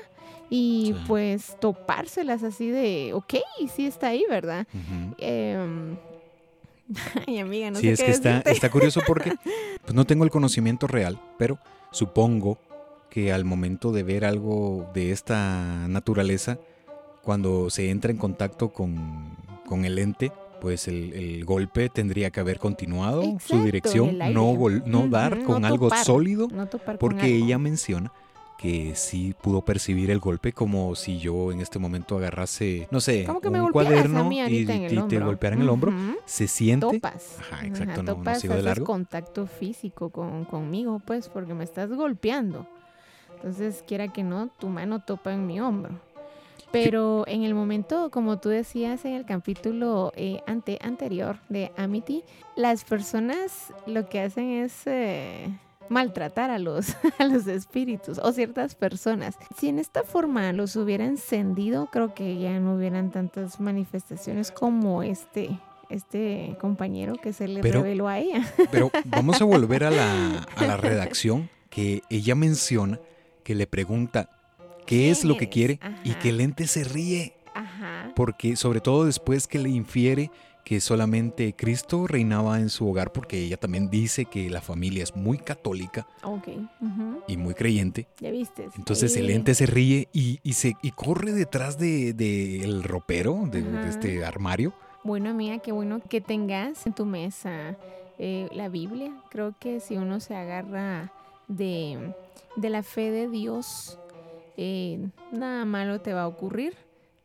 y 0.50 0.94
Sí. 0.96 1.04
pues 1.06 1.56
topárselas 1.60 2.42
así 2.42 2.68
de, 2.70 3.12
ok, 3.14 3.34
sí 3.74 3.86
está 3.86 4.08
ahí, 4.08 4.24
¿verdad? 4.28 4.66
Em, 5.18 5.96
ay, 7.28 7.38
amiga, 7.38 7.70
no 7.70 7.78
sí, 7.78 7.86
sé 7.86 7.92
es 7.92 8.00
qué 8.00 8.04
que 8.06 8.10
está, 8.12 8.40
está 8.40 8.68
curioso 8.70 9.00
porque 9.06 9.32
pues, 9.82 9.94
no 9.94 10.04
tengo 10.04 10.24
el 10.24 10.30
conocimiento 10.30 10.86
real, 10.88 11.20
pero 11.38 11.58
supongo 11.92 12.58
que 13.10 13.32
al 13.32 13.44
momento 13.44 13.92
de 13.92 14.02
ver 14.02 14.24
algo 14.24 14.88
de 14.94 15.10
esta 15.12 15.86
naturaleza, 15.88 16.58
cuando 17.22 17.68
se 17.70 17.90
entra 17.90 18.10
en 18.10 18.16
contacto 18.18 18.70
con, 18.70 19.36
con 19.66 19.84
el 19.84 19.98
ente, 19.98 20.32
pues 20.60 20.88
el, 20.88 21.12
el 21.14 21.44
golpe 21.44 21.88
tendría 21.88 22.30
que 22.30 22.40
haber 22.40 22.58
continuado 22.58 23.22
Exacto, 23.22 23.56
su 23.58 23.64
dirección, 23.64 24.18
no, 24.18 24.54
vol- 24.54 24.84
no 24.84 25.08
dar 25.08 25.42
con 25.42 25.62
no 25.62 25.66
algo 25.68 25.90
sólido, 25.90 26.48
no 26.52 26.68
con 26.68 26.80
porque 26.98 27.26
algo. 27.34 27.44
ella 27.46 27.58
menciona 27.58 28.12
que 28.58 28.92
sí 28.94 29.34
pudo 29.42 29.62
percibir 29.64 30.10
el 30.10 30.18
golpe 30.18 30.52
como 30.52 30.94
si 30.94 31.18
yo 31.18 31.50
en 31.50 31.60
este 31.62 31.78
momento 31.78 32.18
agarrase, 32.18 32.88
no 32.90 33.00
sé, 33.00 33.24
Como 33.24 33.40
que 33.40 33.48
un 33.48 33.54
me 33.64 33.70
cuaderno 33.72 34.30
y, 34.30 34.66
te 34.66 34.98
hombro. 35.00 35.24
golpeara 35.26 35.56
en 35.56 35.62
el 35.62 35.68
hombro, 35.70 35.92
se 36.26 36.46
siente. 36.46 36.86
Topas. 36.86 37.38
Ajá, 37.40 37.66
exacto, 37.66 38.02
no- 38.02 38.12
no 38.12 38.16
topas, 38.18 38.40
sigo 38.40 38.52
de 38.52 38.58
haces 38.60 38.66
largo. 38.66 38.84
contacto 38.84 39.46
físico 39.46 40.10
con, 40.10 40.44
conmigo, 40.44 41.00
pues, 41.06 41.30
porque 41.30 41.54
me 41.54 41.64
estás 41.64 41.88
golpeando. 41.90 42.66
Entonces, 43.42 43.82
quiera 43.86 44.08
que 44.08 44.22
no, 44.22 44.48
tu 44.58 44.68
mano 44.68 45.00
topa 45.00 45.32
en 45.32 45.46
mi 45.46 45.60
hombro. 45.60 45.98
Pero 46.72 47.24
en 47.26 47.42
el 47.42 47.54
momento, 47.54 48.10
como 48.10 48.38
tú 48.38 48.48
decías 48.48 49.04
en 49.04 49.14
el 49.14 49.24
capítulo 49.24 50.12
eh, 50.14 50.40
ante, 50.46 50.78
anterior 50.82 51.38
de 51.48 51.72
Amity, 51.76 52.22
las 52.54 52.84
personas 52.84 53.72
lo 53.86 54.08
que 54.08 54.20
hacen 54.20 54.50
es 54.50 54.86
eh, 54.86 55.48
maltratar 55.88 56.50
a 56.50 56.58
los, 56.60 56.94
a 57.18 57.24
los 57.24 57.46
espíritus 57.48 58.18
o 58.18 58.30
ciertas 58.32 58.76
personas. 58.76 59.36
Si 59.58 59.68
en 59.68 59.80
esta 59.80 60.04
forma 60.04 60.52
los 60.52 60.76
hubiera 60.76 61.04
encendido, 61.06 61.86
creo 61.90 62.14
que 62.14 62.38
ya 62.38 62.60
no 62.60 62.74
hubieran 62.76 63.10
tantas 63.10 63.58
manifestaciones 63.58 64.52
como 64.52 65.02
este, 65.02 65.58
este 65.88 66.56
compañero 66.60 67.14
que 67.14 67.32
se 67.32 67.48
le 67.48 67.62
Pero- 67.62 67.82
reveló 67.82 68.06
a 68.06 68.18
ella. 68.20 68.46
Pero 68.70 68.92
vamos 69.06 69.40
a 69.40 69.44
volver 69.44 69.82
a 69.82 69.90
la, 69.90 70.46
a 70.56 70.66
la 70.66 70.76
redacción 70.76 71.48
que 71.68 72.02
ella 72.10 72.36
menciona, 72.36 73.00
que 73.50 73.56
le 73.56 73.66
pregunta 73.66 74.30
qué 74.86 75.10
es 75.10 75.18
¿Quién 75.22 75.28
lo 75.28 75.36
que 75.36 75.48
quiere 75.48 75.80
y 76.04 76.14
que 76.14 76.28
el 76.28 76.40
ente 76.40 76.68
se 76.68 76.84
ríe, 76.84 77.34
Ajá. 77.52 78.12
porque 78.14 78.54
sobre 78.54 78.80
todo 78.80 79.06
después 79.06 79.48
que 79.48 79.58
le 79.58 79.70
infiere 79.70 80.30
que 80.64 80.80
solamente 80.80 81.52
Cristo 81.56 82.06
reinaba 82.06 82.60
en 82.60 82.68
su 82.68 82.88
hogar, 82.88 83.12
porque 83.12 83.40
ella 83.40 83.56
también 83.56 83.90
dice 83.90 84.26
que 84.26 84.48
la 84.50 84.60
familia 84.60 85.02
es 85.02 85.16
muy 85.16 85.38
católica 85.38 86.06
y 87.26 87.36
muy 87.36 87.54
creyente. 87.54 88.06
Ya 88.20 88.30
viste. 88.30 88.68
Entonces 88.76 89.16
el 89.16 89.28
ente 89.30 89.56
se 89.56 89.66
ríe 89.66 90.06
y, 90.12 90.38
y 90.44 90.52
se, 90.52 90.76
y 90.80 90.92
corre 90.92 91.32
detrás 91.32 91.76
del 91.76 92.16
de, 92.16 92.62
el 92.62 92.84
ropero, 92.84 93.48
de, 93.50 93.62
de 93.62 93.88
este 93.88 94.24
armario. 94.24 94.72
Bueno, 95.02 95.30
amiga, 95.30 95.58
qué 95.58 95.72
bueno 95.72 96.00
que 96.08 96.20
tengas 96.20 96.86
en 96.86 96.92
tu 96.92 97.04
mesa 97.04 97.74
eh, 98.20 98.48
la 98.52 98.68
Biblia. 98.68 99.10
Creo 99.28 99.56
que 99.58 99.80
si 99.80 99.96
uno 99.96 100.20
se 100.20 100.36
agarra 100.36 101.10
de, 101.48 102.14
de 102.56 102.70
la 102.70 102.82
fe 102.82 103.10
de 103.10 103.28
Dios, 103.28 103.98
eh, 104.56 105.08
nada 105.32 105.64
malo 105.64 106.00
te 106.00 106.12
va 106.12 106.22
a 106.22 106.28
ocurrir. 106.28 106.76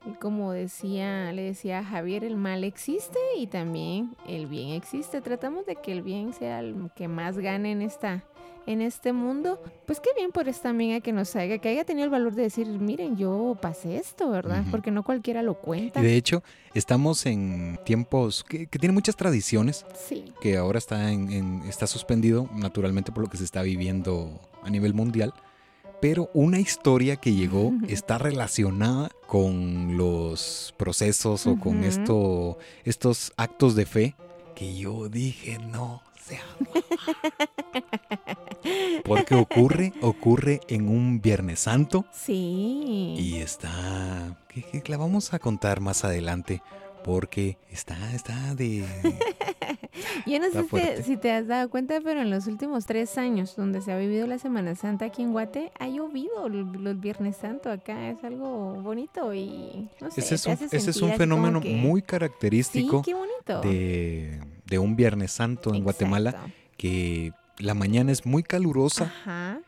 Y 0.05 0.13
como 0.19 0.51
decía, 0.51 1.31
le 1.31 1.41
decía 1.41 1.79
a 1.79 1.83
Javier, 1.83 2.23
el 2.23 2.37
mal 2.37 2.63
existe 2.63 3.17
y 3.37 3.47
también 3.47 4.15
el 4.27 4.45
bien 4.45 4.69
existe. 4.69 5.19
Tratamos 5.19 5.65
de 5.65 5.75
que 5.75 5.91
el 5.91 6.03
bien 6.03 6.33
sea 6.33 6.59
el 6.59 6.91
que 6.95 7.07
más 7.07 7.39
gane 7.39 7.71
en 7.71 7.81
esta 7.81 8.23
en 8.67 8.81
este 8.81 9.13
mundo. 9.13 9.61
Pues 9.85 9.99
qué 9.99 10.09
bien 10.17 10.31
por 10.31 10.47
esta 10.49 10.69
amiga 10.69 10.99
que 11.01 11.11
nos 11.13 11.35
haya, 11.35 11.57
que 11.59 11.69
haya 11.69 11.83
tenido 11.85 12.05
el 12.05 12.11
valor 12.11 12.33
de 12.35 12.43
decir, 12.43 12.67
miren, 12.67 13.15
yo 13.17 13.57
pasé 13.61 13.97
esto, 13.97 14.29
¿verdad? 14.29 14.63
Porque 14.71 14.91
no 14.91 15.03
cualquiera 15.03 15.41
lo 15.43 15.55
cuenta. 15.55 15.99
Y 15.99 16.03
de 16.03 16.15
hecho, 16.15 16.43
estamos 16.73 17.25
en 17.25 17.79
tiempos 17.85 18.43
que, 18.43 18.67
que 18.67 18.79
tienen 18.79 18.93
muchas 18.95 19.15
tradiciones, 19.15 19.85
Sí. 20.07 20.25
que 20.41 20.57
ahora 20.57 20.77
está, 20.79 21.11
en, 21.11 21.31
en- 21.31 21.61
está 21.67 21.87
suspendido, 21.87 22.49
naturalmente 22.55 23.11
por 23.11 23.23
lo 23.23 23.29
que 23.29 23.37
se 23.37 23.43
está 23.43 23.61
viviendo 23.61 24.39
a 24.63 24.69
nivel 24.69 24.93
mundial. 24.93 25.33
Pero 26.01 26.29
una 26.33 26.59
historia 26.59 27.15
que 27.15 27.33
llegó 27.33 27.71
está 27.87 28.17
relacionada 28.17 29.09
con 29.27 29.97
los 29.97 30.73
procesos 30.77 31.47
o 31.47 31.57
con 31.57 31.83
esto, 31.83 32.57
estos 32.83 33.31
actos 33.37 33.75
de 33.75 33.85
fe 33.85 34.15
que 34.55 34.75
yo 34.75 35.09
dije, 35.09 35.57
no, 35.57 36.01
sea 36.25 36.41
Porque 39.05 39.35
ocurre, 39.35 39.93
ocurre 40.01 40.59
en 40.67 40.89
un 40.89 41.21
Viernes 41.21 41.59
Santo 41.59 42.05
Sí. 42.11 43.15
y 43.19 43.35
está, 43.37 44.37
que, 44.49 44.81
que 44.81 44.91
la 44.91 44.97
vamos 44.97 45.33
a 45.33 45.39
contar 45.39 45.79
más 45.81 46.03
adelante 46.03 46.61
porque 47.03 47.57
está, 47.69 48.13
está 48.15 48.55
de, 48.55 48.83
Yo 50.25 50.39
no 50.39 50.49
sé 50.49 50.97
si 50.97 51.03
si 51.03 51.17
te 51.17 51.31
has 51.31 51.45
dado 51.47 51.69
cuenta, 51.69 52.01
pero 52.03 52.21
en 52.21 52.31
los 52.31 52.47
últimos 52.47 52.87
tres 52.87 53.17
años, 53.19 53.55
donde 53.55 53.81
se 53.81 53.91
ha 53.91 53.97
vivido 53.97 54.25
la 54.25 54.39
Semana 54.39 54.73
Santa 54.75 55.05
aquí 55.05 55.21
en 55.21 55.31
Guate, 55.31 55.71
ha 55.77 55.87
llovido 55.87 56.49
los 56.49 56.99
Viernes 56.99 57.37
Santo 57.37 57.69
acá. 57.69 58.09
Es 58.09 58.23
algo 58.23 58.73
bonito 58.81 59.33
y 59.35 59.87
no 60.01 60.09
sé. 60.09 60.21
ese 60.21 60.35
es 60.35 60.45
un, 60.47 60.53
ese 60.71 60.89
es 60.89 61.01
un 61.01 61.13
fenómeno 61.13 61.61
que- 61.61 61.75
muy 61.75 62.01
Sí, 62.01 62.07
característico 62.07 63.03
qué 63.03 63.13
bonito. 63.13 63.61
de, 63.61 64.39
de 64.65 64.79
un 64.79 64.95
Viernes 64.95 65.31
Santo 65.31 65.73
en 65.73 65.83
Guatemala 65.83 66.47
que 66.77 67.33
la 67.57 67.73
mañana 67.73 68.11
es 68.11 68.25
muy 68.25 68.43
calurosa 68.43 69.05
Ajá. 69.05 69.59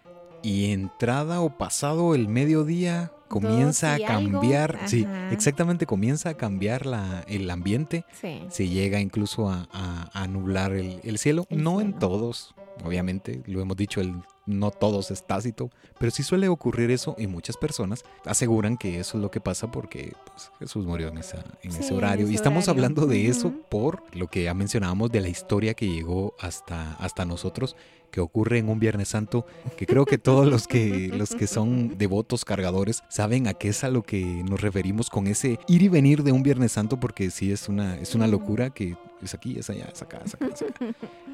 y 0.43 0.71
entrada 0.71 1.41
o 1.41 1.57
pasado 1.57 2.15
el 2.15 2.27
mediodía 2.27 3.11
comienza 3.27 3.93
a 3.95 3.99
cambiar, 3.99 4.79
sí, 4.85 5.05
exactamente 5.31 5.85
comienza 5.85 6.29
a 6.29 6.33
cambiar 6.35 6.85
la, 6.85 7.23
el 7.27 7.49
ambiente, 7.49 8.05
Sí. 8.19 8.41
se 8.49 8.67
llega 8.67 8.99
incluso 8.99 9.49
a, 9.49 9.67
a- 9.71 10.09
a 10.13 10.27
nublar 10.27 10.73
el, 10.73 10.99
el 11.03 11.17
cielo, 11.17 11.45
El 11.49 11.63
no 11.63 11.81
en 11.81 11.93
todos, 11.93 12.55
obviamente, 12.83 13.41
lo 13.45 13.61
hemos 13.61 13.77
dicho, 13.77 14.01
el 14.01 14.15
no 14.45 14.71
todos 14.71 15.11
es 15.11 15.27
tácito, 15.27 15.69
pero 15.99 16.09
sí 16.09 16.23
suele 16.23 16.47
ocurrir 16.47 16.89
eso 16.89 17.15
y 17.17 17.27
muchas 17.27 17.57
personas 17.57 18.05
aseguran 18.23 18.77
que 18.77 18.97
eso 18.97 19.17
es 19.17 19.21
lo 19.21 19.29
que 19.29 19.41
pasa 19.41 19.69
porque 19.71 20.13
pues, 20.25 20.51
Jesús 20.59 20.85
murió 20.85 21.09
en, 21.09 21.17
esa, 21.17 21.43
en 21.63 21.71
Sí, 21.73 21.79
ese 21.81 21.89
en 21.89 21.97
horario. 21.97 22.23
ese 22.23 22.31
y 22.31 22.35
estamos 22.35 22.63
horario. 22.69 22.85
hablando 22.85 23.07
de 23.07 23.27
eso 23.27 23.51
por 23.69 24.03
lo 24.15 24.27
que 24.27 24.43
ya 24.43 24.53
mencionábamos 24.53 25.11
de 25.11 25.19
la 25.19 25.27
historia 25.27 25.73
que 25.73 25.89
llegó 25.89 26.33
hasta, 26.39 26.93
hasta 26.93 27.25
nosotros, 27.25 27.75
que 28.11 28.21
ocurre 28.21 28.59
en 28.59 28.69
un 28.69 28.79
Viernes 28.79 29.09
Santo, 29.09 29.45
que 29.77 29.85
creo 29.85 30.05
que 30.05 30.17
todos 30.17 30.47
los 30.47 30.67
que, 30.67 31.09
los 31.13 31.31
que 31.31 31.47
son 31.47 31.97
devotos 31.97 32.45
cargadores 32.45 33.03
saben 33.09 33.47
a 33.47 33.53
qué 33.53 33.69
es 33.69 33.83
a 33.83 33.89
lo 33.89 34.03
que 34.03 34.43
nos 34.47 34.61
referimos 34.61 35.09
con 35.09 35.27
ese 35.27 35.59
ir 35.67 35.81
y 35.81 35.87
venir 35.87 36.23
de 36.23 36.31
un 36.31 36.43
Viernes 36.43 36.71
Santo, 36.71 36.99
porque 36.99 37.29
sí 37.31 37.51
es 37.51 37.69
una, 37.69 37.97
es 37.97 38.15
una 38.15 38.27
locura 38.27 38.69
que 38.69 38.95
es 39.21 39.33
aquí, 39.33 39.57
es 39.57 39.69
allá, 39.69 39.89
es 39.91 40.01
acá, 40.01 40.21
es 40.23 40.33
acá, 40.35 40.47
es 40.53 40.61
acá. 40.61 40.85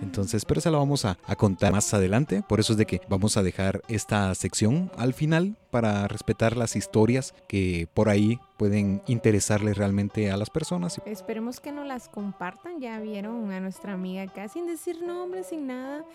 Entonces, 0.02 0.46
pero 0.46 0.60
eso 0.60 0.72
lo 0.72 0.78
vamos 0.78 1.06
a, 1.06 1.18
a 1.26 1.36
contar 1.36 1.72
más 1.72 1.94
adelante. 1.94 2.44
Por 2.48 2.60
eso 2.60 2.74
es 2.74 2.78
de 2.78 2.86
que 2.86 3.02
vamos 3.10 3.38
a 3.38 3.44
dejar 3.44 3.82
esta 3.88 4.34
sección 4.36 4.92
al 4.98 5.14
final 5.14 5.56
para 5.72 6.08
respetar 6.08 6.56
las 6.56 6.76
historias 6.76 7.34
que 7.48 7.88
por 7.94 8.10
ahí 8.10 8.40
pueden 8.58 9.02
interesarle 9.08 9.74
realmente 9.74 10.32
a 10.32 10.38
las 10.38 10.50
personas. 10.50 11.02
Esperemos 11.06 11.60
que 11.60 11.72
nos 11.72 11.88
las 11.88 12.10
compartan. 12.10 12.80
Ya 12.80 13.00
vieron 13.00 13.52
a 13.52 13.60
nuestra 13.60 13.94
amiga 13.94 14.24
acá 14.24 14.48
sin 14.48 14.68
decir 14.68 15.02
nombre, 15.02 15.44
sin 15.44 15.68
nada. 15.68 16.06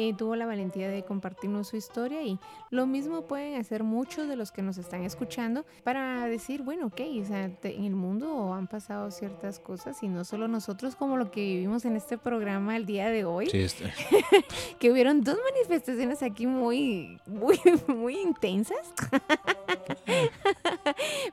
Eh, 0.00 0.14
tuvo 0.16 0.36
la 0.36 0.46
valentía 0.46 0.88
de 0.88 1.02
compartirnos 1.04 1.66
su 1.68 1.76
historia 1.76 2.22
y 2.22 2.38
lo 2.70 2.86
mismo 2.86 3.22
pueden 3.26 3.60
hacer 3.60 3.82
muchos 3.82 4.28
de 4.28 4.36
los 4.36 4.52
que 4.52 4.62
nos 4.62 4.78
están 4.78 5.02
escuchando 5.02 5.66
para 5.82 6.26
decir, 6.26 6.62
bueno, 6.62 6.86
ok, 6.86 7.00
o 7.20 7.24
sea, 7.26 7.48
te- 7.50 7.74
en 7.76 7.84
el 7.84 7.96
mundo 7.96 8.54
han 8.54 8.68
pasado 8.68 9.10
ciertas 9.10 9.58
cosas 9.58 10.00
y 10.02 10.08
no 10.08 10.24
solo 10.24 10.46
nosotros 10.46 10.94
como 10.94 11.16
lo 11.16 11.30
que 11.32 11.40
vivimos 11.40 11.84
en 11.84 11.96
este 11.96 12.16
programa 12.16 12.76
el 12.76 12.86
día 12.86 13.08
de 13.10 13.24
hoy, 13.24 13.50
Sí, 13.50 13.58
este- 13.58 13.92
que 14.78 14.92
hubieron 14.92 15.22
dos 15.24 15.36
manifestaciones 15.52 16.22
aquí 16.22 16.46
muy, 16.46 17.18
muy, 17.26 17.58
muy 17.88 18.20
intensas. 18.20 18.92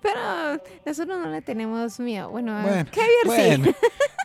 Pero 0.02 0.20
nosotros 0.86 1.20
no 1.20 1.30
le 1.30 1.42
tenemos 1.42 2.00
miedo. 2.00 2.30
Bueno, 2.30 2.54
Bueno, 2.62 2.90
Javier 2.92 3.56
sí. 3.56 3.62
bueno, 3.62 3.74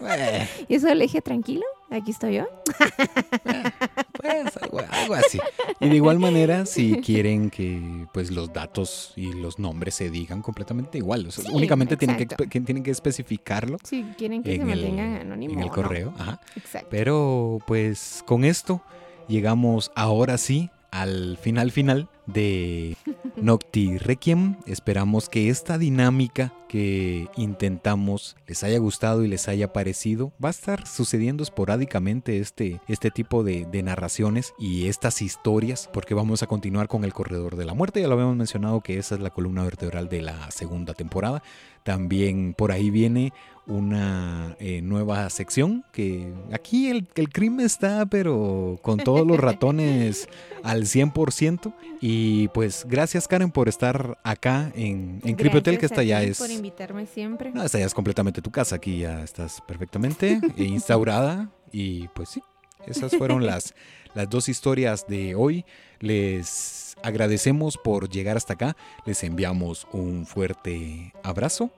bueno, 0.01 0.25
Y 0.69 0.75
eso 0.77 0.93
le 0.95 1.03
dije, 1.05 1.21
tranquilo, 1.23 1.65
aquí 1.91 2.11
estoy 2.13 2.35
yo. 2.37 2.47
pues 4.21 4.57
algo, 4.61 4.81
algo 4.91 5.15
así. 5.15 5.39
Y 5.81 5.89
de 5.89 5.97
igual 5.97 6.19
manera, 6.19 6.67
si 6.67 6.97
quieren 7.01 7.51
que 7.51 8.07
pues 8.13 8.31
los 8.31 8.53
datos 8.53 9.13
y 9.17 9.33
los 9.33 9.59
nombres 9.59 9.95
se 9.95 10.11
digan 10.11 10.43
completamente 10.43 10.99
igual, 10.99 11.27
o 11.27 11.31
sea, 11.31 11.45
Sí, 11.45 11.51
únicamente 11.53 11.97
tienen 11.97 12.17
que, 12.17 12.25
exacto. 12.25 12.45
espe- 12.45 12.49
que 12.49 12.61
tienen 12.61 12.83
que 12.83 12.91
especificarlo 12.91 13.79
Si 13.83 14.03
quieren 14.17 14.43
que 14.43 14.57
se 14.57 14.65
mantengan 14.65 15.17
anónimos. 15.17 15.57
en 15.57 15.63
el 15.63 15.71
correo. 15.71 16.13
Ajá. 16.19 16.41
Exacto. 16.57 16.89
Pero 16.91 17.59
pues 17.67 18.23
con 18.27 18.45
esto 18.45 18.83
llegamos 19.29 19.91
ahora 19.95 20.39
sí 20.39 20.71
al 20.91 21.39
final 21.41 21.71
final 21.71 22.09
de 22.27 22.97
Nocti 23.37 23.99
Requiem. 23.99 24.57
Esperamos 24.67 25.29
que 25.29 25.49
esta 25.49 25.79
dinámica 25.79 26.53
que 26.69 27.27
intentamos 27.37 28.37
les 28.47 28.63
haya 28.63 28.79
gustado 28.79 29.25
y 29.25 29.29
les 29.29 29.49
haya 29.49 29.73
parecido. 29.73 30.33
Va 30.43 30.49
a 30.49 30.51
estar 30.51 30.87
sucediendo 30.87 31.43
esporádicamente 31.43 32.39
este, 32.39 32.81
este 32.87 33.11
tipo 33.11 33.43
de, 33.43 33.67
de 33.67 33.83
narraciones 33.83 34.55
y 34.59 34.87
estas 34.87 35.21
historias 35.23 35.91
porque 35.93 36.15
vamos 36.15 36.43
a 36.43 36.47
continuar 36.47 36.87
con 36.87 37.05
el 37.05 37.13
Corredor 37.13 37.57
de 37.57 37.65
la 37.65 37.75
Muerte. 37.75 38.01
Ya 38.01 38.09
lo 38.09 38.15
habíamos 38.15 38.37
mencionado 38.37 38.81
que 38.83 38.99
esa 38.99 39.17
es 39.17 39.21
la 39.21 39.31
columna 39.31 39.65
vertebral 39.65 40.09
de 40.09 40.23
la 40.23 40.51
segunda 40.51 40.95
temporada. 40.95 41.43
También 41.83 42.55
por 42.57 42.73
ahí 42.73 42.91
viene 42.91 43.33
una 43.67 44.57
eh, 44.59 44.83
nueva 44.83 45.29
sección 45.31 45.85
que 45.93 46.33
aquí 46.53 46.89
el, 46.89 47.09
el 47.15 47.31
crimen 47.31 47.65
está 47.65 48.05
pero 48.07 48.79
con 48.83 48.99
todos 48.99 49.27
los 49.27 49.39
ratones 49.39 50.29
al 50.63 50.85
100%. 50.85 51.73
Y 52.01 52.49
pues 52.49 52.87
gracias 52.89 53.29
Karen 53.29 53.51
por 53.51 53.69
estar 53.69 54.19
acá 54.23 54.73
en, 54.75 55.21
en 55.23 55.37
Creepy 55.37 55.59
Hotel, 55.59 55.79
que 55.79 55.87
esta 55.87 56.03
ya 56.03 56.23
es... 56.23 56.39
por 56.39 56.51
invitarme 56.51 57.07
siempre. 57.07 57.51
No, 57.53 57.63
esta 57.63 57.79
ya 57.79 57.85
es 57.85 57.93
completamente 57.93 58.41
tu 58.41 58.51
casa, 58.51 58.77
aquí 58.77 59.01
ya 59.01 59.23
estás 59.23 59.61
perfectamente 59.61 60.41
instaurada 60.57 61.51
y 61.73 62.09
pues 62.09 62.31
sí, 62.31 62.43
esas 62.87 63.15
fueron 63.17 63.45
las, 63.45 63.75
las 64.15 64.31
dos 64.31 64.49
historias 64.49 65.07
de 65.07 65.35
hoy. 65.35 65.67
Les 65.99 66.97
agradecemos 67.03 67.77
por 67.77 68.09
llegar 68.09 68.39
hasta 68.39 68.55
acá, 68.55 68.77
les 69.05 69.23
enviamos 69.23 69.87
un 69.93 70.25
fuerte 70.25 71.13
abrazo 71.23 71.71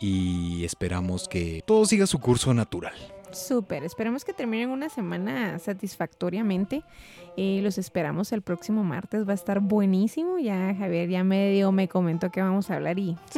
y 0.00 0.64
esperamos 0.64 1.28
que 1.28 1.62
todo 1.66 1.84
siga 1.84 2.06
su 2.06 2.20
curso 2.20 2.54
natural. 2.54 2.94
Súper, 3.30 3.84
esperemos 3.84 4.24
que 4.24 4.32
terminen 4.32 4.70
una 4.70 4.88
semana 4.88 5.58
satisfactoriamente. 5.58 6.82
Eh, 7.36 7.60
los 7.62 7.78
esperamos 7.78 8.32
el 8.32 8.42
próximo 8.42 8.82
martes, 8.82 9.26
va 9.26 9.32
a 9.32 9.34
estar 9.34 9.60
buenísimo. 9.60 10.38
Ya 10.38 10.74
Javier 10.74 11.08
ya 11.08 11.22
medio 11.22 11.70
me 11.70 11.88
comentó 11.88 12.30
que 12.30 12.42
vamos 12.42 12.70
a 12.70 12.76
hablar 12.76 12.98
y 12.98 13.10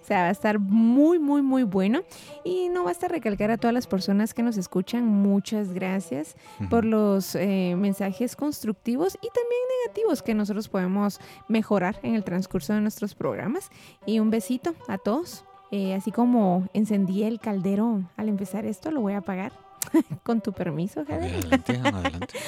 o 0.00 0.04
sea, 0.04 0.22
va 0.22 0.28
a 0.28 0.30
estar 0.30 0.58
muy, 0.58 1.18
muy, 1.18 1.42
muy 1.42 1.64
bueno. 1.64 2.02
Y 2.44 2.68
no 2.70 2.84
basta 2.84 3.08
recalcar 3.08 3.50
a 3.50 3.58
todas 3.58 3.74
las 3.74 3.86
personas 3.86 4.32
que 4.32 4.42
nos 4.42 4.56
escuchan, 4.56 5.04
muchas 5.04 5.72
gracias 5.72 6.36
por 6.70 6.84
los 6.84 7.34
eh, 7.34 7.74
mensajes 7.76 8.36
constructivos 8.36 9.16
y 9.16 9.28
también 9.28 9.60
negativos 9.84 10.22
que 10.22 10.34
nosotros 10.34 10.68
podemos 10.68 11.20
mejorar 11.48 11.98
en 12.02 12.14
el 12.14 12.24
transcurso 12.24 12.72
de 12.72 12.80
nuestros 12.80 13.14
programas. 13.14 13.70
Y 14.06 14.18
un 14.20 14.30
besito 14.30 14.74
a 14.88 14.98
todos. 14.98 15.44
Eh, 15.70 15.94
así 15.94 16.12
como 16.12 16.68
encendí 16.72 17.24
el 17.24 17.40
caldero 17.40 18.02
al 18.16 18.28
empezar 18.28 18.66
esto, 18.66 18.90
lo 18.90 19.00
voy 19.00 19.14
a 19.14 19.18
apagar. 19.18 19.52
Con 20.22 20.40
tu 20.40 20.52
permiso, 20.52 21.04
Javier. 21.04 21.36
Adelante, 21.36 21.80
adelante. 21.82 22.38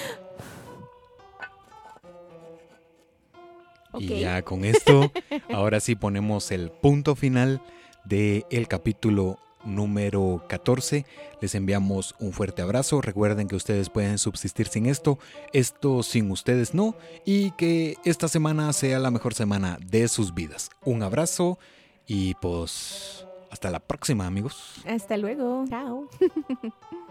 Y 3.98 4.20
ya 4.20 4.42
con 4.42 4.64
esto, 4.64 5.10
ahora 5.52 5.80
sí 5.80 5.96
ponemos 5.96 6.52
el 6.52 6.70
punto 6.70 7.16
final 7.16 7.60
del 8.04 8.44
el 8.50 8.68
capítulo 8.68 9.38
número 9.64 10.44
14. 10.48 11.04
Les 11.40 11.54
enviamos 11.54 12.14
un 12.18 12.32
fuerte 12.32 12.62
abrazo. 12.62 13.00
Recuerden 13.00 13.48
que 13.48 13.56
ustedes 13.56 13.90
pueden 13.90 14.18
subsistir 14.18 14.68
sin 14.68 14.86
esto, 14.86 15.18
esto 15.52 16.02
sin 16.02 16.30
ustedes 16.30 16.74
no, 16.74 16.96
y 17.24 17.52
que 17.52 17.96
esta 18.04 18.28
semana 18.28 18.72
sea 18.72 18.98
la 18.98 19.10
mejor 19.10 19.34
semana 19.34 19.78
de 19.84 20.08
sus 20.08 20.34
vidas. 20.34 20.70
Un 20.84 21.02
abrazo 21.02 21.58
y 22.08 22.34
pues 22.34 23.26
hasta 23.50 23.70
la 23.70 23.78
próxima 23.78 24.26
amigos. 24.26 24.56
Hasta 24.86 25.16
luego. 25.16 25.64
Chao. 25.68 26.08